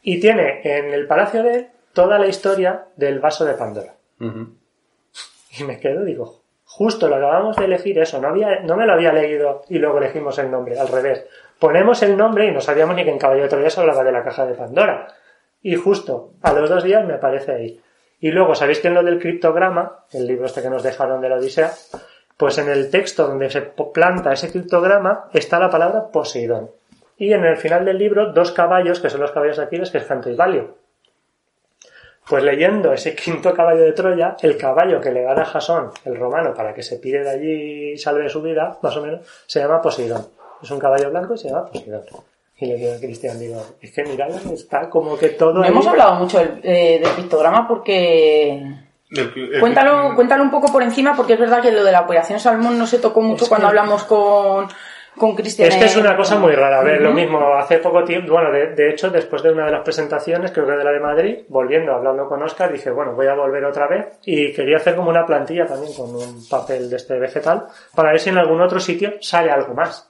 Y 0.01 0.19
tiene 0.19 0.61
en 0.63 0.93
el 0.93 1.07
palacio 1.07 1.43
de 1.43 1.55
él 1.55 1.67
toda 1.93 2.19
la 2.19 2.27
historia 2.27 2.85
del 2.97 3.19
vaso 3.19 3.45
de 3.45 3.53
Pandora. 3.53 3.93
Y 4.19 5.63
me 5.63 5.79
quedo, 5.79 6.03
digo, 6.03 6.41
justo 6.65 7.07
lo 7.07 7.15
acabamos 7.15 7.55
de 7.55 7.65
elegir 7.65 7.99
eso, 7.99 8.19
no, 8.19 8.29
había, 8.29 8.61
no 8.61 8.75
me 8.75 8.85
lo 8.85 8.93
había 8.93 9.13
leído 9.13 9.61
y 9.69 9.79
luego 9.79 9.99
elegimos 9.99 10.37
el 10.39 10.49
nombre, 10.51 10.79
al 10.79 10.87
revés. 10.87 11.25
Ponemos 11.59 12.01
el 12.03 12.17
nombre 12.17 12.47
y 12.47 12.51
no 12.51 12.59
sabíamos 12.59 12.95
ni 12.95 13.03
que 13.03 13.11
en 13.11 13.19
Caballo 13.19 13.43
de 13.43 13.49
Troya 13.49 13.69
se 13.69 13.79
hablaba 13.79 14.03
de 14.03 14.11
la 14.11 14.23
caja 14.23 14.45
de 14.45 14.55
Pandora. 14.55 15.07
Y 15.61 15.75
justo 15.75 16.33
a 16.41 16.51
los 16.51 16.69
dos 16.69 16.83
días 16.83 17.05
me 17.05 17.13
aparece 17.13 17.51
ahí. 17.53 17.81
Y 18.23 18.31
luego, 18.31 18.55
¿sabéis 18.55 18.79
que 18.79 18.87
en 18.87 18.93
lo 18.93 19.03
del 19.03 19.19
criptograma, 19.19 20.05
el 20.13 20.25
libro 20.25 20.45
este 20.45 20.61
que 20.61 20.69
nos 20.69 20.81
dejaron 20.81 21.19
de 21.19 21.27
la 21.27 21.35
Odisea, 21.35 21.73
pues 22.37 22.57
en 22.57 22.69
el 22.69 22.89
texto 22.89 23.27
donde 23.27 23.49
se 23.49 23.59
planta 23.61 24.31
ese 24.31 24.49
criptograma 24.49 25.25
está 25.33 25.59
la 25.59 25.69
palabra 25.69 26.07
Poseidón. 26.07 26.71
Y 27.17 27.33
en 27.33 27.43
el 27.43 27.57
final 27.57 27.83
del 27.83 27.97
libro, 27.97 28.31
dos 28.31 28.53
caballos, 28.53 29.01
que 29.01 29.09
son 29.09 29.19
los 29.19 29.31
caballos 29.31 29.57
de 29.57 29.63
Aquiles, 29.63 29.91
que 29.91 29.97
es 29.97 30.05
Canto 30.05 30.29
y. 30.29 30.37
Pues 32.25 32.43
leyendo 32.45 32.93
ese 32.93 33.13
quinto 33.21 33.53
caballo 33.53 33.81
de 33.81 33.91
Troya, 33.91 34.37
el 34.41 34.55
caballo 34.55 35.01
que 35.01 35.11
le 35.11 35.23
gana 35.23 35.41
a 35.41 35.45
Jasón, 35.45 35.91
el 36.05 36.15
romano, 36.15 36.53
para 36.53 36.73
que 36.73 36.81
se 36.81 36.99
pide 36.99 37.25
de 37.25 37.29
allí 37.29 37.91
y 37.91 37.97
salve 37.97 38.29
su 38.29 38.41
vida, 38.41 38.77
más 38.81 38.95
o 38.95 39.01
menos, 39.01 39.27
se 39.47 39.59
llama 39.59 39.81
Poseidón. 39.81 40.25
Es 40.61 40.71
un 40.71 40.79
caballo 40.79 41.09
blanco 41.09 41.33
y 41.33 41.39
se 41.39 41.49
llama 41.49 41.65
Poseidón. 41.65 42.03
Y 42.63 42.67
le 42.67 42.75
digo 42.77 42.93
a 42.93 42.97
Cristian, 42.99 43.37
digo, 43.39 43.61
es 43.81 43.91
que 43.91 44.03
mirad, 44.05 44.29
está 44.53 44.89
como 44.89 45.17
que 45.17 45.29
todo... 45.29 45.53
No 45.55 45.63
ahí- 45.63 45.69
hemos 45.69 45.85
hablado 45.87 46.15
mucho 46.15 46.39
del, 46.39 46.59
eh, 46.63 46.99
del 47.03 47.11
pictograma 47.11 47.67
porque... 47.67 48.63
Cuéntalo, 49.59 50.15
cuéntalo 50.15 50.43
un 50.43 50.51
poco 50.51 50.71
por 50.71 50.81
encima 50.81 51.15
porque 51.15 51.33
es 51.33 51.39
verdad 51.39 51.61
que 51.61 51.71
lo 51.71 51.83
de 51.83 51.91
la 51.91 52.01
operación 52.01 52.39
Salmón 52.39 52.77
no 52.79 52.87
se 52.87 52.99
tocó 52.99 53.21
mucho 53.21 53.43
Es 53.43 53.49
cuando 53.49 53.67
que- 53.67 53.69
hablamos 53.69 54.03
con, 54.05 54.67
con 55.17 55.35
Cristian. 55.35 55.69
Es 55.69 55.75
que 55.75 55.85
es 55.85 55.95
una 55.97 56.15
cosa 56.17 56.37
muy 56.39 56.53
rara. 56.53 56.79
A 56.79 56.83
ver, 56.83 57.01
lo 57.01 57.11
mismo, 57.11 57.39
hace 57.55 57.77
poco 57.77 58.03
tiempo, 58.03 58.33
bueno, 58.33 58.51
de, 58.51 58.73
de 58.73 58.89
hecho, 58.89 59.09
después 59.11 59.43
de 59.43 59.51
una 59.51 59.65
de 59.65 59.71
las 59.71 59.81
presentaciones, 59.81 60.51
creo 60.51 60.65
que 60.65 60.71
de 60.73 60.83
la 60.83 60.91
de 60.91 60.99
Madrid, 60.99 61.37
volviendo, 61.49 61.93
hablando 61.93 62.27
con 62.27 62.41
Oscar, 62.41 62.71
dije, 62.71 62.89
bueno, 62.89 63.13
voy 63.13 63.27
a 63.27 63.35
volver 63.35 63.63
otra 63.65 63.87
vez 63.87 64.05
y 64.25 64.51
quería 64.53 64.77
hacer 64.77 64.95
como 64.95 65.09
una 65.11 65.25
plantilla 65.25 65.67
también 65.67 65.93
con 65.93 66.15
un 66.15 66.47
papel 66.49 66.89
de 66.89 66.95
este 66.95 67.19
vegetal 67.19 67.65
para 67.95 68.11
ver 68.11 68.19
si 68.19 68.29
en 68.29 68.37
algún 68.39 68.61
otro 68.61 68.79
sitio 68.79 69.13
sale 69.21 69.51
algo 69.51 69.73
más. 69.75 70.09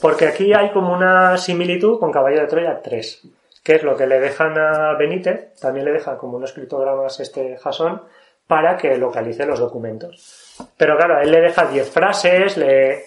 Porque 0.00 0.26
aquí 0.26 0.52
hay 0.54 0.70
como 0.70 0.92
una 0.92 1.36
similitud 1.36 1.98
con 1.98 2.12
Caballo 2.12 2.40
de 2.40 2.46
Troya 2.46 2.80
3, 2.82 3.22
que 3.62 3.74
es 3.74 3.82
lo 3.82 3.96
que 3.96 4.06
le 4.06 4.20
dejan 4.20 4.56
a 4.58 4.94
Benítez, 4.96 5.58
también 5.60 5.84
le 5.86 5.92
dejan 5.92 6.16
como 6.16 6.36
unos 6.36 6.52
criptogramas 6.52 7.18
este 7.20 7.56
Jasón 7.56 8.02
para 8.46 8.76
que 8.76 8.96
localice 8.96 9.46
los 9.46 9.58
documentos. 9.58 10.56
Pero 10.76 10.96
claro, 10.96 11.16
a 11.16 11.22
él 11.22 11.30
le 11.30 11.40
deja 11.40 11.66
10 11.66 11.90
frases, 11.90 12.56
le, 12.56 13.04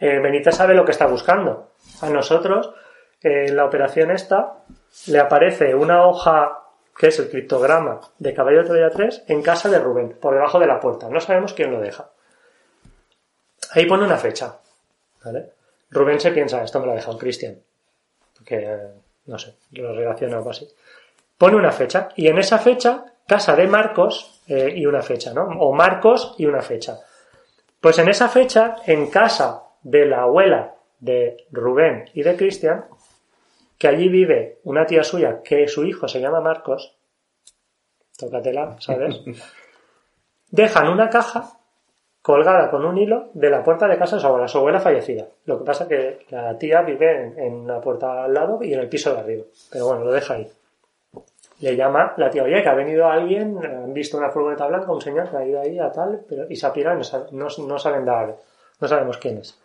eh, 0.00 0.18
Benítez 0.18 0.56
sabe 0.56 0.74
lo 0.74 0.84
que 0.84 0.92
está 0.92 1.06
buscando. 1.06 1.70
A 2.00 2.10
nosotros, 2.10 2.74
eh, 3.22 3.46
en 3.48 3.56
la 3.56 3.64
operación 3.64 4.10
esta, 4.10 4.64
le 5.06 5.18
aparece 5.18 5.74
una 5.74 6.06
hoja 6.06 6.58
que 6.96 7.08
es 7.08 7.18
el 7.18 7.30
criptograma 7.30 8.00
de 8.18 8.34
Caballo 8.34 8.58
de 8.62 8.68
Troya 8.68 8.90
3 8.90 9.24
en 9.28 9.42
casa 9.42 9.70
de 9.70 9.78
Rubén, 9.78 10.18
por 10.20 10.34
debajo 10.34 10.58
de 10.58 10.66
la 10.66 10.78
puerta. 10.78 11.08
No 11.08 11.20
sabemos 11.20 11.54
quién 11.54 11.72
lo 11.72 11.80
deja. 11.80 12.10
Ahí 13.70 13.86
pone 13.86 14.04
una 14.04 14.18
fecha. 14.18 14.56
¿vale? 15.24 15.52
Rubén 15.92 16.18
se 16.18 16.32
piensa, 16.32 16.64
esto 16.64 16.80
me 16.80 16.86
lo 16.86 16.92
ha 16.92 16.96
dejado 16.96 17.18
Cristian. 17.18 17.58
Porque, 18.34 18.56
eh, 18.56 18.88
no 19.26 19.38
sé, 19.38 19.54
lo 19.72 19.94
relaciona 19.94 20.38
algo 20.38 20.50
así. 20.50 20.66
Pone 21.36 21.56
una 21.56 21.70
fecha 21.70 22.08
y 22.16 22.28
en 22.28 22.38
esa 22.38 22.58
fecha, 22.58 23.04
casa 23.26 23.54
de 23.54 23.66
Marcos 23.66 24.42
eh, 24.48 24.72
y 24.74 24.86
una 24.86 25.02
fecha, 25.02 25.32
¿no? 25.34 25.44
O 25.60 25.72
Marcos 25.72 26.34
y 26.38 26.46
una 26.46 26.62
fecha. 26.62 26.98
Pues 27.80 27.98
en 27.98 28.08
esa 28.08 28.28
fecha, 28.28 28.76
en 28.86 29.10
casa 29.10 29.64
de 29.82 30.06
la 30.06 30.22
abuela 30.22 30.74
de 30.98 31.46
Rubén 31.50 32.08
y 32.14 32.22
de 32.22 32.36
Cristian, 32.36 32.86
que 33.76 33.88
allí 33.88 34.08
vive 34.08 34.60
una 34.64 34.86
tía 34.86 35.02
suya 35.02 35.42
que 35.42 35.66
su 35.68 35.84
hijo 35.84 36.08
se 36.08 36.20
llama 36.20 36.40
Marcos, 36.40 36.96
tócatela, 38.16 38.76
¿sabes? 38.80 39.20
Dejan 40.50 40.88
una 40.88 41.10
caja 41.10 41.58
colgada 42.22 42.70
con 42.70 42.84
un 42.84 42.96
hilo 42.98 43.30
de 43.34 43.50
la 43.50 43.62
puerta 43.64 43.88
de 43.88 43.98
casa 43.98 44.16
de 44.16 44.22
su 44.22 44.26
abuela, 44.28 44.46
su 44.48 44.58
abuela 44.58 44.78
fallecida. 44.80 45.26
Lo 45.44 45.58
que 45.58 45.64
pasa 45.64 45.88
que 45.88 46.24
la 46.30 46.56
tía 46.56 46.82
vive 46.82 47.20
en, 47.24 47.38
en 47.38 47.66
la 47.66 47.80
puerta 47.80 48.24
al 48.24 48.32
lado 48.32 48.62
y 48.62 48.72
en 48.72 48.80
el 48.80 48.88
piso 48.88 49.12
de 49.12 49.20
arriba. 49.20 49.44
Pero 49.70 49.86
bueno, 49.88 50.04
lo 50.04 50.12
deja 50.12 50.34
ahí. 50.34 50.48
Le 51.60 51.76
llama 51.76 52.14
la 52.16 52.28
tía, 52.30 52.42
oye, 52.42 52.62
que 52.62 52.68
ha 52.68 52.74
venido 52.74 53.06
alguien, 53.08 53.58
han 53.64 53.92
visto 53.94 54.16
una 54.18 54.30
furgoneta 54.30 54.66
blanca, 54.66 54.90
un 54.90 55.00
señor 55.00 55.30
que 55.30 55.36
ha 55.36 55.46
ido 55.46 55.60
ahí 55.60 55.78
a 55.78 55.90
tal, 55.92 56.20
pero, 56.28 56.44
y 56.48 56.56
se 56.56 56.66
ha 56.66 56.72
pirado, 56.72 56.96
no, 56.96 57.04
sa- 57.04 57.26
no, 57.30 57.46
no 57.66 57.78
saben 57.78 58.04
dar, 58.04 58.34
no 58.80 58.88
sabemos 58.88 59.18
quién 59.18 59.38
es. 59.38 59.58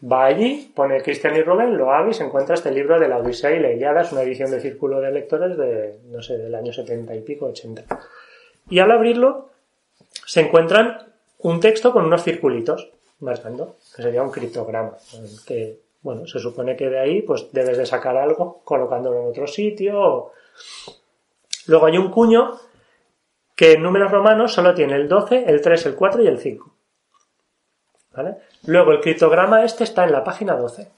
Va 0.00 0.24
allí, 0.26 0.72
pone 0.74 1.00
Cristian 1.00 1.36
y 1.36 1.42
Rubén, 1.42 1.76
lo 1.76 1.92
abre 1.92 2.10
y 2.10 2.14
se 2.14 2.24
encuentra 2.24 2.54
este 2.54 2.70
libro 2.72 2.98
de 2.98 3.08
la 3.08 3.18
Odisea 3.18 3.52
y 3.52 3.60
la 3.60 3.70
Ilíada, 3.70 4.00
es 4.02 4.12
una 4.12 4.22
edición 4.22 4.50
de 4.50 4.60
círculo 4.60 5.00
de 5.00 5.10
lectores 5.12 5.56
de, 5.56 5.98
no 6.06 6.22
sé, 6.22 6.38
del 6.38 6.54
año 6.54 6.72
70 6.72 7.14
y 7.14 7.20
pico, 7.20 7.46
80. 7.46 7.84
Y 8.70 8.78
al 8.80 8.90
abrirlo, 8.90 9.50
se 10.26 10.40
encuentran 10.40 10.98
un 11.38 11.60
texto 11.60 11.92
con 11.92 12.04
unos 12.04 12.22
circulitos 12.22 12.90
marcando, 13.20 13.76
que 13.94 14.02
sería 14.02 14.22
un 14.22 14.30
criptograma, 14.30 14.96
que, 15.46 15.80
bueno, 16.02 16.26
se 16.26 16.38
supone 16.38 16.76
que 16.76 16.88
de 16.88 16.98
ahí, 16.98 17.22
pues 17.22 17.52
debes 17.52 17.78
de 17.78 17.86
sacar 17.86 18.16
algo 18.16 18.60
colocándolo 18.64 19.20
en 19.20 19.28
otro 19.28 19.46
sitio. 19.46 20.32
Luego 21.66 21.86
hay 21.86 21.98
un 21.98 22.10
cuño 22.10 22.58
que 23.56 23.72
en 23.72 23.82
números 23.82 24.10
romanos 24.10 24.52
solo 24.52 24.74
tiene 24.74 24.94
el 24.94 25.08
12, 25.08 25.44
el 25.46 25.60
3, 25.60 25.86
el 25.86 25.94
4 25.96 26.22
y 26.22 26.26
el 26.28 26.38
5. 26.38 26.74
¿Vale? 28.14 28.36
Luego 28.64 28.92
el 28.92 29.00
criptograma 29.00 29.64
este 29.64 29.84
está 29.84 30.04
en 30.04 30.12
la 30.12 30.24
página 30.24 30.56
12. 30.56 30.90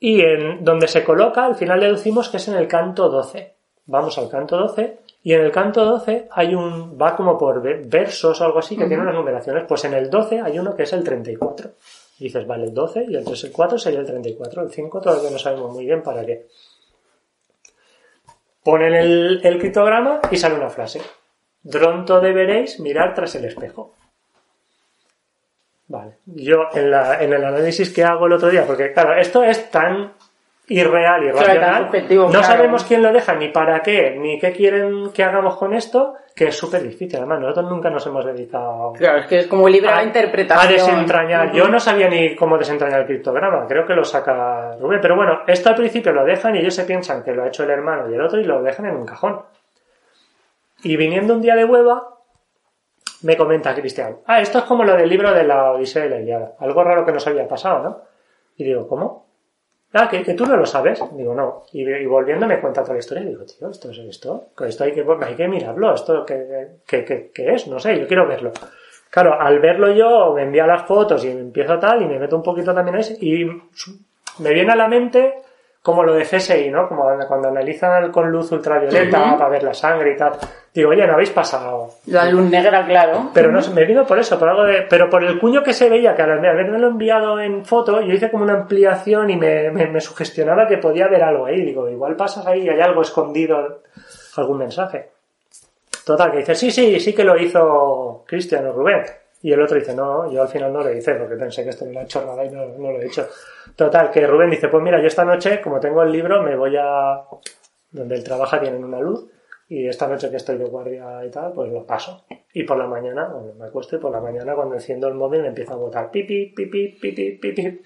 Y 0.00 0.20
en 0.20 0.64
donde 0.64 0.88
se 0.88 1.04
coloca, 1.04 1.44
al 1.44 1.56
final 1.56 1.80
deducimos 1.80 2.28
que 2.28 2.36
es 2.36 2.48
en 2.48 2.54
el 2.54 2.68
canto 2.68 3.08
12. 3.08 3.54
Vamos 3.86 4.16
al 4.18 4.28
canto 4.28 4.56
12 4.56 4.98
y 5.28 5.34
en 5.34 5.42
el 5.42 5.52
canto 5.52 5.84
12 5.84 6.28
hay 6.30 6.54
un, 6.54 6.96
va 6.98 7.14
como 7.14 7.36
por 7.36 7.60
ve- 7.60 7.82
versos 7.84 8.40
o 8.40 8.44
algo 8.46 8.60
así 8.60 8.78
que 8.78 8.86
tiene 8.86 9.02
unas 9.02 9.14
numeraciones. 9.14 9.64
Pues 9.68 9.84
en 9.84 9.92
el 9.92 10.08
12 10.08 10.40
hay 10.40 10.58
uno 10.58 10.74
que 10.74 10.84
es 10.84 10.92
el 10.94 11.04
34. 11.04 11.70
Y 12.20 12.24
dices, 12.24 12.46
vale, 12.46 12.64
el 12.64 12.72
12 12.72 13.04
y 13.10 13.14
el 13.14 13.24
3, 13.26 13.44
el 13.44 13.52
4 13.52 13.78
sería 13.78 14.00
el 14.00 14.06
34. 14.06 14.62
El 14.62 14.70
5 14.70 15.00
todavía 15.02 15.30
no 15.30 15.38
sabemos 15.38 15.70
muy 15.70 15.84
bien 15.84 16.02
para 16.02 16.24
qué. 16.24 16.46
Ponen 18.64 18.94
el, 18.94 19.40
el 19.44 19.58
criptograma 19.58 20.20
y 20.30 20.36
sale 20.38 20.54
una 20.54 20.70
frase. 20.70 21.02
Dronto 21.62 22.20
deberéis 22.20 22.80
mirar 22.80 23.12
tras 23.14 23.34
el 23.34 23.44
espejo. 23.44 23.94
Vale. 25.88 26.18
Yo 26.24 26.68
en, 26.72 26.90
la, 26.90 27.22
en 27.22 27.34
el 27.34 27.44
análisis 27.44 27.92
que 27.92 28.02
hago 28.02 28.26
el 28.26 28.32
otro 28.32 28.48
día, 28.48 28.66
porque 28.66 28.92
claro, 28.94 29.14
esto 29.20 29.42
es 29.44 29.70
tan 29.70 30.14
irreal 30.68 31.24
y 31.24 31.30
racional, 31.30 31.90
no 32.30 32.42
sabemos 32.42 32.84
quién 32.84 33.02
lo 33.02 33.12
deja, 33.12 33.34
ni 33.34 33.48
para 33.48 33.80
qué, 33.80 34.16
ni 34.18 34.38
qué 34.38 34.52
quieren 34.52 35.10
que 35.12 35.24
hagamos 35.24 35.56
con 35.56 35.74
esto, 35.74 36.14
que 36.34 36.48
es 36.48 36.56
súper 36.56 36.82
difícil. 36.82 37.16
Además, 37.16 37.40
nosotros 37.40 37.70
nunca 37.70 37.90
nos 37.90 38.06
hemos 38.06 38.24
dedicado 38.24 38.92
Claro, 38.92 39.18
es 39.18 39.26
que 39.26 39.38
es 39.38 39.46
como 39.46 39.68
libre 39.68 39.90
a, 39.90 40.02
interpretación. 40.02 40.68
a 40.68 40.72
desentrañar. 40.72 41.52
Yo 41.52 41.68
no 41.68 41.80
sabía 41.80 42.08
ni 42.08 42.36
cómo 42.36 42.58
desentrañar 42.58 43.00
el 43.00 43.06
criptograma, 43.06 43.66
creo 43.66 43.86
que 43.86 43.94
lo 43.94 44.04
saca 44.04 44.76
Rubén. 44.78 45.00
Pero 45.00 45.16
bueno, 45.16 45.40
esto 45.46 45.70
al 45.70 45.76
principio 45.76 46.12
lo 46.12 46.24
dejan 46.24 46.54
y 46.56 46.58
ellos 46.58 46.74
se 46.74 46.84
piensan 46.84 47.22
que 47.22 47.32
lo 47.32 47.44
ha 47.44 47.48
hecho 47.48 47.64
el 47.64 47.70
hermano 47.70 48.10
y 48.10 48.14
el 48.14 48.20
otro 48.20 48.38
y 48.38 48.44
lo 48.44 48.62
dejan 48.62 48.86
en 48.86 48.96
un 48.96 49.06
cajón. 49.06 49.40
Y 50.82 50.96
viniendo 50.96 51.34
un 51.34 51.40
día 51.40 51.56
de 51.56 51.64
hueva, 51.64 52.18
me 53.22 53.36
comenta 53.36 53.74
Cristian, 53.74 54.18
ah, 54.26 54.40
esto 54.40 54.58
es 54.58 54.64
como 54.64 54.84
lo 54.84 54.94
del 54.94 55.08
libro 55.08 55.32
de 55.32 55.44
la 55.44 55.72
Odisea 55.72 56.06
y 56.06 56.08
la 56.08 56.20
Iliada. 56.20 56.52
Algo 56.60 56.84
raro 56.84 57.04
que 57.04 57.12
nos 57.12 57.26
había 57.26 57.48
pasado, 57.48 57.82
¿no? 57.82 58.02
Y 58.56 58.64
digo, 58.64 58.86
¿cómo? 58.86 59.27
Ah, 60.00 60.08
que, 60.08 60.22
tú 60.34 60.46
no 60.46 60.56
lo 60.56 60.64
sabes. 60.64 61.02
Digo, 61.12 61.34
no. 61.34 61.64
Y, 61.72 61.82
y 61.82 62.06
volviendo 62.06 62.46
me 62.46 62.60
cuenta 62.60 62.82
toda 62.82 62.94
la 62.94 63.00
historia 63.00 63.24
digo, 63.24 63.44
tío, 63.44 63.68
esto 63.68 63.90
es 63.90 63.98
esto. 63.98 64.50
Esto 64.60 64.84
hay 64.84 64.92
que, 64.92 65.48
mirarlo. 65.48 65.92
Esto 65.92 66.24
que, 66.24 66.80
que, 66.86 67.30
que, 67.34 67.54
es, 67.54 67.66
no 67.66 67.80
sé, 67.80 67.98
yo 67.98 68.06
quiero 68.06 68.26
verlo. 68.26 68.52
Claro, 69.10 69.40
al 69.40 69.58
verlo 69.58 69.90
yo 69.90 70.34
me 70.34 70.42
envía 70.42 70.66
las 70.66 70.86
fotos 70.86 71.24
y 71.24 71.30
empiezo 71.30 71.78
tal 71.78 72.02
y 72.02 72.06
me 72.06 72.18
meto 72.18 72.36
un 72.36 72.42
poquito 72.42 72.72
también 72.72 72.96
a 72.96 73.00
ese 73.00 73.16
y 73.20 73.44
me 74.38 74.54
viene 74.54 74.70
a 74.70 74.76
la 74.76 74.86
mente 74.86 75.34
como 75.88 76.04
lo 76.04 76.12
de 76.12 76.24
CSI, 76.24 76.68
¿no? 76.68 76.86
Como 76.86 77.04
cuando 77.26 77.48
analizan 77.48 78.12
con 78.12 78.30
luz 78.30 78.52
ultravioleta 78.52 79.38
para 79.38 79.48
ver 79.48 79.62
la 79.62 79.72
sangre 79.72 80.12
y 80.12 80.16
tal. 80.18 80.32
Digo, 80.74 80.90
oye, 80.90 81.06
no 81.06 81.14
habéis 81.14 81.30
pasado. 81.30 81.88
La 82.08 82.26
luz 82.30 82.42
negra, 82.50 82.84
claro. 82.84 83.30
Pero 83.32 83.50
no 83.50 83.58
me 83.72 83.86
vino 83.86 84.06
por 84.06 84.18
eso, 84.18 84.38
por 84.38 84.50
algo 84.50 84.64
de, 84.64 84.82
pero 84.82 85.08
por 85.08 85.24
el 85.24 85.38
cuño 85.38 85.62
que 85.62 85.72
se 85.72 85.88
veía, 85.88 86.14
que 86.14 86.20
al 86.20 86.32
haberme 86.32 86.78
lo 86.78 86.88
enviado 86.88 87.40
en 87.40 87.64
foto, 87.64 88.02
yo 88.02 88.12
hice 88.12 88.30
como 88.30 88.44
una 88.44 88.52
ampliación 88.52 89.30
y 89.30 89.38
me, 89.38 89.70
me, 89.70 89.86
me 89.86 90.00
sugestionaba 90.02 90.68
que 90.68 90.76
podía 90.76 91.06
haber 91.06 91.22
algo 91.22 91.46
ahí. 91.46 91.64
Digo, 91.64 91.88
igual 91.88 92.16
pasas 92.16 92.46
ahí 92.46 92.64
y 92.64 92.68
hay 92.68 92.80
algo 92.82 93.00
escondido, 93.00 93.80
algún 94.36 94.58
mensaje. 94.58 95.08
Total, 96.04 96.32
que 96.32 96.38
dice, 96.40 96.54
sí, 96.54 96.70
sí, 96.70 97.00
sí 97.00 97.14
que 97.14 97.24
lo 97.24 97.34
hizo 97.38 98.24
Cristian 98.26 98.66
o 98.66 98.72
Rubén. 98.74 99.04
Y 99.40 99.52
el 99.54 99.62
otro 99.62 99.78
dice, 99.78 99.94
no, 99.94 100.30
yo 100.30 100.42
al 100.42 100.48
final 100.48 100.70
no 100.70 100.82
lo 100.82 100.92
hice 100.92 101.14
porque 101.14 101.36
pensé 101.36 101.64
que 101.64 101.70
esto 101.70 101.86
era 101.86 102.00
una 102.00 102.06
chorrada 102.06 102.44
y 102.44 102.50
no, 102.50 102.66
no 102.76 102.92
lo 102.92 103.00
he 103.00 103.06
hecho. 103.06 103.26
Total, 103.78 104.10
que 104.10 104.26
Rubén 104.26 104.50
dice, 104.50 104.66
pues 104.66 104.82
mira, 104.82 105.00
yo 105.00 105.06
esta 105.06 105.24
noche, 105.24 105.60
como 105.60 105.78
tengo 105.78 106.02
el 106.02 106.10
libro, 106.10 106.42
me 106.42 106.56
voy 106.56 106.74
a... 106.76 107.22
donde 107.92 108.16
él 108.16 108.24
trabaja 108.24 108.60
tienen 108.60 108.82
una 108.82 108.98
luz, 108.98 109.30
Y 109.68 109.86
esta 109.86 110.08
noche 110.08 110.30
que 110.30 110.36
estoy 110.36 110.58
de 110.58 110.64
guardia 110.64 111.24
y 111.24 111.30
tal, 111.30 111.52
pues 111.52 111.70
lo 111.70 111.86
paso. 111.86 112.24
Y 112.52 112.64
por 112.64 112.76
la 112.76 112.88
mañana, 112.88 113.28
bueno, 113.28 113.54
me 113.54 113.66
acuesto 113.66 113.94
y 113.94 114.00
por 114.00 114.10
la 114.10 114.20
mañana 114.20 114.56
cuando 114.56 114.74
enciendo 114.74 115.06
el 115.06 115.14
móvil 115.14 115.44
empieza 115.44 115.74
a 115.74 115.76
botar 115.76 116.10
pipi, 116.10 116.46
pipi, 116.46 116.98
pipi, 117.00 117.38
pipi. 117.38 117.80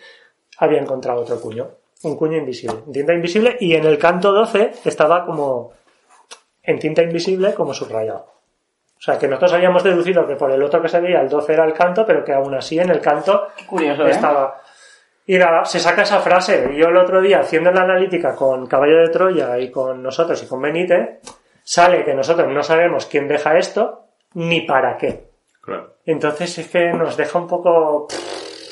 Había 0.60 0.80
encontrado 0.80 1.20
otro 1.20 1.38
cuño. 1.38 1.68
Un 2.04 2.16
cuño 2.16 2.38
invisible. 2.38 2.78
Tinta 2.90 3.12
invisible 3.12 3.58
y 3.60 3.74
en 3.74 3.84
el 3.84 3.98
canto 3.98 4.32
12 4.32 4.72
estaba 4.86 5.26
como 5.26 5.72
en 6.62 6.78
tinta 6.78 7.02
invisible 7.02 7.52
como 7.52 7.74
subrayado. 7.74 8.32
O 8.96 9.04
sea, 9.04 9.18
que 9.18 9.28
nosotros 9.28 9.52
habíamos 9.52 9.84
deducido 9.84 10.26
que 10.26 10.36
por 10.36 10.50
el 10.52 10.62
otro 10.62 10.80
que 10.80 10.88
se 10.88 11.00
veía 11.00 11.20
el 11.20 11.28
12 11.28 11.52
era 11.52 11.66
el 11.66 11.74
canto, 11.74 12.06
pero 12.06 12.24
que 12.24 12.32
aún 12.32 12.54
así 12.54 12.78
en 12.78 12.88
el 12.88 13.00
canto 13.02 13.48
Curioso, 13.66 14.06
¿eh? 14.06 14.12
Y 15.26 15.38
nada, 15.38 15.64
se 15.64 15.78
saca 15.78 16.02
esa 16.02 16.20
frase. 16.20 16.68
Y 16.72 16.78
yo 16.78 16.88
el 16.88 16.96
otro 16.96 17.20
día, 17.22 17.40
haciendo 17.40 17.70
la 17.70 17.82
analítica 17.82 18.34
con 18.34 18.66
Caballo 18.66 18.98
de 19.02 19.08
Troya 19.08 19.58
y 19.58 19.70
con 19.70 20.02
nosotros 20.02 20.42
y 20.42 20.46
con 20.46 20.60
Benítez, 20.60 21.20
sale 21.62 22.04
que 22.04 22.14
nosotros 22.14 22.48
no 22.52 22.62
sabemos 22.62 23.06
quién 23.06 23.28
deja 23.28 23.56
esto 23.56 24.06
ni 24.34 24.62
para 24.62 24.96
qué. 24.96 25.28
Claro. 25.60 25.94
Entonces 26.06 26.58
es 26.58 26.68
que 26.68 26.92
nos 26.92 27.16
deja 27.16 27.38
un 27.38 27.46
poco. 27.46 28.08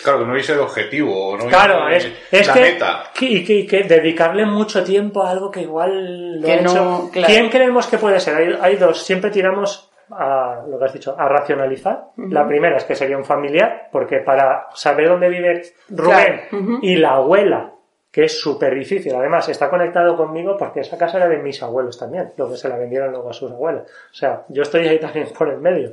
Claro, 0.03 0.21
que 0.21 0.25
no 0.25 0.33
veis 0.33 0.49
el 0.49 0.59
objetivo, 0.61 1.37
no 1.37 1.47
Claro, 1.47 1.87
es, 1.91 2.11
es 2.33 2.47
la 2.47 2.55
que, 2.55 2.61
meta. 2.63 3.05
que- 3.15 3.27
y 3.27 3.45
que, 3.45 3.53
y 3.53 3.67
que 3.67 3.83
dedicarle 3.85 4.47
mucho 4.47 4.83
tiempo 4.83 5.23
a 5.23 5.31
algo 5.31 5.51
que 5.51 5.61
igual 5.61 6.41
lo 6.41 6.47
Que 6.47 6.57
no, 6.63 6.71
hecho- 6.73 7.11
claro. 7.13 7.27
¿Quién 7.29 7.51
creemos 7.51 7.87
que 7.87 7.99
puede 7.99 8.19
ser? 8.19 8.35
Hay, 8.35 8.59
hay 8.63 8.77
dos, 8.77 9.03
siempre 9.05 9.31
tiramos 9.31 9.90
a 10.13 10.65
lo 10.69 10.79
que 10.79 10.85
has 10.85 10.93
dicho, 10.93 11.15
a 11.19 11.29
racionalizar. 11.29 12.07
La 12.17 12.47
primera 12.47 12.77
es 12.77 12.85
que 12.85 12.95
sería 12.95 13.17
un 13.17 13.25
familiar, 13.25 13.89
porque 13.91 14.19
para 14.19 14.69
saber 14.75 15.09
dónde 15.09 15.29
vive 15.29 15.63
Rubén 15.89 16.43
Claro, 16.51 16.79
y 16.83 16.97
la 16.97 17.15
abuela, 17.15 17.73
que 18.11 18.25
es 18.25 18.41
súper 18.41 18.75
difícil, 18.75 19.15
además 19.15 19.49
está 19.49 19.71
conectado 19.71 20.17
conmigo 20.17 20.57
porque 20.57 20.81
esa 20.81 20.99
casa 20.99 21.19
era 21.19 21.29
de 21.29 21.39
mis 21.39 21.63
abuelos 21.63 21.99
también, 21.99 22.33
lo 22.37 22.51
que 22.51 22.57
se 22.57 22.69
la 22.69 22.77
vendieron 22.77 23.13
luego 23.13 23.31
a 23.31 23.33
sus 23.33 23.51
abuelos. 23.53 23.83
O 23.83 24.15
sea, 24.15 24.45
yo 24.49 24.63
estoy 24.63 24.87
ahí 24.89 24.99
también 24.99 25.29
por 25.37 25.49
el 25.49 25.59
medio. 25.59 25.93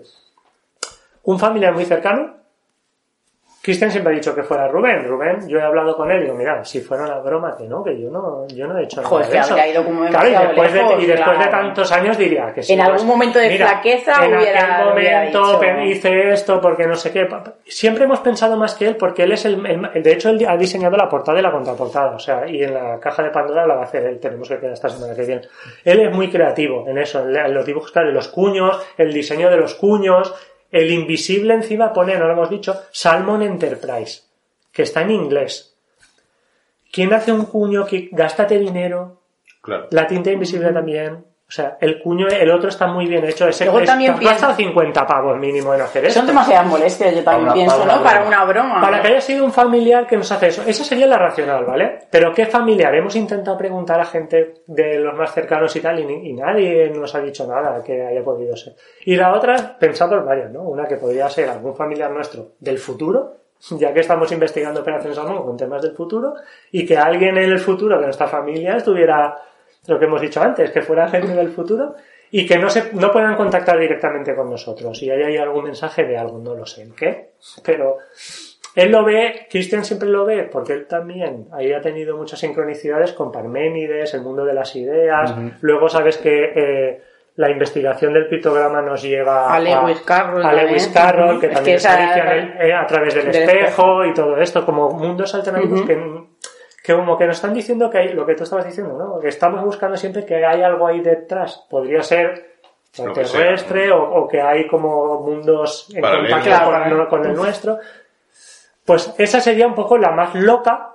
Un 1.23 1.39
familiar 1.39 1.73
muy 1.73 1.85
cercano, 1.85 2.37
Cristian 3.67 3.91
siempre 3.91 4.13
ha 4.13 4.15
dicho 4.15 4.33
que 4.33 4.43
fuera 4.43 4.69
Rubén. 4.69 5.03
Rubén, 5.05 5.45
yo 5.49 5.59
he 5.59 5.61
hablado 5.61 5.97
con 5.97 6.09
él 6.09 6.19
y 6.21 6.23
digo, 6.23 6.35
mira, 6.35 6.63
si 6.63 6.79
fuera 6.79 7.03
una 7.03 7.19
broma, 7.19 7.53
que 7.57 7.65
no, 7.67 7.83
que 7.83 7.99
yo 7.99 8.09
no, 8.09 8.47
yo 8.47 8.65
no 8.65 8.77
he 8.79 8.83
hecho 8.85 8.97
nada 9.01 9.09
Joder, 9.09 9.25
de 9.27 9.31
que 9.33 9.37
eso. 9.39 9.53
habría 9.53 9.67
ido 9.73 9.83
como 9.83 10.05
Claro, 10.07 10.29
y 10.29 10.31
después, 10.31 10.73
de, 10.73 10.79
y 10.99 11.05
después 11.05 11.39
de 11.39 11.45
tantos 11.47 11.91
años 11.91 12.17
diría 12.17 12.53
que 12.53 12.63
sí. 12.63 12.71
En 12.73 12.79
pues, 12.79 12.89
algún 12.91 13.07
momento 13.07 13.39
de 13.39 13.49
mira, 13.49 13.67
flaqueza 13.67 14.25
en 14.25 14.37
hubiera- 14.37 14.75
aquel 14.77 14.93
hubiera 14.93 15.17
momento 15.19 15.59
dicho- 15.59 15.81
hice 15.83 16.31
esto 16.31 16.61
porque 16.61 16.87
no 16.87 16.95
sé 16.95 17.11
qué. 17.11 17.27
Siempre 17.65 18.05
hemos 18.05 18.21
pensado 18.21 18.55
más 18.55 18.73
que 18.75 18.87
él 18.87 18.95
porque 18.95 19.23
él 19.23 19.33
es 19.33 19.43
el, 19.43 19.65
el- 19.93 20.01
de 20.01 20.11
hecho 20.13 20.29
él 20.29 20.45
ha 20.47 20.55
diseñado 20.55 20.95
la 20.95 21.09
portada 21.09 21.37
y 21.39 21.41
la 21.41 21.51
contraportada, 21.51 22.15
o 22.15 22.19
sea, 22.19 22.47
y 22.47 22.63
en 22.63 22.73
la 22.73 22.99
caja 23.01 23.21
de 23.23 23.31
Pandora 23.31 23.67
la 23.67 23.75
va 23.75 23.81
a 23.81 23.83
hacer 23.83 24.05
él, 24.05 24.19
tenemos 24.19 24.47
que 24.47 24.57
quedar 24.59 24.71
esta 24.73 24.87
semana 24.87 25.13
que 25.13 25.23
viene. 25.25 25.41
Él 25.83 25.99
es 25.99 26.15
muy 26.15 26.29
creativo 26.29 26.85
en 26.87 26.97
eso, 26.99 27.19
en 27.27 27.35
en 27.35 27.53
los 27.53 27.65
dibujos, 27.65 27.91
claro, 27.91 28.07
en 28.09 28.15
los 28.15 28.29
cuños, 28.29 28.79
el 28.97 29.11
diseño 29.11 29.49
de 29.49 29.57
los 29.57 29.75
cuños, 29.75 30.33
el 30.71 30.91
invisible 30.91 31.53
encima 31.53 31.93
pone, 31.93 32.17
no 32.17 32.25
lo 32.25 32.33
hemos 32.33 32.49
dicho, 32.49 32.81
Salmon 32.91 33.41
Enterprise, 33.41 34.23
que 34.71 34.83
está 34.83 35.01
en 35.01 35.11
inglés. 35.11 35.75
¿Quién 36.91 37.13
hace 37.13 37.31
un 37.31 37.45
cuño 37.45 37.85
que 37.85 38.09
gástate 38.11 38.59
dinero? 38.59 39.21
Claro. 39.61 39.87
La 39.91 40.07
tinta 40.07 40.31
invisible 40.31 40.71
también. 40.71 41.25
O 41.49 41.51
sea, 41.51 41.77
el 41.79 42.01
cuño, 42.01 42.27
el 42.27 42.51
otro 42.51 42.67
está 42.67 42.87
muy 42.87 43.05
bien 43.07 43.23
hecho. 43.23 43.47
Ese 43.47 43.63
Luego 43.63 43.79
es- 43.79 43.85
también 43.85 44.11
gastado 44.19 44.53
pienso- 44.53 44.53
50 44.55 45.07
pavos 45.07 45.37
mínimo 45.37 45.73
en 45.73 45.79
hacer 45.79 46.03
esto. 46.03 46.19
Son 46.19 46.27
demasiadas 46.27 46.67
molestias, 46.67 47.15
yo 47.15 47.23
también 47.23 47.43
una- 47.45 47.53
pienso, 47.53 47.79
para 47.79 47.95
¿no? 47.95 48.03
Para 48.03 48.23
una 48.25 48.43
broma. 48.43 48.81
Para 48.81 49.01
que 49.01 49.07
haya 49.07 49.21
sido 49.21 49.45
un 49.45 49.53
familiar 49.53 50.05
que 50.05 50.17
nos 50.17 50.29
hace 50.29 50.47
eso. 50.47 50.63
Esa 50.67 50.83
sería 50.83 51.07
la 51.07 51.17
racional, 51.17 51.63
¿vale? 51.63 51.99
Pero 52.11 52.33
¿qué 52.33 52.47
familiar? 52.47 52.93
Hemos 52.95 53.15
intentado 53.15 53.57
preguntar 53.57 53.97
a 54.01 54.03
gente 54.05 54.55
de 54.67 54.99
los 54.99 55.15
más 55.15 55.33
cercanos 55.33 55.73
y 55.77 55.79
tal, 55.79 55.97
y, 56.01 56.33
nadie 56.33 56.89
nos 56.89 57.15
ha 57.15 57.21
dicho 57.21 57.47
nada 57.47 57.81
que 57.81 58.05
haya 58.05 58.21
podido 58.25 58.53
ser. 58.57 58.73
Y 59.05 59.15
la 59.15 59.33
otra, 59.33 59.77
pensamos 59.79 60.25
varias, 60.25 60.51
¿no? 60.51 60.63
Una 60.63 60.85
que 60.85 60.97
podría 60.97 61.29
ser 61.29 61.47
algún 61.49 61.75
familiar 61.77 62.11
nuestro 62.11 62.49
del 62.59 62.77
futuro, 62.77 63.35
ya 63.71 63.93
que 63.93 64.01
estamos 64.01 64.29
investigando 64.33 64.81
operaciones 64.81 65.15
Salmón 65.15 65.43
con 65.45 65.55
temas 65.55 65.81
del 65.81 65.95
futuro, 65.95 66.33
y 66.73 66.85
que 66.85 66.97
alguien 66.97 67.37
en 67.37 67.51
el 67.51 67.59
futuro 67.59 67.97
de 67.97 68.03
nuestra 68.03 68.27
familia 68.27 68.75
estuviera, 68.75 69.33
lo 69.87 69.97
que 69.99 70.05
hemos 70.05 70.21
dicho 70.21 70.41
antes, 70.41 70.71
que 70.71 70.81
fuera 70.81 71.07
gente 71.09 71.33
del 71.33 71.49
futuro, 71.49 71.95
y 72.29 72.45
que 72.45 72.57
no 72.57 72.69
se, 72.69 72.91
no 72.93 73.11
puedan 73.11 73.35
contactar 73.35 73.79
directamente 73.79 74.35
con 74.35 74.49
nosotros. 74.49 75.01
Y 75.01 75.09
ahí 75.09 75.23
hay 75.23 75.37
algún 75.37 75.63
mensaje 75.63 76.03
de 76.05 76.17
algo, 76.17 76.39
no 76.39 76.53
lo 76.55 76.65
sé 76.65 76.83
en 76.83 76.93
qué, 76.93 77.29
pero 77.63 77.97
él 78.75 78.91
lo 78.91 79.03
ve, 79.05 79.47
Christian 79.49 79.83
siempre 79.85 80.09
lo 80.09 80.25
ve, 80.25 80.43
porque 80.43 80.73
él 80.73 80.85
también 80.87 81.47
ahí 81.53 81.71
ha 81.73 81.81
tenido 81.81 82.15
muchas 82.17 82.39
sincronicidades 82.39 83.13
con 83.13 83.31
Parménides, 83.31 84.13
el 84.13 84.21
mundo 84.21 84.43
de 84.45 84.53
las 84.53 84.75
ideas. 84.75 85.33
Luego 85.61 85.87
sabes 85.89 86.17
que 86.17 86.51
eh, 86.55 87.01
la 87.37 87.49
investigación 87.49 88.13
del 88.13 88.27
pictograma 88.27 88.81
nos 88.81 89.01
lleva 89.01 89.53
A 89.53 89.59
Lewis 89.59 90.01
Carroll 90.01 90.43
a 90.45 90.53
Lewis. 90.53 90.87
Carroll, 90.93 91.39
que 91.39 91.47
Es 91.47 91.53
también 91.53 91.75
que 91.77 91.79
se 91.79 91.87
esa- 91.87 92.35
el- 92.35 92.61
eh, 92.69 92.73
a 92.73 92.85
través 92.85 93.13
del, 93.15 93.31
del 93.31 93.43
espejo, 93.43 94.03
y 94.05 94.13
todo 94.13 94.37
esto, 94.37 94.65
como 94.65 94.89
mundos 94.91 95.33
alternativos 95.33 95.79
Ujú. 95.79 95.87
que, 95.87 95.95
que 96.87 96.95
como 96.95 97.17
que 97.17 97.25
nos 97.25 97.35
están 97.35 97.53
diciendo 97.53 97.89
que 97.89 97.97
hay, 97.97 98.13
lo 98.13 98.25
que 98.25 98.33
tú 98.33 98.43
estabas 98.43 98.65
diciendo, 98.65 98.93
¿no? 98.97 99.19
Que 99.19 99.27
estamos 99.27 99.61
buscando 99.61 99.97
siempre 99.97 100.25
que 100.25 100.35
hay 100.45 100.61
algo 100.61 100.87
ahí 100.87 101.01
detrás. 101.01 101.65
Podría 101.69 102.01
ser 102.01 102.55
terrestre 103.13 103.87
sea, 103.87 103.95
o, 103.97 104.21
o 104.23 104.27
que 104.29 104.39
hay 104.39 104.65
como 104.67 105.19
mundos 105.19 105.89
en 105.93 106.01
contacto 106.01 106.95
con, 106.95 107.05
con 107.07 107.25
el 107.29 107.35
nuestro. 107.35 107.77
Pues 108.85 109.13
esa 109.17 109.41
sería 109.41 109.67
un 109.67 109.75
poco 109.75 109.97
la 109.97 110.11
más 110.11 110.33
loca, 110.35 110.93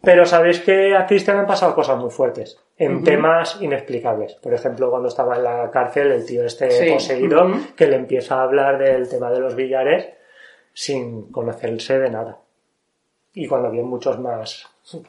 pero 0.00 0.24
sabéis 0.24 0.60
que 0.60 0.96
a 0.96 1.04
Cristian 1.04 1.36
han 1.36 1.46
pasado 1.46 1.74
cosas 1.74 1.98
muy 1.98 2.08
fuertes 2.08 2.58
en 2.78 3.04
temas 3.04 3.58
inexplicables. 3.60 4.36
Por 4.36 4.54
ejemplo, 4.54 4.88
cuando 4.88 5.08
estaba 5.08 5.36
en 5.36 5.44
la 5.44 5.70
cárcel, 5.70 6.12
el 6.12 6.24
tío 6.24 6.46
este 6.46 6.70
Sí. 6.70 6.92
poseído, 6.94 7.46
que 7.76 7.88
le 7.88 7.96
empieza 7.96 8.36
a 8.36 8.42
hablar 8.44 8.78
del 8.78 9.06
tema 9.06 9.30
de 9.30 9.40
los 9.40 9.54
billares 9.54 10.08
sin 10.72 11.30
conocerse 11.30 11.98
de 11.98 12.08
nada. 12.08 12.38
Y 13.34 13.46
cuando 13.46 13.68
había 13.68 13.82
muchos 13.82 14.18
más 14.18 14.66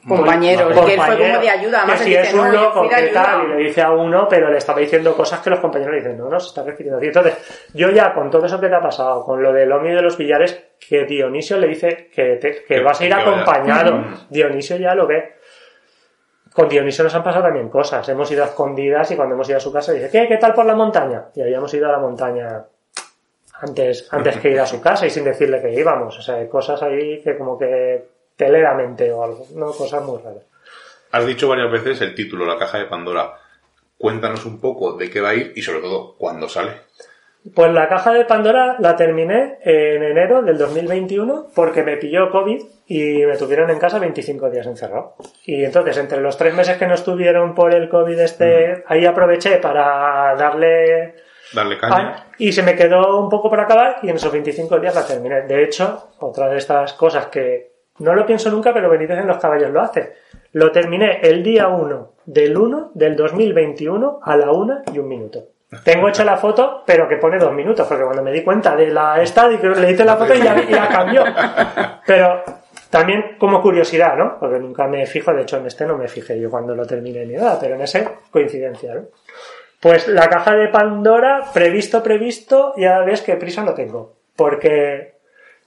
Compañeros, 0.07 0.73
compañeros, 0.73 0.85
que 0.87 0.93
él 0.95 0.99
fue 0.99 1.17
como 1.17 1.39
de 1.39 1.49
ayuda, 1.51 1.77
además 1.83 1.97
que 1.99 2.03
si 2.05 2.09
dice, 2.09 2.21
es 2.23 2.33
un 2.33 2.39
"No, 2.47 2.53
yo 2.53 2.61
loco, 2.63 2.79
fui 2.79 2.89
de 2.89 2.95
que 2.95 3.01
ayuda". 3.03 3.23
tal, 3.23 3.43
y 3.43 3.47
le 3.49 3.55
dice 3.57 3.81
a 3.83 3.91
uno, 3.91 4.27
pero 4.27 4.49
le 4.49 4.57
estaba 4.57 4.79
diciendo 4.79 5.15
cosas 5.15 5.39
que 5.41 5.49
los 5.51 5.59
compañeros 5.59 5.93
le 5.93 5.99
dicen, 6.01 6.17
no, 6.17 6.29
no, 6.29 6.39
se 6.39 6.47
está 6.47 6.63
refiriendo 6.63 6.97
a 6.97 6.99
ti. 6.99 7.07
Entonces, 7.07 7.67
yo 7.75 7.91
ya 7.91 8.11
con 8.13 8.31
todo 8.31 8.47
eso 8.47 8.59
que 8.59 8.69
te 8.69 8.75
ha 8.75 8.81
pasado, 8.81 9.23
con 9.23 9.43
lo 9.43 9.53
del 9.53 9.71
Omi 9.71 9.91
de 9.91 10.01
los 10.01 10.17
billares, 10.17 10.63
que 10.79 11.05
Dionisio 11.05 11.59
le 11.59 11.67
dice 11.67 12.09
que, 12.11 12.37
te- 12.37 12.63
que 12.63 12.75
Que- 12.75 12.81
vas 12.81 12.99
a 12.99 13.05
ir 13.05 13.13
vaya. 13.13 13.29
acompañado. 13.29 13.95
Ujú. 13.97 14.15
Dionisio 14.31 14.77
ya 14.77 14.95
lo 14.95 15.05
ve. 15.05 15.35
Con 16.53 16.67
Dionisio 16.67 17.03
nos 17.03 17.13
han 17.13 17.23
pasado 17.23 17.43
también 17.43 17.69
cosas. 17.69 18.09
Hemos 18.09 18.31
ido 18.31 18.43
a 18.43 18.47
escondidas 18.47 19.11
y 19.11 19.15
cuando 19.15 19.35
hemos 19.35 19.47
ido 19.47 19.57
a 19.57 19.61
su 19.61 19.71
casa 19.71 19.91
dice, 19.93 20.09
¿qué? 20.09 20.27
¿Qué 20.27 20.37
tal 20.37 20.53
por 20.55 20.65
la 20.65 20.73
montaña? 20.73 21.25
Y 21.35 21.41
habíamos 21.43 21.71
ido 21.75 21.87
a 21.87 21.91
la 21.91 21.99
montaña 21.99 22.63
antes, 23.61 24.07
antes 24.11 24.37
que 24.37 24.49
ir 24.49 24.59
a 24.59 24.65
su 24.65 24.81
casa 24.81 25.05
y 25.05 25.11
sin 25.11 25.23
decirle 25.23 25.61
que 25.61 25.71
íbamos. 25.71 26.17
O 26.17 26.21
sea, 26.23 26.35
hay 26.37 26.47
cosas 26.47 26.81
ahí 26.81 27.21
que 27.21 27.37
como 27.37 27.59
que 27.59 28.16
te 28.37 28.49
lee 28.49 28.61
la 28.61 28.75
mente 28.75 29.11
o 29.11 29.23
algo. 29.23 29.45
No, 29.55 29.73
cosas 29.73 30.01
muy 30.03 30.19
raras. 30.21 30.43
Has 31.11 31.25
dicho 31.25 31.49
varias 31.49 31.71
veces 31.71 31.99
el 32.01 32.15
título, 32.15 32.45
La 32.45 32.57
caja 32.57 32.77
de 32.77 32.85
Pandora. 32.85 33.33
Cuéntanos 33.97 34.45
un 34.45 34.61
poco 34.61 34.93
de 34.93 35.09
qué 35.09 35.19
va 35.19 35.29
a 35.29 35.35
ir 35.35 35.53
y 35.55 35.61
sobre 35.61 35.81
todo 35.81 36.15
cuándo 36.17 36.47
sale. 36.47 36.87
Pues 37.55 37.71
la 37.71 37.87
caja 37.87 38.13
de 38.13 38.25
Pandora 38.25 38.75
la 38.79 38.95
terminé 38.95 39.57
en 39.63 40.03
enero 40.03 40.41
del 40.41 40.57
2021 40.57 41.47
porque 41.55 41.81
me 41.81 41.97
pilló 41.97 42.29
COVID 42.29 42.61
y 42.87 43.25
me 43.25 43.37
tuvieron 43.37 43.69
en 43.69 43.79
casa 43.79 43.99
25 43.99 44.49
días 44.49 44.67
encerrado. 44.67 45.15
Y 45.45 45.63
entonces, 45.63 45.97
entre 45.97 46.21
los 46.21 46.37
tres 46.37 46.53
meses 46.53 46.77
que 46.77 46.87
no 46.87 46.93
estuvieron 46.93 47.55
por 47.55 47.73
el 47.73 47.89
COVID 47.89 48.19
este, 48.19 48.83
ahí 48.87 49.05
aproveché 49.05 49.57
para 49.57 50.35
darle... 50.35 51.15
Darle 51.53 51.77
caña. 51.77 52.27
Y 52.37 52.51
se 52.51 52.63
me 52.63 52.75
quedó 52.75 53.19
un 53.19 53.29
poco 53.29 53.49
por 53.49 53.59
acabar 53.59 53.99
y 54.03 54.09
en 54.09 54.17
esos 54.17 54.31
25 54.31 54.79
días 54.79 54.95
la 54.95 55.07
terminé. 55.07 55.43
De 55.43 55.63
hecho, 55.63 56.09
otra 56.19 56.49
de 56.49 56.57
estas 56.57 56.93
cosas 56.93 57.27
que 57.27 57.76
no 57.99 58.13
lo 58.13 58.25
pienso 58.25 58.49
nunca, 58.51 58.73
pero 58.73 58.89
Benítez 58.89 59.19
en 59.19 59.27
los 59.27 59.37
caballos 59.37 59.71
lo 59.71 59.81
hace. 59.81 60.13
Lo 60.53 60.71
terminé 60.71 61.19
el 61.21 61.43
día 61.43 61.67
1 61.67 62.13
del 62.25 62.57
1 62.57 62.91
del 62.93 63.15
2021 63.15 64.19
a 64.21 64.37
la 64.37 64.51
1 64.51 64.81
y 64.93 64.99
un 64.99 65.07
minuto. 65.07 65.45
Tengo 65.83 66.07
hecha 66.07 66.23
la 66.23 66.37
foto, 66.37 66.83
pero 66.85 67.09
que 67.09 67.17
pone 67.17 67.37
dos 67.37 67.51
minutos, 67.51 67.85
porque 67.87 68.05
cuando 68.05 68.23
me 68.23 68.31
di 68.31 68.41
cuenta 68.41 68.75
de 68.75 68.89
la 68.89 69.21
esta, 69.21 69.49
le 69.49 69.91
hice 69.91 70.05
la 70.05 70.15
foto 70.15 70.33
y 70.33 70.39
ya 70.39 70.87
cambió. 70.87 71.23
Pero 72.05 72.41
también 72.89 73.35
como 73.37 73.61
curiosidad, 73.61 74.15
¿no? 74.15 74.39
Porque 74.39 74.59
nunca 74.59 74.87
me 74.87 75.05
fijo, 75.05 75.33
de 75.33 75.41
hecho 75.41 75.57
en 75.57 75.65
este 75.65 75.85
no 75.85 75.97
me 75.97 76.07
fijé 76.07 76.39
yo 76.39 76.49
cuando 76.49 76.73
lo 76.73 76.85
terminé 76.85 77.25
ni 77.25 77.33
nada, 77.33 77.59
pero 77.59 77.75
en 77.75 77.81
ese 77.81 78.07
coincidencia, 78.31 78.95
¿no? 78.95 79.01
Pues 79.81 80.07
la 80.07 80.27
caja 80.29 80.55
de 80.55 80.69
Pandora, 80.69 81.43
previsto, 81.53 82.01
previsto, 82.01 82.73
ya 82.77 82.99
ves 83.01 83.21
que 83.21 83.35
prisa 83.35 83.63
no 83.63 83.73
tengo. 83.73 84.15
Porque 84.35 85.16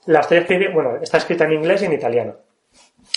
la 0.05 0.19
estoy 0.21 0.39
escribiendo, 0.39 0.75
bueno, 0.75 0.97
está 1.01 1.17
escrita 1.17 1.45
en 1.45 1.53
inglés 1.53 1.81
y 1.81 1.85
en 1.85 1.93
italiano. 1.93 2.35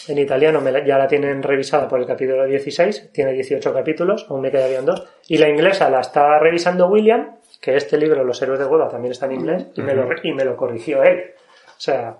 En 0.08 0.18
italiano 0.18 0.60
me 0.60 0.70
la- 0.72 0.84
ya 0.84 0.98
la 0.98 1.06
tienen 1.08 1.42
revisada 1.42 1.88
por 1.88 1.98
el 2.00 2.06
capítulo 2.06 2.44
16, 2.44 3.10
tiene 3.12 3.32
18 3.32 3.72
capítulos, 3.72 4.26
aún 4.28 4.40
me 4.42 4.50
quedarían 4.50 4.84
dos. 4.84 5.06
Y 5.28 5.38
la 5.38 5.48
inglesa 5.48 5.88
la 5.88 6.00
está 6.00 6.38
revisando 6.38 6.88
William, 6.88 7.36
que 7.60 7.76
este 7.76 7.96
libro, 7.96 8.22
Los 8.24 8.40
héroes 8.42 8.58
de 8.58 8.66
Goda, 8.66 8.88
también 8.88 9.12
está 9.12 9.26
en 9.26 9.32
inglés, 9.32 9.66
y 9.74 9.80
me, 9.82 9.94
lo, 9.94 10.08
y 10.22 10.32
me 10.32 10.44
lo 10.44 10.56
corrigió 10.56 11.02
él. 11.02 11.32
O 11.68 11.80
sea, 11.80 12.16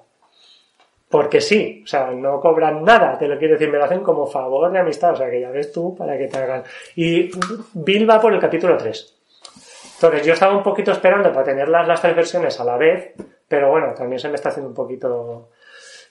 porque 1.11 1.41
sí, 1.41 1.83
o 1.85 1.87
sea, 1.87 2.11
no 2.11 2.41
cobran 2.41 2.83
nada, 2.83 3.19
te 3.19 3.29
lo 3.29 3.39
quiero 3.39 3.55
decir, 3.55 3.71
me 3.71 3.79
lo 3.79 3.85
hacen 3.85 4.01
como 4.01 4.27
favor 4.27 4.73
de 4.73 4.79
amistad, 4.79 5.13
o 5.13 5.17
sea, 5.17 5.31
que 5.31 5.41
ya 5.41 5.51
ves 5.51 5.71
tú 5.71 5.95
para 5.95 6.17
que 6.19 6.27
te 6.29 6.39
hagan. 6.39 6.63
Y 6.97 7.31
Bill 7.75 8.09
va 8.09 8.21
por 8.21 8.33
el 8.33 8.41
capítulo 8.41 8.77
3. 8.77 9.15
Entonces 9.97 10.27
yo 10.27 10.33
estaba 10.33 10.57
un 10.57 10.63
poquito 10.63 10.91
esperando 10.91 11.31
para 11.33 11.45
tener 11.45 11.69
las, 11.69 11.87
las 11.87 12.01
tres 12.01 12.17
versiones 12.17 12.59
a 12.59 12.65
la 12.65 12.77
vez, 12.77 13.13
pero 13.49 13.71
bueno, 13.71 13.93
también 13.95 14.19
se 14.19 14.29
me 14.29 14.35
está 14.35 14.49
haciendo 14.51 14.69
un 14.69 14.75
poquito... 14.75 15.51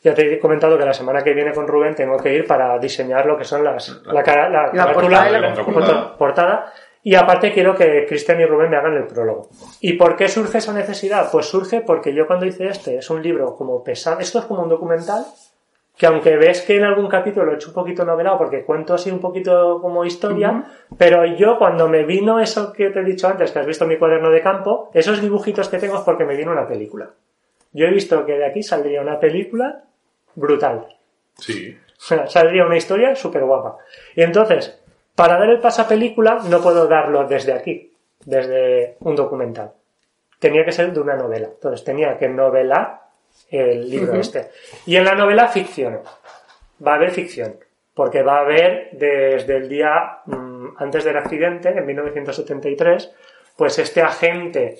Ya 0.04 0.14
te 0.14 0.34
he 0.34 0.40
comentado 0.40 0.78
que 0.78 0.84
la 0.86 0.94
semana 0.94 1.24
que 1.24 1.34
viene 1.34 1.54
con 1.54 1.66
Rubén 1.66 1.96
tengo 1.96 2.18
que 2.18 2.34
ir 2.34 2.46
para 2.46 2.78
diseñar 2.78 3.26
lo 3.26 3.38
que 3.38 3.46
son 3.46 3.64
las, 3.64 4.02
la, 4.06 4.22
cara, 4.22 4.50
la, 4.50 4.68
La 4.74 4.94
carátula, 4.94 4.94
portada 4.94 5.30
y 5.30 5.42
la 5.42 6.18
portada. 6.18 6.74
Y 7.04 7.16
aparte 7.16 7.54
quiero 7.54 7.76
que 7.76 8.06
Cristian 8.06 8.40
y 8.42 8.46
Rubén 8.46 8.70
me 8.70 8.78
hagan 8.78 8.96
el 8.96 9.08
prólogo. 9.08 9.50
¿Y 9.80 9.94
por 9.94 10.18
qué 10.18 10.28
surge 10.28 10.58
esa 10.58 10.74
necesidad? 10.74 11.30
Pues 11.32 11.46
surge 11.46 11.82
porque 11.82 12.14
yo 12.14 12.28
cuando 12.28 12.46
hice 12.46 12.68
este, 12.68 12.98
es 12.98 13.10
un 13.10 13.22
libro 13.22 13.56
como 13.56 13.84
pesado, 13.84 14.20
esto 14.20 14.40
es 14.40 14.46
como 14.46 14.64
un 14.64 14.70
documental, 14.70 15.26
que 15.96 16.08
aunque 16.08 16.38
ves 16.38 16.62
que 16.62 16.78
en 16.78 16.84
algún 16.84 17.08
capítulo 17.08 17.46
lo 17.46 17.52
he 17.54 17.56
hecho 17.56 17.70
un 17.70 17.76
poquito 17.76 18.04
novelado 18.04 18.38
porque 18.38 18.64
cuento 18.64 18.96
así 18.96 19.12
un 19.12 19.20
poquito 19.20 19.80
como 19.80 20.04
historia, 20.04 20.64
pero 20.98 21.26
yo 21.26 21.58
cuando 21.58 21.88
me 21.88 22.04
vino 22.04 22.39
eso 22.39 22.74
que 22.74 22.89
te 22.89 23.02
he 23.02 23.04
dicho 23.04 23.28
antes, 23.28 23.52
que 23.52 23.60
has 23.60 23.68
visto 23.68 23.86
mi 23.86 23.98
cuaderno 23.98 24.32
de 24.32 24.41
campo, 24.41 24.89
esos 24.94 25.22
dibujitos 25.22 25.70
que 25.70 25.78
tengo 25.78 25.98
es 25.98 26.02
porque 26.02 26.26
me 26.26 26.36
vino 26.36 26.52
una 26.52 26.68
película. 26.68 27.12
Yo 27.74 27.86
he 27.86 27.91
visto 27.91 28.26
que 28.26 28.34
de 28.34 28.46
aquí 28.46 28.64
saldría 28.64 29.02
una 29.02 29.20
película 29.20 29.84
brutal. 30.36 30.88
Sí. 31.38 31.78
O 31.98 32.02
sea, 32.02 32.28
saldría 32.28 32.66
una 32.66 32.78
historia 32.78 33.16
súper 33.16 33.44
guapa. 33.44 33.78
Y 34.16 34.24
entonces, 34.24 34.80
para 35.16 35.38
dar 35.38 35.50
el 35.50 35.60
paso 35.60 35.84
a 35.84 35.88
película, 35.88 36.39
no 36.50 36.62
puedo 36.62 36.88
darlo 36.88 37.26
desde 37.28 37.54
aquí, 37.54 37.94
desde 38.26 38.98
un 39.02 39.16
documental. 39.16 39.72
Tenía 40.39 40.66
que 40.66 40.72
ser 40.72 40.91
de 40.91 41.00
una 41.00 41.16
novela. 41.16 41.50
Entonces 41.54 41.84
tenía 41.84 42.18
que 42.18 42.28
novelar 42.28 43.03
el 43.50 43.90
libro 43.90 44.16
este. 44.16 44.50
Y 44.86 44.96
en 44.96 45.06
la 45.06 45.16
novela 45.16 45.48
ficción. 45.48 46.02
Va 46.86 46.94
a 46.94 46.96
haber 46.96 47.12
ficción. 47.12 47.56
Porque 47.94 48.24
va 48.24 48.38
a 48.38 48.42
haber 48.42 48.90
desde 48.94 49.58
el 49.58 49.70
día 49.70 50.20
mm, 50.26 50.76
antes 50.78 51.04
del 51.04 51.18
accidente, 51.18 51.70
en 51.70 51.86
1973, 51.86 53.12
pues 53.56 53.78
este 53.78 54.02
agente 54.02 54.78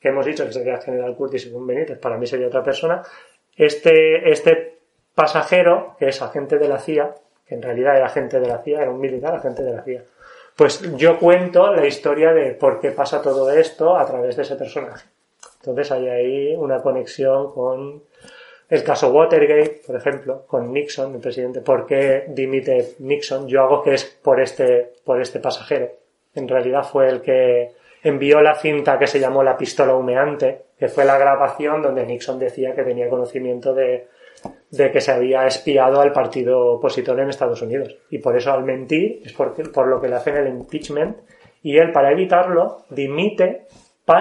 que 0.00 0.08
hemos 0.08 0.24
dicho 0.24 0.46
que 0.46 0.52
sería 0.52 0.78
general 0.78 1.14
Curtis 1.14 1.42
según 1.42 1.66
Benítez, 1.66 1.98
para 1.98 2.16
mí 2.16 2.26
sería 2.26 2.46
otra 2.46 2.62
persona, 2.62 3.02
este, 3.54 4.30
este 4.30 4.78
pasajero, 5.14 5.94
que 5.98 6.08
es 6.08 6.22
agente 6.22 6.58
de 6.58 6.68
la 6.68 6.78
CIA, 6.78 7.14
que 7.46 7.54
en 7.54 7.62
realidad 7.62 7.96
era 7.96 8.06
agente 8.06 8.40
de 8.40 8.48
la 8.48 8.62
CIA, 8.62 8.82
era 8.82 8.90
un 8.90 9.00
militar 9.00 9.34
agente 9.34 9.62
de 9.62 9.72
la 9.72 9.82
CIA, 9.82 10.04
pues 10.56 10.80
yo 10.96 11.18
cuento 11.18 11.72
la 11.74 11.86
historia 11.86 12.32
de 12.32 12.52
por 12.52 12.80
qué 12.80 12.92
pasa 12.92 13.20
todo 13.20 13.50
esto 13.50 13.96
a 13.96 14.06
través 14.06 14.36
de 14.36 14.42
ese 14.42 14.56
personaje. 14.56 15.06
Entonces 15.60 15.92
hay 15.92 16.08
ahí 16.08 16.56
una 16.56 16.80
conexión 16.80 17.52
con 17.52 18.02
el 18.68 18.84
caso 18.84 19.10
Watergate, 19.10 19.82
por 19.86 19.96
ejemplo, 19.96 20.44
con 20.46 20.72
Nixon, 20.72 21.14
el 21.14 21.20
presidente, 21.20 21.60
¿por 21.60 21.86
qué 21.86 22.24
dimite 22.28 22.94
Nixon? 23.00 23.48
Yo 23.48 23.62
hago 23.62 23.82
que 23.82 23.94
es 23.94 24.04
por 24.04 24.40
este, 24.40 24.92
por 25.04 25.20
este 25.20 25.40
pasajero. 25.40 25.90
En 26.34 26.46
realidad 26.46 26.84
fue 26.84 27.08
el 27.08 27.20
que 27.20 27.72
envió 28.02 28.40
la 28.40 28.54
cinta 28.54 28.98
que 28.98 29.08
se 29.08 29.18
llamó 29.18 29.42
La 29.42 29.56
pistola 29.56 29.94
humeante, 29.94 30.62
que 30.78 30.88
fue 30.88 31.04
la 31.04 31.18
grabación 31.18 31.82
donde 31.82 32.06
Nixon 32.06 32.38
decía 32.38 32.74
que 32.74 32.84
tenía 32.84 33.10
conocimiento 33.10 33.74
de, 33.74 34.06
de 34.70 34.90
que 34.92 35.00
se 35.00 35.10
había 35.10 35.46
espiado 35.46 36.00
al 36.00 36.12
partido 36.12 36.74
opositor 36.74 37.18
en 37.18 37.28
Estados 37.28 37.60
Unidos. 37.60 37.96
Y 38.08 38.18
por 38.18 38.36
eso 38.36 38.52
al 38.52 38.62
mentir 38.62 39.20
es 39.24 39.32
por, 39.32 39.52
por 39.72 39.88
lo 39.88 40.00
que 40.00 40.08
le 40.08 40.14
hacen 40.14 40.36
el 40.36 40.46
impeachment 40.46 41.18
y 41.62 41.76
él 41.76 41.92
para 41.92 42.12
evitarlo 42.12 42.84
dimite, 42.88 43.66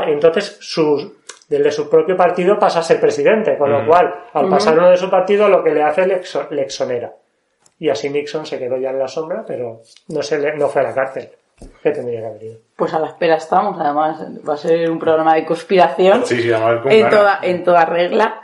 entonces 0.07 0.57
su, 0.59 1.18
del 1.49 1.63
de 1.63 1.71
su 1.71 1.89
propio 1.89 2.15
partido 2.15 2.57
pasa 2.59 2.79
a 2.79 2.83
ser 2.83 2.99
presidente, 3.01 3.57
con 3.57 3.71
lo 3.71 3.81
Mm. 3.81 3.87
cual 3.87 4.13
al 4.33 4.49
pasar 4.49 4.77
uno 4.77 4.89
de 4.89 4.97
su 4.97 5.09
partido 5.09 5.49
lo 5.49 5.63
que 5.63 5.71
le 5.73 5.83
hace 5.83 6.05
le, 6.05 6.21
exo- 6.21 6.47
le 6.49 6.61
exonera. 6.61 7.11
Y 7.79 7.89
así 7.89 8.09
Nixon 8.09 8.45
se 8.45 8.59
quedó 8.59 8.77
ya 8.77 8.89
en 8.91 8.99
la 8.99 9.07
sombra, 9.07 9.43
pero 9.47 9.81
no, 10.09 10.21
se 10.21 10.37
le- 10.37 10.55
no 10.57 10.67
fue 10.67 10.81
a 10.81 10.85
la 10.85 10.93
cárcel, 10.93 11.29
que 11.81 11.91
tendría 11.91 12.19
que 12.21 12.25
haber 12.27 12.43
ido. 12.43 12.57
Pues 12.75 12.93
a 12.93 12.99
la 12.99 13.07
espera 13.07 13.35
estamos, 13.35 13.79
además 13.79 14.21
va 14.47 14.53
a 14.53 14.57
ser 14.57 14.89
un 14.91 14.99
programa 14.99 15.33
de 15.35 15.45
conspiración 15.45 16.25
Sí, 16.25 16.41
sí, 16.41 16.51
en 16.51 17.09
toda, 17.09 17.39
en 17.41 17.63
toda 17.63 17.85
regla. 17.85 18.41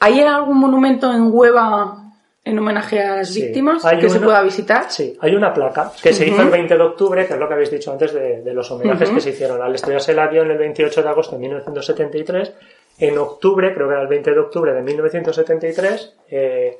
¿Hay 0.00 0.20
algún 0.20 0.58
monumento 0.58 1.12
en 1.12 1.28
Hueva 1.32 2.03
en 2.44 2.58
homenaje 2.58 3.00
a 3.00 3.16
las 3.16 3.28
Sí. 3.32 3.42
víctimas 3.42 3.84
Hay 3.84 3.98
que 3.98 4.08
se 4.10 4.20
pueda 4.20 4.42
visitar? 4.42 4.90
Sí, 4.90 5.16
hay 5.20 5.34
una 5.34 5.52
placa 5.54 5.90
que 6.02 6.12
se 6.12 6.26
hizo 6.26 6.42
el 6.42 6.50
20 6.50 6.76
de 6.76 6.82
octubre, 6.82 7.26
que 7.26 7.32
es 7.34 7.38
lo 7.40 7.48
que 7.48 7.54
habéis 7.54 7.70
dicho 7.70 7.90
antes 7.90 8.12
de, 8.12 8.42
de 8.42 8.52
los 8.54 8.70
homenajes 8.70 9.08
que 9.10 9.20
se 9.20 9.30
hicieron. 9.30 9.62
Al 9.62 9.74
estrellarse 9.74 10.12
el 10.12 10.18
avión 10.18 10.50
el 10.50 10.58
28 10.58 11.02
de 11.02 11.08
agosto 11.08 11.36
de 11.36 11.40
1973, 11.40 12.54
en 12.98 13.18
octubre, 13.18 13.72
creo 13.74 13.88
que 13.88 13.94
era 13.94 14.02
el 14.02 14.08
20 14.08 14.30
de 14.32 14.38
octubre 14.38 14.72
de 14.74 14.82
1973, 14.82 16.16
eh, 16.30 16.76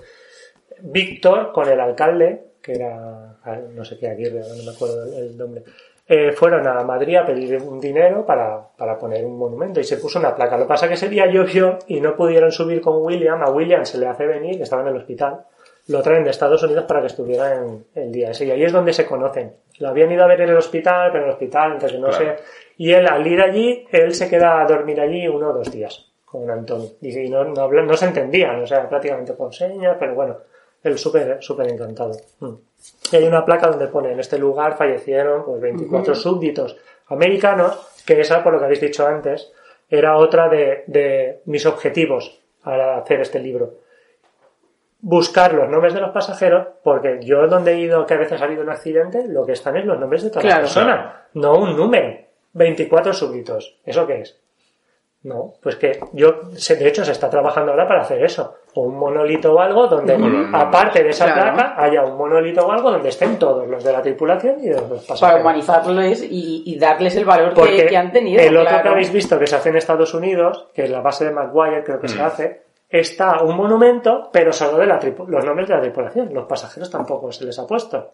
Víctor 0.80 1.52
con 1.52 1.68
el 1.68 1.80
alcalde, 1.80 2.44
que 2.60 2.72
era, 2.72 3.36
no 3.72 3.84
sé 3.84 3.98
qué, 3.98 4.08
Aguirre, 4.08 4.40
no 4.40 4.64
me 4.64 4.70
acuerdo 4.74 5.04
el, 5.04 5.14
el 5.14 5.36
nombre, 5.38 5.62
eh, 6.06 6.32
fueron 6.32 6.66
a 6.66 6.82
Madrid 6.82 7.16
a 7.16 7.24
pedir 7.24 7.56
un 7.62 7.80
dinero 7.80 8.26
para, 8.26 8.60
para 8.76 8.98
poner 8.98 9.24
un 9.24 9.38
monumento 9.38 9.80
y 9.80 9.84
se 9.84 9.96
puso 9.96 10.18
una 10.18 10.34
placa. 10.34 10.56
Lo 10.58 10.64
que 10.64 10.68
pasa 10.68 10.84
es 10.86 10.88
que 10.90 10.94
ese 10.96 11.08
día 11.08 11.26
llovió 11.26 11.78
y 11.86 12.00
no 12.00 12.14
pudieron 12.14 12.52
subir 12.52 12.80
con 12.82 13.02
William. 13.02 13.42
A 13.42 13.50
William 13.50 13.84
se 13.86 13.96
le 13.98 14.06
hace 14.06 14.26
venir, 14.26 14.56
que 14.58 14.64
estaba 14.64 14.82
en 14.82 14.88
el 14.88 14.96
hospital. 14.96 15.46
Lo 15.88 16.02
traen 16.02 16.24
de 16.24 16.30
Estados 16.30 16.62
Unidos 16.62 16.84
para 16.84 17.00
que 17.00 17.08
estuviera 17.08 17.54
en 17.56 17.84
el 17.94 18.10
día 18.10 18.30
ese. 18.30 18.46
Y 18.46 18.50
ahí 18.50 18.64
es 18.64 18.72
donde 18.72 18.92
se 18.92 19.04
conocen. 19.06 19.54
Lo 19.80 19.88
habían 19.88 20.10
ido 20.10 20.24
a 20.24 20.26
ver 20.26 20.40
en 20.40 20.50
el 20.50 20.56
hospital, 20.56 21.10
pero 21.12 21.24
en 21.24 21.28
el 21.28 21.34
hospital, 21.34 21.72
entonces 21.72 21.98
no 22.00 22.08
Claro. 22.08 22.36
sé. 22.36 22.42
Y 22.78 22.92
él, 22.92 23.06
al 23.06 23.26
ir 23.26 23.40
allí, 23.40 23.86
él 23.90 24.14
se 24.14 24.28
queda 24.30 24.60
a 24.62 24.66
dormir 24.66 25.00
allí 25.00 25.28
uno 25.28 25.50
o 25.50 25.52
dos 25.52 25.70
días 25.70 26.10
con 26.24 26.50
Antonio. 26.50 26.88
Y, 27.02 27.28
no, 27.28 27.44
no, 27.44 27.68
no 27.70 27.96
se 27.96 28.06
entendían, 28.06 28.62
o 28.62 28.66
sea, 28.66 28.88
prácticamente 28.88 29.34
con 29.36 29.52
señas, 29.52 29.96
pero 30.00 30.14
bueno, 30.14 30.38
él 30.82 30.98
súper, 30.98 31.36
súper 31.40 31.68
encantado. 31.70 32.12
Mm. 32.40 32.54
Y 33.12 33.16
hay 33.16 33.24
una 33.26 33.44
placa 33.44 33.68
donde 33.68 33.86
pone 33.88 34.12
en 34.12 34.20
este 34.20 34.38
lugar 34.38 34.76
fallecieron 34.76 35.44
pues, 35.44 35.60
24 35.60 36.14
súbditos 36.14 36.76
americanos, 37.08 38.02
que 38.06 38.20
esa, 38.20 38.42
por 38.42 38.52
lo 38.54 38.58
que 38.58 38.64
habéis 38.64 38.80
dicho 38.80 39.06
antes, 39.06 39.52
era 39.88 40.16
otra 40.16 40.48
de, 40.48 40.84
de 40.86 41.40
mis 41.44 41.66
objetivos 41.66 42.40
al 42.62 42.80
hacer 42.80 43.20
este 43.20 43.38
libro. 43.38 43.83
Buscar 45.06 45.52
los 45.52 45.68
nombres 45.68 45.92
de 45.92 46.00
los 46.00 46.12
pasajeros, 46.12 46.66
porque 46.82 47.18
yo 47.22 47.46
donde 47.46 47.72
he 47.74 47.78
ido, 47.78 48.06
que 48.06 48.14
a 48.14 48.18
veces 48.18 48.40
ha 48.40 48.46
habido 48.46 48.62
un 48.62 48.70
accidente, 48.70 49.26
lo 49.28 49.44
que 49.44 49.52
están 49.52 49.76
es 49.76 49.84
los 49.84 50.00
nombres 50.00 50.22
de 50.22 50.30
todas 50.30 50.44
Claro. 50.44 50.62
las 50.62 50.72
personas, 50.72 51.12
no 51.34 51.58
un 51.58 51.76
número. 51.76 52.20
24 52.54 53.12
súbditos. 53.12 53.76
¿Eso 53.84 54.06
qué 54.06 54.20
es? 54.22 54.40
No, 55.24 55.54
pues 55.62 55.76
que 55.76 56.00
yo, 56.12 56.40
se- 56.54 56.76
de 56.76 56.86
hecho, 56.88 57.04
se 57.04 57.12
está 57.12 57.28
trabajando 57.28 57.72
ahora 57.72 57.86
para 57.88 58.02
hacer 58.02 58.22
eso. 58.24 58.54
O 58.74 58.82
un 58.82 58.96
monolito 58.98 59.54
o 59.54 59.60
algo 59.60 59.86
donde, 59.88 60.14
aparte 60.52 61.02
de 61.02 61.10
esa 61.10 61.32
Claro. 61.32 61.54
placa, 61.54 61.82
haya 61.82 62.02
un 62.04 62.16
monolito 62.16 62.66
o 62.66 62.70
algo 62.72 62.90
donde 62.90 63.08
estén 63.10 63.38
todos 63.38 63.66
los 63.68 63.82
de 63.84 63.92
la 63.92 64.00
tripulación 64.02 64.56
y 64.60 64.68
de 64.68 64.74
los 64.74 64.82
Para 64.84 65.00
pasajeros. 65.06 65.40
humanizarles 65.42 66.22
y, 66.22 66.62
y 66.66 66.78
darles 66.78 67.16
el 67.16 67.24
valor 67.24 67.52
que, 67.54 67.94
han 67.96 68.10
tenido. 68.12 68.42
el 68.42 68.56
otro 68.56 68.82
que 68.82 68.88
habéis 68.88 69.12
visto 69.12 69.38
que 69.38 69.46
se 69.46 69.56
hace 69.56 69.68
en 69.70 69.76
Estados 69.76 70.12
Unidos, 70.14 70.68
que 70.74 70.84
es 70.84 70.90
la 70.90 71.00
base 71.00 71.24
de 71.26 71.30
McGuire, 71.32 71.82
creo 71.84 72.00
que 72.00 72.08
se 72.08 72.18
Mm. 72.18 72.24
hace, 72.26 72.62
está 73.00 73.42
un 73.42 73.56
monumento, 73.56 74.30
pero 74.32 74.52
solo 74.52 74.78
de 74.78 74.86
la 74.86 75.00
los 75.00 75.44
nombres 75.44 75.66
de 75.66 75.74
la 75.74 75.80
tripulación. 75.80 76.32
Los 76.32 76.46
pasajeros 76.46 76.88
tampoco 76.88 77.32
se 77.32 77.44
les 77.44 77.58
ha 77.58 77.66
pusto. 77.66 78.12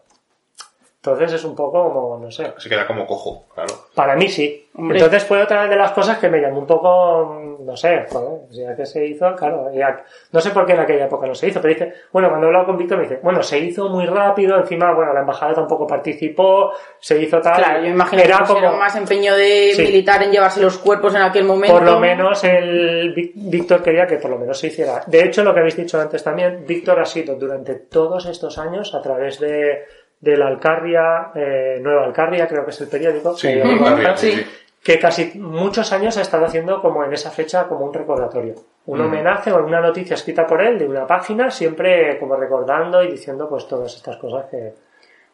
Entonces 1.03 1.33
es 1.33 1.43
un 1.45 1.55
poco 1.55 1.91
como, 1.91 2.19
no 2.23 2.29
sé. 2.29 2.53
Se 2.57 2.69
queda 2.69 2.85
como 2.85 3.07
cojo, 3.07 3.45
claro. 3.55 3.73
Para 3.95 4.15
mí 4.15 4.27
sí. 4.29 4.67
Hombre. 4.75 4.99
Entonces 4.99 5.25
fue 5.27 5.41
otra 5.41 5.67
de 5.67 5.75
las 5.75 5.91
cosas 5.91 6.19
que 6.19 6.29
me 6.29 6.39
llamó 6.39 6.59
un 6.59 6.67
poco, 6.67 7.57
no 7.59 7.75
sé, 7.75 8.05
joder, 8.09 8.41
ya 8.51 8.75
que 8.75 8.85
se 8.85 9.05
hizo, 9.05 9.35
claro, 9.35 9.69
ya- 9.73 10.01
no 10.31 10.39
sé 10.39 10.51
por 10.51 10.65
qué 10.65 10.73
en 10.73 10.79
aquella 10.79 11.05
época 11.05 11.27
no 11.27 11.35
se 11.35 11.47
hizo, 11.47 11.59
pero 11.59 11.73
dice, 11.73 11.93
bueno, 12.13 12.29
cuando 12.29 12.45
he 12.45 12.49
hablado 12.49 12.67
con 12.67 12.77
Víctor 12.77 12.99
me 12.99 13.03
dice, 13.03 13.19
bueno, 13.21 13.43
se 13.43 13.59
hizo 13.59 13.89
muy 13.89 14.05
rápido, 14.05 14.57
encima, 14.57 14.93
bueno, 14.93 15.11
la 15.13 15.21
embajada 15.21 15.55
tampoco 15.55 15.85
participó, 15.87 16.71
se 16.99 17.19
hizo 17.21 17.41
tal. 17.41 17.55
Claro, 17.55 17.81
yo 17.83 17.89
imagino 17.89 18.21
era 18.21 18.37
que 18.37 18.45
como, 18.53 18.71
más 18.77 18.95
empeño 18.95 19.35
de 19.35 19.73
Sí. 19.75 19.81
militar 19.81 20.23
en 20.23 20.31
llevarse 20.31 20.61
los 20.61 20.77
cuerpos 20.77 21.15
en 21.15 21.23
aquel 21.23 21.43
momento. 21.43 21.73
por 21.77 21.83
lo 21.85 21.99
menos 21.99 22.41
el 22.45 23.13
Ví- 23.13 23.31
Víctor 23.35 23.81
quería 23.83 24.05
que 24.07 24.17
por 24.17 24.29
lo 24.31 24.37
menos 24.37 24.57
se 24.57 24.67
hiciera. 24.67 25.03
De 25.07 25.23
hecho, 25.25 25.43
lo 25.43 25.53
que 25.53 25.59
habéis 25.61 25.75
dicho 25.75 25.99
antes 25.99 26.23
también, 26.23 26.63
Víctor 26.65 26.99
ha 26.99 27.05
sido 27.05 27.35
durante 27.35 27.75
todos 27.75 28.25
estos 28.27 28.57
años 28.57 28.95
a 28.95 29.01
través 29.01 29.37
de, 29.39 29.83
de 30.21 30.37
la 30.37 30.47
Alcarria, 30.47 31.31
eh, 31.35 31.79
Nueva 31.81 32.05
Alcarria, 32.05 32.47
creo 32.47 32.63
que 32.63 32.69
es 32.71 32.79
el 32.81 32.87
periódico, 32.87 33.35
Sí, 33.35 33.47
que- 33.47 33.63
Nueva 33.63 33.89
Alcarria, 33.89 34.17
sí, 34.17 34.31
sí. 34.31 34.37
sí. 34.37 34.45
que 34.83 34.97
casi 34.97 35.31
muchos 35.39 35.91
años 35.93 36.17
ha 36.17 36.21
estado 36.21 36.45
haciendo 36.45 36.81
como 36.81 37.03
en 37.03 37.13
esa 37.13 37.29
fecha 37.29 37.67
como 37.67 37.85
un 37.85 37.93
recordatorio. 37.93 38.55
Un 38.87 38.99
Mm. 38.99 39.05
homenaje 39.05 39.51
o 39.51 39.63
una 39.63 39.79
noticia 39.79 40.15
escrita 40.15 40.47
por 40.47 40.59
él 40.61 40.79
de 40.79 40.87
una 40.87 41.05
página, 41.05 41.51
siempre 41.51 42.17
como 42.19 42.35
recordando 42.35 43.03
y 43.03 43.11
diciendo 43.11 43.47
pues 43.47 43.67
todas 43.67 43.93
estas 43.95 44.17
cosas 44.17 44.45
que... 44.49 44.73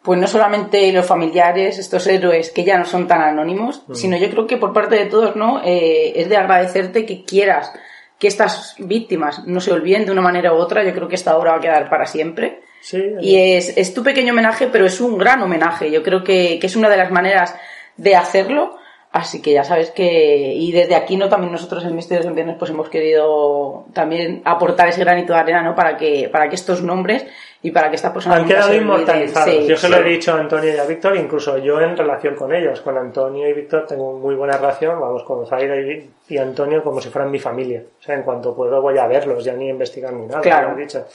Pues 0.03 0.19
no 0.19 0.27
solamente 0.27 0.91
los 0.91 1.05
familiares, 1.05 1.79
estos 1.79 2.05
héroes 2.07 2.51
que 2.51 2.63
ya 2.65 2.77
no 2.77 2.83
son 2.85 3.07
tan 3.07 3.21
anónimos, 3.21 3.83
Mm. 3.87 3.93
sino 3.95 4.17
yo 4.17 4.29
creo 4.29 4.47
que 4.47 4.57
por 4.57 4.73
parte 4.73 4.95
de 4.95 5.05
todos, 5.05 5.35
¿no? 5.37 5.61
Eh, 5.63 6.11
es 6.19 6.27
de 6.29 6.35
agradecerte 6.37 7.05
que 7.05 7.23
quieras 7.23 7.73
que 8.19 8.27
estas 8.27 8.75
víctimas 8.79 9.45
no 9.47 9.59
se 9.61 9.71
olviden 9.71 10.05
de 10.05 10.11
una 10.11 10.21
manera 10.21 10.51
u 10.53 10.57
otra. 10.57 10.83
Yo 10.83 10.93
creo 10.93 11.07
que 11.07 11.15
esta 11.15 11.37
obra 11.37 11.51
va 11.51 11.57
a 11.57 11.61
quedar 11.61 11.89
para 11.89 12.05
siempre. 12.05 12.61
Sí, 12.81 13.03
Y 13.21 13.55
es, 13.55 13.77
es 13.77 13.93
tu 13.93 14.03
pequeño 14.03 14.33
homenaje, 14.33 14.67
pero 14.71 14.85
es 14.85 15.01
un 15.01 15.17
gran 15.17 15.41
homenaje. 15.41 15.91
Yo 15.91 16.03
creo 16.03 16.23
que, 16.23 16.57
que 16.59 16.67
es 16.67 16.75
una 16.75 16.89
de 16.89 16.97
las 16.97 17.11
maneras 17.11 17.55
de 17.97 18.15
hacerlo. 18.15 18.77
Así 19.11 19.41
que 19.41 19.53
ya 19.53 19.63
sabes 19.63 19.89
que, 19.91 20.53
y 20.53 20.71
desde 20.71 20.93
aquí, 20.93 21.15
¿no? 21.15 21.29
También 21.29 21.51
nosotros 21.51 21.83
en 21.85 21.95
Misterios 21.95 22.27
en 22.27 22.35
Viernes, 22.35 22.57
pues 22.59 22.69
hemos 22.69 22.89
querido 22.89 23.85
también 23.93 24.41
aportar 24.45 24.89
ese 24.89 24.99
granito 24.99 25.33
de 25.33 25.39
arena, 25.39 25.63
¿no? 25.63 25.73
Para 25.73 25.97
que, 25.97 26.29
para 26.31 26.49
que 26.49 26.55
estos 26.55 26.83
nombres 26.83 27.25
y 27.63 27.71
para 27.71 27.89
que 27.89 27.95
esta 27.95 28.13
persona 28.13 28.35
Han 28.35 28.45
quedado 28.45 28.75
inmortalizados. 28.75 29.49
Sí. 29.49 29.65
Yo 29.65 29.77
se 29.77 29.89
lo 29.89 29.97
he 29.97 30.03
dicho 30.03 30.33
a 30.33 30.39
Antonio 30.39 30.75
y 30.75 30.77
a 30.77 30.83
Víctor, 30.83 31.15
incluso 31.15 31.57
yo 31.57 31.81
en 31.81 31.97
relación 31.97 32.35
con 32.35 32.53
ellos. 32.53 32.81
Con 32.81 32.97
Antonio 32.97 33.49
y 33.49 33.53
Víctor 33.53 33.87
tengo 33.87 34.13
muy 34.13 34.35
buena 34.35 34.57
relación, 34.57 34.99
vamos, 34.99 35.23
con 35.23 35.47
Zaira 35.47 35.75
y, 35.77 36.09
y 36.29 36.37
Antonio 36.37 36.83
como 36.83 37.01
si 37.01 37.09
fueran 37.09 37.31
mi 37.31 37.39
familia. 37.39 37.81
O 37.99 38.03
sea, 38.03 38.13
en 38.13 38.23
cuanto 38.23 38.53
puedo 38.55 38.81
voy 38.81 38.97
a 38.97 39.07
verlos, 39.07 39.43
ya 39.43 39.53
ni 39.53 39.69
investigar 39.69 40.13
ni 40.13 40.27
nada. 40.27 40.41
Claro. 40.41 40.73
lo 40.73 40.77
he 40.77 40.81
dicho. 40.81 41.05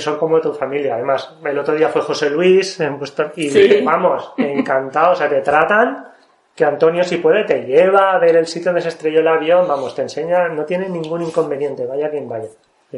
Son 0.00 0.16
como 0.18 0.40
tu 0.40 0.52
familia. 0.54 0.94
Además, 0.94 1.36
el 1.44 1.58
otro 1.58 1.74
día 1.74 1.88
fue 1.88 2.02
José 2.02 2.30
Luis 2.30 2.80
en 2.80 2.98
vuestro- 2.98 3.32
y 3.36 3.50
Sí. 3.50 3.80
vamos, 3.84 4.32
encantado. 4.38 5.12
O 5.12 5.16
sea, 5.16 5.28
te 5.28 5.40
tratan 5.42 6.08
que 6.54 6.64
Antonio, 6.64 7.02
si 7.04 7.16
puede, 7.18 7.44
te 7.44 7.62
lleva 7.64 8.12
a 8.12 8.18
ver 8.18 8.36
el 8.36 8.46
sitio 8.46 8.66
donde 8.66 8.82
se 8.82 8.88
estrelló 8.88 9.20
el 9.20 9.28
avión, 9.28 9.66
vamos, 9.68 9.94
te 9.94 10.02
enseña, 10.02 10.48
no 10.48 10.64
tiene 10.64 10.88
ningún 10.88 11.22
inconveniente, 11.22 11.86
vaya 11.86 12.10
quien 12.10 12.28
vaya. 12.28 12.48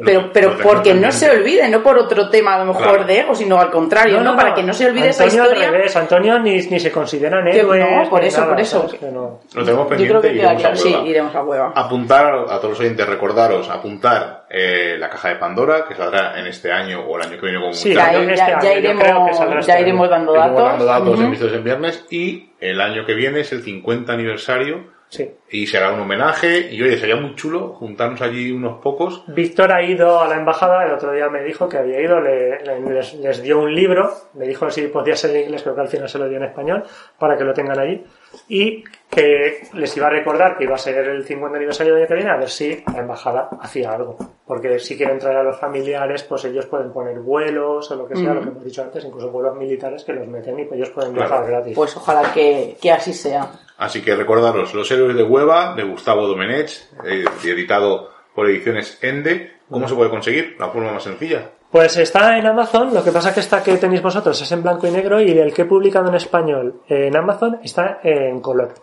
Pero, 0.03 0.29
pero 0.33 0.49
Lo 0.49 0.55
tengo 0.57 0.69
porque 0.69 0.93
no 0.93 1.09
se 1.11 1.29
olvide, 1.29 1.69
no 1.69 1.81
por 1.81 1.97
otro 1.97 2.29
tema 2.29 2.55
a 2.55 2.59
lo 2.59 2.65
mejor 2.65 2.83
Claro. 2.83 3.03
de 3.05 3.19
ego, 3.19 3.33
sino 3.33 3.59
al 3.61 3.71
contrario, 3.71 4.19
¿no? 4.19 4.35
Para 4.35 4.53
que 4.53 4.61
no 4.61 4.73
se 4.73 4.87
olvide 4.87 5.09
esa 5.09 5.23
Antonio 5.23 5.43
historia. 5.45 5.67
Al 5.67 5.73
revés, 5.73 5.95
Antonio 5.95 6.39
ni, 6.39 6.55
ni 6.57 6.79
se 6.81 6.91
consideran 6.91 7.47
héroes. 7.47 7.85
no, 7.89 8.09
por 8.09 8.23
eso, 8.23 8.41
nada, 8.41 8.51
por 8.51 8.59
eso. 8.61 8.81
¿sabes? 8.81 8.99
Que 8.99 9.05
no. 9.05 9.39
Lo 9.53 9.63
tenemos 9.63 9.83
Yo 9.85 9.87
pendiente 9.89 10.09
creo 10.19 10.21
que 10.21 10.27
y 10.27 10.39
iremos 10.41 10.63
a 10.65 10.75
sí, 10.75 10.95
iremos 11.05 11.35
a 11.35 11.43
hueva. 11.43 11.71
Apuntar 11.75 12.25
a 12.49 12.57
todos 12.57 12.71
los 12.71 12.79
oyentes, 12.81 13.07
recordaros, 13.07 13.69
apuntar 13.69 14.45
eh, 14.49 14.97
la 14.99 15.09
caja 15.09 15.29
de 15.29 15.35
Pandora, 15.37 15.85
que 15.87 15.95
saldrá 15.95 16.37
en 16.39 16.47
este 16.47 16.71
año 16.73 16.99
o 17.07 17.15
el 17.17 17.23
año 17.23 17.39
que 17.39 17.45
viene 17.45 17.59
como 17.61 17.73
Sí. 17.73 17.93
Ya, 17.93 18.11
este 18.11 18.13
ya- 18.13 18.19
año, 18.19 18.35
ya 18.35 18.45
yo 18.59 18.59
creo 18.59 18.79
iremos, 18.79 19.29
este 19.39 19.61
ya 19.71 19.79
iremos 19.79 20.09
dando 20.09 20.33
Iremos 20.35 20.51
datos. 20.57 20.69
dando 20.71 20.85
datos 20.85 21.19
en 21.21 21.29
Misterios 21.29 21.57
en 21.57 21.63
Viernes 21.63 22.05
y 22.09 22.49
el 22.59 22.81
año 22.81 23.05
que 23.05 23.13
viene 23.13 23.39
es 23.39 23.51
el 23.53 23.63
50 23.63 24.11
aniversario 24.11 24.93
Sí. 25.15 25.31
y 25.49 25.67
será 25.67 25.93
un 25.93 25.99
homenaje 26.01 26.71
y 26.73 26.81
oye, 26.81 26.97
sería 26.97 27.15
muy 27.15 27.33
chulo 27.35 27.69
juntarnos 27.69 28.21
allí 28.21 28.51
unos 28.51 28.81
pocos. 28.81 29.23
Víctor 29.27 29.71
ha 29.71 29.81
ido 29.83 30.19
a 30.19 30.27
la 30.27 30.35
embajada, 30.35 30.85
el 30.85 30.93
otro 30.93 31.11
día 31.13 31.29
me 31.29 31.43
dijo 31.43 31.69
que 31.69 31.77
había 31.77 32.01
ido, 32.01 32.19
le- 32.19 32.59
le- 32.63 32.81
les, 32.81 33.13
les 33.15 33.41
dio 33.41 33.59
un 33.59 33.73
libro, 33.73 34.11
me 34.33 34.45
dijo 34.47 34.69
si 34.69 34.87
podía 34.87 35.15
ser 35.15 35.35
en 35.35 35.43
inglés, 35.43 35.63
creo 35.63 35.75
que 35.75 35.81
al 35.81 35.87
final 35.87 36.09
se 36.09 36.19
lo 36.19 36.27
dio 36.27 36.37
en 36.37 36.43
español, 36.43 36.83
para 37.17 37.37
que 37.37 37.43
lo 37.43 37.53
tengan 37.53 37.79
allí, 37.79 38.03
y 38.49 38.83
que 39.09 39.61
les 39.73 39.95
iba 39.95 40.07
a 40.07 40.09
recordar 40.09 40.57
que 40.57 40.65
iba 40.65 40.75
a 40.75 40.77
ser 40.77 40.97
el 41.07 41.23
50 41.23 41.55
aniversario 41.57 41.93
del 41.93 42.01
año 42.03 42.07
que 42.09 42.15
viene, 42.15 42.29
a 42.31 42.37
ver 42.37 42.49
si 42.49 42.83
la 42.93 42.99
embajada 42.99 43.49
hacía 43.61 43.91
algo. 43.93 44.17
Porque 44.45 44.77
si 44.79 44.97
quieren 44.97 45.17
traer 45.19 45.37
a 45.37 45.43
los 45.43 45.57
familiares, 45.57 46.23
pues 46.23 46.43
ellos 46.45 46.65
pueden 46.65 46.91
poner 46.91 47.19
vuelos 47.19 47.89
o 47.91 47.95
lo 47.95 48.07
que 48.07 48.15
sea, 48.15 48.33
lo 48.33 48.41
que 48.41 48.49
hemos 48.49 48.63
dicho 48.65 48.83
antes, 48.83 49.05
incluso 49.05 49.29
vuelos 49.31 49.55
militares 49.55 50.03
que 50.03 50.13
los 50.13 50.27
meten 50.27 50.59
y 50.59 50.65
pues 50.65 50.77
ellos 50.79 50.89
pueden 50.89 51.13
Claro. 51.13 51.29
viajar 51.29 51.47
gratis. 51.49 51.75
Pues 51.75 51.95
ojalá 51.97 52.31
que, 52.33 52.75
que 52.81 52.91
así 52.91 53.13
sea. 53.13 53.47
Así 53.77 54.01
que 54.01 54.15
recordaros, 54.15 54.73
Los 54.73 54.89
Héroes 54.89 55.15
de 55.15 55.23
Hueva, 55.23 55.75
de 55.75 55.83
Gustavo 55.83 56.27
Domenech, 56.27 56.71
eh, 57.05 57.25
editado 57.43 58.09
por 58.33 58.49
Ediciones 58.49 58.97
Ende. 59.01 59.55
¿Cómo 59.69 59.87
se 59.87 59.95
puede 59.95 60.09
conseguir? 60.09 60.55
La 60.59 60.69
forma 60.69 60.91
más 60.91 61.03
sencilla. 61.03 61.49
Pues 61.71 61.97
está 61.97 62.37
en 62.37 62.45
Amazon, 62.45 62.93
lo 62.93 63.03
que 63.03 63.11
pasa 63.11 63.33
que 63.33 63.39
esta 63.41 63.61
que 63.61 63.75
tenéis 63.77 64.01
vosotros 64.01 64.39
es 64.41 64.51
en 64.51 64.63
blanco 64.63 64.87
y 64.87 64.91
negro 64.91 65.19
y 65.19 65.37
el 65.37 65.53
que 65.53 65.63
he 65.63 65.65
publicado 65.65 66.07
en 66.07 66.15
español 66.15 66.81
en 66.87 67.15
Amazon 67.17 67.59
está 67.63 67.99
en 68.03 68.39
color. 68.39 68.73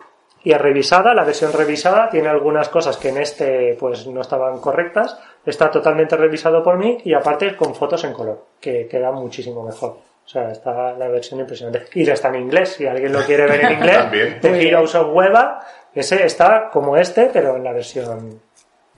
Y 0.44 0.52
es 0.52 0.60
revisada, 0.60 1.14
la 1.14 1.24
versión 1.24 1.52
revisada 1.52 2.10
tiene 2.10 2.28
algunas 2.28 2.68
cosas 2.68 2.96
que 2.96 3.10
en 3.10 3.18
este 3.18 3.76
pues 3.78 4.06
no 4.08 4.20
estaban 4.20 4.58
correctas, 4.60 5.16
está 5.46 5.70
totalmente 5.70 6.16
revisado 6.16 6.62
por 6.62 6.76
mí 6.76 6.98
y 7.04 7.14
aparte 7.14 7.56
con 7.56 7.74
fotos 7.74 8.04
en 8.04 8.12
color, 8.12 8.46
que 8.60 8.88
queda 8.88 9.12
muchísimo 9.12 9.64
mejor. 9.64 9.98
O 10.24 10.28
sea, 10.28 10.50
está 10.50 10.92
la 10.94 11.08
versión 11.08 11.40
impresionante. 11.40 11.86
Y 11.94 12.08
está 12.08 12.28
en 12.28 12.36
inglés, 12.36 12.70
si 12.70 12.86
alguien 12.86 13.12
lo 13.12 13.20
quiere 13.20 13.46
ver 13.46 13.64
en 13.64 13.72
inglés, 13.78 13.96
También. 13.98 14.40
The 14.40 14.68
Heroes 14.68 14.94
of 14.94 15.14
Hueva, 15.14 15.60
ese 15.94 16.24
está 16.24 16.70
como 16.72 16.96
este, 16.96 17.30
pero 17.32 17.56
en 17.56 17.64
la 17.64 17.72
versión 17.72 18.40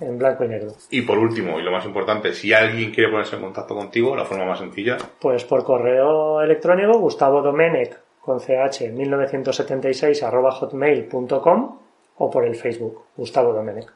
en 0.00 0.18
blanco 0.18 0.44
y 0.44 0.48
negro. 0.48 0.72
Y 0.90 1.02
por 1.02 1.18
último, 1.18 1.58
y 1.58 1.62
lo 1.62 1.70
más 1.70 1.84
importante, 1.84 2.32
si 2.34 2.52
alguien 2.52 2.92
quiere 2.92 3.10
ponerse 3.10 3.36
en 3.36 3.42
contacto 3.42 3.74
contigo, 3.74 4.14
la 4.16 4.24
forma 4.24 4.44
más 4.44 4.58
sencilla, 4.58 4.96
Pues 5.20 5.44
por 5.44 5.64
correo 5.64 6.42
electrónico, 6.42 6.98
Gustavo 6.98 7.42
Domenech, 7.42 7.96
con 8.20 8.40
ch 8.40 8.90
1976 8.90 10.22
arroba 10.22 10.52
hotmail.com 10.52 11.78
o 12.16 12.30
por 12.30 12.44
el 12.44 12.54
Facebook, 12.54 13.04
Gustavo 13.16 13.52
Domenech. 13.52 13.90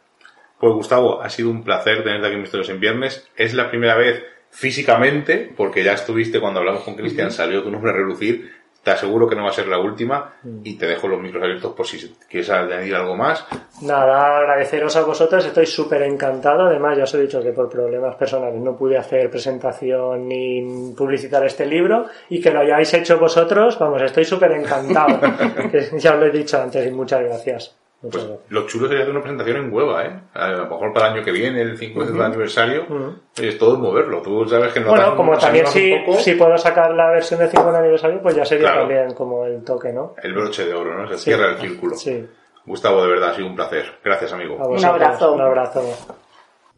Pues 0.58 0.72
Gustavo, 0.72 1.22
ha 1.22 1.30
sido 1.30 1.50
un 1.50 1.62
placer 1.62 2.02
tenerte 2.02 2.26
aquí 2.26 2.34
en 2.34 2.42
Misterios 2.42 2.68
en 2.68 2.80
Viernes. 2.80 3.28
Es 3.36 3.54
la 3.54 3.68
primera 3.70 3.96
vez 3.96 4.24
físicamente, 4.50 5.52
porque 5.56 5.84
ya 5.84 5.92
estuviste 5.92 6.40
cuando 6.40 6.60
hablamos 6.60 6.82
con 6.82 6.94
Cristian, 6.94 7.30
salió 7.30 7.62
tu 7.62 7.70
nombre 7.70 7.90
a 7.90 7.94
relucir. 7.94 8.58
Te 8.82 8.92
aseguro 8.92 9.28
que 9.28 9.34
no 9.34 9.42
va 9.42 9.50
a 9.50 9.52
ser 9.52 9.66
la 9.66 9.78
última 9.78 10.36
y 10.64 10.78
te 10.78 10.86
dejo 10.86 11.08
los 11.08 11.20
micros 11.20 11.42
abiertos 11.42 11.74
por 11.74 11.86
si 11.86 12.14
quieres 12.30 12.48
añadir 12.48 12.94
algo 12.94 13.16
más. 13.16 13.44
Nada, 13.82 14.38
agradeceros 14.38 14.96
a 14.96 15.02
vosotros, 15.02 15.44
estoy 15.44 15.66
súper 15.66 16.02
encantado. 16.02 16.62
Además, 16.62 16.96
ya 16.96 17.04
os 17.04 17.14
he 17.14 17.20
dicho 17.20 17.42
que 17.42 17.52
por 17.52 17.68
problemas 17.68 18.14
personales 18.14 18.60
no 18.60 18.76
pude 18.76 18.96
hacer 18.96 19.30
presentación 19.30 20.28
ni 20.28 20.94
publicitar 20.96 21.44
este 21.44 21.66
libro 21.66 22.06
y 22.30 22.40
que 22.40 22.50
lo 22.50 22.60
hayáis 22.60 22.94
hecho 22.94 23.18
vosotros, 23.18 23.78
vamos, 23.78 24.00
estoy 24.00 24.24
súper 24.24 24.52
encantado. 24.52 25.20
Ya 25.98 26.14
os 26.14 26.20
lo 26.20 26.26
he 26.26 26.30
dicho 26.30 26.60
antes 26.60 26.86
y 26.86 26.90
muchas 26.90 27.22
gracias. 27.22 27.76
Muchas 28.00 28.22
Pues 28.22 28.28
gracias. 28.28 28.50
lo 28.52 28.66
chulo 28.66 28.86
sería 28.86 29.02
hacer 29.02 29.10
una 29.12 29.20
presentación 29.22 29.56
en 29.56 29.72
Hueva, 29.72 30.04
¿eh? 30.06 30.20
A 30.34 30.48
lo 30.50 30.66
mejor 30.68 30.92
para 30.92 31.08
el 31.08 31.14
año 31.14 31.24
que 31.24 31.32
viene, 31.32 31.60
el 31.62 31.76
50 31.76 32.26
aniversario, 32.26 32.84
Ujú. 32.84 33.14
oye, 33.38 33.48
es 33.48 33.58
todo 33.58 33.76
moverlo. 33.76 34.22
Tú 34.22 34.48
sabes 34.48 34.72
que 34.72 34.80
no 34.80 34.90
Bueno, 34.90 35.16
como 35.16 35.36
también 35.36 35.66
si, 35.66 35.94
si 36.20 36.34
puedo 36.34 36.56
sacar 36.58 36.92
la 36.92 37.10
versión 37.10 37.40
del 37.40 37.48
50 37.50 37.78
aniversario, 37.80 38.22
pues 38.22 38.36
ya 38.36 38.44
sería 38.44 38.68
Claro. 38.68 38.80
también 38.82 39.14
como 39.14 39.44
el 39.44 39.64
toque, 39.64 39.92
¿no? 39.92 40.14
El 40.22 40.32
broche 40.32 40.64
de 40.64 40.74
oro, 40.74 40.96
¿no? 40.96 41.08
Se 41.08 41.18
Sí. 41.18 41.24
cierra 41.24 41.50
el 41.50 41.56
círculo. 41.58 41.96
Sí. 41.96 42.24
Gustavo, 42.66 43.02
de 43.02 43.08
verdad, 43.08 43.30
ha 43.30 43.34
sido 43.34 43.48
un 43.48 43.56
placer. 43.56 43.86
Gracias, 44.04 44.32
amigo. 44.32 44.56
Vosotros, 44.58 44.84
abrazo. 44.84 45.32
Un 45.32 45.40
abrazo. 45.40 45.82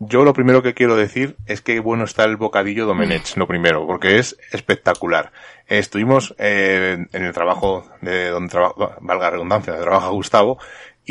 Yo 0.02 0.24
lo 0.24 0.32
primero 0.32 0.62
que 0.62 0.72
quiero 0.72 0.96
decir 0.96 1.36
es 1.46 1.60
que 1.60 1.78
bueno 1.80 2.04
está 2.04 2.24
el 2.24 2.38
bocadillo 2.38 2.86
Domenech, 2.86 3.36
lo 3.36 3.46
primero, 3.46 3.86
porque 3.86 4.16
es 4.16 4.38
espectacular. 4.50 5.30
Estuvimos 5.66 6.34
eh, 6.38 6.96
en 7.12 7.22
el 7.24 7.32
trabajo 7.34 7.84
de 8.00 8.30
donde 8.30 8.50
trabaja, 8.50 8.96
valga 9.02 9.24
la 9.26 9.30
redundancia, 9.32 9.74
donde 9.74 9.84
trabaja 9.86 10.08
Gustavo, 10.08 10.58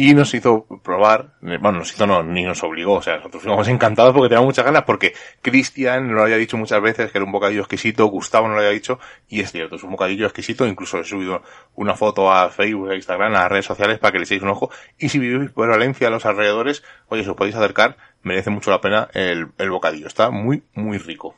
y 0.01 0.13
nos 0.13 0.33
hizo 0.33 0.65
probar, 0.81 1.33
bueno, 1.41 1.73
nos 1.73 1.93
hizo 1.93 2.07
no, 2.07 2.23
ni 2.23 2.45
nos 2.45 2.63
obligó, 2.63 2.93
o 2.93 3.01
sea, 3.01 3.17
nosotros 3.17 3.43
fuimos 3.43 3.67
encantados 3.67 4.13
porque 4.13 4.29
teníamos 4.29 4.45
muchas 4.45 4.63
ganas, 4.63 4.83
porque 4.83 5.13
Cristian 5.41 6.15
lo 6.15 6.23
había 6.23 6.37
dicho 6.37 6.55
muchas 6.55 6.81
veces 6.81 7.11
que 7.11 7.17
era 7.17 7.25
un 7.25 7.33
bocadillo 7.33 7.59
exquisito, 7.59 8.05
Gustavo 8.05 8.47
no 8.47 8.53
lo 8.53 8.61
había 8.61 8.71
dicho, 8.71 8.97
y 9.27 9.41
es 9.41 9.51
cierto, 9.51 9.75
es 9.75 9.83
un 9.83 9.91
bocadillo 9.91 10.25
exquisito, 10.25 10.65
incluso 10.65 10.99
he 10.99 11.03
subido 11.03 11.43
una 11.75 11.95
foto 11.95 12.31
a 12.31 12.49
Facebook, 12.49 12.91
a 12.91 12.95
Instagram, 12.95 13.35
a 13.35 13.41
las 13.41 13.51
redes 13.51 13.65
sociales 13.65 13.99
para 13.99 14.13
que 14.13 14.19
le 14.19 14.23
echéis 14.23 14.41
un 14.41 14.47
ojo, 14.47 14.71
y 14.97 15.09
si 15.09 15.19
vivís 15.19 15.51
por 15.51 15.67
Valencia, 15.67 16.07
a 16.07 16.11
los 16.11 16.25
alrededores, 16.25 16.81
oye, 17.09 17.25
si 17.25 17.29
os 17.29 17.35
podéis 17.35 17.57
acercar, 17.57 17.97
merece 18.23 18.51
mucho 18.51 18.71
la 18.71 18.79
pena 18.79 19.09
el, 19.13 19.47
el 19.57 19.69
bocadillo, 19.69 20.07
está 20.07 20.29
muy, 20.29 20.63
muy 20.75 20.97
rico 20.97 21.35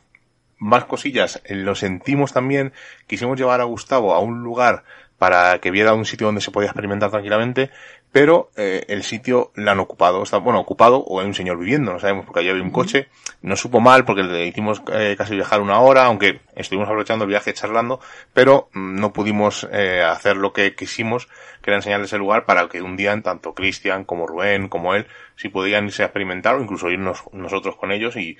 más 0.59 0.85
cosillas. 0.85 1.41
Eh, 1.45 1.55
Lo 1.55 1.73
sentimos 1.73 2.33
también. 2.33 2.71
Quisimos 3.07 3.35
llevar 3.35 3.61
a 3.61 3.63
Gustavo 3.63 4.13
a 4.13 4.19
un 4.19 4.43
lugar 4.43 4.83
para 5.21 5.59
que 5.59 5.69
viera 5.69 5.93
un 5.93 6.03
sitio 6.03 6.25
donde 6.25 6.41
se 6.41 6.49
podía 6.49 6.69
experimentar 6.69 7.11
tranquilamente, 7.11 7.69
pero 8.11 8.51
eh, 8.57 8.83
el 8.89 9.03
sitio 9.03 9.51
lo 9.55 9.71
han 9.71 9.79
ocupado. 9.79 10.23
Está, 10.23 10.38
bueno, 10.38 10.59
ocupado 10.59 10.97
o 10.97 11.19
hay 11.19 11.25
un 11.25 11.33
señor 11.33 11.57
viviendo, 11.57 11.93
no 11.93 11.99
sabemos, 11.99 12.25
porque 12.25 12.41
allí 12.41 12.49
había 12.49 12.63
un 12.63 12.71
coche. 12.71 13.07
No 13.41 13.55
supo 13.55 13.79
mal 13.79 14.03
porque 14.05 14.23
le 14.23 14.45
hicimos 14.45 14.81
eh, 14.91 15.15
casi 15.17 15.35
viajar 15.35 15.61
una 15.61 15.79
hora, 15.79 16.05
aunque 16.05 16.41
estuvimos 16.55 16.88
aprovechando 16.88 17.23
el 17.23 17.29
viaje 17.29 17.53
charlando, 17.53 17.99
pero 18.33 18.69
mm, 18.73 18.99
no 18.99 19.13
pudimos 19.13 19.67
eh, 19.71 20.01
hacer 20.01 20.35
lo 20.35 20.51
que 20.51 20.75
quisimos, 20.75 21.29
que 21.61 21.69
era 21.69 21.77
enseñarles 21.77 22.11
el 22.13 22.19
lugar 22.19 22.45
para 22.45 22.67
que 22.67 22.81
un 22.81 22.97
día 22.97 23.19
tanto 23.21 23.53
Cristian 23.53 24.03
como 24.03 24.27
Rubén 24.27 24.69
como 24.69 24.95
él 24.95 25.07
si 25.35 25.49
podían 25.49 25.85
irse 25.85 26.03
a 26.03 26.07
experimentar 26.07 26.55
o 26.55 26.61
incluso 26.61 26.89
irnos 26.89 27.23
nosotros 27.33 27.75
con 27.75 27.91
ellos. 27.91 28.15
Y 28.15 28.38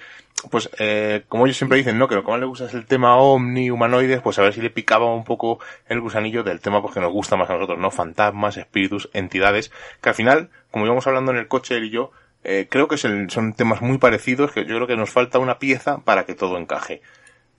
pues 0.50 0.70
eh, 0.80 1.24
como 1.28 1.46
ellos 1.46 1.58
siempre 1.58 1.78
dicen 1.78 1.98
no 1.98 2.08
que 2.08 2.16
lo 2.16 2.24
que 2.24 2.32
más 2.32 2.40
les 2.40 2.50
gusta 2.50 2.66
es 2.66 2.74
el 2.74 2.86
tema 2.86 3.18
ovni 3.18 3.70
humanoides 3.70 4.22
pues 4.22 4.40
a 4.40 4.42
ver 4.42 4.54
si 4.54 4.62
le 4.62 4.70
picaba 4.70 5.14
un 5.14 5.24
poco 5.24 5.60
el 5.88 6.00
gusanillo 6.00 6.44
del 6.44 6.60
tema 6.62 6.82
porque 6.82 7.00
nos 7.00 7.12
gusta 7.12 7.36
más 7.36 7.50
a 7.50 7.54
nosotros 7.54 7.78
no 7.78 7.92
fantasmas 7.92 8.58
espíritus 8.58 9.10
entidades 9.14 9.72
que 10.02 10.10
al 10.10 10.16
final 10.16 10.50
como 10.72 10.86
íbamos 10.86 11.06
hablando 11.06 11.32
en 11.32 11.38
el 11.38 11.48
coche 11.48 11.78
él 11.78 11.86
y 11.86 11.90
yo 11.92 12.12
eh, 12.44 12.68
creo 12.70 12.88
que 12.88 12.98
son 12.98 13.54
temas 13.56 13.82
muy 13.82 14.00
parecidos 14.00 14.52
que 14.52 14.66
yo 14.66 14.76
creo 14.76 14.88
que 14.88 14.98
nos 14.98 15.12
falta 15.12 15.38
una 15.38 15.60
pieza 15.60 16.00
para 16.00 16.26
que 16.26 16.34
todo 16.34 16.58
encaje. 16.58 17.02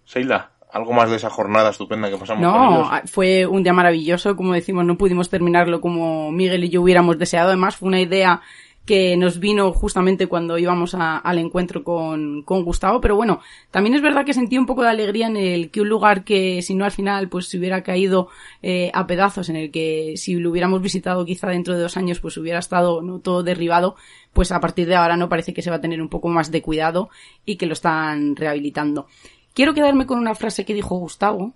Seila 0.05 0.52
algo 0.73 0.93
más 0.93 1.11
de 1.11 1.16
esa 1.16 1.31
jornada 1.31 1.70
estupenda 1.70 2.09
que 2.11 2.16
pasamos 2.16 2.43
con 2.44 2.53
No, 2.53 2.74
ellos 2.77 2.89
a- 2.90 3.03
fue 3.07 3.47
un 3.47 3.62
día 3.62 3.73
maravilloso, 3.73 4.36
como 4.36 4.55
decimos, 4.55 4.85
no 4.85 4.97
pudimos 4.97 5.28
terminarlo 5.28 5.81
como 5.81 6.32
Miguel 6.32 6.65
y 6.65 6.70
yo 6.70 6.82
hubiéramos 6.82 7.19
deseado. 7.19 7.49
Además, 7.49 7.77
fue 7.77 7.89
una 7.89 8.01
idea 8.01 8.40
que 8.85 9.16
nos 9.16 9.39
vino 9.39 9.73
justamente 9.73 10.27
cuando 10.27 10.59
íbamos 10.59 10.97
a- 10.97 11.19
al 11.19 11.39
encuentro 11.39 11.85
con, 11.85 12.43
con 12.43 12.65
Gustavo, 12.65 13.01
pero 13.01 13.15
bueno, 13.15 13.39
también 13.70 13.94
es 13.94 14.03
verdad 14.03 14.24
que 14.24 14.35
sentí 14.35 14.59
un 14.59 14.66
poco 14.66 14.82
de 14.82 14.89
alegría 14.89 15.28
en 15.28 15.36
el 15.36 15.70
que 15.70 15.82
un 15.82 15.89
lugar 15.89 16.24
que 16.24 16.62
si 16.62 16.74
no 16.74 16.85
al 16.85 16.90
final 16.90 17.28
pues 17.28 17.47
se 17.47 17.59
hubiera 17.59 17.82
caído 17.85 18.27
eh, 18.61 18.90
a 18.93 19.07
pedazos, 19.07 19.49
en 19.51 19.55
el 19.57 19.70
que 19.70 20.15
si 20.16 20.35
lo 20.35 20.51
hubiéramos 20.51 20.82
visitado 20.82 21.24
quizá 21.24 21.47
dentro 21.49 21.77
de 21.77 21.81
dos 21.82 21.97
años 21.97 22.19
pues 22.19 22.36
hubiera 22.39 22.59
estado 22.59 23.03
no 23.03 23.20
todo 23.20 23.44
derribado, 23.44 23.94
pues 24.32 24.51
a 24.51 24.59
partir 24.59 24.89
de 24.89 24.97
ahora 24.97 25.16
no 25.16 25.28
parece 25.28 25.55
que 25.55 25.62
se 25.62 25.70
va 25.70 25.77
a 25.77 25.81
tener 25.81 26.03
un 26.03 26.09
poco 26.09 26.27
más 26.28 26.51
de 26.51 26.61
cuidado 26.62 27.09
y 27.47 27.59
que 27.59 27.66
lo 27.66 27.74
están 27.74 28.35
rehabilitando. 28.35 29.07
Quiero 29.55 29.74
quedarme 29.74 30.07
con 30.07 30.19
una 30.19 30.35
frase 30.35 30.65
que 30.65 30.74
dijo 30.74 30.97
Gustavo, 30.97 31.53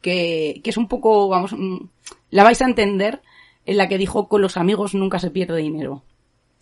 que, 0.00 0.60
que 0.62 0.70
es 0.70 0.76
un 0.76 0.88
poco, 0.88 1.28
vamos, 1.28 1.52
mm, 1.52 1.76
la 2.30 2.42
vais 2.44 2.60
a 2.62 2.66
entender, 2.66 3.20
en 3.66 3.76
la 3.76 3.88
que 3.88 3.98
dijo 3.98 4.28
con 4.28 4.42
los 4.42 4.56
amigos 4.56 4.94
nunca 4.94 5.18
se 5.18 5.30
pierde 5.30 5.58
dinero. 5.58 6.02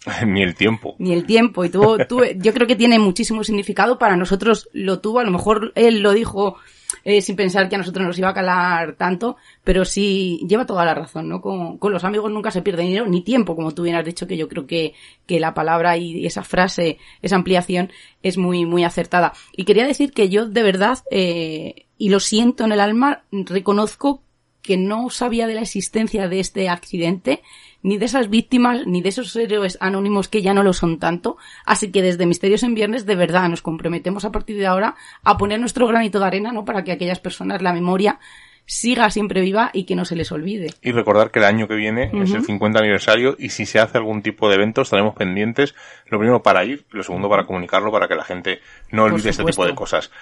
Ni 0.26 0.42
el 0.42 0.54
tiempo. 0.54 0.94
Ni 0.98 1.12
el 1.12 1.26
tiempo. 1.26 1.64
Y 1.64 1.70
tuvo, 1.70 1.98
tuvo- 1.98 2.24
yo 2.36 2.52
creo 2.54 2.66
que 2.66 2.76
tiene 2.76 2.98
muchísimo 2.98 3.44
significado. 3.44 3.98
Para 3.98 4.16
nosotros 4.16 4.68
lo 4.72 5.00
tuvo. 5.00 5.18
A 5.20 5.24
lo 5.24 5.30
mejor 5.30 5.72
él 5.74 6.00
lo 6.00 6.12
dijo 6.12 6.56
eh, 7.04 7.20
sin 7.20 7.36
pensar 7.36 7.68
que 7.68 7.76
a 7.76 7.78
nosotros 7.78 8.06
nos 8.06 8.18
iba 8.18 8.28
a 8.28 8.34
calar 8.34 8.94
tanto. 8.96 9.36
Pero 9.64 9.84
sí 9.84 10.40
lleva 10.48 10.66
toda 10.66 10.84
la 10.84 10.94
razón, 10.94 11.28
¿no? 11.28 11.40
Con, 11.40 11.78
los 11.80 12.04
amigos 12.04 12.30
nunca 12.30 12.50
se 12.50 12.62
pierde 12.62 12.82
dinero 12.82 13.06
ni 13.06 13.22
tiempo, 13.22 13.56
como 13.56 13.72
tú 13.72 13.82
bien 13.82 13.96
has 13.96 14.04
dicho, 14.04 14.26
que 14.26 14.36
yo 14.36 14.48
creo 14.48 14.66
que, 14.66 14.94
que 15.26 15.40
la 15.40 15.54
palabra 15.54 15.96
y 15.96 16.26
esa 16.26 16.42
frase, 16.42 16.98
esa 17.22 17.36
ampliación 17.36 17.90
es 18.22 18.38
muy, 18.38 18.64
muy 18.66 18.84
acertada. 18.84 19.32
Y 19.52 19.64
quería 19.64 19.86
decir 19.86 20.12
que 20.12 20.28
yo 20.28 20.46
de 20.46 20.62
verdad, 20.62 20.98
eh, 21.10 21.86
y 21.98 22.08
lo 22.08 22.20
siento 22.20 22.64
en 22.64 22.72
el 22.72 22.80
alma, 22.80 23.24
reconozco 23.30 24.22
que 24.62 24.76
no 24.76 25.10
sabía 25.10 25.46
de 25.46 25.54
la 25.54 25.62
existencia 25.62 26.28
de 26.28 26.40
este 26.40 26.68
accidente, 26.68 27.42
ni 27.82 27.98
de 27.98 28.06
esas 28.06 28.30
víctimas, 28.30 28.86
ni 28.86 29.02
de 29.02 29.08
esos 29.08 29.34
héroes 29.36 29.78
anónimos 29.80 30.28
que 30.28 30.42
ya 30.42 30.54
no 30.54 30.62
lo 30.62 30.72
son 30.72 30.98
tanto. 30.98 31.36
Así 31.64 31.90
que 31.90 32.02
desde 32.02 32.26
Misterios 32.26 32.62
en 32.62 32.74
Viernes, 32.74 33.06
de 33.06 33.14
verdad, 33.14 33.48
nos 33.48 33.62
comprometemos 33.62 34.24
a 34.24 34.32
partir 34.32 34.56
de 34.56 34.66
ahora 34.66 34.96
a 35.22 35.36
poner 35.36 35.60
nuestro 35.60 35.86
granito 35.86 36.18
de 36.18 36.26
arena, 36.26 36.52
¿no? 36.52 36.64
Para 36.64 36.84
que 36.84 36.92
aquellas 36.92 37.20
personas, 37.20 37.62
la 37.62 37.72
memoria, 37.72 38.18
siga 38.66 39.10
siempre 39.10 39.40
viva 39.40 39.70
y 39.72 39.84
que 39.84 39.96
no 39.96 40.04
se 40.04 40.14
les 40.14 40.30
olvide. 40.30 40.68
Y 40.80 40.92
recordar 40.92 41.32
que 41.32 41.40
el 41.40 41.44
año 41.44 41.66
que 41.66 41.74
viene 41.74 42.04
es 42.04 42.30
el 42.30 42.38
Ujú. 42.38 42.46
50 42.46 42.78
aniversario 42.78 43.34
y 43.36 43.48
si 43.48 43.66
se 43.66 43.80
hace 43.80 43.98
algún 43.98 44.22
tipo 44.22 44.48
de 44.48 44.54
evento 44.54 44.82
estaremos 44.82 45.16
pendientes, 45.16 45.74
lo 46.06 46.18
primero 46.18 46.42
para 46.42 46.64
ir, 46.64 46.86
lo 46.90 47.02
segundo 47.02 47.28
para 47.28 47.46
comunicarlo 47.46 47.90
para 47.90 48.06
que 48.06 48.14
la 48.14 48.22
gente 48.22 48.60
no 48.92 49.04
olvide 49.04 49.30
este 49.30 49.44
tipo 49.44 49.66
de 49.66 49.74
cosas. 49.74 50.12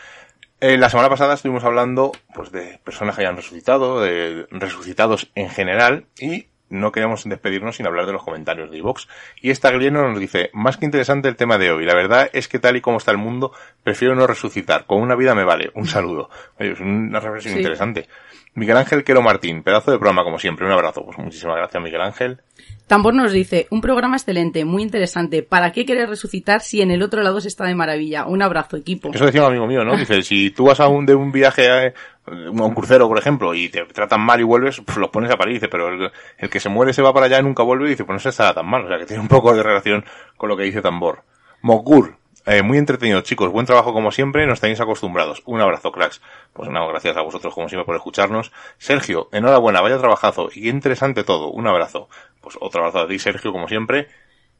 Eh, 0.60 0.78
la 0.78 0.88
semana 0.88 1.10
pasada 1.10 1.34
estuvimos 1.34 1.62
hablando 1.62 2.10
pues 2.34 2.50
de 2.50 2.80
personas 2.82 3.14
que 3.14 3.20
hayan 3.20 3.36
resucitado, 3.36 4.00
de 4.00 4.46
resucitados 4.50 5.30
en 5.34 5.50
general 5.50 6.06
y 6.18 6.46
no 6.70 6.92
queríamos 6.92 7.24
despedirnos 7.28 7.76
sin 7.76 7.86
hablar 7.86 8.06
de 8.06 8.12
los 8.12 8.22
comentarios 8.22 8.70
de 8.70 8.78
iVox. 8.78 9.08
Y 9.40 9.50
esta 9.50 9.70
Glieno 9.70 10.06
nos 10.08 10.18
dice, 10.18 10.50
más 10.52 10.76
que 10.76 10.84
interesante 10.84 11.28
el 11.28 11.36
tema 11.36 11.58
de 11.58 11.70
hoy, 11.70 11.84
la 11.84 11.94
verdad 11.94 12.28
es 12.32 12.48
que 12.48 12.58
tal 12.58 12.76
y 12.76 12.80
como 12.80 12.98
está 12.98 13.10
el 13.10 13.18
mundo, 13.18 13.52
prefiero 13.82 14.14
no 14.14 14.26
resucitar, 14.26 14.86
con 14.86 15.00
una 15.00 15.14
vida 15.16 15.34
me 15.34 15.44
vale, 15.44 15.70
un 15.74 15.86
saludo. 15.86 16.30
Es 16.58 16.80
una 16.80 17.20
reflexión 17.20 17.54
Sí. 17.54 17.60
interesante. 17.60 18.08
Miguel 18.54 18.76
Ángel 18.76 19.04
Quero 19.04 19.22
Martín, 19.22 19.62
pedazo 19.62 19.90
de 19.92 19.98
programa 19.98 20.24
como 20.24 20.38
siempre, 20.38 20.66
un 20.66 20.72
abrazo. 20.72 21.04
Pues 21.04 21.16
muchísimas 21.18 21.56
gracias 21.56 21.82
Miguel 21.82 22.00
Ángel. 22.00 22.40
Tambor 22.88 23.14
nos 23.14 23.32
dice, 23.32 23.66
un 23.70 23.82
programa 23.82 24.16
excelente, 24.16 24.64
muy 24.64 24.82
interesante. 24.82 25.42
¿Para 25.42 25.72
qué 25.72 25.84
querer 25.84 26.08
resucitar 26.08 26.62
si 26.62 26.80
en 26.80 26.90
el 26.90 27.02
otro 27.02 27.22
lado 27.22 27.38
se 27.40 27.48
está 27.48 27.64
de 27.66 27.74
maravilla? 27.74 28.26
Un 28.26 28.40
abrazo, 28.40 28.78
equipo. 28.78 29.10
Eso 29.12 29.26
decía 29.26 29.42
un 29.42 29.48
amigo 29.48 29.66
mío, 29.66 29.84
¿no? 29.84 29.94
Dice, 29.94 30.22
si 30.22 30.50
tú 30.50 30.64
vas 30.64 30.80
a 30.80 30.88
un, 30.88 31.04
de 31.04 31.14
un 31.14 31.30
viaje 31.30 31.68
a, 31.68 31.92
a 32.26 32.32
un 32.32 32.74
crucero, 32.74 33.06
por 33.06 33.18
ejemplo, 33.18 33.54
y 33.54 33.68
te 33.68 33.84
tratan 33.84 34.22
mal 34.22 34.40
y 34.40 34.44
vuelves, 34.44 34.80
pues 34.80 34.96
los 34.96 35.10
pones 35.10 35.30
a 35.30 35.36
parir. 35.36 35.54
Dice, 35.54 35.68
pero 35.68 36.10
el, 36.38 36.50
que 36.50 36.60
se 36.60 36.70
muere 36.70 36.94
se 36.94 37.02
va 37.02 37.12
para 37.12 37.26
allá 37.26 37.40
y 37.40 37.42
nunca 37.42 37.62
vuelve, 37.62 37.90
dice, 37.90 38.04
pues 38.04 38.14
no 38.14 38.20
se 38.20 38.30
estará 38.30 38.54
tan 38.54 38.66
mal. 38.66 38.86
O 38.86 38.88
sea, 38.88 38.98
que 38.98 39.04
tiene 39.04 39.20
un 39.20 39.28
poco 39.28 39.54
de 39.54 39.62
relación 39.62 40.04
con 40.38 40.48
lo 40.48 40.56
que 40.56 40.64
dice 40.64 40.80
Tambor. 40.80 41.24
Mogur, 41.60 42.16
eh, 42.48 42.62
muy 42.62 42.78
entretenido, 42.78 43.20
chicos. 43.20 43.52
Buen 43.52 43.66
trabajo 43.66 43.92
como 43.92 44.10
siempre, 44.10 44.46
nos 44.46 44.60
tenéis 44.60 44.80
acostumbrados. 44.80 45.42
Un 45.44 45.60
abrazo, 45.60 45.92
cracks. 45.92 46.20
Pues 46.52 46.70
nada, 46.70 46.86
gracias 46.88 47.16
a 47.16 47.22
vosotros 47.22 47.54
como 47.54 47.68
siempre 47.68 47.84
por 47.84 47.96
escucharnos. 47.96 48.52
Sergio, 48.78 49.28
enhorabuena, 49.32 49.80
vaya 49.80 49.98
trabajazo. 49.98 50.48
Y 50.54 50.62
qué 50.62 50.68
interesante 50.68 51.24
todo. 51.24 51.50
Un 51.50 51.66
abrazo. 51.66 52.08
Pues 52.40 52.56
otro 52.60 52.80
abrazo 52.80 53.00
a 53.00 53.08
ti, 53.08 53.18
Sergio, 53.18 53.52
como 53.52 53.68
siempre. 53.68 54.08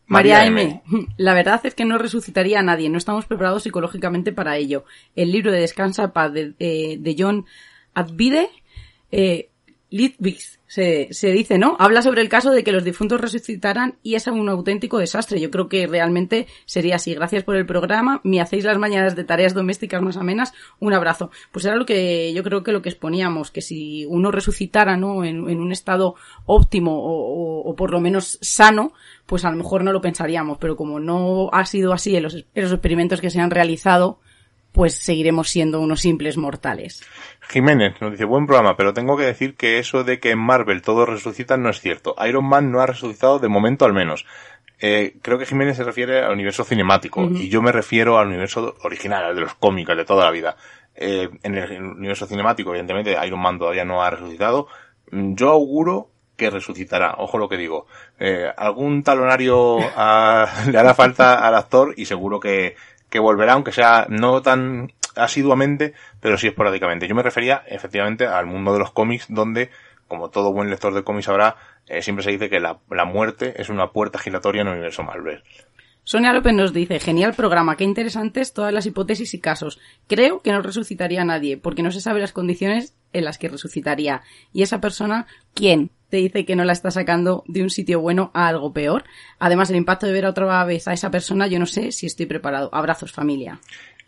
María 0.06 0.44
M. 0.46 0.82
La 1.16 1.34
verdad 1.34 1.60
es 1.64 1.74
que 1.74 1.84
no 1.84 1.98
resucitaría 1.98 2.58
a 2.60 2.62
nadie, 2.62 2.88
no 2.88 2.98
estamos 2.98 3.26
preparados 3.26 3.62
psicológicamente 3.62 4.32
para 4.32 4.56
ello. 4.56 4.84
El 5.14 5.30
libro 5.30 5.52
de 5.52 5.60
Descansa 5.60 6.12
Paz 6.12 6.32
de, 6.32 6.54
eh, 6.58 6.96
de 6.98 7.16
John 7.18 7.46
Advide, 7.94 8.48
eh, 9.12 9.50
Litvix, 9.90 10.60
se, 10.66 11.08
se 11.12 11.32
dice, 11.32 11.56
¿no? 11.56 11.74
Habla 11.78 12.02
sobre 12.02 12.20
el 12.20 12.28
caso 12.28 12.50
de 12.50 12.62
que 12.62 12.72
los 12.72 12.84
difuntos 12.84 13.20
resucitaran 13.22 13.94
y 14.02 14.16
es 14.16 14.26
un 14.26 14.48
auténtico 14.50 14.98
desastre. 14.98 15.40
Yo 15.40 15.50
creo 15.50 15.68
que 15.68 15.86
realmente 15.86 16.46
sería 16.66 16.96
así. 16.96 17.14
Gracias 17.14 17.42
por 17.42 17.56
el 17.56 17.64
programa. 17.64 18.20
Me 18.22 18.40
hacéis 18.42 18.64
las 18.64 18.76
mañanas 18.78 19.16
de 19.16 19.24
tareas 19.24 19.54
domésticas 19.54 20.02
más 20.02 20.18
amenas. 20.18 20.52
Un 20.78 20.92
abrazo. 20.92 21.30
Pues 21.52 21.64
era 21.64 21.76
lo 21.76 21.86
que 21.86 22.32
yo 22.34 22.42
creo 22.42 22.62
que 22.62 22.72
lo 22.72 22.82
que 22.82 22.90
exponíamos, 22.90 23.50
que 23.50 23.62
si 23.62 24.04
uno 24.06 24.30
resucitara, 24.30 24.98
¿no? 24.98 25.24
En, 25.24 25.48
en 25.48 25.58
un 25.58 25.72
estado 25.72 26.16
óptimo 26.44 26.92
o, 26.98 27.12
o- 27.12 27.70
o 27.70 27.74
por 27.74 27.90
lo 27.90 28.00
menos 28.00 28.38
sano, 28.42 28.92
pues 29.24 29.44
a 29.46 29.50
lo 29.50 29.56
mejor 29.56 29.84
no 29.84 29.92
lo 29.92 30.02
pensaríamos. 30.02 30.58
Pero 30.58 30.76
como 30.76 31.00
no 31.00 31.48
ha 31.52 31.64
sido 31.64 31.94
así 31.94 32.14
en 32.14 32.24
los, 32.24 32.34
en 32.34 32.62
los 32.62 32.72
experimentos 32.72 33.20
que 33.22 33.30
se 33.30 33.40
han 33.40 33.50
realizado, 33.50 34.20
pues 34.72 34.94
seguiremos 34.94 35.48
siendo 35.48 35.80
unos 35.80 36.00
simples 36.00 36.36
mortales. 36.36 37.02
Jiménez 37.48 37.94
nos 38.00 38.12
dice, 38.12 38.24
buen 38.24 38.46
programa, 38.46 38.76
pero 38.76 38.92
tengo 38.92 39.16
que 39.16 39.24
decir 39.24 39.56
que 39.56 39.78
eso 39.78 40.04
de 40.04 40.20
que 40.20 40.30
en 40.30 40.38
Marvel 40.38 40.82
todos 40.82 41.08
resucitan 41.08 41.62
no 41.62 41.70
es 41.70 41.80
cierto. 41.80 42.14
Iron 42.28 42.44
Man 42.48 42.70
no 42.70 42.80
ha 42.80 42.86
resucitado 42.86 43.38
de 43.38 43.48
momento 43.48 43.84
al 43.84 43.92
menos. 43.94 44.26
Eh, 44.80 45.16
creo 45.22 45.38
que 45.38 45.46
Jiménez 45.46 45.76
se 45.76 45.82
refiere 45.82 46.20
al 46.22 46.32
universo 46.32 46.62
cinemático 46.64 47.24
y 47.28 47.48
yo 47.48 47.60
me 47.62 47.72
refiero 47.72 48.18
al 48.18 48.28
universo 48.28 48.76
original, 48.84 49.24
al 49.24 49.34
de 49.34 49.40
los 49.40 49.54
cómics, 49.54 49.90
al 49.90 49.96
de 49.96 50.04
toda 50.04 50.24
la 50.24 50.30
vida. 50.30 50.56
Eh, 50.94 51.28
en 51.42 51.54
el 51.56 51.82
universo 51.82 52.26
cinemático, 52.26 52.70
evidentemente, 52.70 53.16
Iron 53.26 53.40
Man 53.40 53.58
todavía 53.58 53.84
no 53.84 54.02
ha 54.02 54.10
resucitado. 54.10 54.68
Mm, 55.10 55.34
Yo 55.34 55.50
auguro 55.50 56.10
que 56.36 56.50
resucitará. 56.50 57.14
Ojo 57.18 57.38
lo 57.38 57.48
que 57.48 57.56
digo. 57.56 57.86
Eh, 58.20 58.46
algún 58.56 59.02
talonario 59.02 59.78
a- 59.96 60.46
le 60.70 60.78
hará 60.78 60.94
falta 60.94 61.44
al 61.46 61.54
actor 61.56 61.94
y 61.96 62.04
seguro 62.04 62.38
que, 62.38 62.76
que 63.10 63.18
volverá, 63.18 63.54
aunque 63.54 63.72
sea 63.72 64.06
no 64.08 64.42
tan 64.42 64.92
asiduamente, 65.16 65.94
pero 66.20 66.38
sí 66.38 66.46
esporádicamente. 66.48 67.08
Yo 67.08 67.14
me 67.14 67.22
refería 67.22 67.62
efectivamente 67.66 68.26
al 68.26 68.46
mundo 68.46 68.72
de 68.72 68.78
los 68.78 68.92
cómics, 68.92 69.26
donde, 69.28 69.70
como 70.06 70.30
todo 70.30 70.52
buen 70.52 70.70
lector 70.70 70.94
de 70.94 71.04
cómics 71.04 71.26
sabrá, 71.26 71.56
eh, 71.86 72.02
siempre 72.02 72.22
se 72.22 72.30
dice 72.30 72.48
que 72.48 72.60
la, 72.60 72.78
la 72.90 73.04
muerte 73.04 73.60
es 73.60 73.68
una 73.68 73.90
puerta 73.90 74.18
giratoria 74.18 74.62
en 74.62 74.68
el 74.68 74.74
universo 74.74 75.02
Marvel. 75.02 75.42
Sonia 76.04 76.32
López 76.32 76.54
nos 76.54 76.72
dice, 76.72 77.00
genial 77.00 77.34
programa, 77.34 77.76
qué 77.76 77.84
interesantes 77.84 78.54
todas 78.54 78.72
las 78.72 78.86
hipótesis 78.86 79.34
y 79.34 79.40
casos. 79.40 79.78
Creo 80.06 80.40
que 80.40 80.52
no 80.52 80.62
resucitaría 80.62 81.22
nadie, 81.22 81.58
porque 81.58 81.82
no 81.82 81.90
se 81.90 82.00
sabe 82.00 82.20
las 82.20 82.32
condiciones 82.32 82.94
en 83.12 83.24
las 83.24 83.38
que 83.38 83.48
resucitaría. 83.48 84.22
Y 84.52 84.62
esa 84.62 84.80
persona, 84.80 85.26
¿quién? 85.54 85.90
Te 86.08 86.18
dice 86.18 86.44
que 86.44 86.56
no 86.56 86.64
la 86.64 86.72
está 86.72 86.90
sacando 86.90 87.44
de 87.46 87.62
un 87.62 87.70
sitio 87.70 88.00
bueno 88.00 88.30
a 88.32 88.48
algo 88.48 88.72
peor. 88.72 89.04
Además, 89.38 89.70
el 89.70 89.76
impacto 89.76 90.06
de 90.06 90.12
ver 90.12 90.26
otra 90.26 90.64
vez 90.64 90.88
a 90.88 90.94
esa 90.94 91.10
persona, 91.10 91.46
yo 91.46 91.58
no 91.58 91.66
sé 91.66 91.92
si 91.92 92.06
estoy 92.06 92.26
preparado. 92.26 92.70
Abrazos, 92.72 93.12
familia. 93.12 93.60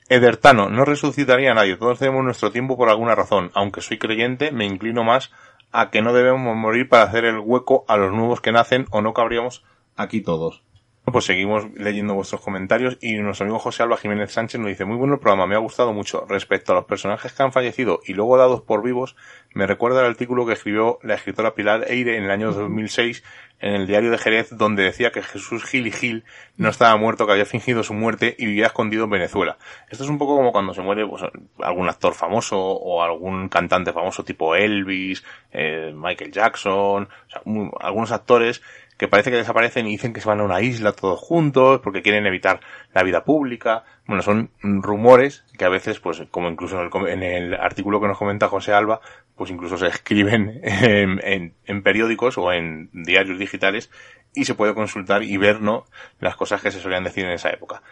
Edertano, 0.09 0.71
no 0.71 0.85
resucitaría 0.85 1.53
a 1.53 1.55
nadie. 1.55 1.77
Todos 1.77 1.99
tenemos 1.99 2.25
nuestro 2.25 2.51
tiempo 2.51 2.77
por 2.77 2.89
alguna 2.89 3.15
razón. 3.15 3.51
Aunque 3.55 3.81
soy 3.81 3.99
creyente, 3.99 4.51
me 4.51 4.67
inclino 4.67 5.05
más 5.05 5.31
a 5.73 5.91
que 5.91 6.03
no 6.03 6.13
debemos 6.13 6.57
morir 6.57 6.89
para 6.89 7.05
hacer 7.05 7.25
el 7.25 7.39
hueco 7.39 7.85
a 7.87 7.97
los 7.97 8.13
nuevos 8.13 8.41
que 8.41 8.51
nacen 8.51 8.87
o 8.91 9.03
no 9.03 9.13
cabríamos 9.13 9.65
aquí 9.97 10.21
todos. 10.21 10.63
Pues 11.05 11.25
seguimos 11.25 11.67
leyendo 11.75 12.15
vuestros 12.15 12.41
comentarios 12.41 12.99
y 13.01 13.15
nuestro 13.15 13.45
amigo 13.45 13.59
José 13.59 13.83
Alba 13.83 13.97
Jiménez 13.97 14.33
Sánchez 14.33 14.61
nos 14.61 14.69
dice, 14.69 14.85
muy 14.85 14.97
bueno 14.97 15.15
el 15.15 15.21
programa, 15.21 15.47
me 15.47 15.55
ha 15.55 15.59
gustado 15.59 15.93
mucho. 15.93 16.25
Respecto 16.29 16.73
a 16.73 16.77
los 16.77 16.85
personajes 16.85 17.33
que 17.33 17.43
han 17.43 17.53
fallecido 17.53 18.01
y 18.05 18.13
luego 18.13 18.37
dados 18.37 18.61
por 18.61 18.83
vivos, 18.83 19.17
me 19.55 19.67
recuerda 19.67 20.01
el 20.01 20.07
artículo 20.07 20.47
que 20.47 20.53
escribió 20.53 20.99
la 21.03 21.15
escritora 21.15 21.55
Pilar 21.55 21.91
Eire 21.91 22.17
en 22.17 22.25
el 22.25 22.31
año 22.31 22.53
2006 22.53 23.25
en 23.61 23.75
el 23.75 23.87
diario 23.87 24.11
de 24.11 24.19
Jerez, 24.19 24.51
donde 24.57 24.85
decía 24.85 25.11
que 25.11 25.23
Jesús 25.23 25.65
Gil 25.65 25.87
y 25.87 25.93
Gil 25.93 26.25
no 26.57 26.69
estaba 26.69 26.97
muerto, 26.97 27.27
que 27.27 27.33
había 27.33 27.45
fingido 27.45 27.83
su 27.83 27.93
muerte 27.93 28.35
y 28.39 28.47
vivía 28.47 28.67
escondido 28.67 29.05
en 29.05 29.11
Venezuela. 29.11 29.59
Esto 29.91 30.05
es 30.05 30.11
un 30.11 30.19
poco 30.19 30.37
como 30.37 30.53
cuando 30.53 30.75
se 30.75 30.81
muere 30.81 31.07
pues, 31.07 31.23
algún 31.61 31.89
actor 31.89 32.15
famoso 32.15 32.59
o 32.59 33.03
algún 33.03 33.49
cantante 33.49 33.93
famoso 33.93 34.25
tipo 34.25 34.55
Elvis, 34.55 35.25
eh, 35.53 35.93
Michael 35.95 36.33
Jackson, 36.33 37.05
o 37.05 37.31
sea, 37.31 37.43
algunos 37.81 38.13
actores 38.13 38.63
que 39.01 39.09
parece 39.09 39.31
que 39.31 39.39
desaparecen 39.39 39.87
y 39.87 39.93
dicen 39.93 40.13
que 40.13 40.21
se 40.21 40.29
van 40.29 40.41
a 40.41 40.45
una 40.45 40.61
isla 40.61 40.93
todos 40.93 41.19
juntos 41.19 41.81
porque 41.83 42.03
quieren 42.03 42.27
evitar 42.27 42.61
la 42.93 43.03
vida 43.03 43.25
pública. 43.25 43.83
Bueno, 44.07 44.23
son 44.23 44.51
rumores 44.61 45.43
que 45.57 45.65
a 45.65 45.71
veces, 45.71 46.01
pues, 46.01 46.23
como 46.31 46.51
incluso 46.51 46.79
en 46.83 46.91
el, 47.07 47.09
en 47.09 47.23
el 47.23 47.55
artículo 47.55 47.99
que 47.99 48.09
nos 48.09 48.19
comenta 48.19 48.49
José 48.49 48.75
Alba, 48.75 49.01
pues 49.37 49.51
incluso 49.51 49.79
se 49.79 49.87
escriben 49.87 50.61
en, 50.65 51.19
en- 51.25 51.55
en 51.65 51.83
periódicos 51.83 52.37
o 52.37 52.53
en 52.53 52.91
diarios 52.93 53.39
digitales 53.39 53.91
y 54.35 54.45
se 54.45 54.55
puede 54.55 54.75
consultar 54.75 55.23
y 55.23 55.37
ver, 55.37 55.61
¿no? 55.61 55.85
Las 56.21 56.37
cosas 56.37 56.61
que 56.63 56.71
se 56.71 56.81
solían 56.81 57.05
decir 57.05 57.25
en 57.25 57.33
esa 57.33 57.51
época. 57.51 57.83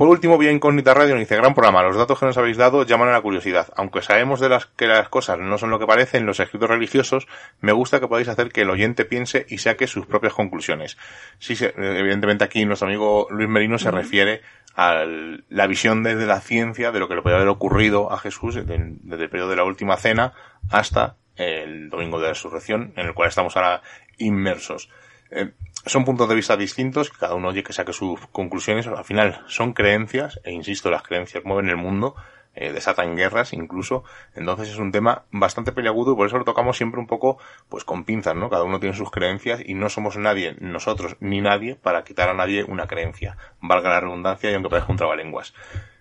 Por 0.00 0.08
último, 0.08 0.38
Vía 0.38 0.50
Incógnita 0.50 0.94
Radio 0.94 1.10
nos 1.10 1.20
dice, 1.20 1.36
gran 1.36 1.52
programa, 1.52 1.82
los 1.82 1.94
datos 1.94 2.18
que 2.18 2.24
nos 2.24 2.38
habéis 2.38 2.56
dado 2.56 2.84
llaman 2.84 3.08
a 3.08 3.12
la 3.12 3.20
curiosidad. 3.20 3.68
Aunque 3.76 4.00
sabemos 4.00 4.40
de 4.40 4.48
las 4.48 4.64
que 4.64 4.86
las 4.86 5.10
cosas 5.10 5.38
no 5.38 5.58
son 5.58 5.68
lo 5.68 5.78
que 5.78 5.86
parecen 5.86 6.24
los 6.24 6.40
escritos 6.40 6.70
religiosos, 6.70 7.28
me 7.60 7.72
gusta 7.72 8.00
que 8.00 8.08
podáis 8.08 8.28
hacer 8.28 8.50
que 8.50 8.62
el 8.62 8.70
oyente 8.70 9.04
piense 9.04 9.44
y 9.50 9.58
saque 9.58 9.86
sus 9.86 10.06
propias 10.06 10.32
conclusiones. 10.32 10.96
Sí, 11.38 11.54
evidentemente 11.76 12.44
aquí 12.44 12.64
nuestro 12.64 12.88
amigo 12.88 13.26
Luis 13.30 13.50
Merino 13.50 13.78
se 13.78 13.90
refiere 13.90 14.40
a 14.74 15.04
la 15.04 15.66
visión 15.66 16.02
desde 16.02 16.24
la 16.24 16.40
ciencia 16.40 16.92
de 16.92 16.98
lo 16.98 17.06
que 17.06 17.16
le 17.16 17.22
puede 17.22 17.36
haber 17.36 17.48
ocurrido 17.48 18.10
a 18.10 18.18
Jesús 18.18 18.54
desde, 18.54 18.78
desde 18.78 19.24
el 19.24 19.28
periodo 19.28 19.50
de 19.50 19.56
la 19.56 19.64
última 19.64 19.98
cena 19.98 20.32
hasta 20.70 21.16
el 21.36 21.90
domingo 21.90 22.18
de 22.18 22.28
la 22.28 22.32
resurrección, 22.32 22.94
en 22.96 23.06
el 23.06 23.12
cual 23.12 23.28
estamos 23.28 23.54
ahora 23.54 23.82
inmersos. 24.16 24.88
Eh, 25.30 25.52
son 25.86 26.04
puntos 26.04 26.28
de 26.28 26.34
vista 26.34 26.56
distintos, 26.56 27.10
que 27.10 27.18
cada 27.18 27.34
uno 27.34 27.48
oye 27.48 27.62
que 27.62 27.72
saque 27.72 27.92
sus 27.92 28.20
conclusiones, 28.28 28.86
al 28.86 29.04
final 29.04 29.42
son 29.46 29.72
creencias, 29.72 30.40
e 30.44 30.52
insisto, 30.52 30.90
las 30.90 31.02
creencias 31.02 31.44
mueven 31.44 31.68
el 31.68 31.76
mundo, 31.76 32.14
eh, 32.54 32.72
desatan 32.72 33.16
guerras 33.16 33.52
incluso. 33.52 34.04
Entonces 34.34 34.68
es 34.68 34.78
un 34.78 34.92
tema 34.92 35.24
bastante 35.30 35.72
peliagudo 35.72 36.12
y 36.12 36.16
por 36.16 36.26
eso 36.26 36.38
lo 36.38 36.44
tocamos 36.44 36.76
siempre 36.76 37.00
un 37.00 37.06
poco 37.06 37.38
pues 37.68 37.84
con 37.84 38.04
pinzas, 38.04 38.34
¿no? 38.34 38.50
Cada 38.50 38.64
uno 38.64 38.80
tiene 38.80 38.96
sus 38.96 39.10
creencias 39.10 39.60
y 39.64 39.74
no 39.74 39.88
somos 39.88 40.16
nadie, 40.16 40.56
nosotros 40.60 41.16
ni 41.20 41.40
nadie, 41.40 41.76
para 41.76 42.04
quitar 42.04 42.28
a 42.28 42.34
nadie 42.34 42.64
una 42.64 42.86
creencia. 42.86 43.36
Valga 43.60 43.90
la 43.90 44.00
redundancia 44.00 44.50
y 44.50 44.54
aunque 44.54 44.70
parezca 44.70 44.92
un 44.92 44.98
trabalenguas. 44.98 45.54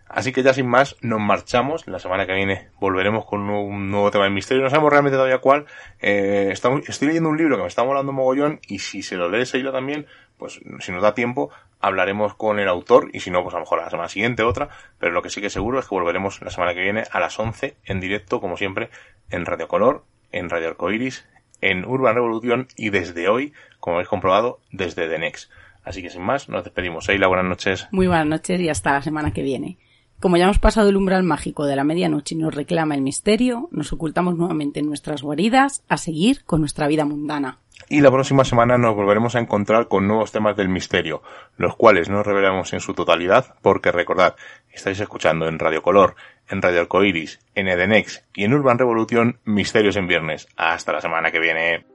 Así 0.09 0.31
que 0.31 0.41
ya 0.41 0.53
sin 0.53 0.67
más, 0.67 0.97
nos 1.01 1.19
marchamos. 1.19 1.87
La 1.87 1.99
semana 1.99 2.25
que 2.25 2.33
viene 2.33 2.69
volveremos 2.79 3.25
con 3.25 3.47
un 3.47 3.91
nuevo, 3.91 4.09
tema 4.09 4.23
de 4.23 4.31
misterio. 4.31 4.63
No 4.63 4.69
sabemos 4.71 4.91
realmente 4.91 5.15
todavía 5.15 5.37
cuál. 5.37 5.67
Eh, 6.01 6.51
estoy 6.51 7.07
leyendo 7.07 7.29
un 7.29 7.37
libro 7.37 7.55
que 7.55 7.61
me 7.61 7.67
está 7.67 7.83
molando 7.83 8.11
mogollón 8.11 8.59
y 8.67 8.79
si 8.79 9.03
se 9.03 9.15
lo 9.15 9.29
lee 9.29 9.45
Seila 9.45 9.71
también, 9.71 10.07
pues 10.37 10.59
si 10.79 10.91
nos 10.91 11.03
da 11.03 11.13
tiempo, 11.13 11.51
hablaremos 11.79 12.33
con 12.33 12.59
el 12.59 12.67
autor 12.67 13.11
y 13.13 13.19
si 13.19 13.29
no, 13.29 13.43
pues 13.43 13.53
a 13.53 13.59
lo 13.59 13.65
mejor 13.65 13.83
la 13.83 13.89
semana 13.91 14.09
siguiente 14.09 14.41
otra. 14.41 14.69
Pero 14.97 15.13
lo 15.13 15.21
que 15.21 15.29
sí 15.29 15.41
que 15.41 15.51
seguro 15.51 15.77
es 15.77 15.87
que 15.87 15.93
volveremos 15.93 16.41
la 16.41 16.49
semana 16.49 16.73
que 16.73 16.81
viene 16.81 17.03
a 17.11 17.19
las 17.19 17.37
11 17.37 17.77
en 17.85 17.99
directo, 17.99 18.41
como 18.41 18.57
siempre, 18.57 18.89
en 19.29 19.45
Radio 19.45 19.67
Color, 19.67 20.05
en 20.31 20.49
Radio 20.49 20.69
Arcoiris, 20.69 21.27
en 21.61 21.85
Urban 21.85 22.15
Revolución 22.15 22.67
y 22.75 22.89
desde 22.89 23.29
hoy, 23.29 23.53
como 23.79 23.97
habéis 23.97 24.09
comprobado, 24.09 24.59
desde 24.71 25.07
The 25.07 25.19
Next. 25.19 25.51
Así 25.83 26.01
que 26.01 26.09
sin 26.09 26.23
más, 26.23 26.49
nos 26.49 26.63
despedimos. 26.63 27.05
Seila, 27.05 27.27
buenas 27.27 27.45
noches. 27.45 27.87
Muy 27.91 28.07
buenas 28.07 28.25
noches 28.25 28.59
y 28.59 28.69
hasta 28.69 28.93
la 28.93 29.01
semana 29.03 29.31
que 29.31 29.43
viene. 29.43 29.77
Como 30.19 30.35
ya 30.35 30.43
hemos 30.43 30.59
pasado 30.59 30.89
el 30.89 30.97
umbral 30.97 31.23
mágico 31.23 31.65
de 31.65 31.77
la 31.77 31.85
medianoche 31.85 32.35
y 32.35 32.37
nos 32.37 32.53
reclama 32.53 32.93
el 32.93 33.01
misterio, 33.01 33.69
nos 33.71 33.93
ocultamos 33.93 34.35
nuevamente 34.35 34.81
en 34.81 34.87
nuestras 34.87 35.21
guaridas 35.21 35.81
a 35.87 35.95
seguir 35.95 36.43
con 36.43 36.59
nuestra 36.59 36.87
vida 36.89 37.05
mundana. 37.05 37.59
Y 37.87 38.01
la 38.01 38.11
próxima 38.11 38.43
semana 38.43 38.77
nos 38.77 38.95
volveremos 38.95 39.35
a 39.35 39.39
encontrar 39.39 39.87
con 39.87 40.09
nuevos 40.09 40.33
temas 40.33 40.57
del 40.57 40.67
misterio, 40.67 41.21
los 41.55 41.77
cuales 41.77 42.09
no 42.09 42.21
revelaremos 42.21 42.73
en 42.73 42.81
su 42.81 42.93
totalidad, 42.93 43.55
porque 43.61 43.93
recordad, 43.93 44.35
estáis 44.73 44.99
escuchando 44.99 45.47
en 45.47 45.57
Radio 45.57 45.81
Color, 45.81 46.15
en 46.49 46.61
Radio 46.61 46.81
Arcoiris, 46.81 47.39
en 47.55 47.69
Edenex 47.69 48.25
y 48.33 48.43
en 48.43 48.53
Urban 48.53 48.77
Revolución 48.77 49.39
Misterios 49.45 49.95
en 49.95 50.07
Viernes. 50.07 50.49
Hasta 50.57 50.91
la 50.91 50.99
semana 50.99 51.31
que 51.31 51.39
viene. 51.39 51.85